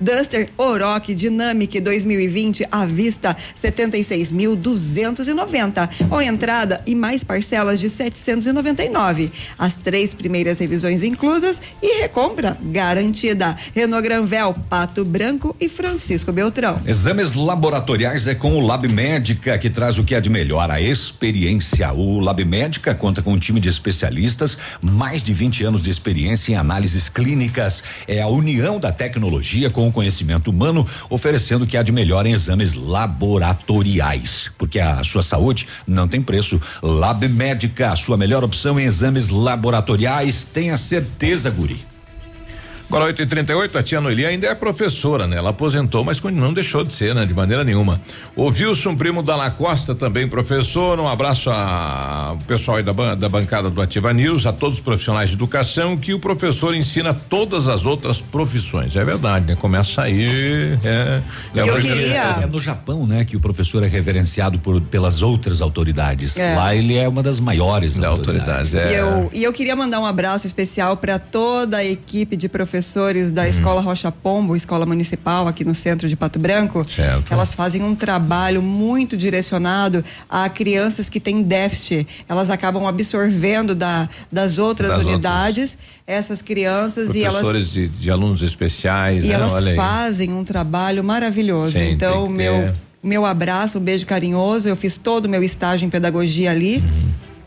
Duster 0.00 0.48
Oroch 0.56 1.12
Dynamic 1.14 1.78
2020 1.80 2.66
à 2.70 2.86
vista 2.86 3.36
76.290 3.62 5.90
ou 6.10 6.22
entrada 6.22 6.80
e 6.86 6.94
mais 6.94 7.24
parcelas 7.24 7.80
de 7.80 7.90
799. 7.90 9.32
As 9.58 9.74
três 9.74 10.14
primeiras 10.14 10.58
revisões 10.58 11.02
inclusas 11.02 11.60
e 11.82 12.02
recompra 12.02 12.56
garantida. 12.62 13.56
Renault 13.74 14.02
Granvel, 14.02 14.54
Pato 14.68 15.04
Branco 15.04 15.56
e 15.60 15.68
Francisco 15.68 16.32
Beltrão. 16.32 16.80
Exames 16.86 17.34
laboratoriais 17.34 18.26
é 18.26 18.34
com 18.34 18.56
o 18.56 18.60
Lab 18.60 18.86
Médica, 18.88 19.58
que 19.58 19.70
traz 19.70 19.98
o 19.98 20.04
que 20.04 20.14
é 20.14 20.20
de 20.20 20.30
melhor, 20.30 20.70
a 20.70 20.80
experiência. 20.80 21.92
O 21.92 22.20
Lab 22.20 22.44
Médica 22.44 22.94
conta 22.94 23.22
com 23.22 23.32
um 23.32 23.38
time 23.38 23.60
de 23.60 23.68
especialistas, 23.68 24.58
mais 24.80 25.22
de 25.22 25.32
20 25.32 25.64
anos 25.64 25.82
de 25.82 25.90
experiência 25.90 26.52
em 26.52 26.56
análises 26.56 27.08
clínicas. 27.08 27.82
É 28.06 28.20
a 28.20 28.28
união 28.28 28.78
da 28.78 28.92
tecnologia 28.92 29.31
com 29.70 29.88
o 29.88 29.92
conhecimento 29.92 30.50
humano, 30.50 30.86
oferecendo 31.08 31.64
o 31.64 31.66
que 31.66 31.76
há 31.76 31.82
de 31.82 31.92
melhor 31.92 32.26
em 32.26 32.32
exames 32.32 32.74
laboratoriais. 32.74 34.50
Porque 34.58 34.80
a 34.80 35.02
sua 35.04 35.22
saúde 35.22 35.68
não 35.86 36.08
tem 36.08 36.20
preço. 36.20 36.60
Lab 36.82 37.26
Médica, 37.28 37.92
a 37.92 37.96
sua 37.96 38.16
melhor 38.16 38.42
opção 38.42 38.78
em 38.78 38.84
exames 38.84 39.28
laboratoriais. 39.28 40.44
Tenha 40.44 40.76
certeza, 40.76 41.50
Guri. 41.50 41.91
Agora 42.92 43.06
8 43.06 43.22
e 43.22 43.26
38 43.26 43.78
a 43.78 43.82
tia 43.82 44.02
Noeli 44.02 44.26
ainda 44.26 44.46
é 44.48 44.54
professora, 44.54 45.26
né? 45.26 45.38
Ela 45.38 45.48
aposentou, 45.48 46.04
mas 46.04 46.20
não 46.20 46.52
deixou 46.52 46.84
de 46.84 46.92
ser, 46.92 47.14
né? 47.14 47.24
De 47.24 47.32
maneira 47.32 47.64
nenhuma. 47.64 47.98
O 48.36 48.48
Wilson, 48.50 48.94
primo 48.94 49.22
da 49.22 49.34
La 49.34 49.50
Costa, 49.50 49.94
também 49.94 50.28
professor. 50.28 51.00
Um 51.00 51.08
abraço 51.08 51.48
ao 51.48 52.36
pessoal 52.46 52.76
aí 52.76 52.82
da, 52.82 52.92
ban- 52.92 53.16
da 53.16 53.30
bancada 53.30 53.70
do 53.70 53.80
Ativa 53.80 54.12
News, 54.12 54.44
a 54.44 54.52
todos 54.52 54.74
os 54.74 54.80
profissionais 54.84 55.30
de 55.30 55.36
educação, 55.36 55.96
que 55.96 56.12
o 56.12 56.18
professor 56.20 56.74
ensina 56.74 57.14
todas 57.14 57.66
as 57.66 57.86
outras 57.86 58.20
profissões. 58.20 58.94
É 58.94 59.02
verdade, 59.02 59.46
né? 59.46 59.56
Começa 59.56 60.02
aí. 60.02 60.76
É, 60.84 61.22
é 61.54 61.64
uma- 61.64 61.72
É 62.42 62.46
no 62.46 62.60
Japão, 62.60 63.06
né, 63.06 63.24
que 63.24 63.38
o 63.38 63.40
professor 63.40 63.82
é 63.82 63.86
reverenciado 63.88 64.58
por, 64.58 64.82
pelas 64.82 65.22
outras 65.22 65.62
autoridades. 65.62 66.36
É. 66.36 66.54
Lá 66.56 66.74
ele 66.74 66.98
é 66.98 67.08
uma 67.08 67.22
das 67.22 67.40
maiores 67.40 67.98
autoridades. 68.02 68.74
É. 68.74 68.92
E, 68.92 68.94
eu, 68.96 69.30
e 69.32 69.42
eu 69.44 69.52
queria 69.54 69.74
mandar 69.74 69.98
um 69.98 70.04
abraço 70.04 70.46
especial 70.46 70.94
para 70.98 71.18
toda 71.18 71.78
a 71.78 71.84
equipe 71.86 72.36
de 72.36 72.50
professores 72.50 72.81
da 73.32 73.48
Escola 73.48 73.80
Rocha 73.80 74.10
Pombo, 74.10 74.56
Escola 74.56 74.84
Municipal 74.84 75.46
aqui 75.48 75.64
no 75.64 75.74
centro 75.74 76.08
de 76.08 76.16
Pato 76.16 76.38
Branco. 76.38 76.86
Certo. 76.88 77.32
Elas 77.32 77.54
fazem 77.54 77.82
um 77.82 77.94
trabalho 77.94 78.62
muito 78.62 79.16
direcionado 79.16 80.04
a 80.28 80.48
crianças 80.48 81.08
que 81.08 81.20
têm 81.20 81.42
déficit. 81.42 82.06
Elas 82.28 82.50
acabam 82.50 82.86
absorvendo 82.86 83.74
da, 83.74 84.08
das 84.30 84.58
outras 84.58 84.90
Das 84.90 85.02
unidades 85.02 85.78
essas 86.06 86.42
crianças 86.42 87.14
e 87.14 87.22
elas 87.22 87.40
Professores 87.40 87.70
de, 87.72 87.88
de 87.88 88.10
alunos 88.10 88.42
especiais, 88.42 89.24
e 89.24 89.28
né? 89.28 89.34
elas 89.34 89.52
Olha 89.52 89.70
aí. 89.70 89.76
fazem 89.76 90.32
um 90.32 90.44
trabalho 90.44 91.02
maravilhoso. 91.04 91.72
Sim, 91.72 91.90
então, 91.90 92.28
meu, 92.28 92.54
ter. 92.54 92.74
meu 93.02 93.24
abraço, 93.24 93.78
um 93.78 93.80
beijo 93.82 94.04
carinhoso. 94.06 94.68
Eu 94.68 94.76
fiz 94.76 94.96
todo 94.96 95.26
o 95.26 95.28
meu 95.28 95.42
estágio 95.42 95.86
em 95.86 95.90
pedagogia 95.90 96.50
ali. 96.50 96.82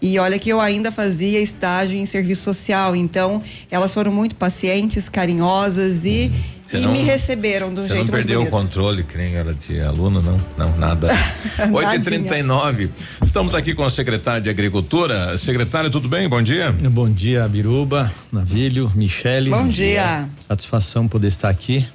E 0.02 0.20
olha 0.20 0.38
que 0.38 0.50
eu 0.50 0.62
ainda 0.62 0.92
fazia 0.92 1.40
estágio 1.42 1.98
em 1.98 2.06
serviço 2.06 2.44
social. 2.44 2.96
Então, 2.96 3.42
elas 3.72 3.94
foram 3.94 4.12
muito 4.12 4.36
pacientes, 4.36 5.10
carinhosas 5.10 6.04
e, 6.06 6.32
Você 6.70 6.78
e 6.78 6.82
não- 6.82 6.92
me 6.92 7.00
receberam 7.00 7.74
do 7.74 7.82
Você 7.84 7.96
jeito 7.96 8.06
não 8.08 8.14
muito 8.14 8.28
perdeu 8.28 8.42
o 8.42 8.46
controle, 8.48 9.04
que 9.04 9.18
nem 9.18 9.36
era 9.36 9.54
de 9.54 9.80
aluno, 9.82 10.22
não? 10.22 10.40
Não, 10.58 10.78
nada. 10.78 11.08
8h39. 11.72 12.90
Estamos 13.26 13.56
aqui 13.56 13.74
com 13.74 13.84
a 13.84 13.90
secretária 13.90 14.42
de 14.42 14.50
Agricultura. 14.50 15.38
Secretária, 15.38 15.90
tudo 15.90 16.08
bem? 16.08 16.28
Bom 16.30 16.42
dia. 16.42 16.72
Bom 16.72 17.10
dia, 17.10 17.48
Biruba, 17.48 18.12
Navílio, 18.32 18.92
Michele. 18.96 19.50
Bom 19.50 19.68
dia. 19.68 20.28
Satisfação 20.48 21.08
poder 21.08 21.28
estar 21.28 21.50
aqui 21.50 21.86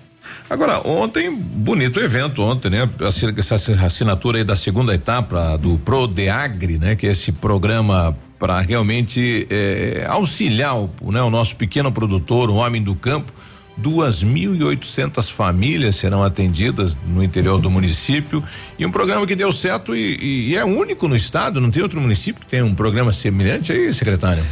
Agora, 0.48 0.80
ontem, 0.86 1.30
bonito 1.34 2.00
evento 2.00 2.42
ontem, 2.42 2.70
né? 2.70 2.90
Essa 3.38 3.54
assinatura 3.84 4.38
aí 4.38 4.44
da 4.44 4.56
segunda 4.56 4.94
etapa 4.94 5.56
do 5.56 5.78
Prodeagri, 5.78 6.78
né? 6.78 6.96
Que 6.96 7.06
é 7.06 7.10
esse 7.10 7.32
programa 7.32 8.16
para 8.38 8.58
realmente 8.60 9.46
eh, 9.50 10.06
auxiliar 10.08 10.74
o, 10.74 10.90
né, 11.12 11.20
o 11.20 11.28
nosso 11.28 11.54
pequeno 11.56 11.92
produtor, 11.92 12.48
o 12.48 12.54
homem 12.54 12.82
do 12.82 12.94
campo. 12.94 13.32
2.800 13.80 15.30
famílias 15.30 15.96
serão 15.96 16.22
atendidas 16.22 16.98
no 17.06 17.22
interior 17.22 17.58
do 17.58 17.70
município 17.70 18.42
e 18.78 18.84
um 18.84 18.90
programa 18.90 19.26
que 19.26 19.34
deu 19.34 19.52
certo 19.52 19.94
e, 19.94 20.16
e, 20.16 20.50
e 20.50 20.56
é 20.56 20.64
único 20.64 21.08
no 21.08 21.16
estado. 21.16 21.60
Não 21.60 21.70
tem 21.70 21.82
outro 21.82 22.00
município 22.00 22.40
que 22.40 22.46
tem 22.46 22.62
um 22.62 22.74
programa 22.74 23.12
semelhante 23.12 23.72
aí, 23.72 23.92
secretário? 23.92 24.44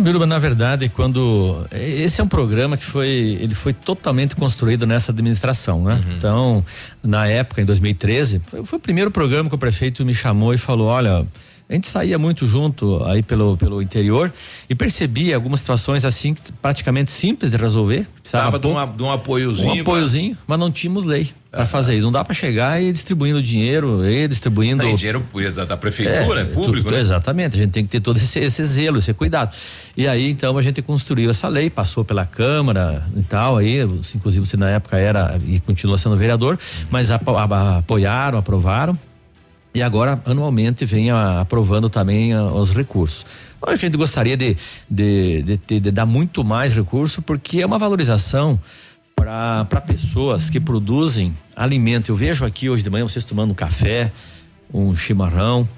Biruba, 0.00 0.26
na 0.26 0.38
verdade, 0.38 0.88
quando 0.88 1.66
esse 1.70 2.20
é 2.20 2.24
um 2.24 2.28
programa 2.28 2.76
que 2.76 2.84
foi 2.84 3.08
ele 3.40 3.54
foi 3.54 3.72
totalmente 3.72 4.34
construído 4.34 4.86
nessa 4.86 5.12
administração, 5.12 5.84
né? 5.84 5.94
Uhum. 5.94 6.16
Então, 6.16 6.66
na 7.02 7.26
época, 7.26 7.60
em 7.60 7.64
2013, 7.64 8.40
foi, 8.46 8.64
foi 8.64 8.78
o 8.78 8.80
primeiro 8.80 9.10
programa 9.10 9.48
que 9.48 9.54
o 9.54 9.58
prefeito 9.58 10.04
me 10.04 10.14
chamou 10.14 10.54
e 10.54 10.58
falou, 10.58 10.88
olha, 10.88 11.26
a 11.72 11.74
gente 11.74 11.88
saía 11.88 12.18
muito 12.18 12.46
junto 12.46 13.02
aí 13.04 13.22
pelo, 13.22 13.56
pelo 13.56 13.80
interior 13.80 14.30
e 14.68 14.74
percebia 14.74 15.34
algumas 15.34 15.60
situações 15.60 16.04
assim 16.04 16.34
praticamente 16.60 17.10
simples 17.10 17.50
de 17.50 17.56
resolver. 17.56 18.06
Tava 18.30 18.58
de, 18.58 18.66
uma, 18.66 18.86
de 18.86 19.02
um 19.02 19.10
apoiozinho. 19.10 19.76
Um 19.76 19.80
apoiozinho, 19.80 20.38
mas 20.46 20.58
não 20.58 20.70
tínhamos 20.70 21.04
lei 21.04 21.30
para 21.50 21.64
fazer 21.64 21.94
isso. 21.94 22.04
Não 22.04 22.12
dá 22.12 22.22
para 22.22 22.34
chegar 22.34 22.82
e 22.82 22.92
distribuindo 22.92 23.42
dinheiro, 23.42 24.06
e 24.06 24.28
distribuindo. 24.28 24.82
Tem 24.82 24.94
dinheiro 24.94 25.24
da, 25.54 25.64
da 25.64 25.76
prefeitura, 25.76 26.40
é, 26.40 26.42
é 26.42 26.46
público, 26.46 26.84
tudo, 26.84 26.90
né? 26.90 27.00
Exatamente, 27.00 27.56
a 27.56 27.60
gente 27.60 27.70
tem 27.70 27.84
que 27.84 27.90
ter 27.90 28.00
todo 28.00 28.18
esse, 28.18 28.38
esse, 28.38 28.64
zelo, 28.66 28.98
esse 28.98 29.14
cuidado. 29.14 29.54
E 29.96 30.06
aí 30.06 30.30
então 30.30 30.58
a 30.58 30.62
gente 30.62 30.82
construiu 30.82 31.30
essa 31.30 31.48
lei, 31.48 31.70
passou 31.70 32.04
pela 32.04 32.26
Câmara 32.26 33.06
e 33.16 33.22
tal, 33.22 33.56
aí, 33.56 33.80
inclusive 34.14 34.44
você 34.44 34.58
na 34.58 34.68
época 34.68 34.98
era 34.98 35.38
e 35.46 35.58
continua 35.60 35.96
sendo 35.96 36.18
vereador, 36.18 36.58
mas 36.90 37.10
apoiaram, 37.10 38.36
aprovaram 38.38 38.98
e 39.74 39.82
agora 39.82 40.20
anualmente 40.24 40.84
vem 40.84 41.10
a, 41.10 41.40
aprovando 41.40 41.88
também 41.88 42.32
a, 42.32 42.44
os 42.44 42.70
recursos. 42.70 43.24
A 43.64 43.76
gente 43.76 43.96
gostaria 43.96 44.36
de, 44.36 44.56
de, 44.90 45.42
de, 45.42 45.56
de, 45.56 45.80
de 45.80 45.90
dar 45.90 46.04
muito 46.04 46.42
mais 46.42 46.74
recurso 46.74 47.22
porque 47.22 47.60
é 47.60 47.66
uma 47.66 47.78
valorização 47.78 48.58
para 49.14 49.80
pessoas 49.86 50.50
que 50.50 50.58
produzem 50.58 51.36
alimento. 51.54 52.10
Eu 52.10 52.16
vejo 52.16 52.44
aqui 52.44 52.68
hoje 52.68 52.82
de 52.82 52.90
manhã 52.90 53.06
vocês 53.06 53.24
tomando 53.24 53.52
um 53.52 53.54
café, 53.54 54.10
um 54.72 54.96
chimarrão, 54.96 55.68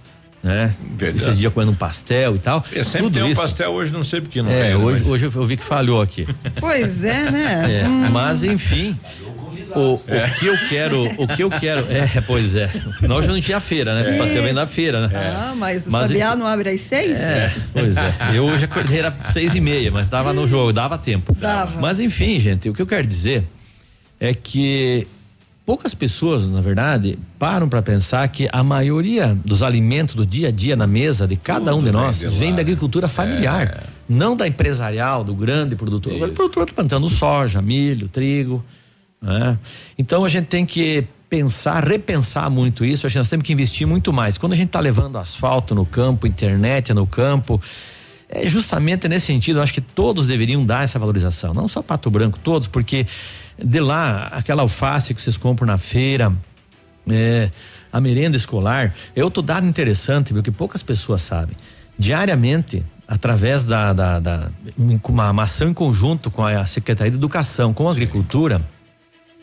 né? 0.44 0.74
Verdade. 0.96 1.24
Esses 1.24 1.38
dias 1.38 1.52
comendo 1.52 1.72
um 1.72 1.74
pastel 1.74 2.34
e 2.36 2.38
tal. 2.38 2.64
É, 2.72 2.82
sempre 2.84 3.06
Tudo 3.06 3.14
tem 3.14 3.22
um 3.22 3.30
isso. 3.30 3.40
pastel 3.40 3.70
hoje, 3.72 3.92
não 3.92 4.04
sei 4.04 4.20
porque 4.20 4.42
não 4.42 4.50
é. 4.50 4.68
Tem, 4.68 4.74
hoje, 4.76 4.98
mas... 5.00 5.08
hoje 5.08 5.24
eu 5.34 5.46
vi 5.46 5.56
que 5.56 5.64
falhou 5.64 6.02
aqui. 6.02 6.26
Pois 6.60 7.04
é, 7.04 7.30
né? 7.30 7.80
É, 7.82 7.88
hum. 7.88 8.10
Mas 8.10 8.44
enfim, 8.44 8.98
o, 9.76 10.02
é. 10.06 10.24
o 10.24 10.34
que 10.34 10.46
eu 10.46 10.58
quero, 10.68 11.04
o 11.22 11.28
que 11.28 11.42
eu 11.42 11.50
quero, 11.50 11.86
é, 11.90 12.20
pois 12.26 12.56
é. 12.56 12.70
Nós 13.02 13.26
não 13.26 13.40
tinha 13.40 13.60
feira, 13.60 13.94
né? 13.94 14.14
É. 14.14 14.18
Pastel 14.18 14.42
vem 14.42 14.54
da 14.54 14.66
feira, 14.66 15.06
né? 15.06 15.14
Ah, 15.14 15.54
mas 15.56 15.86
o 15.86 15.92
mas 15.92 16.08
Sabiá 16.08 16.34
não 16.36 16.46
abre 16.46 16.70
às 16.70 16.80
seis? 16.80 17.20
É, 17.20 17.52
pois 17.72 17.96
é. 17.96 18.14
Eu 18.34 18.44
hoje 18.44 18.64
acordei 18.64 18.98
era 18.98 19.14
seis 19.32 19.54
e 19.54 19.60
meia, 19.60 19.90
mas 19.90 20.06
estava 20.06 20.32
no 20.32 20.46
jogo, 20.46 20.72
dava 20.72 20.96
tempo. 20.98 21.34
Dava. 21.38 21.80
Mas 21.80 22.00
enfim, 22.00 22.38
gente, 22.40 22.68
o 22.68 22.74
que 22.74 22.82
eu 22.82 22.86
quero 22.86 23.06
dizer 23.06 23.44
é 24.20 24.32
que 24.32 25.06
poucas 25.66 25.94
pessoas, 25.94 26.48
na 26.48 26.60
verdade, 26.60 27.18
param 27.38 27.68
para 27.68 27.82
pensar 27.82 28.28
que 28.28 28.48
a 28.52 28.62
maioria 28.62 29.36
dos 29.44 29.62
alimentos 29.62 30.14
do 30.14 30.26
dia 30.26 30.48
a 30.48 30.50
dia 30.50 30.76
na 30.76 30.86
mesa 30.86 31.26
de 31.26 31.36
cada 31.36 31.70
Tudo 31.72 31.78
um 31.78 31.84
de 31.84 31.90
nós 31.90 32.20
vem, 32.20 32.30
vem 32.30 32.54
da 32.54 32.60
agricultura 32.60 33.08
familiar, 33.08 33.66
é. 33.66 33.86
não 34.08 34.36
da 34.36 34.46
empresarial, 34.46 35.24
do 35.24 35.34
grande 35.34 35.74
produtor. 35.76 36.12
Isso. 36.12 36.24
O 36.24 36.32
produtor 36.32 36.62
está 36.64 36.74
plantando 36.74 37.08
soja, 37.08 37.60
milho, 37.60 38.08
trigo. 38.08 38.64
Né? 39.24 39.58
Então 39.98 40.24
a 40.24 40.28
gente 40.28 40.46
tem 40.46 40.66
que 40.66 41.06
pensar, 41.30 41.82
repensar 41.82 42.50
muito 42.50 42.84
isso. 42.84 43.06
Acho 43.06 43.14
que 43.14 43.18
nós 43.18 43.28
temos 43.28 43.44
que 43.44 43.52
investir 43.52 43.86
muito 43.86 44.12
mais. 44.12 44.36
Quando 44.36 44.52
a 44.52 44.56
gente 44.56 44.66
está 44.66 44.80
levando 44.80 45.16
asfalto 45.16 45.74
no 45.74 45.86
campo, 45.86 46.26
internet 46.26 46.92
no 46.92 47.06
campo, 47.06 47.60
é 48.28 48.48
justamente 48.48 49.08
nesse 49.08 49.26
sentido. 49.26 49.58
Eu 49.58 49.62
acho 49.62 49.72
que 49.72 49.80
todos 49.80 50.26
deveriam 50.26 50.64
dar 50.64 50.84
essa 50.84 50.98
valorização, 50.98 51.54
não 51.54 51.66
só 51.66 51.82
Pato 51.82 52.10
Branco, 52.10 52.38
todos, 52.38 52.68
porque 52.68 53.06
de 53.58 53.80
lá 53.80 54.28
aquela 54.32 54.62
alface 54.62 55.14
que 55.14 55.22
vocês 55.22 55.36
compram 55.36 55.66
na 55.66 55.78
feira, 55.78 56.32
é, 57.08 57.50
a 57.92 58.00
merenda 58.00 58.36
escolar, 58.36 58.92
é 59.16 59.24
outro 59.24 59.40
dado 59.40 59.66
interessante, 59.66 60.34
porque 60.34 60.50
poucas 60.50 60.82
pessoas 60.82 61.22
sabem. 61.22 61.56
Diariamente, 61.98 62.84
através 63.06 63.64
da, 63.64 63.92
da, 63.92 64.18
da 64.18 64.50
uma, 64.76 65.30
uma 65.30 65.42
ação 65.44 65.68
em 65.68 65.74
conjunto 65.74 66.30
com 66.30 66.44
a 66.44 66.66
Secretaria 66.66 67.10
de 67.10 67.16
Educação, 67.16 67.72
com 67.72 67.84
a 67.88 67.90
Sim. 67.90 67.96
Agricultura, 67.96 68.60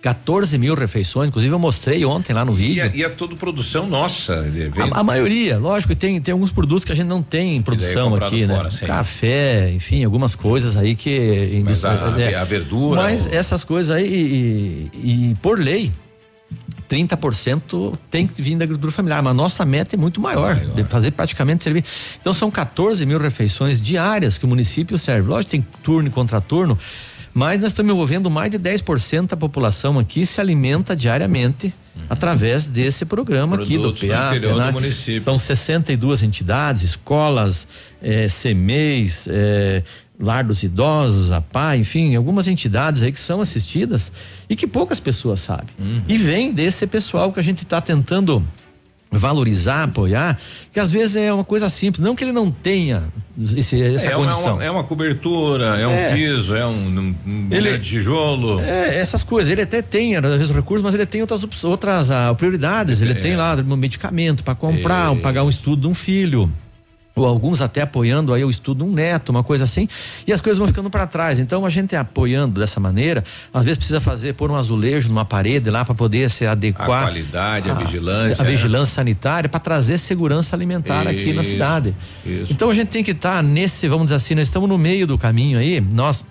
14 0.02 0.58
mil 0.58 0.74
refeições, 0.74 1.30
inclusive 1.30 1.54
eu 1.54 1.60
mostrei 1.60 2.04
ontem 2.04 2.34
lá 2.34 2.44
no 2.44 2.54
vídeo. 2.54 2.78
E 2.78 2.80
é, 2.80 2.92
e 2.96 3.04
é 3.04 3.10
tudo 3.10 3.36
produção 3.36 3.88
nossa. 3.88 4.46
A, 4.92 5.00
a, 5.00 5.04
maioria, 5.04 5.60
lógico, 5.60 5.96
tem, 5.96 6.20
tem 6.20 6.32
alguns 6.32 6.52
produtos 6.52 6.84
que 6.84 6.92
a 6.92 6.96
gente 6.96 7.08
não 7.08 7.22
tem 7.22 7.58
em 7.58 7.62
produção 7.62 8.16
aqui, 8.16 8.48
né? 8.48 8.56
Fora, 8.56 8.70
Café, 8.88 9.72
enfim, 9.72 10.04
algumas 10.04 10.34
coisas 10.34 10.76
aí 10.76 10.96
que. 10.96 11.62
Mas 11.64 11.86
a, 11.86 12.16
é, 12.18 12.36
a 12.36 12.44
verdura. 12.44 13.04
Mas 13.04 13.28
ou... 13.28 13.34
essas 13.34 13.64
coisas 13.64 13.96
aí, 13.96 14.08
e, 14.12 14.90
e, 14.94 15.32
e 15.32 15.36
por 15.36 15.60
lei, 15.60 15.92
30% 16.90 17.98
tem 18.10 18.28
que 18.28 18.42
vir 18.42 18.58
da 18.58 18.66
agricultura 18.66 18.92
familiar, 18.92 19.22
mas 19.22 19.36
nossa 19.36 19.64
meta 19.64 19.96
é 19.96 19.98
muito 19.98 20.20
maior, 20.20 20.56
maior, 20.56 20.74
de 20.74 20.84
fazer 20.84 21.12
praticamente 21.12 21.64
servir. 21.64 21.86
Então 22.20 22.34
são 22.34 22.52
14 22.52 23.06
mil 23.06 23.18
refeições 23.18 23.82
diárias 23.82 24.38
que 24.38 24.46
o 24.46 24.48
município 24.48 24.98
serve. 25.00 25.30
Lógico, 25.30 25.52
tem 25.52 25.66
turno 25.84 26.10
e 26.10 26.12
contraturno, 26.12 26.78
mas 27.34 27.62
nós 27.62 27.72
estamos 27.72 27.94
envolvendo 27.94 28.30
mais 28.30 28.52
de 28.52 28.60
10% 28.60 29.30
da 29.30 29.38
população 29.38 29.98
aqui 29.98 30.26
se 30.26 30.42
alimenta 30.42 30.96
diariamente 30.96 31.74
uhum. 31.96 32.04
através 32.10 32.68
desse 32.68 33.06
programa 33.06 33.56
Produtos 33.58 34.04
aqui 34.04 34.08
do 34.08 34.14
PA. 34.14 34.40
Do 34.40 34.60
né? 34.60 34.72
município. 34.72 35.24
São 35.24 35.38
62 35.38 36.24
entidades, 36.24 36.84
escolas, 36.84 37.68
eh, 38.02 38.28
CMEs, 38.28 39.28
eh, 39.30 39.84
Lar 40.20 40.44
dos 40.44 40.62
Idosos, 40.62 41.32
a 41.32 41.42
PA, 41.42 41.76
enfim, 41.76 42.16
algumas 42.16 42.48
entidades 42.48 43.02
aí 43.02 43.12
que 43.12 43.20
são 43.20 43.42
assistidas 43.42 44.12
e 44.50 44.56
que 44.56 44.68
poucas 44.68 45.00
pessoas 45.00 45.40
sabem. 45.40 45.74
Uhum. 45.80 46.02
E 46.08 46.18
vem 46.18 46.54
desse 46.54 46.86
pessoal 46.86 47.32
que 47.32 47.40
a 47.40 47.44
gente 47.44 47.64
está 47.64 47.82
tentando 47.82 48.46
valorizar, 49.12 49.84
apoiar, 49.84 50.40
que 50.72 50.80
às 50.80 50.90
vezes 50.90 51.18
é 51.18 51.34
uma 51.34 51.44
coisa 51.44 51.70
simples, 51.70 52.04
não 52.04 52.16
que 52.16 52.24
ele 52.24 52.32
não 52.32 52.50
tenha 52.50 53.04
esse, 53.58 53.82
essa 53.82 54.10
é 54.10 54.16
condição. 54.16 54.56
Uma, 54.56 54.64
é 54.64 54.72
uma 54.72 54.84
cobertura, 54.84 55.78
é, 55.80 55.88
um 55.88 55.92
é. 55.92 56.14
piso, 56.14 56.56
é 56.56 56.66
um, 56.66 57.16
um 57.26 57.48
ele, 57.52 57.78
de 57.78 57.90
tijolo. 57.90 58.62
É, 58.62 58.98
essas 58.98 59.24
coisas, 59.24 59.52
ele 59.52 59.62
até 59.62 59.82
tem, 59.82 60.16
às 60.16 60.24
vezes, 60.24 60.50
recursos, 60.50 60.84
mas 60.84 60.94
ele 60.94 61.06
tem 61.06 61.22
outras, 61.22 61.64
outras 61.64 62.12
ah, 62.12 62.34
prioridades, 62.36 63.02
ele 63.02 63.12
é. 63.12 63.16
tem 63.16 63.36
lá 63.36 63.56
um 63.56 63.76
medicamento 63.76 64.44
para 64.44 64.56
comprar, 64.56 65.16
pagar 65.18 65.44
um 65.44 65.50
estudo 65.50 65.82
de 65.82 65.88
um 65.88 65.94
filho 65.94 66.52
alguns 67.16 67.62
até 67.62 67.82
apoiando 67.82 68.34
aí 68.34 68.44
o 68.44 68.50
estudo 68.50 68.86
um 68.86 68.92
neto, 68.92 69.30
uma 69.30 69.44
coisa 69.44 69.64
assim, 69.64 69.88
e 70.26 70.34
as 70.34 70.42
coisas 70.42 70.58
vão 70.58 70.68
ficando 70.68 70.90
para 70.90 71.06
trás. 71.06 71.40
Então 71.40 71.66
a 71.66 71.70
gente 71.70 71.96
apoiando 71.96 72.60
dessa 72.60 72.80
maneira, 72.80 73.24
às 73.54 73.64
vezes 73.64 73.78
precisa 73.78 74.00
fazer 74.00 74.34
pôr 74.34 74.50
um 74.50 74.56
azulejo 74.56 75.10
numa 75.10 75.26
parede 75.26 75.70
lá 75.70 75.84
para 75.84 75.94
poder 75.94 76.30
se 76.30 76.46
adequar 76.46 77.04
a 77.04 77.04
qualidade, 77.04 77.70
a, 77.70 77.74
a 77.74 77.76
vigilância, 77.76 78.44
a 78.44 78.48
vigilância 78.48 78.96
sanitária 78.96 79.50
para 79.50 79.60
trazer 79.60 79.98
segurança 79.98 80.56
alimentar 80.56 81.12
isso, 81.12 81.22
aqui 81.22 81.34
na 81.34 81.44
cidade. 81.44 81.96
Isso. 82.26 82.52
Então 82.52 82.70
a 82.70 82.74
gente 82.74 82.88
tem 82.88 83.04
que 83.04 83.12
estar 83.12 83.38
tá 83.38 83.44
nesse, 83.44 83.88
vamos 83.88 84.06
dizer 84.06 84.16
assim, 84.16 84.36
nós 84.36 84.48
estamos 84.48 84.68
no 84.68 84.78
meio 84.78 85.06
do 85.06 85.18
caminho 85.18 85.60
aí, 85.60 85.82
nós 85.82 86.26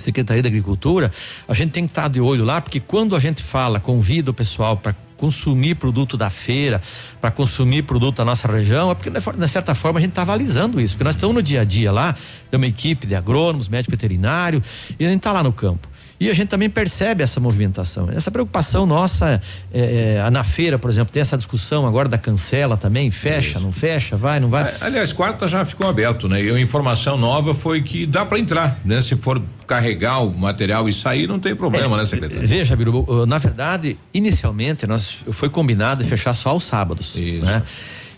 Secretaria 0.00 0.42
da 0.42 0.48
Agricultura, 0.48 1.12
a 1.46 1.54
gente 1.54 1.72
tem 1.72 1.84
que 1.84 1.90
estar 1.90 2.02
tá 2.02 2.08
de 2.08 2.20
olho 2.20 2.44
lá, 2.44 2.60
porque 2.60 2.80
quando 2.80 3.14
a 3.14 3.20
gente 3.20 3.42
fala, 3.42 3.78
convida 3.78 4.30
o 4.30 4.34
pessoal 4.34 4.76
para 4.76 4.94
consumir 5.20 5.74
produto 5.74 6.16
da 6.16 6.30
feira, 6.30 6.80
para 7.20 7.30
consumir 7.30 7.82
produto 7.82 8.16
da 8.16 8.24
nossa 8.24 8.50
região, 8.50 8.90
é 8.90 8.94
porque, 8.94 9.10
de 9.10 9.48
certa 9.48 9.74
forma, 9.74 9.98
a 9.98 10.00
gente 10.00 10.12
está 10.12 10.22
avalizando 10.22 10.80
isso, 10.80 10.94
porque 10.94 11.04
nós 11.04 11.14
estamos 11.14 11.36
no 11.36 11.42
dia 11.42 11.60
a 11.60 11.64
dia 11.64 11.92
lá, 11.92 12.16
tem 12.50 12.56
uma 12.56 12.66
equipe 12.66 13.06
de 13.06 13.14
agrônomos, 13.14 13.68
médico 13.68 13.90
veterinário, 13.90 14.62
e 14.98 15.04
a 15.04 15.10
gente 15.10 15.18
está 15.18 15.30
lá 15.30 15.42
no 15.42 15.52
campo. 15.52 15.89
E 16.20 16.28
a 16.28 16.34
gente 16.34 16.48
também 16.48 16.68
percebe 16.68 17.22
essa 17.22 17.40
movimentação. 17.40 18.10
Essa 18.12 18.30
preocupação 18.30 18.84
nossa, 18.84 19.40
é, 19.72 20.18
é, 20.22 20.30
na 20.30 20.44
feira, 20.44 20.78
por 20.78 20.90
exemplo, 20.90 21.10
tem 21.10 21.22
essa 21.22 21.34
discussão 21.34 21.86
agora 21.86 22.10
da 22.10 22.18
cancela 22.18 22.76
também, 22.76 23.10
fecha, 23.10 23.56
Isso. 23.56 23.60
não 23.60 23.72
fecha, 23.72 24.18
vai, 24.18 24.38
não 24.38 24.50
vai. 24.50 24.74
Aliás, 24.82 25.14
quarta 25.14 25.48
já 25.48 25.64
ficou 25.64 25.88
aberto, 25.88 26.28
né? 26.28 26.44
E 26.44 26.50
a 26.50 26.60
informação 26.60 27.16
nova 27.16 27.54
foi 27.54 27.80
que 27.80 28.04
dá 28.04 28.26
para 28.26 28.38
entrar, 28.38 28.78
né? 28.84 29.00
Se 29.00 29.16
for 29.16 29.40
carregar 29.66 30.18
o 30.22 30.30
material 30.30 30.86
e 30.90 30.92
sair, 30.92 31.26
não 31.26 31.38
tem 31.38 31.56
problema, 31.56 31.96
é, 31.96 32.00
né, 32.00 32.04
secretário? 32.04 32.46
Veja, 32.46 32.76
Biru, 32.76 33.24
na 33.24 33.38
verdade, 33.38 33.96
inicialmente 34.12 34.86
nós 34.86 35.24
foi 35.32 35.48
combinado 35.48 36.04
fechar 36.04 36.34
só 36.34 36.54
os 36.54 36.64
sábados, 36.64 37.14
Isso. 37.16 37.46
né? 37.46 37.62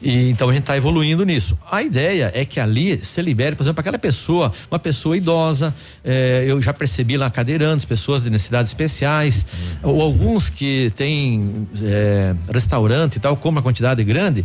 E, 0.03 0.31
então 0.31 0.49
a 0.49 0.53
gente 0.53 0.63
está 0.63 0.77
evoluindo 0.77 1.25
nisso. 1.25 1.57
A 1.71 1.83
ideia 1.83 2.33
é 2.35 2.45
que 2.45 2.59
ali 2.59 3.05
se 3.05 3.23
libere, 3.23 3.55
por 3.55 3.63
exemplo, 3.63 3.81
aquela 3.81 3.99
pessoa, 3.99 4.53
uma 4.71 4.79
pessoa 4.79 5.17
idosa, 5.17 5.73
eh, 6.05 6.45
eu 6.47 6.61
já 6.61 6.73
percebi 6.73 7.17
lá 7.17 7.31
cadeirantes, 7.31 7.85
pessoas 7.85 8.23
de 8.23 8.29
necessidades 8.29 8.71
especiais, 8.71 9.47
ou 9.83 10.03
alguns 10.03 10.51
que 10.51 10.91
têm 10.97 11.69
eh, 11.81 12.35
restaurante 12.53 13.17
e 13.17 13.21
tal, 13.21 13.37
como 13.37 13.61
a 13.61 13.63
quantidade 13.63 14.03
grande, 14.03 14.45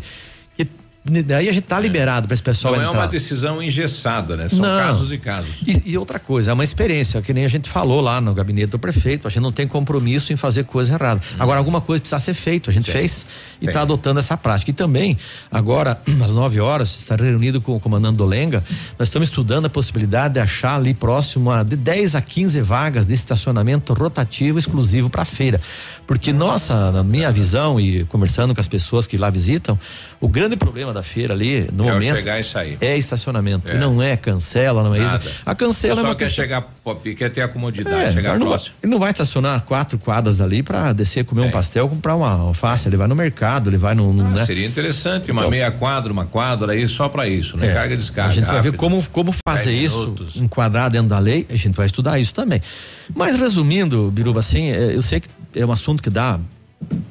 daí 1.26 1.50
a 1.50 1.54
gente 1.54 1.64
tá 1.64 1.80
liberado 1.80 2.28
para 2.28 2.34
esse 2.34 2.44
pessoal 2.44 2.76
Não 2.76 2.82
é 2.82 2.86
entrar. 2.86 3.00
uma 3.00 3.08
decisão 3.08 3.62
engessada, 3.62 4.36
né? 4.36 4.50
São 4.50 4.60
Não. 4.60 4.80
casos 4.80 5.12
e 5.12 5.18
casos. 5.18 5.50
E, 5.66 5.92
e 5.92 5.98
outra 5.98 6.20
coisa, 6.20 6.52
é 6.52 6.54
uma 6.54 6.64
experiência, 6.64 7.22
que 7.22 7.34
nem 7.34 7.46
a 7.46 7.48
gente 7.48 7.70
falou 7.70 8.02
lá 8.02 8.20
no 8.20 8.34
gabinete 8.34 8.70
do 8.72 8.80
prefeito, 8.80 9.28
a 9.28 9.30
gente 9.30 9.42
não 9.42 9.52
tem 9.52 9.68
compromisso 9.68 10.34
em 10.34 10.36
fazer 10.36 10.64
coisa 10.66 10.94
errada. 10.94 11.22
Agora, 11.40 11.58
alguma 11.58 11.82
coisa 11.82 12.02
precisa 12.02 12.20
ser 12.20 12.34
feito, 12.34 12.70
a 12.70 12.74
gente 12.74 12.86
Sim. 12.86 12.92
fez 12.92 13.28
e 13.62 13.66
está 13.68 13.82
adotando 13.82 14.20
essa 14.20 14.36
prática. 14.38 14.72
E 14.72 14.74
também, 14.74 15.18
agora, 15.52 16.00
às 16.24 16.32
9 16.32 16.60
horas, 16.60 17.00
estar 17.00 17.20
reunido 17.20 17.62
com 17.62 17.76
o 17.76 17.80
comandante 17.80 18.18
Dolenga, 18.18 18.64
nós 18.98 19.08
estamos 19.08 19.30
estudando 19.30 19.66
a 19.66 19.70
possibilidade 19.70 20.36
de 20.36 20.40
achar 20.40 20.76
ali 20.76 20.94
próximo 20.94 21.52
a 21.52 21.64
de 21.64 21.76
10 21.76 22.16
a 22.16 22.22
15 22.22 22.62
vagas 22.62 23.06
de 23.06 23.14
estacionamento 23.14 23.94
rotativo 23.94 24.60
exclusivo 24.60 25.10
para 25.10 25.26
feira. 25.26 25.62
Porque 26.08 26.32
nossa, 26.32 26.90
na 26.92 27.04
minha 27.04 27.30
visão 27.34 27.78
e 27.78 28.06
conversando 28.06 28.56
com 28.56 28.62
as 28.62 28.68
pessoas 28.68 29.06
que 29.06 29.18
lá 29.18 29.30
visitam, 29.30 29.78
o 30.22 30.28
grande 30.30 30.56
problema 30.56 30.94
da 30.94 31.04
feira 31.04 31.34
ali, 31.34 31.68
no 31.74 31.84
É 31.90 31.92
momento, 31.92 32.16
chegar 32.16 32.40
e 32.40 32.44
sair. 32.46 32.78
é 32.80 32.98
estacionamento. 32.98 33.70
É. 33.70 33.78
Não 33.78 34.02
é 34.02 34.16
cancela, 34.16 34.82
não 34.84 34.96
é 34.96 35.00
Nada. 35.00 35.26
isso. 35.26 35.36
A 35.46 35.54
cancela 35.54 35.96
Só 35.96 36.02
é 36.02 36.04
uma 36.06 36.16
quer 36.16 36.24
questão- 36.26 36.46
chegar, 36.46 36.68
quer 37.18 37.30
ter 37.30 37.42
a 37.42 37.48
comodidade, 37.50 38.06
é, 38.06 38.12
chegar 38.14 38.40
não, 38.40 38.48
próximo. 38.48 38.76
ele 38.82 38.90
não 38.90 39.00
vai 39.00 39.12
estacionar 39.12 39.62
quatro 39.64 40.00
quadras 40.00 40.38
dali 40.38 40.64
para 40.64 40.94
descer, 40.94 41.26
comer 41.26 41.42
um 41.42 41.52
pastel, 41.52 41.90
comprar 41.90 42.16
uma 42.16 42.32
alface. 42.32 42.88
Ele 42.88 42.96
vai 42.96 43.08
no 43.08 43.16
mercado, 43.16 43.70
ele 43.70 43.78
vai 43.78 43.94
no. 43.94 44.14
no, 44.14 44.26
Ah, 44.28 44.30
né? 44.30 44.46
Seria 44.46 44.66
interessante 44.66 45.30
uma 45.30 45.42
Então- 45.42 45.52
meia 45.52 45.70
quadra, 45.72 46.12
uma 46.14 46.26
quadra 46.26 46.72
aí 46.72 46.88
só 46.88 47.10
para 47.10 47.28
isso, 47.28 47.58
né? 47.58 47.68
É, 47.68 47.74
Carga 47.74 47.94
e 47.94 47.98
descarga. 47.98 48.32
A 48.32 48.34
gente 48.34 48.46
vai 48.46 48.62
ver 48.62 48.70
rápido. 48.70 48.78
como, 48.78 49.06
como 49.12 49.36
fazer 49.48 49.74
isso, 49.74 50.00
minutos. 50.00 50.38
enquadrar 50.38 50.90
dentro 50.90 51.10
da 51.10 51.20
lei, 51.20 51.46
a 51.50 51.56
gente 51.58 51.76
vai 51.76 51.86
estudar 51.86 52.18
isso 52.18 52.34
também. 52.34 52.62
Mas 53.14 53.38
resumindo, 53.38 54.10
Biruba, 54.10 54.40
assim, 54.40 54.70
é, 54.72 54.96
eu 54.96 55.02
sei 55.02 55.20
que 55.20 55.28
é 55.56 55.66
um 55.66 55.72
assunto 55.72 55.97
que 56.02 56.10
dá 56.10 56.40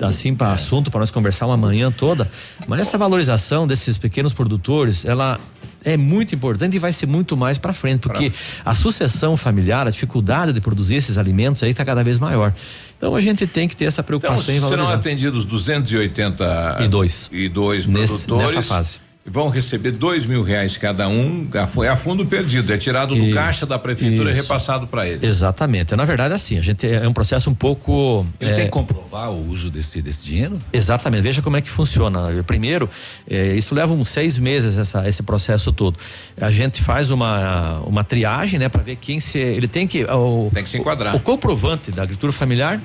assim 0.01 0.35
para 0.35 0.53
assunto 0.53 0.91
para 0.91 1.01
nós 1.01 1.11
conversar 1.11 1.47
uma 1.47 1.57
manhã 1.57 1.91
toda, 1.91 2.31
mas 2.69 2.81
essa 2.81 2.97
valorização 2.97 3.67
desses 3.67 3.99
pequenos 3.99 4.33
produtores, 4.33 5.05
ela 5.05 5.41
é 5.85 5.97
muito 5.97 6.35
importante 6.35 6.75
e 6.77 6.79
vai 6.79 6.93
ser 6.93 7.07
muito 7.07 7.37
mais 7.37 7.59
para 7.59 7.73
frente, 7.73 8.01
porque 8.01 8.33
a 8.65 8.75
sucessão 8.75 9.37
familiar, 9.37 9.87
a 9.87 9.91
dificuldade 9.91 10.53
de 10.53 10.61
produzir 10.61 10.97
esses 10.97 11.17
alimentos 11.19 11.63
aí 11.63 11.71
está 11.71 11.85
cada 11.85 12.03
vez 12.05 12.19
maior. 12.19 12.53
Então 12.97 13.15
a 13.15 13.21
gente 13.21 13.47
tem 13.47 13.69
que 13.69 13.77
ter 13.77 13.85
essa 13.87 14.01
Então, 14.01 14.07
preocupação 14.19 14.55
em 14.55 14.59
serão 14.59 14.71
valorizar. 14.71 14.95
atendidos 14.95 15.45
280 15.45 16.79
E 16.81 16.89
dois. 16.89 17.29
e 17.33 17.49
dois 17.49 17.87
Nesse- 17.87 18.27
produtores. 18.27 18.55
nessa 18.57 18.75
fase. 18.75 18.99
Vão 19.29 19.49
receber 19.49 19.91
dois 19.91 20.25
mil 20.25 20.43
reais 20.43 20.77
cada 20.77 21.09
um. 21.09 21.49
a- 21.55 21.67
Foi 21.67 21.89
a 21.89 21.97
fundo 21.97 22.25
perdido. 22.25 22.73
É 22.73 22.79
tirado 22.79 23.15
do 23.15 23.21
Isso, 23.25 23.35
caixa 23.35 23.67
da 23.67 23.77
prefeitura 23.77 24.31
e 24.31 24.33
isso. 24.33 24.43
repassado 24.43 24.87
para 24.87 25.07
eles. 25.09 25.29
Exatamente. 25.29 25.97
Na 25.97 26.05
verdade, 26.05 26.33
assim, 26.33 26.57
a 26.59 26.61
gente 26.63 26.87
é 26.87 27.07
um 27.09 27.13
processo 27.13 27.51
um 27.51 27.55
pouco. 27.55 28.25
Ele 28.41 28.51
é, 28.53 28.55
tem 28.55 28.65
que 28.67 28.71
comprovar 28.71 29.33
o 29.33 29.49
uso 29.51 29.69
desse, 29.69 30.01
desse 30.01 30.25
dinheiro? 30.27 30.57
Exatamente. 30.73 31.23
Veja 31.23 31.43
como 31.43 31.57
é 31.57 31.61
que 31.61 31.69
funciona. 31.69 32.29
Primeiro, 32.47 32.89
eh, 33.29 33.55
isso 33.57 33.75
leva 33.75 33.93
uns 33.93 34.09
seis 34.09 34.39
meses 34.39 34.79
essa, 34.79 35.09
esse 35.09 35.25
processo 35.25 35.73
todo. 35.73 35.99
A 36.41 36.51
gente 36.53 36.81
faz 36.81 37.11
uma 37.11 37.81
uma 37.81 38.05
triagem, 38.05 38.59
né, 38.61 38.69
para 38.69 38.83
ver 38.83 38.95
quem 38.97 39.19
se 39.19 39.39
ele 39.39 39.67
tem 39.67 39.89
que 39.89 40.05
o, 40.05 40.51
Tem 40.55 40.63
que 40.63 40.69
se 40.69 40.79
enquadrar. 40.79 41.15
O, 41.15 41.19
o 41.19 41.21
comprovante 41.21 41.91
da 41.91 42.03
agricultura 42.05 42.33
familiar 42.33 42.81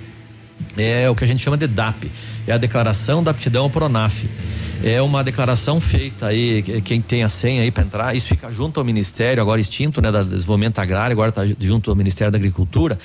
é 0.76 1.07
o 1.09 1.15
que 1.15 1.23
a 1.23 1.27
gente 1.27 1.43
chama 1.43 1.57
de 1.57 1.68
DAP, 1.68 2.09
é 2.47 2.51
a 2.51 2.57
declaração 2.57 3.23
da 3.23 3.30
aptidão 3.31 3.63
ao 3.65 3.69
Pronaf. 3.69 4.23
É 4.84 5.02
uma 5.02 5.24
declaração 5.24 5.80
feita 5.80 6.28
aí, 6.28 6.64
que- 6.64 6.82
quem 6.82 7.02
tem 7.02 7.24
a 7.24 7.30
senha 7.30 7.62
aí 7.62 7.70
para 7.72 7.84
entrar, 7.84 8.16
isso 8.16 8.28
fica 8.28 8.52
junto 8.52 8.80
ao 8.80 8.86
Ministério, 8.86 9.41
agora 9.41 9.62
extinto, 9.62 10.02
né, 10.02 10.12
da 10.12 10.24
Desenvolvimento 10.24 10.80
Agrário, 10.80 11.14
agora 11.14 11.30
está 11.30 11.44
junto 11.60 11.90
ao 11.91 11.95
Ministério 11.95 12.32
da 12.32 12.38
Agricultura. 12.38 12.98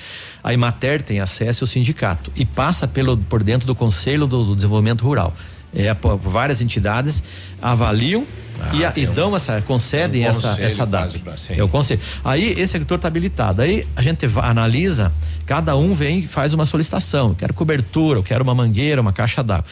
A 0.43 0.53
Imater 0.53 1.01
tem 1.01 1.19
acesso 1.19 1.63
ao 1.63 1.67
sindicato 1.67 2.31
e 2.35 2.45
passa 2.45 2.87
pelo 2.87 3.15
por 3.17 3.43
dentro 3.43 3.67
do 3.67 3.75
Conselho 3.75 4.25
do, 4.25 4.43
do 4.43 4.55
Desenvolvimento 4.55 5.01
Rural. 5.03 5.33
É, 5.75 5.93
por 5.93 6.17
várias 6.17 6.61
entidades 6.61 7.21
avaliam 7.61 8.25
e, 8.73 8.83
a- 8.85 8.93
e 8.95 9.05
dão 9.05 9.35
essa, 9.35 9.61
concedem 9.61 10.23
um 10.25 10.29
essa, 10.29 10.47
essa 10.63 10.85
sempre. 10.85 11.29
É 11.59 11.63
o 11.63 11.67
conselho. 11.67 11.99
Aí 12.23 12.53
esse 12.59 12.75
agricultor 12.75 12.95
está 12.95 13.07
habilitado. 13.09 13.61
Aí 13.61 13.85
a 13.95 14.01
gente 14.01 14.25
analisa, 14.41 15.11
cada 15.45 15.75
um 15.75 15.93
vem 15.93 16.19
e 16.19 16.27
faz 16.27 16.53
uma 16.55 16.65
solicitação. 16.65 17.29
Eu 17.29 17.35
quero 17.35 17.53
cobertura, 17.53 18.17
eu 18.17 18.23
quero 18.23 18.43
uma 18.43 18.55
mangueira, 18.55 18.99
uma 19.01 19.13
caixa 19.13 19.43
d'água. 19.43 19.65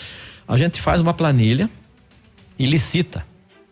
A 0.48 0.58
gente 0.58 0.80
faz 0.80 1.02
uma 1.02 1.14
planilha 1.14 1.68
licita. 2.58 3.26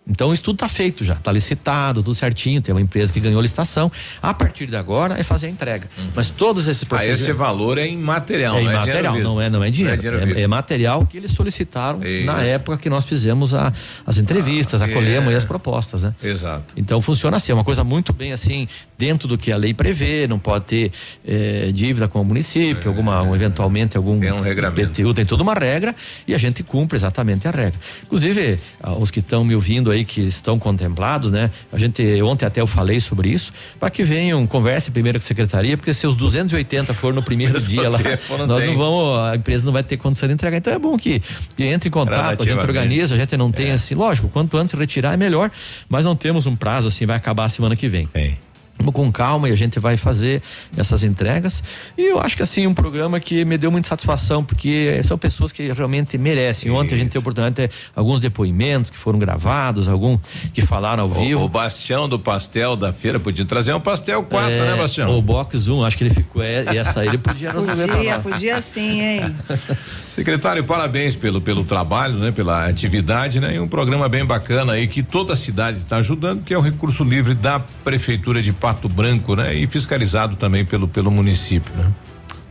Então 0.06 0.32
o 0.32 0.34
estudo 0.34 0.56
está 0.56 0.68
feito 0.68 1.04
já, 1.06 1.14
está 1.14 1.32
licitado, 1.32 2.04
tudo 2.04 2.14
certinho, 2.14 2.62
tem 2.62 2.76
uma 2.76 2.82
empresa 2.82 3.12
que 3.14 3.22
ganhou 3.22 3.40
a 3.40 3.42
licitação. 3.42 3.90
A 4.22 4.34
partir 4.34 4.66
de 4.68 4.76
agora 4.76 5.18
é 5.18 5.24
fazer 5.24 5.48
a 5.48 5.50
entrega. 5.50 5.88
Mas 6.14 6.28
todos 6.28 6.68
esses 6.68 6.84
Ah, 6.84 6.88
processos. 6.88 7.22
esse 7.22 7.32
valor 7.32 7.78
é 7.78 7.88
imaterial, 7.88 8.58
É 8.58 8.64
não 8.64 8.70
é 8.70 8.74
imaterial, 8.74 8.98
dinheiro 8.98 9.18
vivo. 9.18 9.30
não 9.30 9.42
é, 9.42 9.50
não 9.50 9.64
é 9.64 9.70
dinheiro. 9.72 9.98
dinheiro 9.98 10.26
vivo. 10.28 10.40
É, 10.40 10.42
é 10.44 10.48
material 10.48 11.06
que 11.06 11.16
eles 11.16 11.32
solicitaram 11.32 12.00
na 12.00 12.06
Isso. 12.42 12.50
época 12.52 12.78
que 12.78 12.90
nós 12.90 13.06
fizemos 13.06 13.54
a- 13.54 13.72
as 14.06 14.18
entrevistas, 14.18 14.82
Ah, 14.82 14.86
acolhemos 14.86 15.28
é. 15.28 15.30
aí 15.32 15.36
as 15.38 15.46
propostas, 15.46 16.04
né? 16.04 16.14
Exato. 16.22 16.74
Então 16.76 17.02
funciona 17.02 17.38
assim, 17.38 17.54
é 17.54 17.56
uma 17.56 17.64
coisa 17.64 17.84
muito 17.86 18.12
bem 18.12 18.34
assim, 18.34 18.68
dentro 18.98 19.26
do 19.28 19.38
que 19.38 19.54
a 19.54 19.58
lei 19.58 19.74
prevê, 19.74 20.28
não 20.28 20.38
pode 20.38 20.66
ter 20.66 20.92
eh, 21.26 21.72
dívida 21.74 22.10
com 22.10 22.20
o 22.22 22.26
município, 22.26 22.90
alguma, 22.90 23.22
um, 23.22 23.34
eventualmente 23.34 23.96
algum 23.96 24.20
Tem 24.20 24.34
um 24.34 24.42
regramento. 24.42 24.90
PTU, 25.02 25.14
tem 25.14 25.26
toda 25.26 25.44
uma 25.44 25.54
regra 25.54 25.96
e 26.28 26.36
a 26.36 26.38
gente 26.38 26.62
cumpre 26.62 26.98
exatamente 26.98 27.48
a 27.48 27.52
regra. 27.52 27.80
Inclusive, 28.04 28.60
ah, 28.82 28.94
os 28.94 29.10
que 29.10 29.20
estão 29.20 29.46
me 29.46 29.56
ouvindo 29.56 29.93
aí, 29.94 30.04
que 30.04 30.22
estão 30.22 30.60
contemplados, 30.60 31.32
né? 31.32 31.50
A 31.72 31.78
gente, 31.78 32.22
ontem 32.22 32.46
até 32.46 32.62
eu 32.62 32.68
falei 32.68 33.00
sobre 33.00 33.30
isso, 33.30 33.54
para 33.80 33.90
que 33.90 34.04
venham, 34.04 34.46
converse 34.48 34.92
primeiro 34.92 35.20
com 35.20 35.24
a 35.24 35.28
secretaria, 35.28 35.78
porque 35.78 35.94
se 35.94 36.06
os 36.08 36.16
280 36.16 36.94
for 36.94 37.14
no 37.14 37.24
primeiro 37.24 37.60
dia 37.60 37.90
lá, 37.90 38.00
não 38.38 38.48
nós 38.48 38.60
tem. 38.60 38.68
não 38.68 38.78
vamos, 38.78 39.20
a 39.20 39.36
empresa 39.36 39.66
não 39.66 39.74
vai 39.74 39.84
ter 39.84 39.98
condição 39.98 40.28
de 40.28 40.34
entregar. 40.34 40.58
Então 40.58 40.74
é 40.74 40.80
bom 40.80 40.98
que, 40.98 41.22
que 41.56 41.64
entre 41.64 41.90
em 41.90 41.92
contato, 41.92 42.44
a 42.44 42.46
gente 42.46 42.60
organiza, 42.60 43.16
a 43.16 43.18
gente 43.18 43.36
não 43.38 43.52
tem 43.52 43.72
assim, 43.72 43.96
lógico, 43.96 44.30
quanto 44.30 44.58
antes 44.58 44.74
retirar 44.74 45.14
é 45.14 45.18
melhor, 45.18 45.52
mas 45.88 46.06
não 46.06 46.16
temos 46.16 46.46
um 46.46 46.56
prazo 46.56 46.88
assim, 46.88 47.06
vai 47.06 47.18
acabar 47.18 47.46
a 47.46 47.50
semana 47.50 47.76
que 47.76 47.88
vem. 47.88 48.08
Vamos 48.14 48.53
com 48.92 49.12
calma 49.12 49.50
e 49.50 49.52
a 49.52 49.56
gente 49.56 49.80
vai 49.80 49.98
fazer 49.98 50.42
essas 50.76 51.04
entregas. 51.04 51.64
E 51.98 52.02
eu 52.02 52.20
acho 52.20 52.36
que 52.36 52.44
assim, 52.44 52.68
um 52.68 52.74
programa 52.74 53.20
que 53.20 53.46
me 53.46 53.58
deu 53.58 53.72
muita 53.72 53.88
satisfação, 53.88 54.44
porque 54.44 55.02
são 55.04 55.18
pessoas 55.18 55.52
que 55.52 55.72
realmente 55.72 56.18
merecem. 56.18 56.72
Ontem 56.72 56.96
a 56.96 56.98
gente 56.98 57.10
teve 57.10 57.20
a 57.20 57.22
oportunidade 57.22 57.56
de 57.56 57.68
ter 57.68 57.76
alguns 57.96 58.20
depoimentos 58.20 58.90
que 58.90 58.98
foram 58.98 59.20
gravados, 59.20 59.88
alguns 59.88 60.20
que 60.54 60.62
falaram 60.62 61.04
ao 61.04 61.10
vivo. 61.10 61.42
O, 61.42 61.46
o 61.46 61.50
Bastião 61.50 62.10
do 62.10 62.20
pastel 62.20 62.76
da 62.76 62.92
feira 62.92 63.20
podia 63.20 63.46
trazer 63.46 63.74
um 63.74 63.80
pastel 63.80 64.24
quatro, 64.24 64.52
É, 64.52 64.66
né, 64.66 64.76
Bastião? 64.76 65.16
O 65.18 65.22
Box 65.22 65.68
1, 65.68 65.86
acho 65.86 65.98
que 65.98 66.04
ele 66.04 66.14
ficou. 66.14 66.42
É, 66.42 66.76
essa 66.76 67.02
aí 67.02 67.08
ele 67.08 67.18
podia 67.18 67.52
pra 67.52 67.62
Podia, 67.62 68.20
podia 68.20 68.62
sim, 68.62 69.02
hein? 69.02 69.36
Secretário, 70.16 70.64
parabéns 70.64 71.16
pelo, 71.16 71.42
pelo 71.42 71.64
trabalho, 71.64 72.16
né? 72.16 72.32
Pela 72.32 72.68
atividade, 72.68 73.40
né? 73.40 73.56
E 73.56 73.60
um 73.60 73.68
programa 73.68 74.08
bem 74.08 74.24
bacana 74.24 74.74
aí 74.74 74.88
que 74.88 75.02
toda 75.02 75.34
a 75.34 75.36
cidade 75.36 75.80
está 75.80 75.98
ajudando, 75.98 76.44
que 76.44 76.54
é 76.54 76.58
o 76.58 76.62
recurso 76.62 77.04
livre 77.04 77.34
da 77.34 77.60
prefeitura 77.60 78.42
de 78.42 78.54
Pato 78.64 78.88
Branco, 78.88 79.36
né? 79.36 79.54
E 79.54 79.68
fiscalizado 79.68 80.38
também 80.38 80.64
pelo, 80.64 80.88
pelo 80.88 81.12
município, 81.12 81.70
né? 81.76 81.92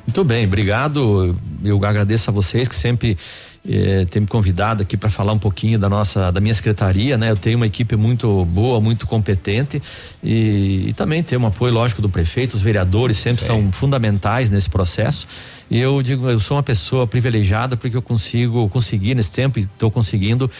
Muito 0.07 0.23
bem, 0.23 0.45
obrigado. 0.45 1.35
Eu 1.65 1.83
agradeço 1.83 2.29
a 2.29 2.33
vocês 2.35 2.69
que 2.69 2.75
sempre 2.75 3.17
eh, 3.67 4.05
têm 4.11 4.21
me 4.21 4.29
convidado 4.29 4.83
aqui 4.83 4.95
para 4.95 5.09
falar 5.09 5.33
um 5.33 5.39
pouquinho 5.39 5.79
da 5.79 5.89
nossa, 5.89 6.31
da 6.31 6.39
minha 6.39 6.53
secretaria, 6.53 7.17
né? 7.17 7.31
Eu 7.31 7.37
tenho 7.37 7.57
uma 7.57 7.67
equipe 7.67 7.97
muito 7.97 8.45
boa, 8.45 8.79
muito 8.79 9.07
competente 9.07 9.81
e, 10.23 10.89
e 10.89 10.93
também 10.93 11.23
tenho 11.23 11.41
um 11.41 11.47
apoio 11.47 11.73
lógico 11.73 12.03
do 12.03 12.11
prefeito, 12.11 12.53
os 12.53 12.61
vereadores 12.61 13.17
sempre 13.17 13.43
são 13.43 13.73
fundamentais 13.73 14.51
nesse 14.51 14.69
processo. 14.69 15.27
E 15.71 15.81
eu 15.81 16.03
digo, 16.03 16.29
eu 16.29 16.41
sou 16.41 16.59
uma 16.59 16.63
pessoa 16.63 17.07
privilegiada 17.07 17.75
porque 17.75 17.97
eu 17.97 18.03
consigo 18.03 18.69
conseguir 18.69 19.15
nesse 19.15 19.33
tempo 19.33 19.59
e 19.59 19.63
estou 19.63 19.91
conseguindo 19.91 20.51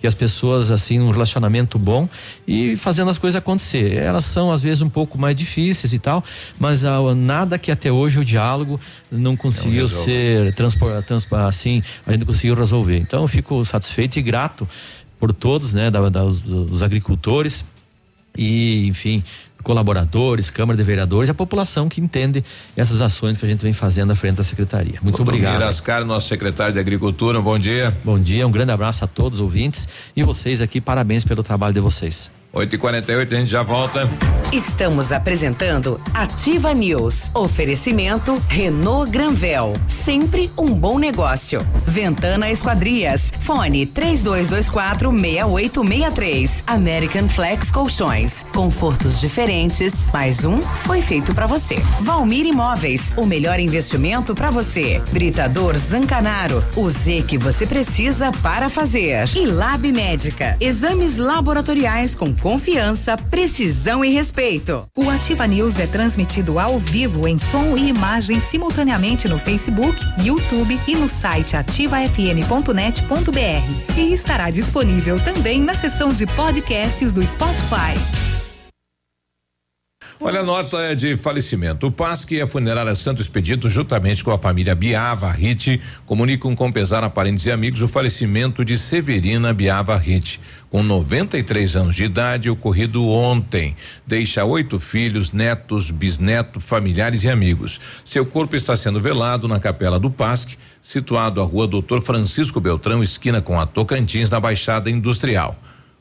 que 0.00 0.06
as 0.06 0.14
pessoas 0.14 0.70
assim 0.70 0.98
um 0.98 1.10
relacionamento 1.10 1.78
bom 1.78 2.08
e 2.48 2.74
fazendo 2.76 3.10
as 3.10 3.18
coisas 3.18 3.36
acontecer. 3.38 3.96
Elas 3.98 4.24
são 4.24 4.50
às 4.50 4.62
vezes 4.62 4.80
um 4.82 4.88
pouco 4.88 5.18
mais 5.18 5.36
difíceis 5.36 5.92
e 5.92 5.98
tal, 5.98 6.24
mas 6.58 6.84
ah, 6.84 6.98
nada 7.14 7.58
que 7.58 7.70
até 7.70 7.92
hoje 7.92 8.18
o 8.18 8.24
diálogo 8.24 8.80
não 9.10 9.36
conseguiu 9.36 9.82
resolve. 9.86 10.04
ser 10.04 10.54
transpor, 10.54 11.02
transpor, 11.02 11.40
assim, 11.40 11.82
a 12.06 12.12
gente 12.12 12.24
conseguiu 12.24 12.54
resolver. 12.54 12.98
Então 12.98 13.22
eu 13.22 13.28
fico 13.28 13.64
satisfeito 13.64 14.18
e 14.18 14.22
grato 14.22 14.66
por 15.18 15.34
todos, 15.34 15.72
né, 15.72 15.90
da, 15.90 16.08
da- 16.08 16.24
dos, 16.24 16.40
dos 16.40 16.82
agricultores 16.82 17.64
e, 18.38 18.86
enfim, 18.86 19.22
colaboradores, 19.62 20.50
Câmara 20.50 20.76
de 20.76 20.82
Vereadores 20.82 21.28
e 21.28 21.30
a 21.30 21.34
população 21.34 21.88
que 21.88 22.00
entende 22.00 22.44
essas 22.76 23.00
ações 23.00 23.38
que 23.38 23.44
a 23.44 23.48
gente 23.48 23.60
vem 23.60 23.72
fazendo 23.72 24.12
à 24.12 24.14
frente 24.14 24.36
da 24.36 24.44
secretaria. 24.44 24.98
Muito 25.02 25.22
obrigado. 25.22 25.54
Mirascar, 25.54 26.04
nosso 26.04 26.28
secretário 26.28 26.72
de 26.74 26.80
Agricultura, 26.80 27.40
bom 27.40 27.58
dia. 27.58 27.94
Bom 28.04 28.18
dia, 28.18 28.46
um 28.46 28.50
grande 28.50 28.72
abraço 28.72 29.04
a 29.04 29.06
todos 29.06 29.38
os 29.38 29.42
ouvintes 29.42 29.88
e 30.16 30.22
vocês 30.22 30.60
aqui, 30.60 30.80
parabéns 30.80 31.24
pelo 31.24 31.42
trabalho 31.42 31.74
de 31.74 31.80
vocês. 31.80 32.30
8 32.52 32.74
e 32.74 32.78
48 32.78 33.34
a 33.34 33.38
gente 33.38 33.50
já 33.50 33.62
volta. 33.62 34.10
Estamos 34.52 35.12
apresentando 35.12 36.00
Ativa 36.12 36.74
News. 36.74 37.30
Oferecimento 37.32 38.42
Renault 38.48 39.10
Granvel. 39.10 39.72
Sempre 39.86 40.50
um 40.58 40.74
bom 40.74 40.98
negócio. 40.98 41.64
Ventana 41.86 42.50
Esquadrias. 42.50 43.32
Fone 43.50 43.84
3224 43.84 45.10
6863. 45.10 46.62
American 46.68 47.28
Flex 47.28 47.72
Colchões. 47.72 48.46
Confortos 48.54 49.18
diferentes. 49.18 49.92
Mais 50.12 50.44
um 50.44 50.62
foi 50.62 51.02
feito 51.02 51.34
para 51.34 51.48
você. 51.48 51.74
Valmir 52.00 52.46
Imóveis. 52.46 53.12
O 53.16 53.26
melhor 53.26 53.58
investimento 53.58 54.36
para 54.36 54.52
você. 54.52 55.02
Britador 55.10 55.76
Zancanaro. 55.76 56.62
O 56.76 56.88
Z 56.88 57.24
que 57.26 57.36
você 57.36 57.66
precisa 57.66 58.30
para 58.40 58.68
fazer. 58.68 59.28
E 59.34 59.44
Lab 59.46 59.90
Médica. 59.90 60.56
Exames 60.60 61.16
laboratoriais 61.16 62.14
com 62.14 62.32
confiança, 62.32 63.16
precisão 63.16 64.04
e 64.04 64.10
respeito. 64.10 64.86
O 64.96 65.10
Ativa 65.10 65.48
News 65.48 65.80
é 65.80 65.88
transmitido 65.88 66.60
ao 66.60 66.78
vivo 66.78 67.26
em 67.26 67.36
som 67.36 67.76
e 67.76 67.88
imagem 67.88 68.40
simultaneamente 68.40 69.26
no 69.26 69.40
Facebook, 69.40 70.00
YouTube 70.22 70.78
e 70.86 70.94
no 70.94 71.08
site 71.08 71.56
ativafm.net.br. 71.56 73.39
E 73.96 74.12
estará 74.12 74.50
disponível 74.50 75.18
também 75.24 75.62
na 75.62 75.72
seção 75.72 76.08
de 76.08 76.26
podcasts 76.26 77.10
do 77.10 77.22
Spotify. 77.26 77.96
Olha 80.22 80.40
a 80.40 80.42
nota 80.42 80.94
de 80.94 81.16
falecimento. 81.16 81.86
O 81.86 81.90
PASC 81.90 82.32
e 82.32 82.42
a 82.42 82.46
funerária 82.46 82.94
Santo 82.94 83.22
Expedito, 83.22 83.70
juntamente 83.70 84.22
com 84.22 84.30
a 84.30 84.36
família 84.36 84.74
Biava 84.74 85.30
Rite, 85.32 85.80
comunicam 86.04 86.54
com 86.54 86.70
pesar 86.70 87.02
a 87.02 87.08
parentes 87.08 87.46
e 87.46 87.50
amigos 87.50 87.80
o 87.80 87.88
falecimento 87.88 88.62
de 88.62 88.76
Severina 88.76 89.54
Biava 89.54 89.96
Rite, 89.96 90.38
com 90.68 90.82
93 90.82 91.74
anos 91.74 91.96
de 91.96 92.04
idade, 92.04 92.50
ocorrido 92.50 93.02
ontem. 93.08 93.74
Deixa 94.06 94.44
oito 94.44 94.78
filhos, 94.78 95.32
netos, 95.32 95.90
bisnetos, 95.90 96.62
familiares 96.62 97.24
e 97.24 97.30
amigos. 97.30 97.80
Seu 98.04 98.26
corpo 98.26 98.54
está 98.54 98.76
sendo 98.76 99.00
velado 99.00 99.48
na 99.48 99.58
capela 99.58 99.98
do 99.98 100.10
PASC, 100.10 100.58
situado 100.82 101.40
à 101.40 101.44
rua 101.44 101.66
Doutor 101.66 102.02
Francisco 102.02 102.60
Beltrão, 102.60 103.02
esquina 103.02 103.40
com 103.40 103.58
a 103.58 103.64
Tocantins, 103.64 104.28
na 104.28 104.38
Baixada 104.38 104.90
Industrial. 104.90 105.56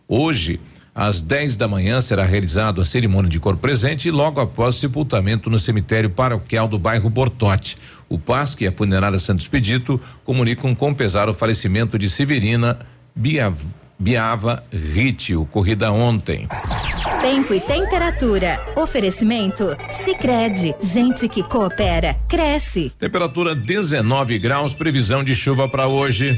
Hoje, 0.09 0.59
às 0.99 1.21
10 1.21 1.55
da 1.55 1.65
manhã 1.65 2.01
será 2.01 2.26
realizada 2.26 2.81
a 2.81 2.85
cerimônia 2.85 3.31
de 3.31 3.39
corpo 3.39 3.61
presente 3.61 4.09
e 4.09 4.11
logo 4.11 4.41
após 4.41 4.76
o 4.76 4.80
sepultamento 4.80 5.49
no 5.49 5.57
cemitério 5.57 6.09
paroquial 6.09 6.67
do 6.67 6.77
bairro 6.77 7.09
Bortote. 7.09 7.77
O 8.09 8.19
PASC 8.19 8.59
e 8.59 8.67
a 8.67 8.71
funerária 8.73 9.17
Santos 9.17 9.47
Pedito 9.47 9.97
comunicam 10.26 10.76
com 10.76 10.93
pesar 10.93 11.30
o 11.30 11.34
falecimento 11.34 11.97
de 11.97 12.09
Severina 12.09 12.80
Biava, 13.15 13.65
Biava 13.97 14.61
Rite, 14.73 15.34
ocorrida 15.34 15.89
ontem. 15.89 16.49
Tempo 17.21 17.53
e 17.53 17.61
temperatura. 17.61 18.59
Oferecimento? 18.76 19.77
Sicredi 20.03 20.76
Gente 20.81 21.30
que 21.30 21.43
coopera, 21.43 22.13
cresce. 22.27 22.91
Temperatura 22.99 23.55
19 23.55 24.38
graus, 24.38 24.73
previsão 24.73 25.23
de 25.23 25.34
chuva 25.34 25.69
para 25.69 25.88
hoje. 25.88 26.38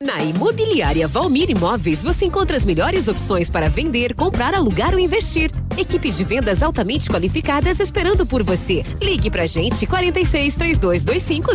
Na 0.00 0.22
Imobiliária 0.22 1.08
Valmir 1.08 1.50
Imóveis 1.50 2.04
você 2.04 2.24
encontra 2.24 2.56
as 2.56 2.64
melhores 2.64 3.08
opções 3.08 3.50
para 3.50 3.68
vender, 3.68 4.14
comprar, 4.14 4.54
alugar 4.54 4.92
ou 4.94 4.98
investir. 5.00 5.50
Equipe 5.76 6.12
de 6.12 6.22
vendas 6.22 6.62
altamente 6.62 7.10
qualificadas 7.10 7.80
esperando 7.80 8.24
por 8.24 8.44
você. 8.44 8.84
Ligue 9.02 9.28
pra 9.28 9.44
gente 9.44 9.88
46 9.88 10.54
3225 10.54 11.50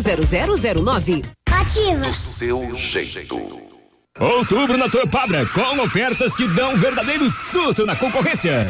0009. 0.83 1.21
Ativa. 1.49 2.01
Do 2.01 2.13
seu 2.13 2.75
jeito. 2.75 3.61
Outubro 4.19 4.75
na 4.77 4.89
Tua 4.89 5.07
Pabra, 5.07 5.45
com 5.45 5.81
ofertas 5.81 6.35
que 6.35 6.45
dão 6.49 6.73
um 6.73 6.77
verdadeiro 6.77 7.29
susto 7.29 7.85
na 7.85 7.95
concorrência. 7.95 8.69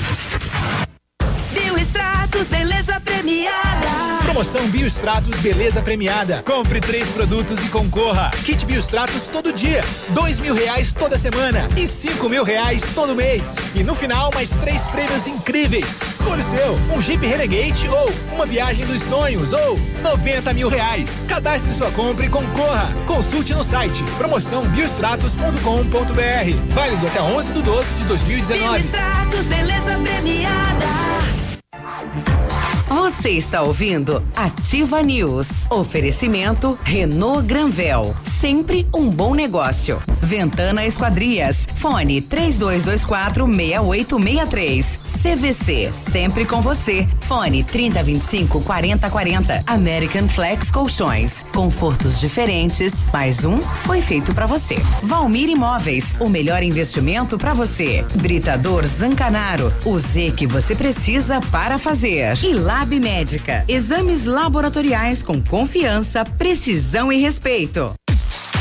Beleza 2.47 2.99
premiada. 2.99 4.21
Promoção 4.23 4.67
Biostratos 4.69 5.37
Beleza 5.39 5.81
Premiada. 5.81 6.41
Compre 6.43 6.79
três 6.79 7.09
produtos 7.09 7.59
e 7.63 7.67
concorra. 7.67 8.31
Kit 8.45 8.65
Biostratos 8.65 9.27
todo 9.27 9.51
dia, 9.53 9.83
dois 10.09 10.39
mil 10.39 10.55
reais 10.55 10.93
toda 10.93 11.17
semana 11.17 11.67
e 11.77 11.85
cinco 11.87 12.29
mil 12.29 12.43
reais 12.43 12.83
todo 12.95 13.13
mês. 13.13 13.55
E 13.75 13.83
no 13.83 13.93
final, 13.93 14.31
mais 14.33 14.51
três 14.51 14.87
prêmios 14.87 15.27
incríveis. 15.27 16.01
Escolha 16.01 16.41
o 16.41 16.45
seu, 16.45 16.73
um 16.95 17.01
Jeep 17.01 17.25
Renegade 17.25 17.89
ou 17.89 18.09
uma 18.33 18.45
viagem 18.45 18.85
dos 18.85 19.01
sonhos 19.03 19.51
ou 19.53 19.77
90 20.01 20.53
mil 20.53 20.69
reais. 20.69 21.25
Cadastre 21.27 21.73
sua 21.73 21.91
compra 21.91 22.25
e 22.25 22.29
concorra. 22.29 22.89
Consulte 23.05 23.53
no 23.53 23.63
site 23.63 24.03
promoçãobiostratos.com.br. 24.17 26.73
Válido 26.73 27.07
até 27.07 27.21
11 27.21 27.53
de 27.53 27.61
12 27.61 27.93
de 27.95 28.03
2019. 28.05 28.63
Bioextratos, 28.63 29.45
beleza 29.47 29.99
premiada. 29.99 31.40
Thank 31.73 32.51
you. 32.51 32.60
Você 32.91 33.29
está 33.29 33.61
ouvindo 33.61 34.21
Ativa 34.35 35.01
News. 35.01 35.47
Oferecimento 35.69 36.77
Renault 36.83 37.47
Granvel. 37.47 38.13
Sempre 38.21 38.85
um 38.93 39.09
bom 39.09 39.33
negócio. 39.33 40.01
Ventana 40.21 40.85
Esquadrias. 40.85 41.67
Fone 41.77 42.19
3224 42.19 43.45
6863. 43.45 44.99
CVC. 45.21 45.93
Sempre 45.93 46.45
com 46.45 46.61
você. 46.61 47.07
Fone 47.21 47.63
3025 47.63 48.61
4040. 48.61 49.63
American 49.67 50.27
Flex 50.27 50.71
Colchões. 50.71 51.45
Confortos 51.53 52.19
diferentes. 52.19 52.93
Mais 53.13 53.45
um 53.45 53.61
foi 53.61 54.01
feito 54.01 54.33
para 54.33 54.47
você. 54.47 54.75
Valmir 55.03 55.47
Imóveis. 55.47 56.15
O 56.19 56.27
melhor 56.27 56.63
investimento 56.63 57.37
para 57.37 57.53
você. 57.53 58.03
Britador 58.15 58.85
Zancanaro. 58.87 59.71
O 59.85 59.99
Z 59.99 60.31
que 60.35 60.47
você 60.47 60.75
precisa 60.75 61.39
para 61.51 61.77
fazer. 61.77 62.35
E 62.43 62.53
Lab 62.81 62.99
Médica. 62.99 63.63
Exames 63.67 64.25
laboratoriais 64.25 65.21
com 65.21 65.39
confiança, 65.39 66.25
precisão 66.25 67.13
e 67.13 67.17
respeito. 67.17 67.93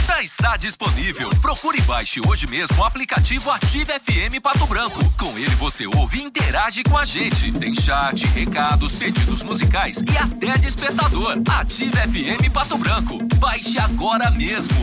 Já 0.06 0.22
está 0.22 0.59
disponível. 0.59 1.30
Procure 1.40 1.78
e 1.78 1.80
baixe 1.80 2.20
hoje 2.28 2.47
mesmo 2.47 2.76
o 2.76 2.84
aplicativo 2.84 3.51
Ative 3.51 3.86
FM 3.86 4.42
Pato 4.42 4.66
Branco. 4.66 5.02
Com 5.16 5.38
ele 5.38 5.55
você 5.55 5.86
ouve 5.86 6.18
e 6.18 6.24
interage 6.24 6.82
com 6.82 6.98
a 6.98 7.05
gente. 7.06 7.51
Tem 7.52 7.74
chat, 7.74 8.26
recados, 8.26 8.92
pedidos 8.97 9.42
musicais 9.42 10.02
e 10.12 10.18
até 10.18 10.59
despertador. 10.59 11.40
Ative 11.48 11.90
FM 11.90 12.52
Pato 12.52 12.76
Branco. 12.76 13.18
Baixe 13.36 13.78
agora 13.78 14.30
mesmo. 14.32 14.76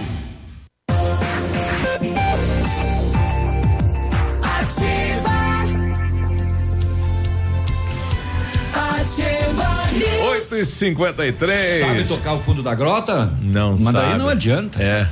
8 10.30 10.56
e 10.56 10.66
53 10.66 11.80
Sabe 11.86 12.08
tocar 12.08 12.34
o 12.34 12.40
fundo 12.40 12.62
da 12.64 12.74
grota? 12.76 13.32
Não 13.42 13.78
Mas 13.80 13.94
daí 13.94 14.06
sabe. 14.12 14.18
não 14.18 14.30
adianta. 14.30 14.82
É. 14.82 15.08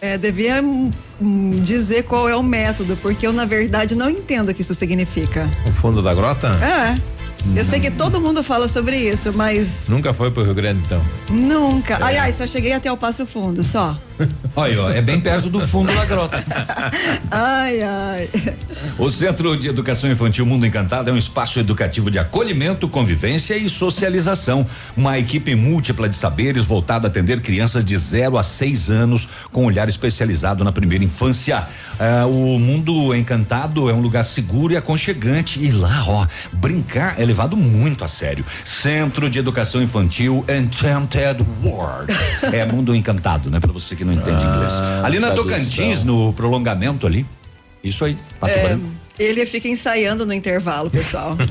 É, 0.00 0.18
devia 0.18 0.62
hum, 0.62 0.90
hum, 1.20 1.50
dizer 1.62 2.04
qual 2.04 2.28
é 2.28 2.36
o 2.36 2.42
método, 2.42 2.96
porque 3.00 3.26
eu, 3.26 3.32
na 3.32 3.46
verdade, 3.46 3.94
não 3.94 4.10
entendo 4.10 4.50
o 4.50 4.54
que 4.54 4.60
isso 4.60 4.74
significa. 4.74 5.48
O 5.66 5.72
fundo 5.72 6.02
da 6.02 6.12
grota? 6.12 6.48
É. 6.62 7.00
Eu 7.56 7.64
sei 7.64 7.78
que 7.78 7.90
todo 7.90 8.20
mundo 8.20 8.42
fala 8.42 8.66
sobre 8.68 8.96
isso, 8.96 9.30
mas 9.34 9.86
Nunca 9.86 10.14
foi 10.14 10.30
pro 10.30 10.42
Rio 10.42 10.54
Grande, 10.54 10.80
então. 10.86 11.02
nunca. 11.28 11.98
Ai, 12.00 12.16
ai, 12.16 12.32
só 12.32 12.46
cheguei 12.46 12.72
até 12.72 12.90
o 12.90 12.96
Passo 12.96 13.26
Fundo, 13.26 13.62
só. 13.62 13.98
Olha, 14.56 14.82
ó, 14.82 14.90
é 14.90 15.02
bem 15.02 15.20
perto 15.20 15.50
do 15.50 15.60
fundo 15.60 15.92
da 15.92 16.04
grota. 16.04 16.42
Ai, 17.30 17.82
ai. 17.82 18.30
O 18.98 19.10
Centro 19.10 19.56
de 19.56 19.68
Educação 19.68 20.10
Infantil 20.10 20.46
Mundo 20.46 20.64
Encantado 20.64 21.10
é 21.10 21.12
um 21.12 21.16
espaço 21.16 21.58
educativo 21.58 22.10
de 22.10 22.18
acolhimento, 22.18 22.88
convivência 22.88 23.56
e 23.56 23.68
socialização. 23.68 24.64
Uma 24.96 25.18
equipe 25.18 25.54
múltipla 25.54 26.08
de 26.08 26.14
saberes 26.14 26.64
voltada 26.64 27.08
a 27.08 27.10
atender 27.10 27.40
crianças 27.40 27.84
de 27.84 27.96
0 27.96 28.38
a 28.38 28.42
6 28.42 28.90
anos 28.90 29.28
com 29.50 29.64
olhar 29.64 29.88
especializado 29.88 30.62
na 30.62 30.70
primeira 30.70 31.02
infância. 31.02 31.66
Ah, 31.98 32.26
o 32.26 32.58
Mundo 32.58 33.14
Encantado 33.14 33.90
é 33.90 33.92
um 33.92 34.00
lugar 34.00 34.24
seguro 34.24 34.72
e 34.72 34.76
aconchegante. 34.76 35.58
E 35.58 35.72
lá, 35.72 36.04
ó, 36.06 36.26
brincar 36.52 37.20
é 37.20 37.24
levado 37.24 37.56
muito 37.56 38.04
a 38.04 38.08
sério. 38.08 38.44
Centro 38.64 39.28
de 39.28 39.38
Educação 39.38 39.82
Infantil 39.82 40.44
Enchanted 40.48 41.44
World. 41.64 42.12
é 42.52 42.64
Mundo 42.64 42.94
Encantado, 42.94 43.50
né? 43.50 43.58
Pra 43.58 43.72
você 43.72 43.96
que 43.96 44.03
não 44.04 44.12
entende 44.12 44.44
Ah, 44.44 44.54
inglês. 44.54 44.72
Ali 45.04 45.18
na 45.18 45.28
tradução. 45.32 45.50
Tocantins, 45.50 46.04
no 46.04 46.32
prolongamento 46.32 47.06
ali. 47.06 47.24
Isso 47.82 48.04
aí, 48.04 48.16
Pato 48.40 48.52
É, 48.52 48.62
Branco. 48.68 48.86
Ele 49.18 49.46
fica 49.46 49.68
ensaiando 49.68 50.26
no 50.26 50.32
intervalo, 50.32 50.90
pessoal. 50.90 51.36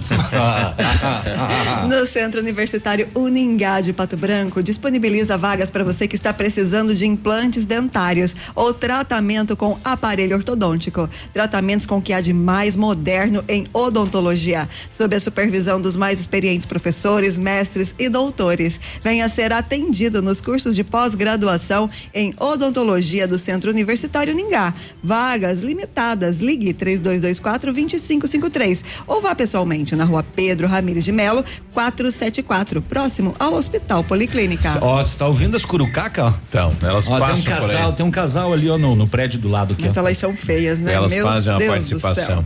No 1.87 2.05
Centro 2.05 2.39
Universitário 2.39 3.09
Uningá 3.13 3.81
de 3.81 3.93
Pato 3.93 4.15
Branco, 4.15 4.63
disponibiliza 4.63 5.37
vagas 5.37 5.69
para 5.69 5.83
você 5.83 6.07
que 6.07 6.15
está 6.15 6.33
precisando 6.33 6.95
de 6.95 7.05
implantes 7.05 7.65
dentários 7.65 8.35
ou 8.55 8.73
tratamento 8.73 9.55
com 9.55 9.77
aparelho 9.83 10.35
ortodôntico. 10.35 11.09
Tratamentos 11.31 11.85
com 11.85 11.97
o 11.97 12.01
que 12.01 12.13
há 12.13 12.21
de 12.21 12.33
mais 12.33 12.75
moderno 12.75 13.43
em 13.47 13.65
odontologia, 13.73 14.67
sob 14.89 15.15
a 15.15 15.19
supervisão 15.19 15.79
dos 15.79 15.95
mais 15.95 16.19
experientes 16.19 16.65
professores, 16.65 17.37
mestres 17.37 17.93
e 17.99 18.09
doutores. 18.09 18.79
Venha 19.03 19.27
ser 19.29 19.51
atendido 19.51 20.21
nos 20.21 20.39
cursos 20.41 20.75
de 20.75 20.83
pós-graduação 20.83 21.89
em 22.13 22.33
odontologia 22.39 23.27
do 23.27 23.37
Centro 23.37 23.69
Universitário 23.69 24.33
Uningá. 24.33 24.73
Vagas 25.03 25.59
limitadas. 25.59 26.39
Ligue 26.39 26.73
3224 26.73 27.52
2553 27.57 28.83
ou 29.05 29.21
vá 29.21 29.35
pessoalmente 29.35 29.95
na 29.95 30.05
rua 30.05 30.23
Pedro 30.23 30.67
Ramires 30.67 31.03
de 31.03 31.11
Melo, 31.11 31.43
474, 31.73 32.81
próximo 32.81 33.35
ao 33.39 33.53
Hospital 33.53 34.03
Policlínica. 34.03 34.77
Ó, 34.81 35.03
você 35.03 35.17
tá 35.17 35.27
ouvindo 35.27 35.55
as 35.55 35.65
curucaca? 35.65 36.33
Então, 36.49 36.73
elas 36.81 37.07
Ó, 37.07 37.11
tem 37.11 37.17
um 37.17 37.19
passam 37.19 37.53
casal, 37.53 37.93
tem 37.93 38.05
um 38.05 38.11
casal 38.11 38.53
ali, 38.53 38.69
ó, 38.69 38.77
no, 38.77 38.95
no 38.95 39.07
prédio 39.07 39.39
do 39.39 39.49
lado 39.49 39.73
aqui. 39.73 39.83
Mas 39.83 39.95
ó. 39.97 39.99
elas 39.99 40.17
são 40.17 40.35
feias, 40.35 40.79
né? 40.79 40.93
Elas 40.93 41.11
Meu 41.11 41.25
fazem 41.25 41.53
uma 41.53 41.59
Deus 41.59 41.71
participação. 41.71 42.37
Do 42.37 42.45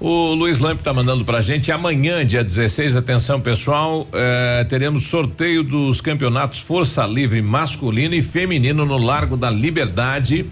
O 0.00 0.32
Luiz 0.32 0.60
Lamp 0.60 0.80
tá 0.80 0.94
mandando 0.94 1.24
pra 1.24 1.40
gente. 1.40 1.72
Amanhã, 1.72 2.24
dia 2.24 2.44
16, 2.44 2.96
atenção 2.96 3.40
pessoal, 3.40 4.06
eh, 4.12 4.64
teremos 4.68 5.08
sorteio 5.08 5.64
dos 5.64 6.00
campeonatos 6.00 6.60
Força 6.60 7.04
Livre 7.04 7.42
masculino 7.42 8.14
e 8.14 8.22
feminino 8.22 8.86
no 8.86 8.96
Largo 8.96 9.36
da 9.36 9.50
Liberdade. 9.50 10.46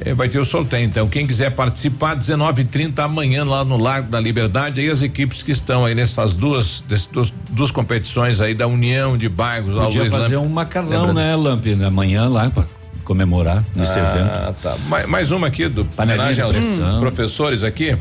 Eh, 0.00 0.12
vai 0.12 0.28
ter 0.28 0.38
o 0.38 0.44
sorteio, 0.44 0.84
então. 0.84 1.08
Quem 1.08 1.26
quiser 1.26 1.50
participar, 1.50 2.16
19h30 2.16 2.98
amanhã 3.04 3.44
lá 3.44 3.64
no 3.64 3.76
Largo 3.76 4.10
da 4.10 4.18
Liberdade. 4.20 4.80
Aí 4.80 4.90
as 4.90 5.02
equipes 5.02 5.42
que 5.42 5.52
estão 5.52 5.84
aí 5.84 5.94
nessas 5.94 6.32
duas, 6.32 6.82
dessas 6.88 7.06
duas, 7.06 7.32
duas 7.50 7.70
competições 7.70 8.40
aí 8.40 8.54
da 8.54 8.66
União 8.66 9.16
de 9.16 9.28
Bairros. 9.28 9.74
Podia 9.76 10.00
Luiz 10.00 10.12
fazer 10.12 10.36
Lamp. 10.36 10.46
um 10.46 10.48
macarrão, 10.50 11.06
Lembra? 11.06 11.12
né, 11.14 11.36
Lamp, 11.36 11.64
né, 11.66 11.86
amanhã 11.86 12.28
lá 12.28 12.50
pra 12.50 12.64
comemorar 13.04 13.62
nesse 13.74 13.98
evento. 13.98 14.30
Ah, 14.32 14.52
tá. 14.60 14.76
Mais, 14.88 15.06
mais 15.06 15.30
uma 15.30 15.46
aqui 15.46 15.68
do 15.68 15.84
Panelinha 15.84 16.32
de 16.34 16.42
homenagem 16.42 16.82
aos 16.84 16.98
professores 16.98 17.62
aqui. 17.62 17.96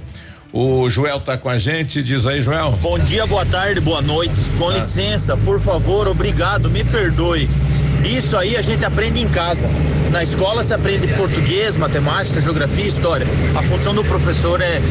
O 0.52 0.88
Joel 0.90 1.20
tá 1.20 1.36
com 1.38 1.50
a 1.50 1.58
gente, 1.58 2.02
diz 2.04 2.26
aí, 2.28 2.42
Joel. 2.42 2.72
Bom 2.82 2.98
dia, 3.00 3.26
boa 3.28 3.46
tarde, 3.46 3.80
boa 3.82 4.02
noite. 4.02 4.34
Com 4.58 4.70
Ah. 4.70 4.74
licença, 4.74 5.36
por 5.36 5.60
favor, 5.60 6.08
obrigado, 6.08 6.70
me 6.70 6.84
perdoe. 6.84 7.50
Isso 8.04 8.38
aí 8.38 8.58
a 8.58 8.62
gente 8.62 8.84
aprende 8.84 9.22
em 9.22 9.28
casa. 9.28 9.68
Na 10.12 10.22
escola 10.22 10.64
se 10.64 10.74
aprende 10.74 11.08
português, 11.16 11.78
matemática, 11.78 12.40
geografia 12.42 12.84
e 12.84 12.88
história. 12.88 13.26
A 13.56 13.64
função 13.64 13.96
do 13.96 14.04
professor 14.04 14.62
é 14.62 14.82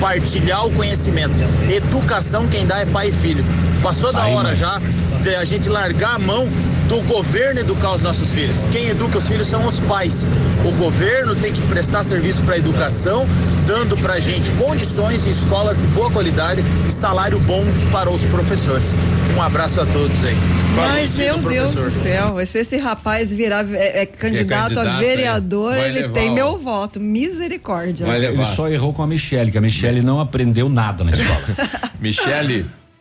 partilhar 0.00 0.66
o 0.66 0.70
conhecimento. 0.72 1.34
Educação 1.70 2.48
quem 2.48 2.66
dá 2.66 2.78
é 2.78 2.86
pai 2.86 3.08
e 3.08 3.12
filho. 3.12 3.44
Passou 3.82 4.12
da 4.12 4.26
hora 4.26 4.54
já 4.54 4.80
de 5.22 5.34
a 5.34 5.44
gente 5.44 5.68
largar 5.68 6.14
a 6.14 6.18
mão 6.18 6.48
do 6.92 7.00
governo 7.04 7.58
educar 7.60 7.94
os 7.94 8.02
nossos 8.02 8.34
filhos. 8.34 8.66
Quem 8.70 8.88
educa 8.88 9.16
os 9.16 9.26
filhos 9.26 9.48
são 9.48 9.66
os 9.66 9.80
pais. 9.80 10.28
O 10.62 10.72
governo 10.72 11.34
tem 11.34 11.50
que 11.50 11.62
prestar 11.62 12.02
serviço 12.02 12.42
para 12.42 12.56
a 12.56 12.58
educação, 12.58 13.26
dando 13.66 13.96
para 13.96 14.18
gente 14.20 14.50
condições 14.52 15.26
em 15.26 15.30
escolas 15.30 15.78
de 15.78 15.86
boa 15.86 16.10
qualidade 16.10 16.62
e 16.86 16.90
salário 16.90 17.40
bom 17.40 17.64
para 17.90 18.10
os 18.10 18.22
professores. 18.26 18.92
Um 19.34 19.40
abraço 19.40 19.80
a 19.80 19.86
todos 19.86 20.22
aí. 20.22 20.36
Mas, 20.76 21.16
meu 21.16 21.38
Deus 21.38 21.74
do 21.74 21.90
céu, 21.90 22.44
se 22.44 22.58
esse 22.58 22.76
rapaz 22.76 23.32
virar 23.32 23.64
é, 23.72 24.02
é 24.02 24.06
candidato, 24.06 24.74
candidato, 24.74 24.86
a 24.86 24.98
vereador, 24.98 25.74
é. 25.74 25.88
Ele 25.88 26.00
levar 26.02 26.12
tem 26.12 26.28
o- 26.28 26.34
meu 26.34 26.58
voto. 26.58 27.00
Misericórdia. 27.00 28.06
Ele 28.06 28.44
só 28.44 28.68
errou 28.68 28.92
com 28.92 29.02
a 29.02 29.06
Michelle, 29.06 29.50
que 29.50 29.56
a 29.56 29.62
Michelle 29.62 30.02
não 30.02 30.20
aprendeu 30.20 30.68
nada 30.68 31.02
na 31.04 31.12
escola. 31.12 31.40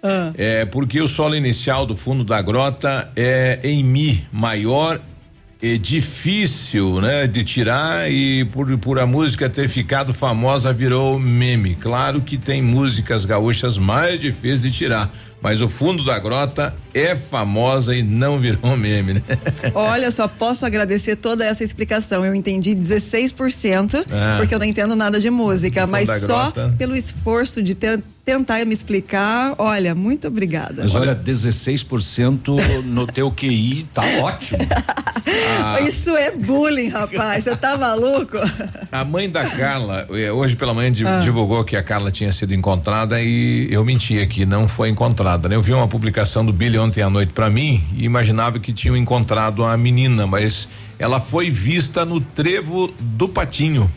Michele, 0.03 0.33
é 0.37 0.65
porque 0.65 1.01
o 1.01 1.07
solo 1.07 1.35
inicial 1.35 1.85
do 1.85 1.95
fundo 1.95 2.23
da 2.23 2.41
grota 2.41 3.09
é 3.15 3.59
em 3.63 3.83
mi 3.83 4.25
maior 4.31 4.99
e 5.63 5.77
difícil, 5.77 6.99
né, 6.99 7.27
de 7.27 7.43
tirar 7.43 8.09
e 8.11 8.43
por, 8.45 8.75
por 8.79 8.97
a 8.97 9.05
música 9.05 9.47
ter 9.47 9.69
ficado 9.69 10.11
famosa 10.11 10.73
virou 10.73 11.19
meme. 11.19 11.75
Claro 11.75 12.19
que 12.21 12.35
tem 12.37 12.61
músicas 12.63 13.25
gaúchas 13.25 13.77
mais 13.77 14.19
difíceis 14.19 14.61
de 14.63 14.71
tirar, 14.71 15.13
mas 15.39 15.61
o 15.61 15.69
fundo 15.69 16.03
da 16.03 16.17
grota 16.17 16.73
é 16.95 17.15
famosa 17.15 17.95
e 17.95 18.01
não 18.01 18.39
virou 18.39 18.75
meme, 18.75 19.13
né? 19.13 19.21
Olha, 19.75 20.09
só 20.09 20.27
posso 20.27 20.65
agradecer 20.65 21.15
toda 21.15 21.45
essa 21.45 21.63
explicação. 21.63 22.25
Eu 22.25 22.33
entendi 22.33 22.75
16%, 22.75 24.03
Ah. 24.11 24.37
porque 24.39 24.55
eu 24.55 24.59
não 24.59 24.65
entendo 24.65 24.95
nada 24.95 25.19
de 25.19 25.29
música, 25.29 25.85
mas 25.85 26.09
só 26.21 26.49
grota. 26.51 26.75
pelo 26.77 26.95
esforço 26.95 27.61
de 27.61 27.75
te- 27.75 28.01
tentar 28.23 28.63
me 28.65 28.73
explicar. 28.73 29.55
Olha, 29.57 29.95
muito 29.95 30.27
obrigada. 30.27 30.83
Mas 30.83 30.93
olha, 30.95 31.15
16% 31.15 32.83
no 32.83 33.07
teu 33.07 33.31
QI 33.31 33.87
tá 33.93 34.03
ótimo. 34.21 34.59
Ah. 35.61 35.79
Isso 35.81 36.15
é 36.15 36.31
bullying, 36.31 36.89
rapaz. 36.89 37.43
Você 37.43 37.55
tá 37.55 37.77
maluco? 37.77 38.37
A 38.91 39.03
mãe 39.03 39.29
da 39.29 39.45
Carla, 39.45 40.07
eh, 40.11 40.31
hoje 40.31 40.55
pela 40.55 40.73
manhã 40.73 40.91
Ah. 41.05 41.19
divulgou 41.19 41.63
que 41.63 41.75
a 41.75 41.83
Carla 41.83 42.11
tinha 42.11 42.31
sido 42.31 42.53
encontrada 42.53 43.21
e 43.21 43.67
eu 43.71 43.83
menti 43.83 44.19
aqui, 44.19 44.45
não 44.45 44.67
foi 44.67 44.89
encontrada, 44.89 45.49
né? 45.49 45.55
Eu 45.55 45.61
vi 45.61 45.73
uma 45.73 45.87
publicação 45.87 46.45
do 46.45 46.53
Billy 46.53 46.77
ontem 46.77 47.01
à 47.01 47.09
noite 47.09 47.31
pra 47.33 47.49
mim 47.49 47.83
e 47.95 48.03
imaginava 48.03 48.59
que 48.59 48.71
tinham 48.73 48.95
encontrado 48.95 49.63
a 49.63 49.75
menina, 49.77 50.27
mas 50.27 50.67
ela 50.99 51.19
foi 51.19 51.49
vista 51.49 52.05
no 52.05 52.21
trevo 52.21 52.93
do 52.99 53.27
Patinho 53.27 53.89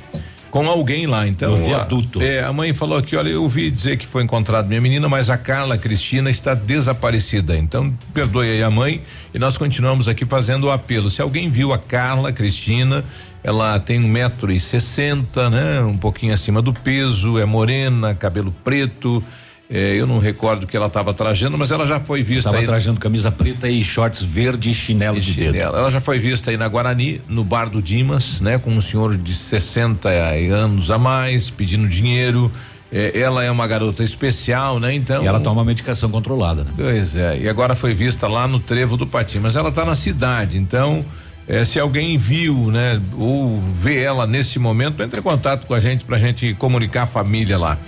com 0.54 0.68
alguém 0.68 1.04
lá, 1.08 1.26
então. 1.26 1.50
No 1.50 1.56
a- 1.56 1.66
viaduto. 1.66 2.22
É, 2.22 2.44
a 2.44 2.52
mãe 2.52 2.72
falou 2.72 2.96
aqui, 2.96 3.16
olha, 3.16 3.28
eu 3.28 3.42
ouvi 3.42 3.72
dizer 3.72 3.96
que 3.96 4.06
foi 4.06 4.22
encontrado 4.22 4.68
minha 4.68 4.80
menina, 4.80 5.08
mas 5.08 5.28
a 5.28 5.36
Carla 5.36 5.76
Cristina 5.76 6.30
está 6.30 6.54
desaparecida. 6.54 7.56
Então, 7.56 7.92
perdoe 8.12 8.48
aí 8.48 8.62
a 8.62 8.70
mãe 8.70 9.02
e 9.34 9.38
nós 9.40 9.58
continuamos 9.58 10.06
aqui 10.06 10.24
fazendo 10.24 10.68
o 10.68 10.70
apelo. 10.70 11.10
Se 11.10 11.20
alguém 11.20 11.50
viu 11.50 11.72
a 11.72 11.78
Carla 11.78 12.30
Cristina, 12.32 13.02
ela 13.42 13.80
tem 13.80 13.98
um 13.98 14.06
metro 14.06 14.52
e 14.52 14.60
sessenta, 14.60 15.50
né? 15.50 15.80
Um 15.80 15.96
pouquinho 15.98 16.32
acima 16.32 16.62
do 16.62 16.72
peso, 16.72 17.36
é 17.36 17.44
morena, 17.44 18.14
cabelo 18.14 18.54
preto. 18.62 19.24
É, 19.68 19.94
eu 19.96 20.06
não 20.06 20.18
recordo 20.18 20.64
o 20.64 20.66
que 20.66 20.76
ela 20.76 20.88
estava 20.88 21.14
trajando, 21.14 21.56
mas 21.56 21.70
ela 21.70 21.86
já 21.86 21.98
foi 21.98 22.22
vista 22.22 22.50
Tava 22.50 22.60
aí. 22.60 22.66
trajando 22.66 23.00
camisa 23.00 23.30
preta 23.30 23.68
e 23.68 23.82
shorts 23.82 24.22
verde 24.22 24.70
e 24.70 24.74
chinelo 24.74 25.18
de 25.18 25.32
dedo. 25.32 25.56
Ela 25.56 25.90
já 25.90 26.00
foi 26.00 26.18
vista 26.18 26.50
aí 26.50 26.56
na 26.56 26.68
Guarani, 26.68 27.20
no 27.28 27.42
bar 27.42 27.70
do 27.70 27.80
Dimas, 27.80 28.40
né? 28.40 28.58
Com 28.58 28.70
um 28.70 28.80
senhor 28.80 29.16
de 29.16 29.34
60 29.34 30.08
anos 30.52 30.90
a 30.90 30.98
mais, 30.98 31.48
pedindo 31.48 31.88
dinheiro. 31.88 32.52
É, 32.92 33.18
ela 33.18 33.42
é 33.42 33.50
uma 33.50 33.66
garota 33.66 34.04
especial, 34.04 34.78
né? 34.78 34.94
Então. 34.94 35.24
E 35.24 35.26
ela 35.26 35.40
toma 35.40 35.64
medicação 35.64 36.10
controlada, 36.10 36.62
né? 36.62 36.70
Pois 36.76 37.16
é, 37.16 37.38
e 37.38 37.48
agora 37.48 37.74
foi 37.74 37.94
vista 37.94 38.28
lá 38.28 38.46
no 38.46 38.60
Trevo 38.60 38.96
do 38.96 39.06
Patim, 39.06 39.38
mas 39.38 39.56
ela 39.56 39.70
está 39.70 39.84
na 39.84 39.94
cidade, 39.94 40.58
então. 40.58 41.04
é, 41.48 41.64
se 41.64 41.78
alguém 41.78 42.16
viu, 42.16 42.70
né, 42.70 43.00
ou 43.18 43.58
vê 43.60 44.00
ela 44.00 44.26
nesse 44.26 44.58
momento, 44.58 45.02
entre 45.02 45.20
em 45.20 45.22
contato 45.22 45.66
com 45.66 45.74
a 45.74 45.80
gente 45.80 46.04
pra 46.04 46.18
gente 46.18 46.54
comunicar 46.54 47.02
a 47.02 47.06
família 47.06 47.58
lá. 47.58 47.78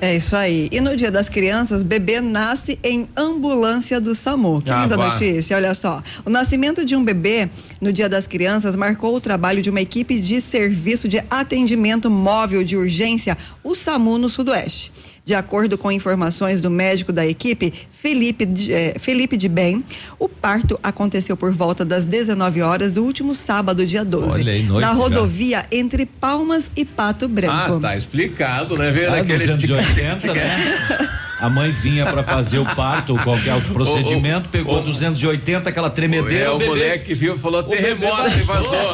É 0.00 0.14
isso 0.14 0.36
aí. 0.36 0.68
E 0.70 0.80
no 0.80 0.96
Dia 0.96 1.10
das 1.10 1.28
Crianças, 1.28 1.82
bebê 1.82 2.20
nasce 2.20 2.78
em 2.84 3.08
ambulância 3.16 4.00
do 4.00 4.14
SAMU. 4.14 4.62
Que 4.62 4.70
Ah, 4.70 4.82
linda 4.82 4.96
vá. 4.96 5.08
notícia, 5.08 5.56
olha 5.56 5.74
só. 5.74 6.00
O 6.24 6.30
nascimento 6.30 6.84
de 6.84 6.94
um 6.94 7.02
bebê 7.04 7.50
no 7.80 7.92
Dia 7.92 8.08
das 8.08 8.26
Crianças 8.28 8.76
marcou 8.76 9.16
o 9.16 9.20
trabalho 9.20 9.60
de 9.60 9.70
uma 9.70 9.80
equipe 9.80 10.20
de 10.20 10.40
serviço 10.40 11.08
de 11.08 11.20
atendimento 11.28 12.08
móvel 12.08 12.62
de 12.62 12.76
urgência, 12.76 13.36
o 13.64 13.74
SAMU 13.74 14.18
no 14.18 14.28
Sudoeste. 14.28 14.92
De 15.28 15.34
acordo 15.34 15.76
com 15.76 15.92
informações 15.92 16.58
do 16.58 16.70
médico 16.70 17.12
da 17.12 17.26
equipe, 17.26 17.70
Felipe 17.90 18.46
de, 18.46 18.72
eh, 18.72 18.94
Felipe 18.98 19.36
de 19.36 19.46
Bem, 19.46 19.84
o 20.18 20.26
parto 20.26 20.80
aconteceu 20.82 21.36
por 21.36 21.52
volta 21.52 21.84
das 21.84 22.06
19 22.06 22.62
horas 22.62 22.92
do 22.92 23.04
último 23.04 23.34
sábado, 23.34 23.84
dia 23.84 24.06
12, 24.06 24.40
Olha 24.40 24.52
aí, 24.54 24.62
noite 24.62 24.80
na 24.86 24.88
já. 24.88 24.94
rodovia 24.94 25.66
entre 25.70 26.06
Palmas 26.06 26.72
e 26.74 26.82
Pato 26.82 27.28
Branco. 27.28 27.74
Ah, 27.76 27.78
tá 27.78 27.94
explicado, 27.94 28.74
né? 28.78 28.90
Veio 28.90 29.08
Ah, 29.12 29.16
daquele 29.16 29.48
280, 29.48 30.32
né? 30.32 31.10
A 31.40 31.48
mãe 31.48 31.70
vinha 31.70 32.04
pra 32.04 32.22
fazer 32.24 32.58
o 32.58 32.64
parto 32.64 33.12
ou 33.12 33.18
qualquer 33.20 33.54
outro 33.54 33.72
procedimento, 33.72 34.48
pegou 34.48 34.82
280, 34.82 35.68
aquela 35.68 35.88
tremedeira. 35.88 36.44
É, 36.46 36.50
o 36.50 36.58
bebê- 36.58 36.68
moleque 36.70 37.14
viu 37.14 37.36
e 37.36 37.38
falou 37.38 37.62
terremoto 37.62 38.28
e 38.36 38.40
vazou. 38.42 38.92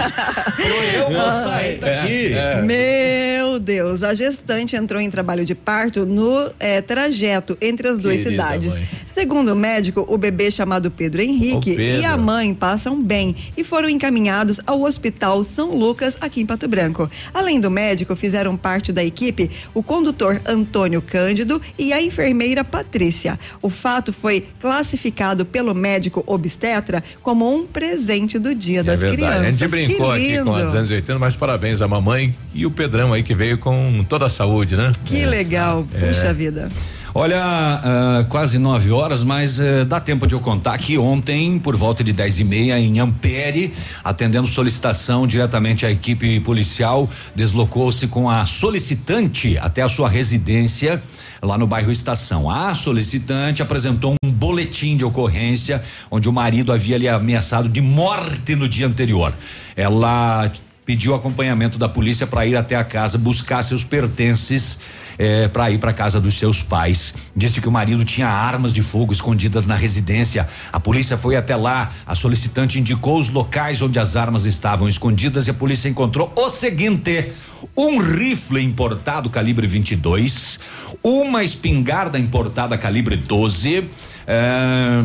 Eu 0.95 1.11
vou 1.11 1.31
sair 1.31 1.79
daqui. 1.79 2.33
É, 2.35 2.53
é. 2.59 2.63
Meu 2.63 3.59
Deus, 3.59 4.03
a 4.03 4.13
gestante 4.13 4.77
entrou 4.77 5.01
em 5.01 5.11
trabalho 5.11 5.45
de 5.45 5.55
parto 5.55 6.05
no 6.05 6.51
eh, 6.61 6.83
trajeto 6.83 7.57
entre 7.63 7.89
as 7.89 7.99
duas 7.99 8.19
Querida 8.21 8.31
cidades. 8.43 8.75
mãe. 8.79 8.89
Segundo 9.07 9.53
o 9.53 9.57
médico, 9.57 10.05
o 10.09 10.19
bebê 10.19 10.51
chamado 10.51 10.91
Pedro 10.91 11.23
Henrique 11.23 11.75
Pedro. 11.77 12.01
e 12.01 12.05
a 12.05 12.17
mãe 12.17 12.53
passam 12.53 13.01
bem 13.01 13.35
e 13.57 13.63
foram 13.63 13.89
encaminhados 13.89 14.61
ao 14.67 14.83
Hospital 14.83 15.45
São 15.45 15.71
Lucas, 15.75 16.19
aqui 16.21 16.41
em 16.43 16.47
Pato 16.47 16.67
Branco. 16.69 17.09
Além 17.33 17.61
do 17.61 17.71
médico, 17.71 18.15
fizeram 18.17 18.57
parte 18.57 18.93
da 18.93 19.05
equipe 19.05 19.51
o 19.73 19.83
condutor 19.83 20.43
Antônio 20.45 21.01
Cândido 21.01 21.63
e 21.79 21.93
a 21.93 22.03
enfermeira 22.03 22.34
Patrícia. 22.65 23.39
O 23.63 23.71
fato 23.71 24.13
foi 24.13 24.47
classificado 24.61 25.45
pelo 25.47 25.75
médico 25.75 26.23
obstetra 26.27 27.03
como 27.23 27.53
um 27.55 27.67
presente 27.67 28.39
do 28.39 28.55
Dia 28.55 28.81
É 28.81 28.83
das 28.83 29.01
verdade. 29.01 29.25
A 29.25 29.39
Crianças. 29.39 29.59
gente 29.59 29.71
brincou 29.71 30.13
aqui 30.13 30.43
com 30.43 30.55
a 30.55 30.63
280, 30.63 31.19
mas 31.19 31.37
parabéns 31.37 31.81
à 31.81 31.89
mamãe 31.89 32.35
e 32.53 32.67
o 32.67 32.71
Pedrão 32.71 33.13
aí 33.13 33.23
que 33.23 33.35
veio 33.35 33.59
com 33.59 34.05
toda 34.09 34.27
a 34.27 34.29
saúde, 34.29 34.77
né? 34.77 34.93
Que 35.05 35.25
legal, 35.27 35.87
É. 35.95 36.09
puxa 36.09 36.33
vida. 36.35 36.71
Olha, 37.17 37.41
ah, 37.41 38.27
quase 38.29 38.59
nove 38.59 38.91
horas, 38.91 39.23
mas 39.23 39.61
eh, 39.61 39.85
dá 39.85 40.01
tempo 40.01 40.27
de 40.27 40.35
eu 40.35 40.41
contar 40.41 40.77
que 40.79 40.99
ontem, 40.99 41.61
por 41.61 41.77
volta 41.77 42.03
de 42.03 42.13
dez 42.13 42.41
e 42.41 42.45
meia, 42.45 42.77
em 42.77 42.99
Ampere, 42.99 43.73
atendendo 44.03 44.49
solicitação 44.49 45.25
diretamente 45.25 45.87
à 45.87 45.91
equipe 45.93 46.41
policial, 46.41 47.09
deslocou-se 47.33 48.09
com 48.09 48.29
a 48.29 48.45
solicitante 48.47 49.57
até 49.59 49.83
a 49.83 49.89
sua 49.89 50.09
residência 50.09 51.01
lá 51.45 51.59
no 51.59 51.67
bairro 51.67 51.93
Estação. 51.93 52.51
A 52.51 52.75
solicitante 52.75 53.63
apresentou 53.63 54.15
um 54.25 54.31
boletim 54.31 54.97
de 54.97 55.05
ocorrência 55.05 55.83
onde 56.11 56.29
o 56.29 56.33
marido 56.33 56.73
havia 56.73 56.99
lhe 56.99 57.09
ameaçado 57.09 57.69
de 57.69 57.81
morte 57.81 58.57
no 58.57 58.69
dia 58.69 58.87
anterior. 58.87 59.33
Ela 59.77 60.51
pediu 60.85 61.15
acompanhamento 61.15 61.79
da 61.79 61.89
polícia 61.89 62.27
para 62.27 62.47
ir 62.47 62.57
até 62.57 62.77
a 62.77 62.85
casa 62.85 63.17
buscar 63.17 63.63
seus 63.63 63.85
pertences 63.85 64.79
eh, 65.19 65.49
para 65.49 65.71
ir 65.71 65.79
para 65.79 65.93
casa 65.93 66.21
dos 66.21 66.39
seus 66.39 66.63
pais. 66.63 67.15
Disse 67.35 67.61
que 67.61 67.69
o 67.69 67.73
marido 67.73 68.05
tinha 68.05 68.29
armas 68.29 68.73
de 68.73 68.83
fogo 68.83 69.13
escondidas 69.13 69.67
na 69.67 69.77
residência. 69.77 70.47
A 70.73 70.81
polícia 70.81 71.17
foi 71.17 71.37
até 71.37 71.57
lá. 71.57 71.91
A 72.07 72.15
solicitante 72.15 72.79
indicou 72.79 73.19
os 73.19 73.29
locais 73.29 73.81
onde 73.83 73.99
as 73.99 74.17
armas 74.17 74.47
estavam 74.47 74.89
escondidas 74.89 75.47
e 75.47 75.51
a 75.51 75.55
polícia 75.55 75.89
encontrou 75.89 76.33
o 76.37 76.49
seguinte: 76.51 77.33
um 77.77 77.99
rifle 77.99 78.63
importado 78.63 79.31
calibre 79.31 79.67
22, 79.67 80.59
uma 81.03 81.43
espingarda 81.43 82.19
importada 82.19 82.77
calibre 82.77 83.17
12. 83.17 83.89
eh, 84.27 85.05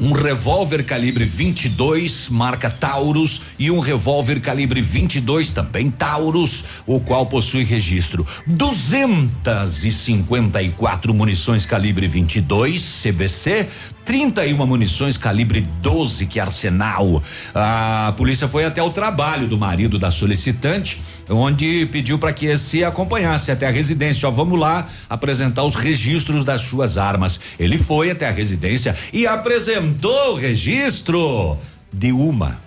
um 0.00 0.12
revólver 0.12 0.84
calibre 0.84 1.24
22, 1.24 2.28
marca 2.28 2.70
Taurus, 2.70 3.42
e 3.58 3.68
um 3.70 3.80
revólver 3.80 4.40
calibre 4.40 4.80
22, 4.80 5.50
também 5.50 5.90
Taurus, 5.90 6.64
o 6.86 7.00
qual 7.00 7.26
possui 7.26 7.64
registro 7.64 8.24
254 8.46 11.12
munições 11.12 11.66
calibre 11.66 12.06
22, 12.06 13.02
CBC, 13.02 13.66
31 14.04 14.64
munições 14.66 15.16
calibre 15.18 15.66
12, 15.82 16.26
que 16.26 16.38
é 16.38 16.42
arsenal. 16.42 17.20
A 17.54 18.12
polícia 18.16 18.46
foi 18.48 18.64
até 18.64 18.82
o 18.82 18.90
trabalho 18.90 19.46
do 19.46 19.58
marido 19.58 19.98
da 19.98 20.10
solicitante, 20.10 20.98
onde 21.28 21.86
pediu 21.86 22.18
para 22.18 22.32
que 22.32 22.46
esse 22.46 22.84
acompanhasse 22.84 23.50
até 23.50 23.66
a 23.66 23.70
residência. 23.70 24.28
Ó, 24.28 24.32
vamos 24.32 24.58
lá 24.58 24.88
apresentar 25.08 25.64
os 25.64 25.74
registros 25.74 26.44
das 26.44 26.62
suas 26.62 26.98
armas. 26.98 27.40
Ele 27.58 27.78
foi 27.78 28.10
até 28.10 28.28
a 28.28 28.32
residência 28.32 28.96
e 29.12 29.26
apresentou 29.26 30.32
o 30.32 30.36
registro 30.36 31.56
de 31.92 32.12
uma. 32.12 32.58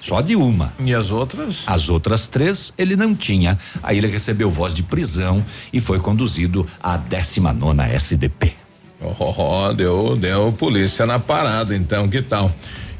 Só 0.00 0.20
de 0.20 0.36
uma. 0.36 0.72
E 0.78 0.94
as 0.94 1.10
outras? 1.10 1.64
As 1.66 1.88
outras 1.88 2.28
três 2.28 2.72
ele 2.78 2.94
não 2.94 3.14
tinha. 3.14 3.58
Aí 3.82 3.98
ele 3.98 4.06
recebeu 4.06 4.48
voz 4.48 4.72
de 4.72 4.82
prisão 4.82 5.44
e 5.72 5.80
foi 5.80 5.98
conduzido 5.98 6.66
à 6.80 6.96
19 6.96 7.58
nona 7.58 7.88
SDP. 7.88 8.52
Oh, 9.00 9.72
deu, 9.72 10.16
deu 10.16 10.52
polícia 10.52 11.06
na 11.06 11.18
parada, 11.18 11.74
então, 11.74 12.08
que 12.08 12.20
tal? 12.20 12.50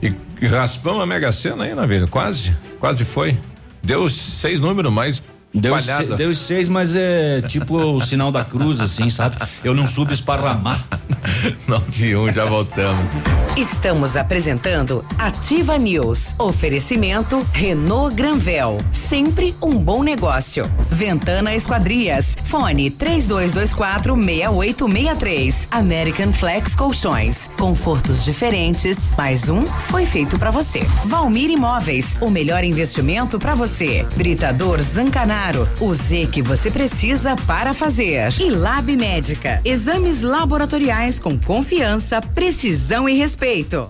E, 0.01 0.12
e 0.40 0.47
raspão 0.47 1.01
a 1.01 1.07
Mega 1.07 1.32
Sena 1.32 1.65
aí, 1.65 1.74
na 1.74 1.86
vida, 1.86 2.07
quase, 2.07 2.57
quase 2.78 3.05
foi. 3.05 3.36
Deu 3.82 4.09
seis 4.09 4.60
números 4.60 4.92
mais 4.92 5.22
Deu, 5.55 5.81
se- 5.81 6.05
deu 6.16 6.35
seis, 6.35 6.69
mas 6.69 6.95
é 6.95 7.41
tipo 7.41 7.75
o 7.79 8.01
sinal 8.03 8.31
da 8.31 8.45
cruz, 8.45 8.81
assim, 8.81 9.09
sabe? 9.09 9.37
Eu 9.65 9.75
não 9.75 9.87
subo 9.87 10.12
esparramar. 10.12 10.85
Nove 11.66 12.15
um, 12.16 12.31
já 12.31 12.45
voltamos. 12.45 13.11
Estamos 13.57 14.15
apresentando 14.15 15.03
Ativa 15.19 15.79
News. 15.79 16.35
Oferecimento 16.39 17.45
Renault 17.53 18.15
Granvel. 18.15 18.77
Sempre 18.93 19.55
um 19.61 19.70
bom 19.70 20.03
negócio. 20.03 20.70
Ventana 20.91 21.55
Esquadrias. 21.55 22.37
Fone 22.45 22.91
3224 22.91 24.15
6863. 24.15 25.69
American 25.70 26.33
Flex 26.33 26.77
Colchões. 26.77 27.49
Confortos 27.59 28.23
diferentes. 28.23 28.99
Mais 29.16 29.49
um 29.49 29.65
foi 29.89 30.05
feito 30.05 30.39
pra 30.39 30.51
você. 30.51 30.81
Valmir 31.07 31.51
Imóveis. 31.51 32.16
O 32.20 32.29
melhor 32.31 32.62
investimento 32.62 33.39
pra 33.39 33.55
você. 33.55 34.07
Britador 34.15 34.83
Zancanaro. 34.83 35.38
O 35.81 35.94
Z 35.94 36.28
que 36.32 36.43
você 36.43 36.69
precisa 36.69 37.36
para 37.47 37.73
fazer. 37.73 38.32
E 38.40 38.51
Lab 38.51 38.94
Médica. 38.97 39.60
Exames 39.65 40.23
laboratoriais 40.23 41.20
com 41.20 41.39
confiança, 41.39 42.20
precisão 42.20 43.09
e 43.09 43.16
respeito. 43.16 43.89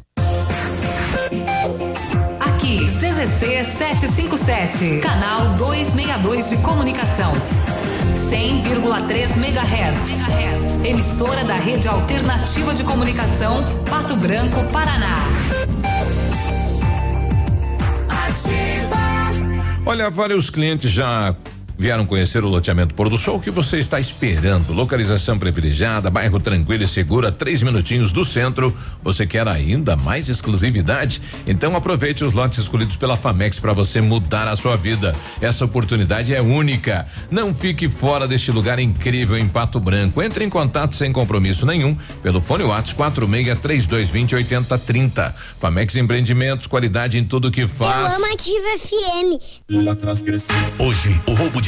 Aqui, 2.38 2.84
CZC 2.84 3.64
757, 3.64 5.00
canal 5.00 5.56
262 5.56 6.50
de 6.50 6.56
comunicação. 6.58 7.32
100,3 8.30 9.36
MHz. 9.38 10.84
Emissora 10.84 11.44
da 11.44 11.56
Rede 11.56 11.88
Alternativa 11.88 12.74
de 12.74 12.84
Comunicação, 12.84 13.64
Pato 13.88 14.14
Branco, 14.16 14.62
Paraná. 14.70 15.16
Olha, 19.88 20.10
vários 20.10 20.50
clientes 20.50 20.92
já 20.92 21.34
vieram 21.78 22.04
conhecer 22.04 22.42
o 22.42 22.48
loteamento 22.48 22.92
Pôr 22.92 23.08
do 23.08 23.16
Sol. 23.16 23.36
O 23.36 23.40
que 23.40 23.50
você 23.50 23.78
está 23.78 24.00
esperando? 24.00 24.72
Localização 24.72 25.38
privilegiada, 25.38 26.10
bairro 26.10 26.40
tranquilo 26.40 26.82
e 26.82 26.88
seguro, 26.88 27.28
a 27.28 27.32
três 27.32 27.62
minutinhos 27.62 28.10
do 28.10 28.24
centro. 28.24 28.74
Você 29.02 29.24
quer 29.24 29.46
ainda 29.46 29.94
mais 29.94 30.28
exclusividade? 30.28 31.22
Então 31.46 31.76
aproveite 31.76 32.24
os 32.24 32.34
lotes 32.34 32.58
escolhidos 32.58 32.96
pela 32.96 33.16
Famex 33.16 33.60
para 33.60 33.72
você 33.72 34.00
mudar 34.00 34.48
a 34.48 34.56
sua 34.56 34.76
vida. 34.76 35.14
Essa 35.40 35.64
oportunidade 35.64 36.34
é 36.34 36.42
única. 36.42 37.06
Não 37.30 37.54
fique 37.54 37.88
fora 37.88 38.26
deste 38.26 38.50
lugar 38.50 38.80
incrível 38.80 39.38
em 39.38 39.48
Pato 39.48 39.78
Branco. 39.78 40.20
Entre 40.20 40.44
em 40.44 40.50
contato 40.50 40.96
sem 40.96 41.12
compromisso 41.12 41.64
nenhum 41.64 41.96
pelo 42.22 42.42
fone 42.42 42.64
Whats 42.64 42.92
46 42.92 43.56
3220 43.60 44.34
8030. 44.34 45.36
Famex 45.60 45.96
Empreendimentos, 45.96 46.66
qualidade 46.66 47.18
em 47.18 47.24
tudo 47.24 47.50
que 47.50 47.68
faz. 47.68 48.12
Eu 48.12 48.18
amo 48.18 48.34
Ativa 48.34 48.78
FM. 48.78 49.58
Hoje, 50.78 51.20
o 51.26 51.34
roubo 51.34 51.60
de 51.60 51.67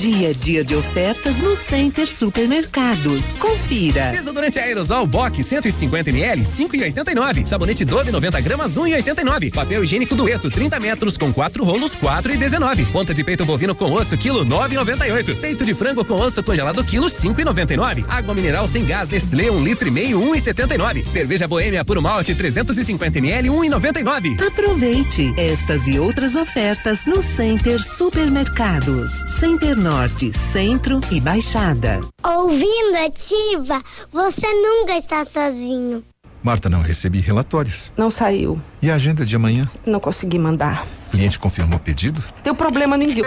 Dia 0.00 0.30
a 0.30 0.32
dia 0.32 0.64
de 0.64 0.74
ofertas 0.74 1.36
no 1.36 1.54
Center 1.54 2.08
Supermercados. 2.08 3.32
Confira. 3.32 4.10
Desodorante 4.10 4.58
aerosol 4.58 5.06
Bock 5.06 5.44
150 5.44 6.08
ml 6.08 6.42
5,89. 6.42 7.44
Sabonete 7.44 7.84
Dove 7.84 8.10
90 8.10 8.40
gramas 8.40 8.78
1,89. 8.78 9.52
Papel 9.52 9.84
higiênico 9.84 10.16
Dueto 10.16 10.50
30 10.50 10.80
metros 10.80 11.18
com 11.18 11.30
quatro 11.30 11.64
rolos 11.64 11.94
4,19. 11.94 12.90
Ponta 12.90 13.12
de 13.12 13.22
peito 13.22 13.44
bovino 13.44 13.74
com 13.74 13.92
osso 13.92 14.16
quilo 14.16 14.42
9,98. 14.46 15.38
Peito 15.38 15.66
de 15.66 15.74
frango 15.74 16.02
com 16.02 16.14
osso 16.14 16.42
congelado 16.42 16.82
quilo 16.82 17.08
5,99. 17.08 18.06
Água 18.08 18.34
mineral 18.34 18.66
sem 18.66 18.86
gás 18.86 19.10
Nestlé 19.10 19.50
1 19.50 19.54
um 19.54 19.62
litro 19.62 19.86
e 19.86 19.90
meio 19.90 20.18
1,79. 20.18 21.08
Cerveja 21.08 21.46
Boêmia 21.46 21.84
puro 21.84 22.00
malte 22.00 22.34
350 22.34 23.18
ml 23.18 23.50
1,99. 23.50 24.46
Aproveite 24.46 25.34
estas 25.36 25.86
e 25.86 25.98
outras 25.98 26.36
ofertas 26.36 27.04
no 27.04 27.22
Center 27.22 27.78
Supermercados. 27.82 29.12
Center 29.38 29.76
Norte, 29.76 29.89
Centro 30.52 31.00
e 31.10 31.20
Baixada. 31.20 32.00
Ouvindo 32.22 32.96
ativa, 32.96 33.82
você 34.12 34.46
nunca 34.46 34.96
está 34.96 35.24
sozinho. 35.24 36.04
Marta, 36.42 36.68
não 36.68 36.80
recebi 36.80 37.20
relatórios. 37.20 37.90
Não 37.96 38.10
saiu. 38.10 38.60
E 38.80 38.90
a 38.90 38.94
agenda 38.94 39.26
de 39.26 39.34
amanhã? 39.34 39.70
Não 39.84 39.98
consegui 39.98 40.38
mandar. 40.38 40.86
O 41.08 41.10
cliente 41.10 41.38
confirmou 41.38 41.76
o 41.76 41.82
pedido? 41.82 42.22
Teu 42.42 42.54
problema 42.54 42.96
no 42.96 43.02
envio. 43.02 43.26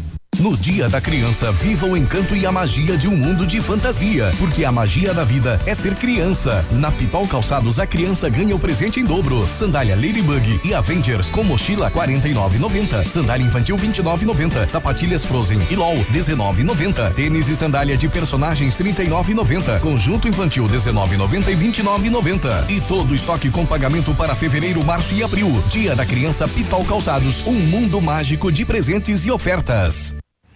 No 0.41 0.57
Dia 0.57 0.89
da 0.89 0.99
Criança, 0.99 1.51
viva 1.51 1.85
o 1.85 1.95
encanto 1.95 2.35
e 2.35 2.47
a 2.47 2.51
magia 2.51 2.97
de 2.97 3.07
um 3.07 3.15
mundo 3.15 3.45
de 3.45 3.61
fantasia, 3.61 4.31
porque 4.39 4.65
a 4.65 4.71
magia 4.71 5.13
da 5.13 5.23
vida 5.23 5.59
é 5.67 5.75
ser 5.75 5.93
criança. 5.93 6.65
Na 6.71 6.91
Pitol 6.91 7.27
Calçados, 7.27 7.77
a 7.77 7.85
criança 7.85 8.27
ganha 8.27 8.55
o 8.55 8.59
presente 8.59 8.99
em 8.99 9.03
dobro. 9.03 9.45
Sandália 9.45 9.95
Ladybug 9.95 10.59
e 10.65 10.73
Avengers 10.73 11.29
com 11.29 11.43
mochila 11.43 11.91
49,90. 11.91 13.07
Sandália 13.07 13.45
infantil 13.45 13.77
29,90. 13.77 14.67
Sapatilhas 14.67 15.23
Frozen 15.23 15.59
e 15.69 15.75
LOL 15.75 15.93
19,90. 16.11 17.13
Tênis 17.13 17.47
e 17.47 17.55
sandália 17.55 17.95
de 17.95 18.09
personagens 18.09 18.75
39,90. 18.79 19.79
Conjunto 19.79 20.27
infantil 20.27 20.65
19,90 20.65 21.49
e 21.49 21.55
29,90. 21.55 22.67
E 22.67 22.81
todo 22.81 23.13
estoque 23.13 23.51
com 23.51 23.63
pagamento 23.63 24.11
para 24.15 24.33
fevereiro, 24.33 24.83
março 24.83 25.13
e 25.13 25.21
abril. 25.21 25.63
Dia 25.69 25.95
da 25.95 26.03
Criança 26.03 26.47
Pitol 26.47 26.83
Calçados, 26.83 27.45
um 27.45 27.53
mundo 27.53 28.01
mágico 28.01 28.51
de 28.51 28.65
presentes 28.65 29.23
e 29.23 29.29
ofertas. 29.29 30.15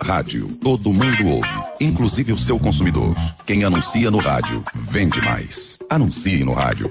Rádio, 0.00 0.48
todo 0.62 0.92
mundo 0.92 1.26
ouve, 1.26 1.48
inclusive 1.80 2.32
o 2.32 2.38
seu 2.38 2.58
consumidor. 2.58 3.14
Quem 3.46 3.64
anuncia 3.64 4.10
no 4.10 4.18
rádio, 4.18 4.62
vende 4.74 5.20
mais. 5.22 5.78
Anuncie 5.88 6.44
no 6.44 6.52
rádio. 6.52 6.90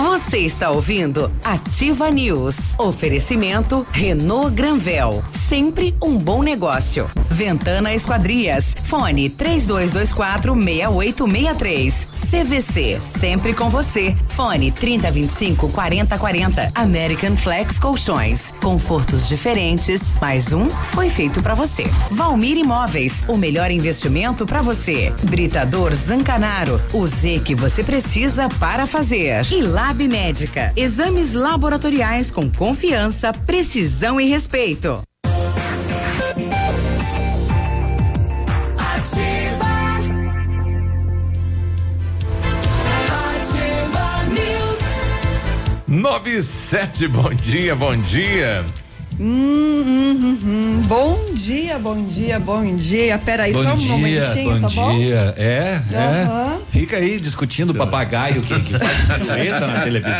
Você 0.00 0.38
está 0.38 0.70
ouvindo 0.70 1.30
Ativa 1.44 2.10
News. 2.10 2.56
Oferecimento 2.78 3.86
Renault 3.92 4.50
Granvel. 4.54 5.22
Sempre 5.30 5.94
um 6.00 6.16
bom 6.16 6.42
negócio. 6.42 7.10
Ventana 7.28 7.92
Esquadrias. 7.92 8.74
Fone 8.84 9.28
3224 9.28 10.54
6863. 10.54 12.08
CVC. 12.30 13.00
Sempre 13.00 13.52
com 13.52 13.68
você. 13.68 14.14
Fone 14.28 14.70
3025 14.70 15.68
4040. 15.68 16.70
American 16.74 17.36
Flex 17.36 17.78
Colchões. 17.78 18.54
Confortos 18.62 19.28
diferentes. 19.28 20.00
Mais 20.20 20.52
um 20.52 20.70
foi 20.92 21.10
feito 21.10 21.42
para 21.42 21.54
você. 21.54 21.84
Valmir 22.12 22.56
Imóveis. 22.56 23.24
O 23.26 23.36
melhor 23.36 23.70
investimento 23.70 24.46
para 24.46 24.62
você. 24.62 25.12
Britador 25.24 25.92
Zancanaro. 25.94 26.80
O 26.92 27.06
Z 27.06 27.40
que 27.44 27.54
você 27.54 27.82
precisa 27.82 28.48
para 28.60 28.86
fazer. 28.86 29.44
E 29.50 29.60
Lab 29.90 30.06
Médica. 30.06 30.72
Exames 30.76 31.34
laboratoriais 31.34 32.30
com 32.30 32.48
confiança, 32.48 33.32
precisão 33.32 34.20
e 34.20 34.24
respeito. 34.24 35.02
Ativa. 38.78 39.66
Ativa 43.34 44.24
News. 44.28 44.78
97, 45.88 47.08
bom 47.08 47.34
dia, 47.34 47.74
bom 47.74 47.96
dia. 47.96 48.64
Hum, 49.22 49.84
hum, 49.86 50.18
hum, 50.22 50.38
hum. 50.42 50.82
Bom 50.86 51.34
dia, 51.34 51.78
bom 51.78 52.02
dia, 52.06 52.40
bom 52.40 52.74
dia. 52.74 53.18
Peraí, 53.18 53.52
bom 53.52 53.62
só 53.62 53.74
um 53.74 53.76
dia, 53.76 53.92
momentinho, 53.92 54.44
bom 54.60 54.60
tá 54.66 54.68
bom? 54.74 54.98
dia. 54.98 55.34
É, 55.36 55.80
Aham. 55.94 56.54
é. 56.56 56.60
Fica 56.70 56.96
aí 56.96 57.20
discutindo 57.20 57.74
papagaio 57.74 58.40
que, 58.40 58.58
que 58.60 58.78
faz 58.78 58.98
pirueta 59.00 59.66
na 59.66 59.80
televisão. 59.82 60.14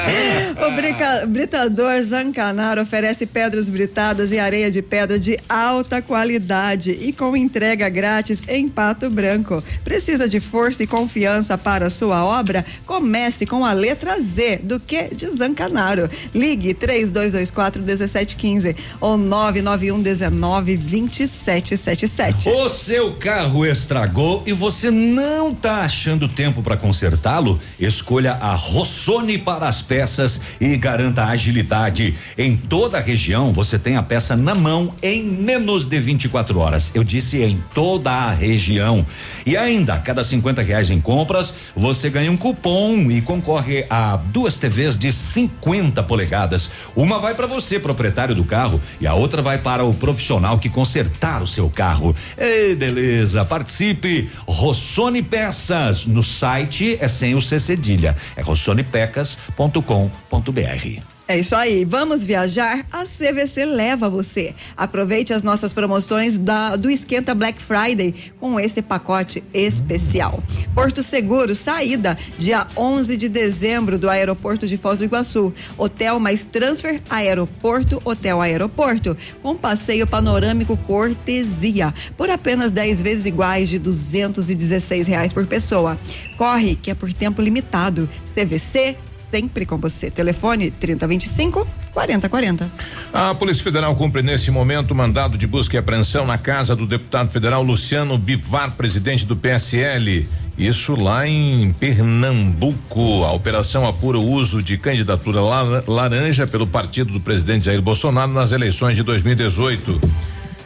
O 0.71 0.73
brica- 0.77 1.27
Britador 1.27 2.03
Zancanaro 2.03 2.83
oferece 2.83 3.25
pedras 3.25 3.69
britadas 3.69 4.31
e 4.33 4.39
areia 4.39 4.71
de 4.71 4.83
pedra 4.83 5.19
de 5.19 5.39
alta 5.49 6.03
qualidade 6.03 6.91
e 6.91 7.13
com 7.13 7.35
entrega 7.35 7.89
grátis 7.89 8.43
em 8.49 8.69
Pato 8.69 9.09
Branco. 9.09 9.65
Precisa 9.83 10.29
de 10.29 10.39
força 10.41 10.83
e 10.83 10.87
confiança 10.87 11.57
para 11.57 11.87
a 11.87 11.91
sua 11.91 12.23
obra? 12.25 12.65
Comece 12.85 13.47
com 13.47 13.65
a 13.65 13.73
letra 13.73 14.21
Z 14.21 14.61
do 14.63 14.79
que 14.79 15.15
de 15.15 15.27
Zancanaro. 15.31 16.11
Ligue 16.35 16.75
3224 16.75 17.81
1715 17.83 18.77
ou 19.01 19.19
991 19.19 20.01
19 20.03 20.77
2777. 20.77 22.49
O 22.49 22.69
seu 22.69 23.13
carro 23.13 23.67
estragou 23.67 24.43
e 24.47 24.53
você 24.53 24.91
não 24.91 25.55
tá 25.55 25.83
achando 25.83 26.29
tempo 26.29 26.63
para 26.63 26.77
consertá-lo? 26.77 27.61
Escolha 27.79 28.33
a 28.35 28.55
Rossoni 28.55 29.39
para 29.39 29.69
as 29.69 29.83
peças 29.83 30.41
e 30.61 30.77
garanta 30.77 31.25
agilidade. 31.25 32.15
Em 32.37 32.57
toda 32.57 32.99
a 32.99 33.01
região 33.01 33.53
você 33.53 33.79
tem 33.79 33.97
a 33.97 34.03
peça 34.03 34.37
na 34.37 34.55
mão 34.55 34.95
em 35.03 35.23
menos 35.23 35.87
de 35.87 35.99
24 35.99 36.59
horas. 36.59 36.91
Eu 36.95 37.05
disse 37.05 37.43
em 37.43 37.63
toda 37.75 38.11
a 38.11 38.33
região. 38.33 39.05
E 39.45 39.57
ainda, 39.57 39.95
a 39.95 39.99
cada 39.99 40.23
50 40.25 40.63
reais 40.63 40.91
em 40.91 41.01
compras, 41.01 41.55
você 41.75 42.11
ganha 42.11 42.31
um 42.31 42.37
cupom 42.37 43.11
e 43.11 43.21
concorre 43.21 43.85
a 43.91 44.17
duas 44.17 44.59
TVs 44.59 44.97
de 44.97 45.13
50 45.13 46.03
polegadas. 46.03 46.71
Uma 46.95 47.19
vai 47.19 47.35
para 47.35 47.47
você, 47.47 47.79
proprietário 47.79 48.35
do 48.35 48.45
carro, 48.45 48.80
e 49.01 49.07
a 49.07 49.15
outra 49.15 49.41
vai 49.43 49.59
para 49.59 49.85
o 49.85 49.95
profissional 49.95 50.59
que 50.59 50.69
consertar 50.69 51.43
o 51.43 51.47
seu 51.47 51.71
carro. 51.71 52.15
Ei, 52.37 52.75
beleza, 52.75 53.45
participe. 53.45 54.29
Rossoni 54.47 55.23
Peças 55.23 56.07
no 56.07 56.23
site 56.23 56.99
é 57.01 57.09
sem 57.09 57.35
o 57.35 57.41
C 57.41 57.59
cedilha. 57.59 58.15
É 58.37 58.43
rossonipecas.com.br. 58.43 61.20
É 61.31 61.39
isso 61.39 61.55
aí. 61.55 61.85
Vamos 61.85 62.25
viajar? 62.25 62.85
A 62.91 63.05
CVC 63.05 63.65
leva 63.65 64.11
você. 64.11 64.53
Aproveite 64.77 65.33
as 65.33 65.45
nossas 65.45 65.73
promoções 65.73 66.37
da, 66.37 66.75
do 66.75 66.91
Esquenta 66.91 67.37
Black 67.37 67.63
Friday 67.63 68.13
com 68.41 68.59
esse 68.59 68.83
pacote 68.83 69.41
especial. 69.55 70.43
Porto 70.75 71.05
Seguro, 71.05 71.55
saída 71.55 72.19
dia 72.37 72.67
11 72.77 73.17
de 73.17 73.29
dezembro 73.29 73.97
do 73.97 74.11
aeroporto 74.11 74.67
de 74.67 74.77
Foz 74.77 74.99
do 74.99 75.05
Iguaçu. 75.05 75.55
Hotel 75.79 76.19
mais 76.19 76.43
transfer 76.43 77.01
aeroporto, 77.09 78.03
hotel 78.05 78.41
aeroporto. 78.41 79.17
Com 79.41 79.55
passeio 79.55 80.09
panorâmico 80.09 80.77
cortesia. 80.79 81.95
Por 82.17 82.29
apenas 82.29 82.73
10 82.73 83.03
vezes 83.03 83.27
iguais 83.27 83.69
de 83.69 83.79
216 83.79 85.07
reais 85.07 85.33
por 85.33 85.47
pessoa. 85.47 85.97
Corre, 86.41 86.75
que 86.75 86.91
é 86.91 86.95
por 86.95 87.13
tempo 87.13 87.43
limitado. 87.43 88.09
CVC, 88.35 88.97
sempre 89.13 89.67
com 89.67 89.77
você. 89.77 90.11
Telefone 90.11 90.71
3025 90.71 91.69
4040. 91.93 92.67
A 93.13 93.35
Polícia 93.35 93.63
Federal 93.63 93.95
cumpre 93.95 94.23
nesse 94.23 94.51
momento 94.51 94.95
mandado 94.95 95.37
de 95.37 95.47
busca 95.47 95.77
e 95.77 95.79
apreensão 95.79 96.25
na 96.25 96.39
casa 96.39 96.75
do 96.75 96.87
deputado 96.87 97.29
federal 97.29 97.63
Luciano 97.63 98.17
Bivar, 98.17 98.71
presidente 98.71 99.27
do 99.27 99.37
PSL. 99.37 100.27
Isso 100.57 100.95
lá 100.95 101.29
em 101.29 101.75
Pernambuco. 101.79 103.23
A 103.25 103.33
operação 103.33 103.87
apura 103.87 104.17
o 104.19 104.27
uso 104.27 104.63
de 104.63 104.79
candidatura 104.79 105.43
la- 105.43 105.85
laranja 105.87 106.47
pelo 106.47 106.67
partido 106.67 107.13
do 107.13 107.21
presidente 107.21 107.67
Jair 107.67 107.83
Bolsonaro 107.83 108.33
nas 108.33 108.53
eleições 108.53 108.97
de 108.97 109.03
2018. 109.03 110.01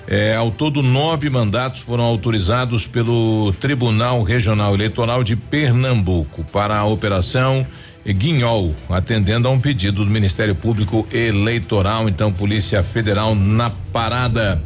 É, 0.06 0.34
ao 0.34 0.50
todo, 0.50 0.82
nove 0.82 1.30
mandatos 1.30 1.80
foram 1.80 2.04
autorizados 2.04 2.86
pelo 2.86 3.54
Tribunal 3.58 4.22
Regional 4.22 4.74
Eleitoral 4.74 5.24
de 5.24 5.34
Pernambuco 5.34 6.44
para 6.44 6.76
a 6.76 6.84
operação 6.84 7.66
Guinhol, 8.06 8.74
atendendo 8.90 9.48
a 9.48 9.50
um 9.50 9.58
pedido 9.58 10.04
do 10.04 10.10
Ministério 10.10 10.54
Público 10.54 11.06
Eleitoral. 11.10 12.08
Então, 12.08 12.32
Polícia 12.32 12.82
Federal 12.82 13.34
na 13.34 13.70
parada. 13.70 14.60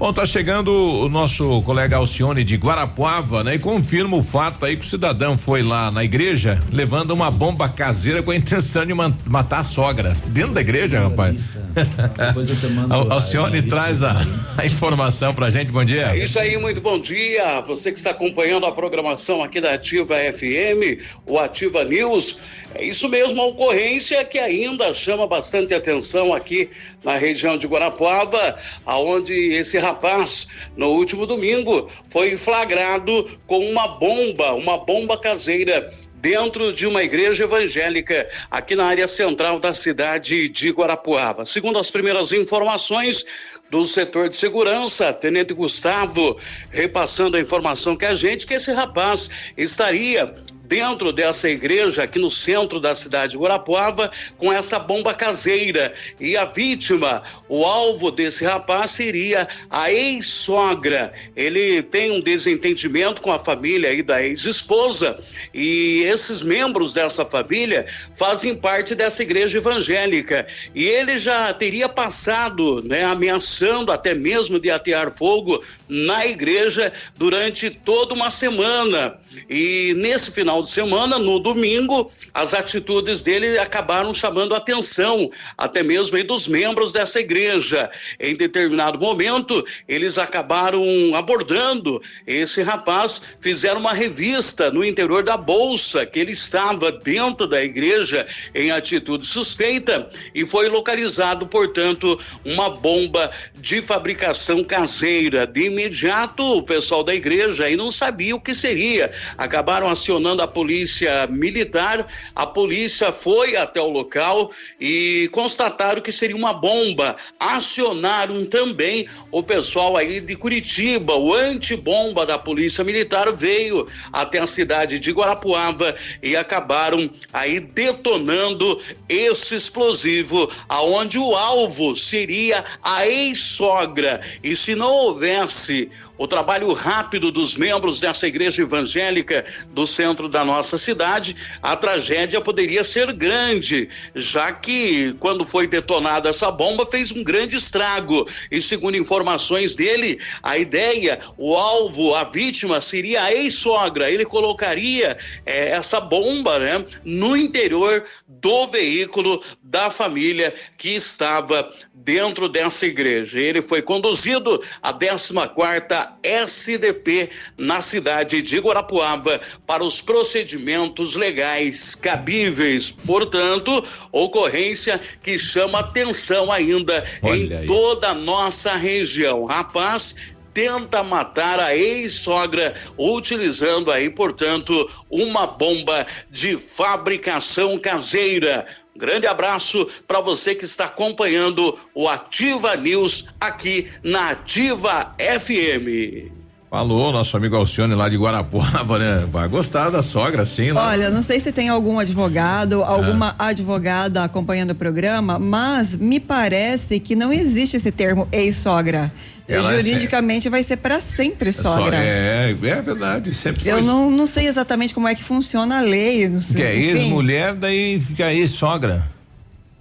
Bom, 0.00 0.14
tá 0.14 0.24
chegando 0.24 0.72
o 0.72 1.10
nosso 1.10 1.60
colega 1.60 1.98
Alcione 1.98 2.42
de 2.42 2.56
Guarapuava, 2.56 3.44
né? 3.44 3.56
E 3.56 3.58
confirma 3.58 4.16
o 4.16 4.22
fato 4.22 4.64
aí 4.64 4.74
que 4.74 4.82
o 4.82 4.88
cidadão 4.88 5.36
foi 5.36 5.62
lá 5.62 5.90
na 5.90 6.02
igreja 6.02 6.58
levando 6.72 7.10
uma 7.10 7.30
bomba 7.30 7.68
caseira 7.68 8.22
com 8.22 8.30
a 8.30 8.36
intenção 8.36 8.86
de 8.86 8.94
matar 8.94 9.58
a 9.58 9.64
sogra. 9.64 10.16
Dentro 10.28 10.54
da 10.54 10.62
igreja, 10.62 11.00
rapaz. 11.02 11.50
Al- 12.88 13.12
Alcione 13.12 13.60
traz 13.60 14.02
a, 14.02 14.24
a 14.56 14.64
informação 14.64 15.34
pra 15.34 15.50
gente. 15.50 15.70
Bom 15.70 15.84
dia. 15.84 16.16
É 16.16 16.24
isso 16.24 16.38
aí, 16.38 16.56
muito 16.56 16.80
bom 16.80 16.98
dia. 16.98 17.60
Você 17.60 17.92
que 17.92 17.98
está 17.98 18.10
acompanhando 18.12 18.64
a 18.64 18.72
programação 18.72 19.42
aqui 19.44 19.60
da 19.60 19.74
Ativa 19.74 20.14
FM, 20.32 20.98
o 21.26 21.38
Ativa 21.38 21.84
News. 21.84 22.38
É 22.74 22.84
isso 22.84 23.08
mesmo, 23.08 23.40
a 23.42 23.46
ocorrência 23.46 24.24
que 24.24 24.38
ainda 24.38 24.94
chama 24.94 25.26
bastante 25.26 25.74
atenção 25.74 26.32
aqui 26.32 26.70
na 27.02 27.16
região 27.16 27.58
de 27.58 27.66
Guarapuava, 27.66 28.56
aonde 28.86 29.34
esse 29.34 29.76
rapaz, 29.78 30.46
no 30.76 30.88
último 30.90 31.26
domingo, 31.26 31.90
foi 32.06 32.36
flagrado 32.36 33.38
com 33.46 33.58
uma 33.58 33.88
bomba, 33.88 34.52
uma 34.54 34.78
bomba 34.78 35.18
caseira 35.18 35.92
dentro 36.20 36.72
de 36.72 36.86
uma 36.86 37.02
igreja 37.02 37.44
evangélica 37.44 38.28
aqui 38.50 38.76
na 38.76 38.84
área 38.84 39.08
central 39.08 39.58
da 39.58 39.74
cidade 39.74 40.48
de 40.48 40.70
Guarapuava. 40.70 41.44
Segundo 41.44 41.78
as 41.78 41.90
primeiras 41.90 42.30
informações 42.30 43.24
do 43.70 43.86
setor 43.86 44.28
de 44.28 44.36
segurança, 44.36 45.12
Tenente 45.12 45.54
Gustavo 45.54 46.36
repassando 46.70 47.36
a 47.36 47.40
informação 47.40 47.96
que 47.96 48.04
a 48.04 48.14
gente 48.14 48.46
que 48.46 48.54
esse 48.54 48.70
rapaz 48.70 49.30
estaria 49.56 50.34
dentro 50.70 51.12
dessa 51.12 51.50
igreja 51.50 52.04
aqui 52.04 52.16
no 52.20 52.30
centro 52.30 52.78
da 52.78 52.94
cidade 52.94 53.32
de 53.32 53.38
Guarapuava 53.38 54.08
com 54.38 54.52
essa 54.52 54.78
bomba 54.78 55.12
caseira 55.12 55.92
e 56.20 56.36
a 56.36 56.44
vítima, 56.44 57.24
o 57.48 57.64
alvo 57.64 58.12
desse 58.12 58.44
rapaz 58.44 58.92
seria 58.92 59.48
a 59.68 59.90
ex-sogra. 59.90 61.12
Ele 61.34 61.82
tem 61.82 62.12
um 62.12 62.20
desentendimento 62.20 63.20
com 63.20 63.32
a 63.32 63.38
família 63.38 63.90
aí 63.90 64.00
da 64.00 64.22
ex-esposa 64.22 65.18
e 65.52 66.04
esses 66.06 66.40
membros 66.40 66.92
dessa 66.92 67.24
família 67.24 67.84
fazem 68.14 68.54
parte 68.54 68.94
dessa 68.94 69.24
igreja 69.24 69.58
evangélica 69.58 70.46
e 70.72 70.84
ele 70.84 71.18
já 71.18 71.52
teria 71.52 71.88
passado, 71.88 72.80
né, 72.84 73.02
ameaçando 73.02 73.90
até 73.90 74.14
mesmo 74.14 74.60
de 74.60 74.70
atear 74.70 75.10
fogo 75.10 75.64
na 75.88 76.24
igreja 76.26 76.92
durante 77.16 77.70
toda 77.70 78.14
uma 78.14 78.30
semana. 78.30 79.18
E 79.48 79.94
nesse 79.96 80.30
final 80.30 80.62
de 80.62 80.70
semana, 80.70 81.18
no 81.18 81.38
domingo, 81.38 82.10
as 82.34 82.52
atitudes 82.52 83.22
dele 83.22 83.58
acabaram 83.58 84.12
chamando 84.12 84.54
a 84.54 84.58
atenção, 84.58 85.30
até 85.56 85.82
mesmo 85.82 86.16
aí 86.16 86.22
dos 86.22 86.48
membros 86.48 86.92
dessa 86.92 87.20
igreja. 87.20 87.90
Em 88.18 88.34
determinado 88.34 88.98
momento, 88.98 89.64
eles 89.88 90.18
acabaram 90.18 90.84
abordando 91.14 92.02
esse 92.26 92.62
rapaz, 92.62 93.20
fizeram 93.40 93.80
uma 93.80 93.92
revista 93.92 94.70
no 94.70 94.84
interior 94.84 95.22
da 95.22 95.36
bolsa 95.36 96.04
que 96.04 96.18
ele 96.18 96.32
estava 96.32 96.90
dentro 96.90 97.46
da 97.46 97.62
igreja 97.62 98.26
em 98.54 98.70
atitude 98.70 99.26
suspeita 99.26 100.08
e 100.34 100.44
foi 100.44 100.68
localizado, 100.68 101.46
portanto, 101.46 102.18
uma 102.44 102.70
bomba 102.70 103.30
de 103.60 103.82
fabricação 103.82 104.64
caseira. 104.64 105.46
De 105.46 105.66
imediato, 105.66 106.42
o 106.58 106.62
pessoal 106.62 107.04
da 107.04 107.14
igreja 107.14 107.64
aí 107.64 107.76
não 107.76 107.90
sabia 107.90 108.34
o 108.34 108.40
que 108.40 108.54
seria. 108.54 109.12
Acabaram 109.36 109.88
acionando 109.88 110.42
a 110.42 110.48
polícia 110.48 111.26
militar. 111.26 112.06
A 112.34 112.46
polícia 112.46 113.12
foi 113.12 113.56
até 113.56 113.80
o 113.80 113.90
local 113.90 114.50
e 114.80 115.28
constataram 115.32 116.00
que 116.00 116.10
seria 116.10 116.36
uma 116.36 116.52
bomba. 116.52 117.16
Acionaram 117.38 118.44
também 118.46 119.06
o 119.30 119.42
pessoal 119.42 119.96
aí 119.96 120.20
de 120.20 120.34
Curitiba. 120.34 121.14
O 121.14 121.34
antibomba 121.34 122.24
da 122.24 122.38
polícia 122.38 122.82
militar 122.82 123.30
veio 123.32 123.86
até 124.12 124.38
a 124.38 124.46
cidade 124.46 124.98
de 124.98 125.12
Guarapuava 125.12 125.94
e 126.22 126.34
acabaram 126.34 127.10
aí 127.32 127.60
detonando 127.60 128.80
esse 129.08 129.54
explosivo, 129.54 130.50
aonde 130.68 131.18
o 131.18 131.34
alvo 131.34 131.96
seria 131.96 132.64
a 132.82 133.06
ex-sogra. 133.50 134.20
E 134.42 134.54
se 134.54 134.74
não 134.74 134.92
houvesse 134.92 135.90
o 136.16 136.28
trabalho 136.28 136.72
rápido 136.72 137.32
dos 137.32 137.56
membros 137.56 137.98
dessa 137.98 138.28
igreja 138.28 138.62
evangélica 138.62 139.44
do 139.70 139.86
centro 139.86 140.28
da 140.28 140.44
nossa 140.44 140.78
cidade, 140.78 141.34
a 141.62 141.74
tragédia 141.76 142.40
poderia 142.40 142.84
ser 142.84 143.12
grande, 143.12 143.88
já 144.14 144.52
que 144.52 145.14
quando 145.18 145.46
foi 145.46 145.66
detonada 145.66 146.28
essa 146.28 146.50
bomba 146.50 146.86
fez 146.86 147.10
um 147.10 147.24
grande 147.24 147.56
estrago. 147.56 148.28
E 148.50 148.60
segundo 148.60 148.96
informações 148.96 149.74
dele, 149.74 150.20
a 150.42 150.58
ideia, 150.58 151.20
o 151.36 151.56
alvo, 151.56 152.14
a 152.14 152.24
vítima 152.24 152.80
seria 152.80 153.24
a 153.24 153.32
ex-sogra. 153.32 154.10
Ele 154.10 154.24
colocaria 154.24 155.16
eh, 155.46 155.70
essa 155.70 156.00
bomba, 156.00 156.58
né, 156.58 156.84
no 157.04 157.36
interior 157.36 158.04
do 158.28 158.66
veículo 158.66 159.42
da 159.62 159.90
família 159.90 160.52
que 160.76 160.90
estava 160.90 161.70
dentro 161.94 162.48
dessa 162.48 162.86
igreja. 162.86 163.39
Ele 163.40 163.62
foi 163.62 163.82
conduzido 163.82 164.62
à 164.82 164.92
14 164.92 165.32
quarta 165.54 166.16
SDP 166.22 167.30
na 167.56 167.80
cidade 167.80 168.42
de 168.42 168.58
Guarapuava 168.58 169.40
para 169.66 169.82
os 169.84 170.00
procedimentos 170.00 171.14
legais 171.14 171.94
cabíveis. 171.94 172.90
Portanto, 172.90 173.84
ocorrência 174.12 175.00
que 175.22 175.38
chama 175.38 175.80
atenção 175.80 176.52
ainda 176.52 177.04
Olha 177.22 177.64
em 177.64 177.66
toda 177.66 178.08
a 178.08 178.14
nossa 178.14 178.74
região. 178.74 179.44
Rapaz, 179.44 180.14
tenta 180.52 181.02
matar 181.02 181.60
a 181.60 181.76
ex-sogra 181.76 182.74
utilizando 182.98 183.90
aí, 183.90 184.10
portanto, 184.10 184.90
uma 185.08 185.46
bomba 185.46 186.06
de 186.30 186.56
fabricação 186.56 187.78
caseira. 187.78 188.66
Um 189.00 189.06
Grande 189.06 189.26
abraço 189.26 189.88
para 190.06 190.20
você 190.20 190.54
que 190.54 190.66
está 190.66 190.84
acompanhando 190.84 191.78
o 191.94 192.06
Ativa 192.06 192.76
News 192.76 193.24
aqui 193.40 193.88
na 194.04 194.32
Ativa 194.32 195.12
FM. 195.18 196.30
Falou, 196.70 197.10
nosso 197.10 197.34
amigo 197.34 197.56
Alcione 197.56 197.94
lá 197.94 198.10
de 198.10 198.18
Guarapuava, 198.18 198.98
né? 198.98 199.26
Vai 199.32 199.48
gostar 199.48 199.88
da 199.88 200.02
sogra, 200.02 200.44
sim, 200.44 200.70
lá. 200.70 200.90
Olha, 200.90 201.08
não 201.08 201.22
sei 201.22 201.40
se 201.40 201.50
tem 201.50 201.70
algum 201.70 201.98
advogado, 201.98 202.84
alguma 202.84 203.34
advogada 203.38 204.22
acompanhando 204.22 204.72
o 204.72 204.74
programa, 204.74 205.38
mas 205.38 205.96
me 205.96 206.20
parece 206.20 207.00
que 207.00 207.16
não 207.16 207.32
existe 207.32 207.78
esse 207.78 207.90
termo 207.90 208.28
ex-sogra. 208.30 209.10
Ela 209.50 209.74
é 209.74 209.76
Juridicamente 209.82 210.48
vai 210.48 210.62
ser 210.62 210.76
para 210.76 211.00
sempre 211.00 211.52
Só- 211.52 211.76
sogra. 211.76 211.96
é, 211.96 212.50
é 212.50 212.82
verdade, 212.82 213.34
sempre 213.34 213.62
foi. 213.62 213.72
Eu 213.72 213.82
não, 213.82 214.10
não 214.10 214.26
sei 214.26 214.46
exatamente 214.46 214.94
como 214.94 215.08
é 215.08 215.14
que 215.14 215.24
funciona 215.24 215.78
a 215.78 215.80
lei. 215.80 216.28
Não 216.28 216.40
sei, 216.40 216.56
Que 216.56 216.62
é 216.62 216.76
ex-mulher, 216.76 217.54
daí 217.54 218.00
fica 218.00 218.32
ex-sogra. 218.32 219.08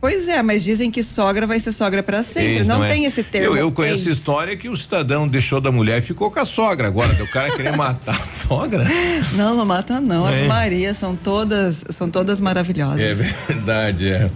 Pois 0.01 0.29
é, 0.29 0.41
mas 0.41 0.63
dizem 0.63 0.89
que 0.89 1.03
sogra 1.03 1.45
vai 1.45 1.59
ser 1.59 1.73
sogra 1.73 2.01
para 2.01 2.23
sempre. 2.23 2.57
Ex, 2.57 2.67
não, 2.67 2.83
é? 2.83 2.87
tem 2.87 3.03
esse 3.03 3.21
termo. 3.21 3.47
Eu, 3.47 3.57
eu 3.57 3.71
conheço 3.71 4.07
ex. 4.07 4.17
história 4.17 4.55
que 4.55 4.69
o 4.69 4.77
cidadão 4.77 5.27
deixou 5.27 5.59
da 5.59 5.73
mulher 5.73 5.99
e 5.99 6.01
ficou 6.01 6.31
com 6.31 6.39
a 6.39 6.45
sogra. 6.45 6.87
Agora, 6.87 7.11
o 7.21 7.27
cara 7.27 7.51
querer 7.51 7.75
matar 7.75 8.15
a 8.15 8.23
sogra. 8.23 8.85
Não, 9.35 9.55
não 9.55 9.65
mata 9.65 9.99
não. 9.99 10.27
É. 10.27 10.39
Ave 10.39 10.47
Maria, 10.47 10.93
são 10.93 11.15
todas, 11.15 11.83
são 11.89 12.09
todas 12.09 12.39
maravilhosas. 12.39 13.01
É 13.01 13.13
verdade, 13.13 14.09
é. 14.09 14.29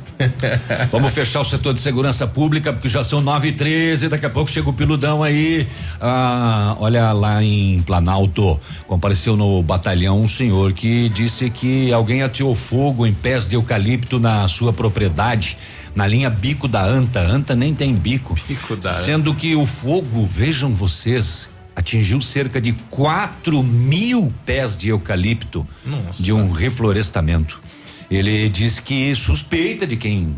Vamos 0.91 1.13
fechar 1.13 1.41
o 1.41 1.45
setor 1.45 1.73
de 1.73 1.79
segurança 1.79 2.27
pública, 2.27 2.73
porque 2.73 2.89
já 2.89 3.03
são 3.03 3.21
9 3.21 3.49
e 3.49 3.51
13 3.53 4.09
daqui 4.09 4.25
a 4.25 4.29
pouco 4.29 4.49
chega 4.49 4.69
o 4.69 4.73
piludão 4.73 5.23
aí. 5.23 5.67
Ah, 5.99 6.75
olha 6.79 7.11
lá 7.11 7.43
em 7.43 7.81
Planalto, 7.81 8.59
compareceu 8.85 9.35
no 9.35 9.61
batalhão 9.63 10.21
um 10.21 10.27
senhor 10.27 10.73
que 10.73 11.09
disse 11.09 11.49
que 11.49 11.91
alguém 11.93 12.23
ateou 12.23 12.53
fogo 12.53 13.05
em 13.05 13.13
pés 13.13 13.47
de 13.47 13.55
eucalipto 13.55 14.19
na 14.19 14.47
sua 14.47 14.73
propriedade. 14.73 15.52
Na 15.95 16.07
linha 16.07 16.29
bico 16.29 16.67
da 16.67 16.83
anta, 16.83 17.19
anta 17.19 17.55
nem 17.55 17.73
tem 17.75 17.93
bico. 17.93 18.35
Bico 18.47 18.75
da 18.75 18.91
anta. 18.91 19.03
Sendo 19.03 19.33
que 19.35 19.55
o 19.55 19.65
fogo, 19.65 20.25
vejam 20.25 20.73
vocês, 20.73 21.49
atingiu 21.75 22.19
cerca 22.21 22.59
de 22.59 22.73
4 22.89 23.61
mil 23.61 24.33
pés 24.45 24.75
de 24.75 24.89
eucalipto 24.89 25.65
Nossa. 25.85 26.21
de 26.21 26.33
um 26.33 26.51
reflorestamento. 26.51 27.61
Ele 28.09 28.49
diz 28.49 28.79
que 28.79 29.13
suspeita 29.15 29.85
de 29.85 29.95
quem 29.95 30.35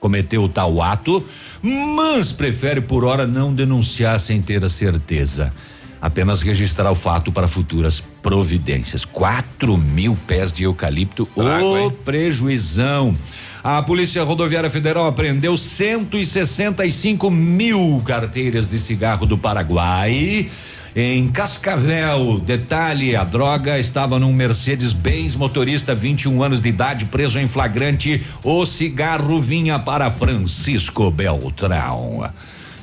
cometeu 0.00 0.42
o 0.42 0.48
tal 0.48 0.82
ato, 0.82 1.24
mas 1.62 2.32
prefere 2.32 2.80
por 2.80 3.04
hora 3.04 3.26
não 3.26 3.54
denunciar 3.54 4.20
sem 4.20 4.42
ter 4.42 4.62
a 4.64 4.68
certeza. 4.68 5.52
Apenas 6.00 6.42
registrar 6.42 6.90
o 6.90 6.94
fato 6.94 7.32
para 7.32 7.48
futuras 7.48 8.04
providências. 8.22 9.06
4 9.06 9.78
mil 9.78 10.14
pés 10.26 10.52
de 10.52 10.64
eucalipto, 10.64 11.26
ô 11.34 11.90
prejuizão. 11.90 13.16
A 13.64 13.80
Polícia 13.80 14.22
Rodoviária 14.22 14.68
Federal 14.68 15.06
apreendeu 15.06 15.56
165 15.56 17.30
mil 17.30 18.02
carteiras 18.04 18.68
de 18.68 18.78
cigarro 18.78 19.24
do 19.24 19.38
Paraguai. 19.38 20.50
Em 20.94 21.26
Cascavel, 21.30 22.38
detalhe, 22.40 23.16
a 23.16 23.24
droga 23.24 23.78
estava 23.78 24.18
num 24.18 24.34
Mercedes-Benz, 24.34 25.34
motorista 25.34 25.94
21 25.94 26.42
anos 26.42 26.60
de 26.60 26.68
idade, 26.68 27.06
preso 27.06 27.38
em 27.40 27.46
flagrante. 27.46 28.22
O 28.42 28.66
cigarro 28.66 29.40
vinha 29.40 29.78
para 29.78 30.10
Francisco 30.10 31.10
Beltrão. 31.10 32.30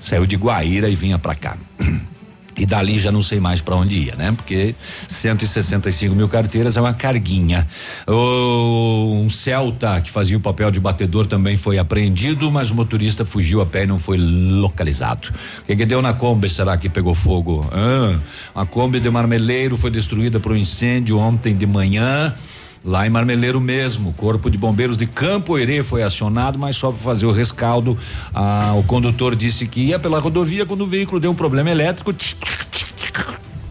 Saiu 0.03 0.25
de 0.25 0.35
Guaíra 0.35 0.89
e 0.89 0.95
vinha 0.95 1.19
para 1.19 1.35
cá. 1.35 1.57
E 2.61 2.65
dali 2.67 2.99
já 2.99 3.11
não 3.11 3.23
sei 3.23 3.39
mais 3.39 3.59
para 3.59 3.75
onde 3.75 3.97
ia, 3.97 4.15
né? 4.15 4.31
Porque 4.31 4.75
165 5.09 6.13
mil 6.13 6.29
carteiras 6.29 6.77
é 6.77 6.81
uma 6.81 6.93
carguinha. 6.93 7.67
Um 8.07 9.27
Celta 9.31 9.99
que 9.99 10.11
fazia 10.11 10.37
o 10.37 10.39
papel 10.39 10.69
de 10.69 10.79
batedor 10.79 11.25
também 11.25 11.57
foi 11.57 11.79
apreendido, 11.79 12.51
mas 12.51 12.69
o 12.69 12.75
motorista 12.75 13.25
fugiu 13.25 13.61
a 13.61 13.65
pé 13.65 13.85
e 13.85 13.87
não 13.87 13.97
foi 13.97 14.15
localizado. 14.19 15.33
O 15.63 15.65
que, 15.65 15.75
que 15.75 15.87
deu 15.87 16.03
na 16.03 16.13
Kombi? 16.13 16.51
Será 16.51 16.77
que 16.77 16.87
pegou 16.87 17.15
fogo? 17.15 17.67
Ah, 17.73 18.19
a 18.61 18.63
Kombi 18.63 18.99
de 18.99 19.09
Marmeleiro 19.09 19.75
foi 19.75 19.89
destruída 19.89 20.39
por 20.39 20.51
um 20.51 20.55
incêndio 20.55 21.17
ontem 21.17 21.55
de 21.55 21.65
manhã. 21.65 22.35
Lá 22.83 23.05
em 23.05 23.09
Marmeleiro 23.11 23.61
mesmo, 23.61 24.09
o 24.09 24.13
Corpo 24.13 24.49
de 24.49 24.57
Bombeiros 24.57 24.97
de 24.97 25.05
Campo 25.05 25.55
Herê 25.57 25.83
foi 25.83 26.01
acionado, 26.01 26.57
mas 26.57 26.75
só 26.75 26.89
para 26.89 26.97
fazer 26.99 27.27
o 27.27 27.31
rescaldo. 27.31 27.95
Ah, 28.33 28.73
o 28.75 28.81
condutor 28.83 29.35
disse 29.35 29.67
que 29.67 29.81
ia 29.81 29.99
pela 29.99 30.19
rodovia 30.19 30.65
quando 30.65 30.81
o 30.81 30.87
veículo 30.87 31.19
deu 31.19 31.29
um 31.29 31.35
problema 31.35 31.69
elétrico 31.69 32.11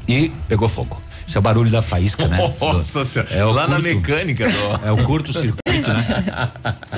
e 0.07 0.31
pegou 0.49 0.69
fogo. 0.69 1.01
Isso 1.27 1.39
é 1.39 1.41
o 1.41 1.43
barulho 1.43 1.71
da 1.71 1.81
faísca, 1.81 2.27
né? 2.27 2.39
Nossa 2.61 3.05
senhora. 3.05 3.31
É 3.33 3.45
o 3.45 3.53
Lá 3.53 3.63
na 3.69 3.77
curto- 3.77 3.83
mecânica 3.83 4.47
do. 4.51 4.87
É 4.87 4.91
o 4.91 4.97
curto-circuito, 5.05 5.89
né? 5.89 6.51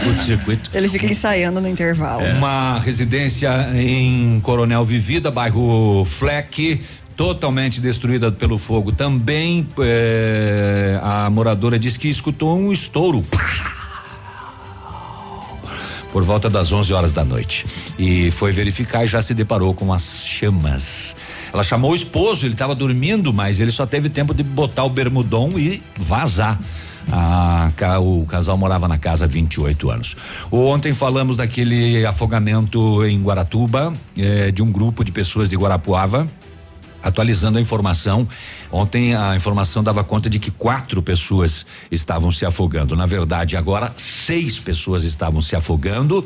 Curto-circuito. 0.02 0.70
Ele 0.72 0.88
fica 0.88 1.04
ensaiando 1.06 1.60
no 1.60 1.68
intervalo. 1.68 2.24
Uma 2.38 2.78
residência 2.78 3.50
em 3.74 4.40
Coronel 4.40 4.84
Vivida, 4.86 5.30
bairro 5.30 6.02
Fleck, 6.06 6.80
totalmente 7.16 7.80
destruída 7.80 8.30
pelo 8.30 8.58
fogo. 8.58 8.92
Também 8.92 9.66
eh, 9.78 10.98
a 11.02 11.30
moradora 11.30 11.78
disse 11.78 11.98
que 11.98 12.08
escutou 12.08 12.56
um 12.56 12.72
estouro. 12.72 13.24
Por 16.12 16.24
volta 16.24 16.50
das 16.50 16.70
11 16.70 16.92
horas 16.92 17.12
da 17.12 17.24
noite. 17.24 17.64
E 17.98 18.30
foi 18.30 18.52
verificar 18.52 19.04
e 19.04 19.06
já 19.06 19.22
se 19.22 19.32
deparou 19.32 19.72
com 19.72 19.92
as 19.92 20.24
chamas. 20.26 21.16
Ela 21.52 21.62
chamou 21.62 21.92
o 21.92 21.94
esposo, 21.94 22.46
ele 22.46 22.54
estava 22.54 22.74
dormindo, 22.74 23.32
mas 23.32 23.60
ele 23.60 23.70
só 23.70 23.86
teve 23.86 24.10
tempo 24.10 24.34
de 24.34 24.42
botar 24.42 24.84
o 24.84 24.90
bermudão 24.90 25.58
e 25.58 25.82
vazar. 25.96 26.58
O 28.00 28.24
casal 28.26 28.56
morava 28.56 28.86
na 28.86 28.98
casa 28.98 29.24
há 29.24 29.28
28 29.28 29.90
anos. 29.90 30.16
Ontem 30.50 30.92
falamos 30.92 31.36
daquele 31.36 32.04
afogamento 32.06 33.04
em 33.04 33.20
Guaratuba, 33.22 33.92
eh, 34.16 34.50
de 34.50 34.62
um 34.62 34.70
grupo 34.70 35.04
de 35.04 35.10
pessoas 35.10 35.48
de 35.48 35.56
Guarapuava. 35.56 36.28
Atualizando 37.02 37.58
a 37.58 37.60
informação, 37.60 38.28
ontem 38.70 39.14
a 39.14 39.34
informação 39.34 39.82
dava 39.82 40.04
conta 40.04 40.30
de 40.30 40.38
que 40.38 40.50
quatro 40.50 41.02
pessoas 41.02 41.66
estavam 41.90 42.30
se 42.30 42.46
afogando. 42.46 42.94
Na 42.94 43.06
verdade, 43.06 43.56
agora 43.56 43.92
seis 43.96 44.60
pessoas 44.60 45.04
estavam 45.04 45.42
se 45.42 45.56
afogando. 45.56 46.24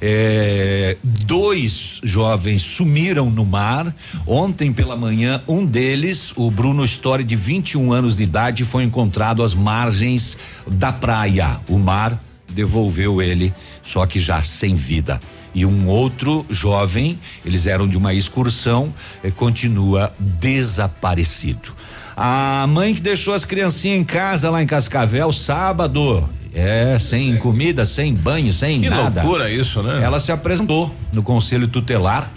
Eh, 0.00 0.96
dois 1.02 2.00
jovens 2.02 2.62
sumiram 2.62 3.30
no 3.30 3.44
mar. 3.44 3.94
Ontem 4.26 4.72
pela 4.72 4.96
manhã, 4.96 5.42
um 5.46 5.64
deles, 5.64 6.32
o 6.36 6.50
Bruno 6.50 6.84
Story, 6.84 7.24
de 7.24 7.36
21 7.36 7.92
anos 7.92 8.16
de 8.16 8.22
idade, 8.22 8.64
foi 8.64 8.84
encontrado 8.84 9.42
às 9.42 9.54
margens 9.54 10.36
da 10.66 10.92
praia. 10.92 11.60
O 11.68 11.78
mar 11.78 12.22
devolveu 12.48 13.20
ele, 13.20 13.52
só 13.82 14.06
que 14.06 14.20
já 14.20 14.42
sem 14.42 14.74
vida. 14.74 15.20
E 15.54 15.64
um 15.64 15.86
outro 15.88 16.44
jovem, 16.50 17.18
eles 17.44 17.66
eram 17.66 17.86
de 17.86 17.96
uma 17.96 18.12
excursão, 18.12 18.92
eh, 19.22 19.30
continua 19.30 20.12
desaparecido. 20.18 21.72
A 22.16 22.66
mãe 22.68 22.94
que 22.94 23.00
deixou 23.00 23.34
as 23.34 23.44
criancinhas 23.44 24.00
em 24.00 24.04
casa 24.04 24.50
lá 24.50 24.62
em 24.62 24.66
Cascavel 24.66 25.32
sábado, 25.32 26.28
é, 26.54 26.96
sem 26.98 27.36
comida, 27.36 27.84
sem 27.84 28.14
banho, 28.14 28.52
sem 28.52 28.80
Que 28.80 28.90
nada. 28.90 29.22
loucura 29.22 29.50
isso, 29.50 29.82
né? 29.82 30.00
Ela 30.02 30.20
se 30.20 30.30
apresentou 30.30 30.94
no 31.12 31.22
conselho 31.22 31.66
tutelar. 31.66 32.30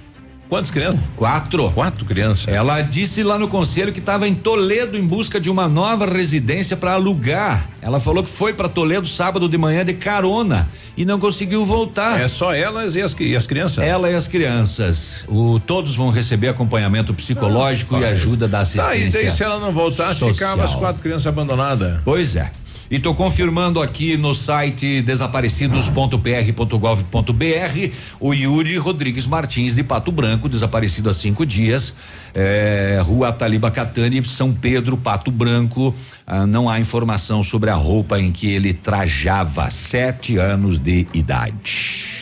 Quantas 0.49 0.71
crianças? 0.71 0.99
Quatro. 1.15 1.69
Quatro 1.71 2.05
crianças. 2.05 2.47
Ela 2.47 2.81
disse 2.81 3.21
lá 3.21 3.37
no 3.37 3.47
conselho 3.49 3.91
que 3.91 3.99
estava 3.99 4.27
em 4.27 4.33
Toledo 4.33 4.97
em 4.97 5.05
busca 5.05 5.39
de 5.41 5.49
uma 5.49 5.67
nova 5.67 6.05
residência 6.05 6.77
para 6.77 6.93
alugar. 6.93 7.67
Ela 7.81 7.99
falou 7.99 8.23
que 8.23 8.29
foi 8.29 8.53
para 8.53 8.69
Toledo 8.69 9.07
sábado 9.07 9.49
de 9.49 9.57
manhã 9.57 9.83
de 9.83 9.93
carona 9.93 10.69
e 10.95 11.03
não 11.03 11.19
conseguiu 11.19 11.65
voltar. 11.65 12.19
É 12.21 12.27
só 12.29 12.53
elas 12.53 12.95
e 12.95 13.01
as, 13.01 13.13
e 13.19 13.35
as 13.35 13.45
crianças? 13.45 13.83
Ela 13.83 14.09
e 14.09 14.15
as 14.15 14.27
crianças. 14.27 15.25
O, 15.27 15.59
todos 15.59 15.95
vão 15.95 16.09
receber 16.09 16.47
acompanhamento 16.47 17.13
psicológico 17.13 17.97
e 17.97 18.05
ajuda 18.05 18.47
da 18.47 18.57
Tá, 18.57 18.63
e 18.63 18.63
assistência. 18.63 19.21
daí 19.21 19.31
se 19.31 19.43
ela 19.43 19.59
não 19.59 19.71
voltasse, 19.71 20.19
social. 20.19 20.33
ficava 20.33 20.63
as 20.63 20.75
quatro 20.75 21.01
crianças 21.03 21.27
abandonadas. 21.27 21.99
Pois 22.05 22.35
é. 22.35 22.51
E 22.89 22.99
tô 22.99 23.13
confirmando 23.13 23.81
aqui 23.81 24.15
no 24.15 24.33
site 24.33 25.01
desaparecidos.pr.gov.br 25.01 27.91
o 28.17 28.33
Yuri 28.33 28.77
Rodrigues 28.77 29.27
Martins 29.27 29.75
de 29.75 29.83
Pato 29.83 30.09
Branco, 30.09 30.47
desaparecido 30.47 31.09
há 31.09 31.13
cinco 31.13 31.45
dias. 31.45 31.93
É, 32.33 33.01
Rua 33.03 33.33
Taliba 33.33 33.69
Catani, 33.69 34.23
São 34.23 34.53
Pedro, 34.53 34.95
Pato 34.95 35.29
Branco. 35.29 35.93
Ah, 36.25 36.47
não 36.47 36.69
há 36.69 36.79
informação 36.79 37.43
sobre 37.43 37.69
a 37.69 37.75
roupa 37.75 38.21
em 38.21 38.31
que 38.31 38.49
ele 38.49 38.73
trajava, 38.73 39.69
sete 39.69 40.37
anos 40.37 40.79
de 40.79 41.05
idade. 41.13 42.16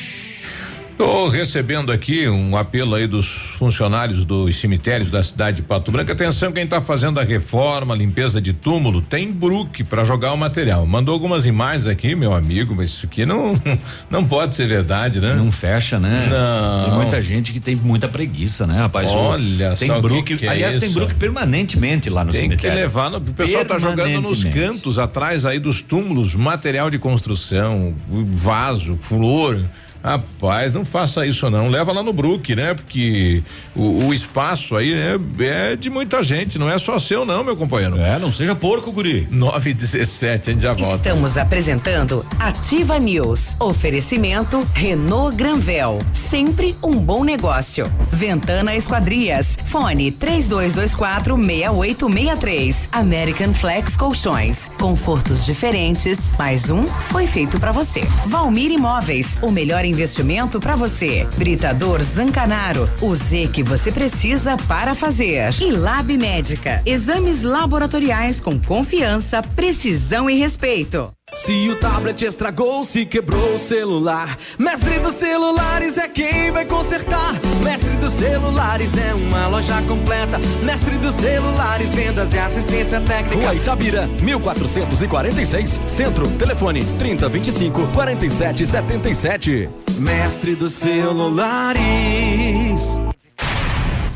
Tô 0.97 1.27
recebendo 1.27 1.91
aqui 1.91 2.25
um 2.29 2.55
apelo 2.55 2.95
aí 2.95 3.05
dos 3.05 3.27
funcionários 3.27 4.23
dos 4.23 4.55
cemitérios 4.55 5.11
da 5.11 5.21
cidade 5.21 5.57
de 5.57 5.61
Pato 5.63 5.91
Branco. 5.91 6.09
Atenção, 6.09 6.53
quem 6.53 6.65
tá 6.65 6.79
fazendo 6.79 7.19
a 7.19 7.23
reforma, 7.23 7.93
limpeza 7.93 8.41
de 8.41 8.53
túmulo, 8.53 9.01
tem 9.01 9.29
Brook 9.29 9.83
para 9.83 10.05
jogar 10.05 10.31
o 10.31 10.37
material. 10.37 10.85
Mandou 10.85 11.13
algumas 11.13 11.45
imagens 11.45 11.85
aqui, 11.85 12.15
meu 12.15 12.33
amigo, 12.33 12.73
mas 12.73 12.91
isso 12.91 13.05
aqui 13.07 13.25
não 13.25 13.55
não 14.09 14.23
pode 14.23 14.55
ser 14.55 14.67
verdade, 14.67 15.19
né? 15.19 15.33
Não 15.33 15.51
fecha, 15.51 15.99
né? 15.99 16.27
Não. 16.29 16.85
Tem 16.85 16.93
muita 16.93 17.21
gente 17.21 17.51
que 17.51 17.59
tem 17.59 17.75
muita 17.75 18.07
preguiça, 18.07 18.65
né, 18.65 18.79
rapaz? 18.79 19.09
Olha 19.09 19.75
tem 19.75 19.89
só 19.89 19.99
Brook, 19.99 20.23
que 20.23 20.37
que 20.37 20.45
é 20.45 20.49
aliás, 20.49 20.77
tem 20.77 20.87
isso? 20.87 20.97
Brook 20.97 21.15
permanentemente 21.15 22.09
lá 22.09 22.23
no 22.23 22.31
Tem 22.31 22.41
cemitério. 22.41 22.73
que 22.73 22.81
levar, 22.81 23.09
no, 23.09 23.17
o 23.17 23.21
pessoal 23.21 23.65
tá 23.65 23.77
jogando 23.77 24.21
nos 24.21 24.45
cantos 24.45 24.97
atrás 24.97 25.45
aí 25.45 25.59
dos 25.59 25.81
túmulos, 25.81 26.33
material 26.35 26.89
de 26.89 26.97
construção, 26.97 27.93
vaso, 28.31 28.97
flor. 29.01 29.59
Rapaz, 30.05 30.71
não 30.71 30.85
faça 30.85 31.25
isso 31.25 31.49
não. 31.49 31.67
Leva 31.67 31.91
lá 31.91 32.03
no 32.03 32.13
Brook, 32.13 32.55
né? 32.55 32.75
Porque 32.75 33.41
o, 33.75 34.05
o 34.05 34.13
espaço 34.13 34.75
aí 34.75 34.93
né, 34.93 35.19
é 35.39 35.75
de 35.75 35.89
muita 35.89 36.21
gente, 36.21 36.59
não 36.59 36.69
é 36.69 36.77
só 36.77 36.99
seu, 36.99 37.25
não, 37.25 37.43
meu 37.43 37.57
companheiro. 37.57 37.97
É, 37.97 38.19
não 38.19 38.31
seja 38.31 38.53
porco, 38.53 38.91
guri. 38.91 39.27
9 39.31 39.71
e 39.71 39.73
17, 39.73 40.49
a 40.49 40.53
gente 40.53 40.61
já 40.61 40.73
volta. 40.73 40.97
Estamos 40.97 41.37
apresentando 41.39 42.23
Ativa 42.37 42.99
News. 42.99 43.55
Oferecimento 43.59 44.67
Renault 44.75 45.35
Granvel. 45.35 45.97
Sempre 46.13 46.75
um 46.83 46.91
bom 46.99 47.23
negócio. 47.23 47.91
Ventana 48.11 48.75
Esquadrias. 48.75 49.57
Fone 49.69 50.11
3224 50.11 51.35
6863. 51.35 52.89
American 52.91 53.55
Flex 53.55 53.97
Colchões. 53.97 54.69
Confortos 54.79 55.43
diferentes. 55.43 56.19
Mais 56.37 56.69
um 56.69 56.85
foi 57.09 57.25
feito 57.25 57.59
para 57.59 57.71
você. 57.71 58.01
Valmir 58.27 58.71
Imóveis. 58.71 59.35
O 59.41 59.49
melhor 59.49 59.83
investimento 59.95 60.59
para 60.59 60.75
você. 60.75 61.25
Britador 61.37 62.03
Zancanaro. 62.03 62.89
O 63.01 63.15
Z 63.15 63.49
que 63.53 63.63
você 63.63 63.93
precisa 63.93 64.57
para 64.67 64.93
fazer. 64.93 65.53
E 65.61 65.71
Lab 65.71 66.15
Médica. 66.17 66.81
Exames 66.85 67.43
laboratoriais 67.43 68.41
com 68.41 68.59
confiança, 68.59 69.41
precisão 69.41 70.29
e 70.29 70.37
respeito. 70.37 71.11
Se 71.33 71.69
o 71.69 71.75
tablet 71.77 72.23
estragou, 72.23 72.85
se 72.85 73.05
quebrou 73.05 73.55
o 73.55 73.59
celular, 73.59 74.37
Mestre 74.59 74.99
dos 74.99 75.15
Celulares 75.15 75.97
é 75.97 76.07
quem 76.07 76.51
vai 76.51 76.65
consertar. 76.65 77.33
Mestre 77.63 77.89
dos 77.97 78.13
Celulares 78.13 78.91
é 78.95 79.13
uma 79.13 79.47
loja 79.47 79.81
completa. 79.81 80.37
Mestre 80.63 80.97
dos 80.97 81.15
Celulares, 81.15 81.89
vendas 81.93 82.31
e 82.31 82.37
assistência 82.37 83.01
técnica. 83.01 83.35
Rua 83.35 83.55
Itabira, 83.55 84.07
1446, 84.21 85.81
Centro, 85.87 86.27
telefone 86.37 86.85
3025 86.99 87.87
4777. 87.87 89.84
Mestre 89.95 90.55
dos 90.55 90.73
Celulares. 90.73 91.81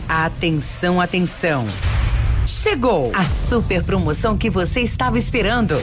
Atenção, 0.07 0.99
atenção. 0.99 1.65
Chegou 2.45 3.11
a 3.13 3.25
super 3.25 3.83
promoção 3.83 4.37
que 4.37 4.49
você 4.49 4.81
estava 4.81 5.17
esperando. 5.17 5.75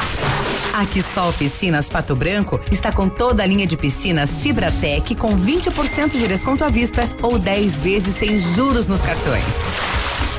A 0.74 0.84
Quissol 0.84 1.32
Piscinas 1.32 1.88
Pato 1.88 2.14
Branco 2.14 2.60
está 2.70 2.92
com 2.92 3.08
toda 3.08 3.42
a 3.42 3.46
linha 3.46 3.66
de 3.66 3.76
piscinas 3.76 4.40
Fibratec 4.40 5.14
com 5.14 5.28
20% 5.38 6.10
de 6.10 6.28
desconto 6.28 6.64
à 6.64 6.68
vista 6.68 7.08
ou 7.22 7.38
10 7.38 7.80
vezes 7.80 8.16
sem 8.16 8.38
juros 8.38 8.86
nos 8.86 9.00
cartões. 9.00 9.54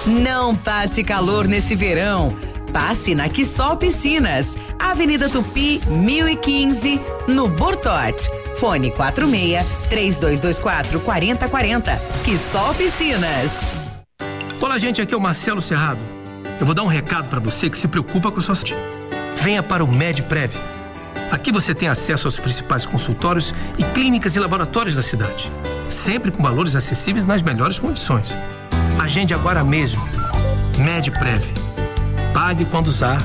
Não 0.05 0.55
passe 0.55 1.03
calor 1.03 1.47
nesse 1.47 1.75
verão. 1.75 2.29
Passe 2.71 3.15
na 3.15 3.29
Quissol 3.29 3.77
Piscinas, 3.77 4.57
Avenida 4.79 5.29
Tupi, 5.29 5.81
1015, 5.87 7.01
no 7.27 7.47
Bortote. 7.47 8.29
Fone 8.57 8.91
46 8.91 9.65
3224 9.89 10.99
4040. 10.99 12.01
Quissol 12.23 12.73
Piscinas. 12.73 13.51
Olá, 14.59 14.77
gente, 14.77 15.01
aqui 15.01 15.13
é 15.13 15.17
o 15.17 15.21
Marcelo 15.21 15.61
Serrado. 15.61 15.99
Eu 16.59 16.65
vou 16.65 16.73
dar 16.73 16.83
um 16.83 16.87
recado 16.87 17.29
para 17.29 17.39
você 17.39 17.69
que 17.69 17.77
se 17.77 17.87
preocupa 17.87 18.31
com 18.31 18.41
sua 18.41 18.55
saúde. 18.55 18.75
Venha 19.41 19.61
para 19.61 19.83
o 19.83 19.87
MedPrev. 19.87 20.53
Aqui 21.29 21.51
você 21.51 21.75
tem 21.75 21.89
acesso 21.89 22.27
aos 22.27 22.39
principais 22.39 22.85
consultórios 22.85 23.53
e 23.77 23.83
clínicas 23.83 24.35
e 24.35 24.39
laboratórios 24.39 24.95
da 24.95 25.01
cidade, 25.01 25.51
sempre 25.89 26.31
com 26.31 26.41
valores 26.41 26.75
acessíveis 26.75 27.25
nas 27.25 27.43
melhores 27.43 27.77
condições. 27.77 28.35
Agende 28.97 29.33
agora 29.33 29.63
mesmo. 29.63 30.01
MedPrev. 30.77 31.43
Pague 32.33 32.65
quando 32.65 32.87
usar, 32.87 33.17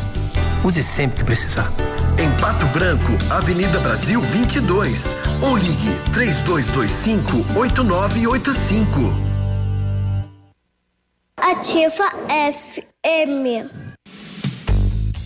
use 0.65 0.83
sempre 0.83 1.19
que 1.19 1.25
precisar. 1.25 1.71
Em 2.19 2.31
Pato 2.41 2.67
Branco, 2.67 3.13
Avenida 3.31 3.79
Brasil 3.81 4.21
22. 4.21 5.17
Ou 5.43 5.57
ligue 5.57 5.95
3225 6.13 7.59
8985. 7.59 9.33
Ativa 11.37 12.11
FM. 12.29 13.92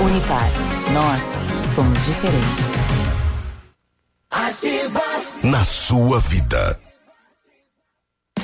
Unipar. 0.00 0.50
Nós 0.92 1.38
somos 1.74 2.04
diferentes. 2.04 2.74
Ativa. 4.28 5.00
Na 5.44 5.62
sua 5.62 6.18
vida. 6.18 6.80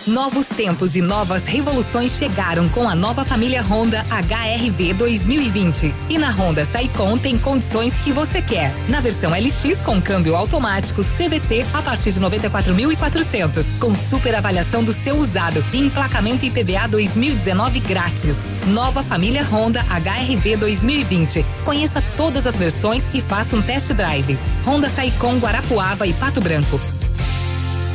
Novos 0.06 0.46
tempos 0.46 0.96
e 0.96 1.02
novas 1.02 1.46
revoluções 1.46 2.12
chegaram 2.12 2.68
com 2.70 2.88
a 2.88 2.94
nova 2.94 3.22
família 3.22 3.62
Honda 3.62 4.04
HRV 4.08 4.94
2020. 4.94 5.94
E 6.08 6.16
na 6.16 6.30
Honda 6.30 6.64
Saicon 6.64 7.18
tem 7.18 7.38
condições 7.38 7.92
que 8.02 8.10
você 8.10 8.40
quer. 8.40 8.74
Na 8.88 9.00
versão 9.00 9.30
LX 9.30 9.82
com 9.82 10.00
câmbio 10.00 10.34
automático 10.34 11.04
CVT 11.04 11.66
a 11.74 11.82
partir 11.82 12.12
de 12.12 12.20
94.400, 12.20 13.78
com 13.78 13.94
super 13.94 14.34
avaliação 14.34 14.82
do 14.82 14.92
seu 14.92 15.16
usado 15.16 15.62
e 15.70 15.78
emplacamento 15.78 16.46
IPVA 16.46 16.88
2019 16.88 17.80
grátis. 17.80 18.36
Nova 18.68 19.02
família 19.02 19.44
Honda 19.44 19.82
HRV 19.82 20.56
2020. 20.56 21.44
Conheça 21.64 22.02
todas 22.16 22.46
as 22.46 22.56
versões 22.56 23.04
e 23.12 23.20
faça 23.20 23.54
um 23.54 23.60
test 23.60 23.92
drive. 23.92 24.38
Honda 24.64 24.88
Saicon 24.88 25.38
Guarapuava 25.38 26.06
e 26.06 26.14
Pato 26.14 26.40
Branco. 26.40 26.80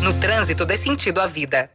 No 0.03 0.13
trânsito 0.13 0.67
dê 0.67 0.77
sentido 0.77 1.19
à 1.19 1.25
vida. 1.25 1.74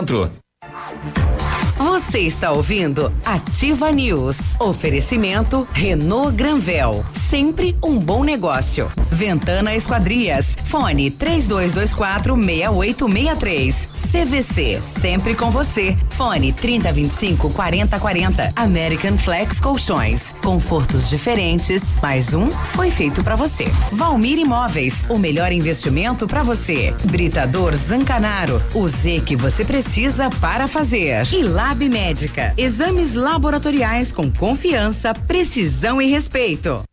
Você 1.77 2.19
está 2.21 2.51
ouvindo 2.51 3.13
Ativa 3.23 3.91
News. 3.91 4.59
Oferecimento 4.59 5.67
Renault 5.73 6.35
Granvel. 6.35 7.05
Sempre 7.13 7.77
um 7.83 7.99
bom 7.99 8.23
negócio. 8.23 8.91
Ventana 9.11 9.75
Esquadrias. 9.75 10.55
Fone 10.65 11.11
3224 11.11 12.35
6863. 12.35 13.90
CVC, 14.11 14.81
sempre 14.81 15.33
com 15.33 15.49
você. 15.49 15.95
Fone 16.09 16.51
3025 16.51 17.49
4040. 17.49 18.51
American 18.57 19.17
Flex 19.17 19.61
Colchões. 19.61 20.33
Confortos 20.43 21.09
diferentes, 21.09 21.81
mais 22.01 22.33
um 22.33 22.51
foi 22.51 22.91
feito 22.91 23.23
para 23.23 23.37
você. 23.37 23.63
Valmir 23.93 24.37
Imóveis, 24.37 25.05
o 25.07 25.17
melhor 25.17 25.53
investimento 25.53 26.27
para 26.27 26.43
você. 26.43 26.93
Britador 27.05 27.73
Zancanaro, 27.73 28.61
o 28.75 28.85
Z 28.89 29.21
que 29.25 29.37
você 29.37 29.63
precisa 29.63 30.29
para 30.41 30.67
fazer. 30.67 31.25
E 31.31 31.41
Lab 31.41 31.87
Médica, 31.87 32.53
exames 32.57 33.15
laboratoriais 33.15 34.11
com 34.11 34.29
confiança, 34.29 35.13
precisão 35.13 36.01
e 36.01 36.07
respeito. 36.07 36.83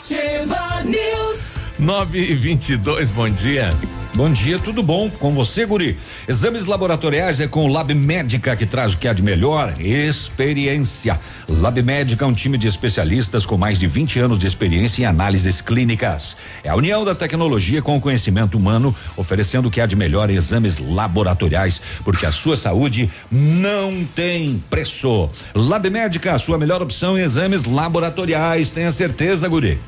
Ativa 0.00 0.82
News. 0.84 1.58
9 1.78 2.18
e 2.18 2.34
22 2.34 3.10
bom 3.10 3.28
dia. 3.28 3.68
Bom 4.12 4.30
dia, 4.30 4.58
tudo 4.58 4.82
bom 4.82 5.08
com 5.08 5.32
você, 5.32 5.64
Guri? 5.64 5.96
Exames 6.26 6.66
laboratoriais 6.66 7.40
é 7.40 7.46
com 7.46 7.64
o 7.64 7.68
Lab 7.68 7.94
Médica 7.94 8.56
que 8.56 8.66
traz 8.66 8.92
o 8.92 8.98
que 8.98 9.06
há 9.06 9.12
de 9.12 9.22
melhor, 9.22 9.80
experiência. 9.80 11.18
Lab 11.48 11.80
Médica 11.80 12.24
é 12.24 12.28
um 12.28 12.34
time 12.34 12.58
de 12.58 12.66
especialistas 12.66 13.46
com 13.46 13.56
mais 13.56 13.78
de 13.78 13.86
20 13.86 14.18
anos 14.18 14.38
de 14.38 14.48
experiência 14.48 15.02
em 15.02 15.04
análises 15.06 15.60
clínicas. 15.60 16.36
É 16.64 16.70
a 16.70 16.74
união 16.74 17.04
da 17.04 17.14
tecnologia 17.14 17.80
com 17.80 17.96
o 17.96 18.00
conhecimento 18.00 18.58
humano, 18.58 18.94
oferecendo 19.16 19.68
o 19.68 19.70
que 19.70 19.80
há 19.80 19.86
de 19.86 19.94
melhor 19.94 20.28
em 20.28 20.34
exames 20.34 20.78
laboratoriais, 20.78 21.80
porque 22.04 22.26
a 22.26 22.32
sua 22.32 22.56
saúde 22.56 23.08
não 23.30 24.04
tem 24.04 24.62
preço. 24.68 25.30
Lab 25.54 25.88
Médica, 25.88 26.34
a 26.34 26.38
sua 26.38 26.58
melhor 26.58 26.82
opção 26.82 27.16
em 27.16 27.22
exames 27.22 27.64
laboratoriais, 27.64 28.70
tenha 28.70 28.90
certeza, 28.90 29.48
Guri. 29.48 29.78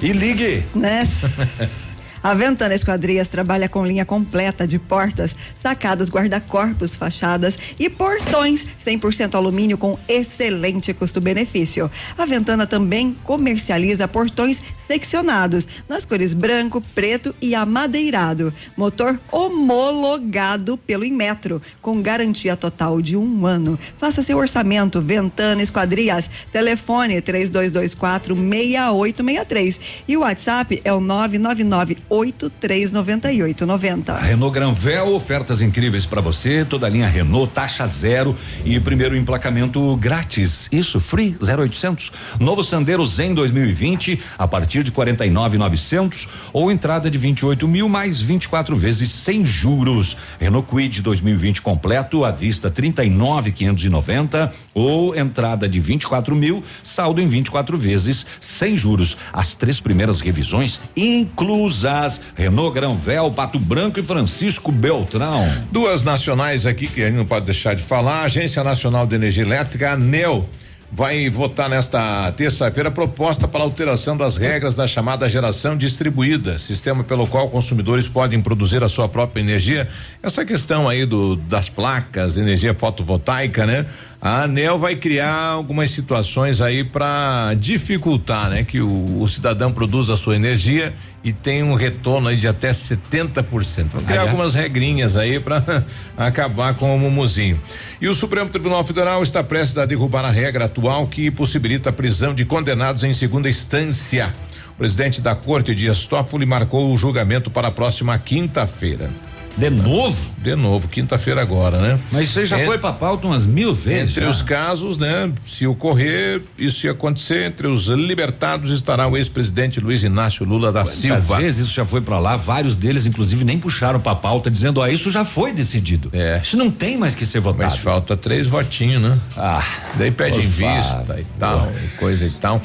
E 0.00 0.12
ligue. 0.12 0.62
Né? 0.76 1.02
A 2.22 2.34
Ventana 2.34 2.74
Esquadrias 2.74 3.28
trabalha 3.28 3.68
com 3.68 3.86
linha 3.86 4.04
completa 4.04 4.66
de 4.66 4.78
portas, 4.78 5.36
sacadas, 5.54 6.10
guarda-corpos, 6.10 6.94
fachadas 6.94 7.58
e 7.78 7.88
portões 7.88 8.66
100% 8.78 9.34
alumínio 9.34 9.78
com 9.78 9.98
excelente 10.08 10.92
custo-benefício. 10.92 11.90
A 12.16 12.24
Ventana 12.24 12.66
também 12.66 13.16
comercializa 13.24 14.08
portões 14.08 14.62
seccionados 14.86 15.66
nas 15.88 16.04
cores 16.04 16.32
branco, 16.32 16.80
preto 16.94 17.34
e 17.40 17.54
amadeirado. 17.54 18.52
Motor 18.76 19.18
homologado 19.30 20.76
pelo 20.76 21.04
Inmetro, 21.04 21.62
com 21.82 22.00
garantia 22.00 22.56
total 22.56 23.02
de 23.02 23.16
um 23.16 23.46
ano. 23.46 23.78
Faça 23.98 24.22
seu 24.22 24.38
orçamento. 24.38 25.00
Ventana 25.00 25.62
Esquadrias. 25.62 26.28
Telefone 26.52 27.20
3224 27.20 28.34
6863. 28.34 29.80
E 30.08 30.16
o 30.16 30.20
WhatsApp 30.20 30.80
é 30.84 30.92
o 30.92 31.00
999 31.00 31.98
839890. 32.08 34.14
Renault 34.16 34.54
Granvel, 34.54 35.14
ofertas 35.14 35.60
incríveis 35.60 36.06
para 36.06 36.20
você, 36.20 36.64
toda 36.64 36.86
a 36.86 36.88
linha 36.88 37.08
Renault, 37.08 37.52
taxa 37.52 37.84
zero 37.86 38.36
e 38.64 38.78
primeiro 38.80 39.16
emplacamento 39.16 39.96
grátis. 39.96 40.68
Isso, 40.70 41.00
free 41.00 41.36
0800. 41.40 42.12
Novo 42.38 42.62
Sandero 42.62 43.04
Zen 43.06 43.32
2020 43.34 44.20
a 44.38 44.46
partir 44.46 44.75
de 44.82 44.90
49,900 44.90 46.28
ou 46.52 46.70
entrada 46.70 47.10
de 47.10 47.18
28 47.18 47.66
mil 47.68 47.88
mais 47.88 48.20
24 48.20 48.74
vezes 48.76 49.10
sem 49.10 49.44
juros. 49.44 50.16
Renault 50.38 50.68
Quid 50.68 51.02
2020 51.02 51.62
completo 51.62 52.24
à 52.24 52.30
vista 52.30 52.70
39,590 52.70 54.52
ou 54.74 55.16
entrada 55.16 55.68
de 55.68 55.80
24 55.80 56.34
mil, 56.34 56.62
saldo 56.82 57.20
em 57.20 57.26
24 57.26 57.76
vezes 57.76 58.26
sem 58.40 58.76
juros. 58.76 59.16
As 59.32 59.54
três 59.54 59.80
primeiras 59.80 60.20
revisões 60.20 60.80
inclusas. 60.96 62.20
Renault 62.34 62.74
Granvel, 62.74 63.30
Pato 63.30 63.58
Branco 63.58 64.00
e 64.00 64.02
Francisco 64.02 64.72
Beltrão. 64.72 65.46
Duas 65.70 66.02
nacionais 66.02 66.66
aqui 66.66 66.86
que 66.86 67.02
a 67.02 67.06
gente 67.06 67.16
não 67.16 67.26
pode 67.26 67.46
deixar 67.46 67.74
de 67.74 67.82
falar. 67.82 68.22
Agência 68.22 68.62
Nacional 68.62 69.06
de 69.06 69.14
Energia 69.14 69.42
Elétrica, 69.42 69.92
ANEL, 69.92 70.48
vai 70.96 71.28
votar 71.28 71.68
nesta 71.68 72.32
terça-feira 72.32 72.90
proposta 72.90 73.46
para 73.46 73.62
alteração 73.62 74.16
das 74.16 74.38
regras 74.38 74.76
da 74.76 74.86
chamada 74.86 75.28
geração 75.28 75.76
distribuída, 75.76 76.58
sistema 76.58 77.04
pelo 77.04 77.26
qual 77.26 77.50
consumidores 77.50 78.08
podem 78.08 78.40
produzir 78.40 78.82
a 78.82 78.88
sua 78.88 79.06
própria 79.06 79.42
energia. 79.42 79.86
Essa 80.22 80.42
questão 80.42 80.88
aí 80.88 81.04
do 81.04 81.36
das 81.36 81.68
placas, 81.68 82.38
energia 82.38 82.72
fotovoltaica, 82.72 83.66
né? 83.66 83.84
A 84.22 84.44
ANEL 84.44 84.78
vai 84.78 84.96
criar 84.96 85.36
algumas 85.36 85.90
situações 85.90 86.62
aí 86.62 86.82
para 86.82 87.52
dificultar, 87.58 88.48
né, 88.48 88.64
que 88.64 88.80
o, 88.80 89.20
o 89.20 89.28
cidadão 89.28 89.70
produza 89.70 90.14
a 90.14 90.16
sua 90.16 90.34
energia 90.34 90.94
e 91.26 91.32
tem 91.32 91.60
um 91.60 91.74
retorno 91.74 92.28
aí 92.28 92.36
de 92.36 92.46
até 92.46 92.70
70%. 92.70 93.88
Vão 93.90 94.04
criar 94.04 94.20
Ah, 94.20 94.24
é? 94.24 94.28
algumas 94.28 94.54
regrinhas 94.54 95.16
aí 95.16 95.40
para 95.40 95.84
acabar 96.16 96.74
com 96.74 96.94
o 96.94 96.98
mumuzinho. 97.00 97.60
E 98.00 98.06
o 98.06 98.14
Supremo 98.14 98.48
Tribunal 98.48 98.84
Federal 98.84 99.20
está 99.24 99.42
prestes 99.42 99.76
a 99.76 99.84
derrubar 99.84 100.24
a 100.24 100.30
regra 100.30 100.66
atual 100.66 101.04
que 101.08 101.28
possibilita 101.28 101.90
a 101.90 101.92
prisão 101.92 102.32
de 102.32 102.44
condenados 102.44 103.02
em 103.02 103.12
segunda 103.12 103.48
instância. 103.50 104.32
O 104.70 104.78
presidente 104.78 105.20
da 105.20 105.34
corte, 105.34 105.74
Dias 105.74 106.06
Toffoli, 106.06 106.46
marcou 106.46 106.94
o 106.94 106.96
julgamento 106.96 107.50
para 107.50 107.66
a 107.68 107.72
próxima 107.72 108.16
quinta-feira. 108.20 109.10
De 109.56 109.70
novo? 109.70 110.26
De 110.42 110.54
novo, 110.54 110.86
quinta-feira 110.86 111.40
agora, 111.40 111.80
né? 111.80 111.98
Mas 112.12 112.28
isso 112.28 112.38
aí 112.40 112.46
já 112.46 112.60
En- 112.60 112.66
foi 112.66 112.78
pra 112.78 112.92
pauta 112.92 113.26
umas 113.26 113.46
mil 113.46 113.72
vezes. 113.74 114.10
Entre 114.12 114.24
já. 114.24 114.30
os 114.30 114.42
casos, 114.42 114.96
né? 114.98 115.32
Se 115.46 115.66
ocorrer, 115.66 116.42
isso 116.58 116.86
ia 116.86 116.92
acontecer, 116.92 117.44
entre 117.46 117.66
os 117.66 117.86
libertados 117.86 118.70
estará 118.70 119.08
o 119.08 119.16
ex-presidente 119.16 119.80
Luiz 119.80 120.04
Inácio 120.04 120.44
Lula 120.44 120.70
da 120.70 120.82
Às 120.82 120.90
Silva. 120.90 121.38
vezes 121.38 121.66
isso 121.66 121.74
já 121.74 121.84
foi 121.86 122.00
pra 122.00 122.18
lá, 122.18 122.36
vários 122.36 122.76
deles 122.76 123.06
inclusive 123.06 123.44
nem 123.44 123.58
puxaram 123.58 123.98
pra 123.98 124.14
pauta 124.14 124.50
dizendo, 124.50 124.80
ó, 124.80 124.86
isso 124.86 125.10
já 125.10 125.24
foi 125.24 125.52
decidido. 125.52 126.10
É. 126.12 126.40
Isso 126.44 126.56
não 126.56 126.70
tem 126.70 126.96
mais 126.98 127.14
que 127.14 127.24
ser 127.24 127.40
votado. 127.40 127.64
Mas 127.64 127.78
falta 127.78 128.16
três 128.16 128.46
votinhos, 128.46 129.02
né? 129.02 129.18
Ah, 129.36 129.64
Daí 129.94 130.10
pede 130.10 130.38
em 130.38 130.42
vista 130.48 131.16
e 131.18 131.24
tal, 131.40 131.72
e 131.82 131.96
coisa 131.96 132.26
e 132.26 132.30
tal. 132.30 132.60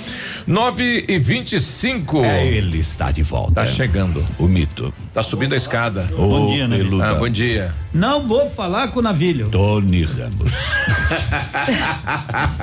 9 0.45 1.05
e 1.07 1.19
25 1.19 2.23
É, 2.25 2.45
ele 2.47 2.79
está 2.79 3.11
de 3.11 3.23
volta. 3.23 3.53
Tá 3.53 3.65
chegando. 3.65 4.23
O 4.37 4.47
mito. 4.47 4.93
Tá 5.13 5.23
subindo 5.23 5.53
a 5.53 5.57
escada. 5.57 6.09
Bom 6.15 6.47
dia, 6.47 6.67
né, 6.67 6.80
Vitor? 6.89 7.03
Ah, 7.03 7.13
bom 7.15 7.29
dia. 7.29 7.73
Não 7.93 8.21
vou 8.27 8.49
falar 8.49 8.87
com 8.89 8.99
o 8.99 9.01
Navilho. 9.01 9.49
Tony 9.49 10.03
Ramos. 10.03 10.51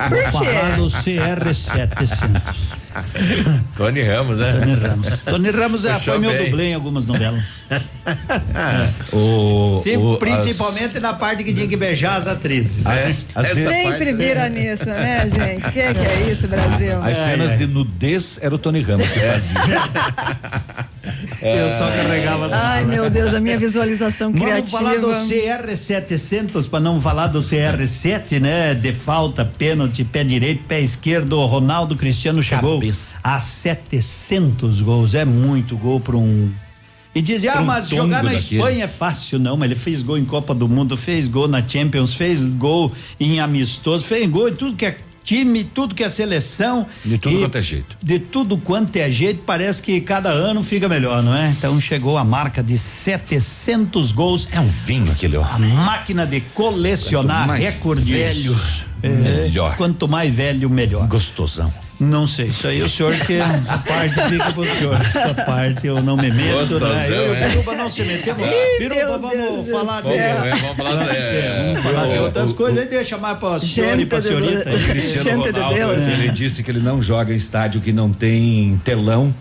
Vou 0.09 0.23
falar 0.31 0.75
do 0.77 0.87
CR700. 0.87 2.41
Tony 3.77 4.01
Ramos, 4.01 4.39
né? 4.39 4.53
Tony 4.59 4.73
Ramos. 4.75 5.23
Tony 5.23 5.49
Ramos 5.51 5.81
Puxou 5.83 5.99
foi 5.99 6.17
meu 6.19 6.31
bem. 6.31 6.45
dublê 6.45 6.63
em 6.69 6.73
algumas 6.73 7.05
novelas. 7.05 7.61
O, 9.13 9.81
Sim, 9.83 9.97
o- 9.97 10.17
principalmente 10.17 10.99
na 10.99 11.13
parte 11.13 11.43
que 11.43 11.53
tinha 11.53 11.67
que 11.67 11.77
beijar 11.77 12.15
as 12.17 12.27
atrizes. 12.27 12.85
as- 12.85 13.25
as- 13.35 13.45
as- 13.45 13.57
Sempre 13.57 14.13
vira 14.13 14.49
nisso, 14.49 14.85
né, 14.89 15.29
gente? 15.29 15.63
Que 15.71 15.93
que 15.93 16.05
é 16.05 16.27
isso, 16.31 16.47
Brasil? 16.47 17.01
As 17.03 17.17
cenas 17.17 17.57
de 17.57 17.67
nudez 17.67 18.39
era 18.41 18.53
o 18.53 18.57
Tony 18.57 18.81
Ramos 18.81 19.07
que 19.07 19.19
fazia. 19.19 19.59
Eu 21.41 21.71
só 21.71 21.87
carregava 21.87 22.49
Ai, 22.51 22.85
meu 22.85 23.09
Deus, 23.09 23.33
a 23.33 23.39
minha 23.39 23.57
visualização 23.57 24.31
Vamos 24.31 24.45
criativa. 24.45 24.77
falar 24.77 24.97
do 24.99 25.09
CR700 25.09 26.69
para 26.69 26.79
não 26.79 26.99
falar 27.01 27.27
do 27.27 27.39
CR7, 27.39 28.39
né? 28.39 28.73
De 28.73 28.93
falta, 28.93 29.43
pênalti, 29.45 30.03
pé 30.03 30.23
direito, 30.23 30.63
pé 30.67 30.79
esquerdo. 30.81 31.33
O 31.39 31.45
Ronaldo 31.45 31.95
Cristiano 31.95 32.41
chegou 32.41 32.79
Cabeça. 32.79 33.15
a 33.23 33.39
700 33.39 34.81
gols. 34.81 35.13
É 35.13 35.25
muito 35.25 35.77
gol 35.77 35.99
para 35.99 36.17
um. 36.17 36.51
E 37.13 37.21
dizia, 37.21 37.53
ah, 37.53 37.61
mas 37.61 37.89
jogar 37.89 38.23
na 38.23 38.31
daquele. 38.31 38.61
Espanha 38.61 38.83
é 38.85 38.87
fácil, 38.87 39.39
não. 39.39 39.57
Mas 39.57 39.71
ele 39.71 39.79
fez 39.79 40.03
gol 40.03 40.17
em 40.17 40.25
Copa 40.25 40.53
do 40.53 40.67
Mundo, 40.67 40.95
fez 40.95 41.27
gol 41.27 41.47
na 41.47 41.67
Champions, 41.67 42.13
fez 42.13 42.39
gol 42.39 42.91
em 43.19 43.39
amistoso, 43.39 44.05
fez 44.05 44.27
gol 44.29 44.49
em 44.49 44.53
tudo 44.53 44.75
que 44.75 44.85
é 44.85 44.97
time, 45.29 45.63
tudo 45.63 45.93
que 45.93 46.03
é 46.03 46.09
seleção. 46.09 46.87
De 47.05 47.17
tudo 47.19 47.35
E 47.35 47.39
quanto 47.41 47.57
é 47.57 47.61
jeito. 47.61 47.97
de 48.01 48.19
tudo 48.19 48.57
quanto 48.57 48.95
é 48.97 49.09
jeito, 49.11 49.41
parece 49.45 49.81
que 49.83 50.01
cada 50.01 50.29
ano 50.29 50.63
fica 50.63 50.89
melhor, 50.89 51.21
não 51.21 51.35
é? 51.35 51.49
Então 51.57 51.79
chegou 51.79 52.17
a 52.17 52.23
marca 52.23 52.63
de 52.63 52.77
700 52.79 54.11
gols. 54.11 54.47
É 54.51 54.59
um 54.59 54.67
vinho 54.67 55.11
aquele. 55.11 55.37
A 55.37 55.57
máquina 55.59 56.25
de 56.25 56.41
colecionar 56.41 57.49
recordes. 57.51 58.07
velho, 58.07 58.59
É, 59.03 59.07
melhor. 59.09 59.75
Quanto 59.77 60.07
mais 60.07 60.33
velho, 60.33 60.69
melhor. 60.69 61.07
Gostosão. 61.07 61.71
Não 61.99 62.25
sei, 62.25 62.45
isso 62.45 62.65
aí 62.65 62.81
o 62.81 62.89
senhor 62.89 63.13
que 63.13 63.33
essa 63.33 63.77
parte 63.79 64.13
fica 64.29 64.53
pro 64.53 64.63
senhor. 64.75 64.95
Essa 65.01 65.33
parte 65.43 65.85
eu 65.85 66.01
não 66.01 66.15
me 66.15 66.31
meto, 66.31 66.59
Gostosão, 66.59 66.89
né? 66.95 67.07
Eu 67.09 67.35
é. 67.35 67.45
o 67.45 67.49
Biruba 67.49 67.75
não 67.75 67.89
se 67.91 68.03
metemos. 68.03 68.47
Biruba, 68.79 69.17
vamos 69.17 69.69
falar 69.69 70.01
de. 70.01 70.07
Vamos, 70.07 70.17
é, 70.17 70.51
vamos 70.61 70.77
falar 70.77 71.03
de- 71.03 71.09
É, 71.17 71.63
vamos 71.65 71.79
falar 71.83 72.07
de 72.13 72.19
o- 72.19 72.23
outras 72.23 72.51
o- 72.51 72.55
coisas, 72.55 72.79
aí 72.79 72.85
deixa 72.87 73.17
mais 73.17 73.37
pra 73.37 73.59
senhora 73.59 74.01
e 74.01 74.05
pra 74.05 74.21
Gente 74.21 74.29
de 74.33 74.39
senhorita. 74.39 74.69
Deus. 74.69 74.83
Cristiano 74.83 75.29
Gente 75.43 75.53
de 75.53 75.59
Ronaldo, 75.59 75.75
Deus. 75.95 76.07
ele 76.07 76.29
disse 76.29 76.63
que 76.63 76.71
ele 76.71 76.79
não 76.79 77.01
joga 77.01 77.33
em 77.33 77.35
estádio 77.35 77.81
que 77.81 77.91
não 77.91 78.13
tem 78.13 78.79
telão 78.85 79.35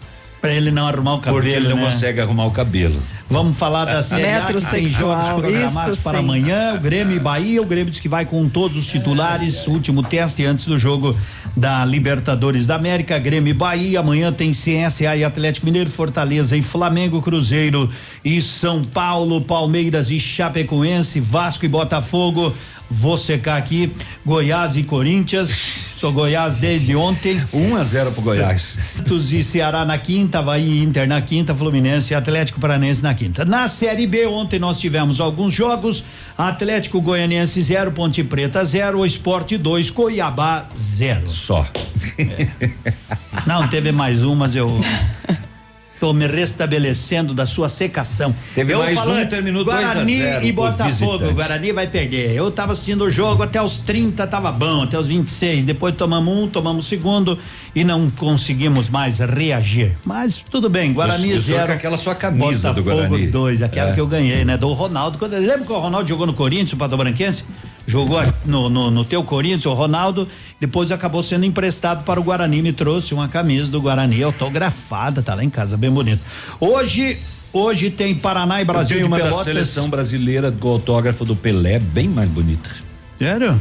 Pra 0.49 0.55
ele 0.55 0.71
não 0.71 0.87
arrumar 0.87 1.13
o 1.13 1.19
cabelo. 1.19 1.43
Porque 1.43 1.55
ele 1.55 1.69
não 1.69 1.77
né? 1.77 1.85
consegue 1.85 2.23
arrumar 2.23 2.47
o 2.47 2.51
cabelo. 2.51 2.99
Vamos 3.29 3.59
falar 3.59 3.85
da 3.85 4.03
Série 4.03 4.33
A, 4.33 4.47
que 4.47 4.65
tem 4.71 4.87
jogos 4.87 5.27
programados 5.27 5.93
isso 5.93 6.03
para 6.03 6.17
sim. 6.17 6.25
amanhã. 6.25 6.75
O 6.75 6.81
Grêmio 6.81 7.15
e 7.15 7.21
Bahia. 7.21 7.61
O 7.61 7.67
Grêmio 7.67 7.91
diz 7.91 8.01
que 8.01 8.09
vai 8.09 8.25
com 8.25 8.49
todos 8.49 8.79
os 8.79 8.87
titulares. 8.87 9.67
Último 9.67 10.03
teste 10.03 10.47
antes 10.47 10.65
do 10.65 10.79
jogo 10.79 11.15
da 11.55 11.85
Libertadores 11.85 12.67
da 12.67 12.77
América. 12.77 13.19
Grêmio 13.19 13.51
e 13.51 13.53
Bahia. 13.53 14.01
Amanhã 14.01 14.33
tem 14.33 14.53
CSA 14.53 15.15
e 15.15 15.23
Atlético 15.23 15.67
Mineiro, 15.67 15.91
Fortaleza 15.91 16.57
e 16.57 16.63
Flamengo, 16.63 17.21
Cruzeiro 17.21 17.91
e 18.25 18.41
São 18.41 18.83
Paulo, 18.83 19.43
Palmeiras 19.43 20.11
e 20.11 20.19
Chapecoense, 20.19 21.21
Vasco 21.21 21.67
e 21.67 21.69
Botafogo. 21.69 22.55
Vou 22.91 23.19
secar 23.19 23.59
aqui. 23.59 23.93
Goiás 24.25 24.79
e 24.79 24.83
Corinthians. 24.83 25.88
Sou 25.99 26.13
Goiás 26.13 26.59
desde 26.59 26.95
ontem. 26.95 27.43
1 27.53 27.77
a 27.77 27.83
0 27.83 28.13
pro 28.13 28.23
Goiás. 28.23 28.63
Santos 28.63 29.33
e 29.33 29.43
Ceará 29.43 29.85
na 29.85 29.99
quinta, 29.99 30.39
Havaí 30.39 30.79
e 30.79 30.83
Inter 30.85 31.09
na 31.09 31.21
quinta, 31.21 31.53
Fluminense 31.57 32.13
e 32.13 32.15
Atlético 32.15 32.61
Paranense 32.61 33.03
na 33.03 33.13
quinta. 33.15 33.45
Na 33.45 33.67
Série 33.67 34.07
B, 34.07 34.25
ontem 34.25 34.61
nós 34.61 34.79
tivemos 34.79 35.21
alguns 35.21 35.53
jogos. 35.53 36.05
Atlético 36.37 37.01
Goianiense 37.01 37.61
0, 37.61 37.91
Ponte 37.91 38.23
Preta 38.23 38.65
0, 38.65 39.05
Esporte 39.05 39.59
2, 39.59 39.91
Cuiabá 39.91 40.69
0. 40.79 41.29
Só. 41.29 41.67
Não, 43.45 43.67
teve 43.67 43.91
mais 43.91 44.23
um, 44.23 44.37
mas 44.37 44.55
eu. 44.55 44.81
Tô 46.01 46.13
me 46.13 46.27
restabelecendo 46.27 47.35
da 47.35 47.45
sua 47.45 47.69
secação. 47.69 48.33
Teve 48.55 48.73
eu 48.73 48.79
mais 48.79 48.97
um 48.97 49.01
falando, 49.01 49.23
e 49.23 49.27
terminou 49.27 49.65
2 49.65 49.77
a 49.77 49.81
Guarani 49.83 50.19
0 50.21 50.47
e 50.47 50.53
Botafogo. 50.53 51.33
Guarani 51.35 51.73
vai 51.73 51.87
perder. 51.89 52.33
Eu 52.35 52.51
tava 52.53 52.73
assistindo 52.73 53.05
o 53.05 53.11
jogo 53.11 53.43
até 53.43 53.61
os 53.61 53.79
30, 53.79 54.25
tava 54.27 54.53
bom, 54.53 54.83
até 54.83 54.97
os 54.99 55.09
26. 55.09 55.65
Depois 55.65 55.95
tomamos 55.97 56.33
um, 56.33 56.47
tomamos 56.47 56.87
o 56.87 56.89
segundo 56.89 57.37
e 57.75 57.83
não 57.83 58.09
conseguimos 58.11 58.89
mais 58.89 59.19
reagir. 59.19 59.93
Mas 60.05 60.39
tudo 60.39 60.71
bem, 60.71 60.93
Guarani 60.93 61.31
Eu- 61.31 61.41
zero. 61.41 61.67
com 61.67 61.73
aquela 61.73 61.97
sua 61.97 62.15
camisa 62.15 62.73
do 62.73 62.83
Botafogo 62.83 63.09
Guarani. 63.09 63.27
2, 63.27 63.63
aquela 63.63 63.91
É. 63.91 63.95
que 63.95 64.01
eu 64.01 64.07
ganhei, 64.07 64.45
né? 64.45 64.57
Do 64.57 64.73
Ronaldo. 64.73 65.19
Quando, 65.19 65.33
lembra 65.33 65.65
que 65.67 65.73
o 65.73 65.79
Ronaldo 65.79 66.09
jogou 66.09 66.27
no 66.27 66.33
Corinthians, 66.33 66.75
o 66.75 66.77
Pato 66.77 66.97
Branquense? 66.97 67.45
Jogou 67.89 68.21
no, 68.45 68.69
no, 68.69 68.91
no 68.91 69.03
teu 69.03 69.25
Corinthians, 69.25 69.65
o 69.65 69.73
Ronaldo, 69.73 70.29
depois 70.61 70.93
acabou 70.93 71.23
sendo 71.23 71.47
emprestado 71.47 72.05
para 72.05 72.21
o 72.21 72.23
Guarani, 72.23 72.61
me 72.61 72.71
trouxe 72.71 73.15
uma 73.15 73.29
camisa 73.29 73.71
do 73.71 73.81
Guarani 73.81 74.23
autografada, 74.23 75.23
tá 75.23 75.35
lá 75.35 75.43
em 75.43 75.49
casa, 75.49 75.75
bem 75.75 75.91
bonito. 75.91 76.21
Hoje, 76.61 77.19
hoje 77.51 77.89
tem 77.89 78.15
Paraná 78.15 78.61
e 78.61 78.65
Brasil 78.67 78.99
eu 78.99 79.01
tenho 79.01 79.09
de 79.09 79.15
uma 79.15 79.17
da 79.17 79.25
Pelotas. 79.31 79.47
seleção 79.47 79.89
brasileira 79.89 80.53
com 80.53 80.69
autógrafo 80.69 81.25
do 81.25 81.35
Pelé, 81.35 81.79
bem 81.79 82.07
mais 82.07 82.29
bonita. 82.29 82.71
Sério? 83.19 83.59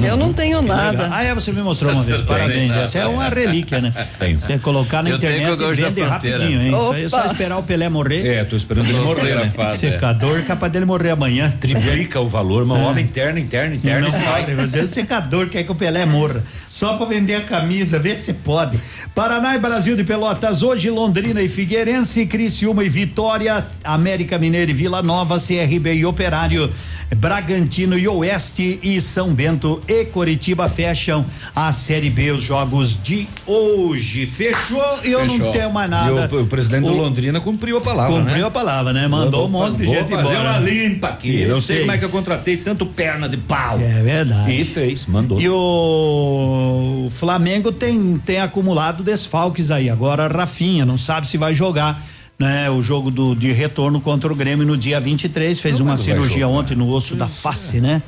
Eu 0.00 0.16
não 0.16 0.32
tenho 0.32 0.60
nada. 0.60 1.08
Ah, 1.10 1.22
é, 1.22 1.32
você 1.34 1.52
me 1.52 1.62
mostrou 1.62 1.92
uma 1.92 2.02
Você 2.02 2.12
vez. 2.12 2.24
Parabéns. 2.24 2.68
né? 2.70 2.82
Essa 2.82 2.98
é 2.98 3.06
uma 3.06 3.28
relíquia, 3.28 3.80
né? 3.80 3.92
Tem. 4.18 4.36
Você 4.36 4.58
colocar 4.58 5.02
na 5.02 5.10
Eu 5.10 5.16
internet 5.16 5.42
e 5.42 5.46
gosto 5.46 5.60
da 5.60 5.66
vende 5.70 5.82
fronteira. 6.00 6.08
rapidinho, 6.38 6.60
hein? 6.62 6.68
Isso 6.74 6.92
aí 6.92 7.04
é 7.04 7.08
só 7.08 7.16
Opa. 7.20 7.26
esperar 7.26 7.58
o 7.58 7.62
Pelé 7.62 7.88
morrer. 7.88 8.26
É, 8.26 8.44
tô 8.44 8.56
esperando 8.56 8.88
ele 8.88 8.98
morrer, 8.98 9.34
né? 9.36 9.52
Secador 9.78 10.42
capaz 10.42 10.72
dele 10.72 10.84
morrer 10.84 11.10
amanhã. 11.10 11.54
Triplica 11.60 12.20
o 12.20 12.28
valor, 12.28 12.66
mas 12.66 12.78
o 12.78 12.82
É. 12.82 12.86
homem 12.86 13.04
interno, 13.04 13.38
interno, 13.38 13.74
interno 13.76 14.00
não 14.02 14.08
e 14.08 14.12
sai. 14.12 14.42
pode, 14.44 14.54
mas 14.56 14.74
o 14.74 14.88
secador 14.88 15.48
quer 15.48 15.62
que 15.62 15.70
o 15.72 15.74
Pelé 15.74 16.04
morra. 16.04 16.42
Só 16.76 16.96
pra 16.96 17.06
vender 17.06 17.36
a 17.36 17.40
camisa, 17.42 17.98
vê 18.00 18.16
se 18.16 18.32
pode. 18.32 18.78
Paraná 19.14 19.54
e 19.54 19.58
Brasil 19.60 19.94
de 19.96 20.02
Pelotas, 20.02 20.60
hoje 20.62 20.90
Londrina 20.90 21.40
e 21.40 21.48
Figueirense, 21.48 22.26
Criciúma 22.26 22.82
e 22.82 22.88
Vitória, 22.88 23.64
América 23.84 24.38
Mineiro 24.38 24.72
e 24.72 24.74
Vila 24.74 25.00
Nova, 25.00 25.36
CRB 25.38 25.94
e 25.94 26.04
Operário, 26.04 26.68
Bragantino 27.16 27.96
e 27.96 28.08
Oeste 28.08 28.80
e 28.82 29.00
São 29.00 29.32
Bento 29.32 29.80
e 29.86 30.04
Coritiba 30.06 30.68
fecham 30.68 31.24
a 31.54 31.70
Série 31.70 32.10
B, 32.10 32.32
os 32.32 32.42
jogos 32.42 33.00
de 33.00 33.28
hoje. 33.46 34.26
Fechou 34.26 34.82
e 35.04 35.12
eu 35.12 35.24
não 35.24 35.36
Fechou. 35.36 35.52
tenho 35.52 35.72
mais 35.72 35.88
nada. 35.88 36.28
O, 36.34 36.42
o 36.42 36.46
presidente 36.46 36.82
do 36.82 36.88
O- 36.92 36.96
Londrina 36.96 37.40
cumpriu 37.40 37.76
a 37.76 37.80
palavra, 37.80 38.16
Cumpriu 38.18 38.38
né? 38.38 38.46
a 38.46 38.50
palavra, 38.50 38.92
né? 38.92 39.06
Mandou 39.06 39.46
um 39.46 39.50
monte 39.50 39.76
de 39.76 39.84
gente 39.84 40.10
fazer 40.10 40.32
embora. 40.34 40.50
uma 40.50 40.58
limpa 40.58 41.06
aqui. 41.08 41.42
E 41.42 41.46
não 41.46 41.60
sei 41.60 41.80
como 41.80 41.92
é 41.92 41.98
que 41.98 42.04
eu 42.04 42.08
contratei 42.10 42.56
tanto 42.56 42.84
perna 42.84 43.28
de 43.28 43.36
pau. 43.36 43.78
É 43.78 44.02
verdade. 44.02 44.50
E 44.60 44.64
fez, 44.64 45.06
mandou. 45.06 45.40
E 45.40 45.48
o 45.48 46.63
Flamengo 47.10 47.70
tem, 47.72 48.18
tem 48.18 48.40
acumulado 48.40 49.02
desfalques 49.02 49.70
aí. 49.70 49.88
Agora 49.90 50.28
Rafinha 50.28 50.84
não 50.84 50.98
sabe 50.98 51.26
se 51.26 51.36
vai 51.38 51.54
jogar. 51.54 52.02
Né, 52.36 52.68
o 52.68 52.82
jogo 52.82 53.12
do, 53.12 53.32
de 53.32 53.52
retorno 53.52 54.00
contra 54.00 54.32
o 54.32 54.34
Grêmio 54.34 54.66
no 54.66 54.76
dia 54.76 54.98
23 54.98 55.60
fez 55.60 55.78
Não, 55.78 55.86
uma 55.86 55.96
cirurgia 55.96 56.40
jogar. 56.40 56.48
ontem 56.58 56.74
no 56.76 56.88
osso 56.90 57.14
da 57.14 57.28
face, 57.28 57.80
né? 57.80 58.02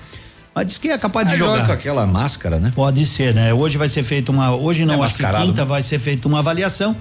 Mas 0.52 0.66
diz 0.66 0.78
que 0.78 0.88
é 0.88 0.98
capaz 0.98 1.28
de 1.28 1.34
Ah, 1.34 1.38
joga 1.38 1.52
jogar. 1.52 1.66
com 1.68 1.72
aquela 1.72 2.06
máscara, 2.08 2.58
né? 2.58 2.72
Pode 2.74 3.06
ser, 3.06 3.32
né? 3.32 3.54
Hoje 3.54 3.78
vai 3.78 3.88
ser 3.88 4.02
feita 4.02 4.32
uma. 4.32 4.50
Hoje 4.52 4.84
não, 4.84 5.00
É 5.00 5.04
acho 5.06 5.16
que 5.18 5.24
quinta 5.24 5.62
né? 5.62 5.64
vai 5.64 5.80
ser 5.84 6.00
feita 6.00 6.26
uma 6.26 6.40
avaliação. 6.40 6.96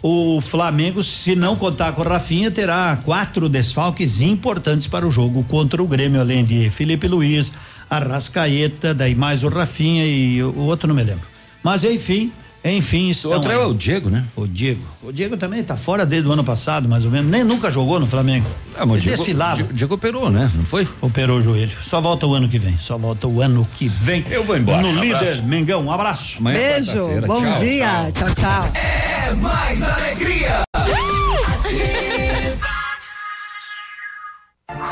O 0.00 0.40
Flamengo, 0.40 1.02
se 1.02 1.34
não 1.34 1.56
contar 1.56 1.90
com 1.90 2.02
o 2.02 2.04
Rafinha, 2.04 2.48
terá 2.48 2.96
quatro 3.04 3.48
desfalques 3.48 4.20
importantes 4.20 4.86
para 4.86 5.04
o 5.04 5.10
jogo 5.10 5.42
contra 5.48 5.82
o 5.82 5.86
Grêmio, 5.88 6.20
além 6.20 6.44
de 6.44 6.70
Felipe 6.70 7.08
Luiz, 7.08 7.52
Arrascaeta, 7.90 8.94
daí 8.94 9.14
mais 9.14 9.42
o 9.44 9.48
Rafinha 9.48 10.04
e 10.06 10.42
o, 10.42 10.50
o 10.50 10.60
outro 10.66 10.88
não 10.88 10.94
me 10.94 11.02
lembro. 11.02 11.26
Mas 11.62 11.84
enfim, 11.84 12.32
enfim, 12.64 13.08
estão 13.10 13.30
O 13.30 13.34
outro 13.34 13.50
é 13.52 13.58
o 13.58 13.72
Diego, 13.72 14.10
né? 14.10 14.24
O 14.36 14.46
Diego. 14.46 14.82
O 15.02 15.12
Diego 15.12 15.36
também 15.36 15.62
tá 15.62 15.76
fora 15.76 16.04
desde 16.04 16.28
o 16.28 16.32
ano 16.32 16.42
passado, 16.44 16.88
mais 16.88 17.04
ou 17.04 17.10
menos. 17.10 17.30
Nem 17.30 17.44
nunca 17.44 17.70
jogou 17.70 17.98
no 18.00 18.06
Flamengo. 18.06 18.46
Ah, 18.76 18.84
mas 18.84 18.88
o 18.88 18.94
Ele 18.94 19.00
Diego, 19.02 19.16
desfilava. 19.18 19.62
Diego, 19.72 19.94
operou, 19.94 20.28
né? 20.30 20.50
Não 20.54 20.64
foi? 20.64 20.86
Operou 21.00 21.38
o 21.38 21.42
joelho. 21.42 21.70
Só 21.82 22.00
volta 22.00 22.26
o 22.26 22.34
ano 22.34 22.48
que 22.48 22.58
vem. 22.58 22.76
Só 22.78 22.98
volta 22.98 23.26
o 23.26 23.40
ano 23.40 23.66
que 23.78 23.88
vem. 23.88 24.24
Eu 24.30 24.44
vou 24.44 24.56
embora. 24.56 24.82
No 24.82 24.88
Um 24.88 25.00
líder, 25.00 25.16
abraço. 25.16 25.42
Mengão, 25.44 25.84
um 25.84 25.92
abraço. 25.92 26.38
Amanhã 26.38 26.58
é 26.58 26.80
Beijo, 26.80 27.08
bom 27.26 27.40
Tchau, 27.40 27.54
dia. 27.60 28.12
Tchau, 28.12 28.34
tchau. 28.34 28.72
É 28.74 29.34
mais 29.34 29.82
alegria. 29.82 30.62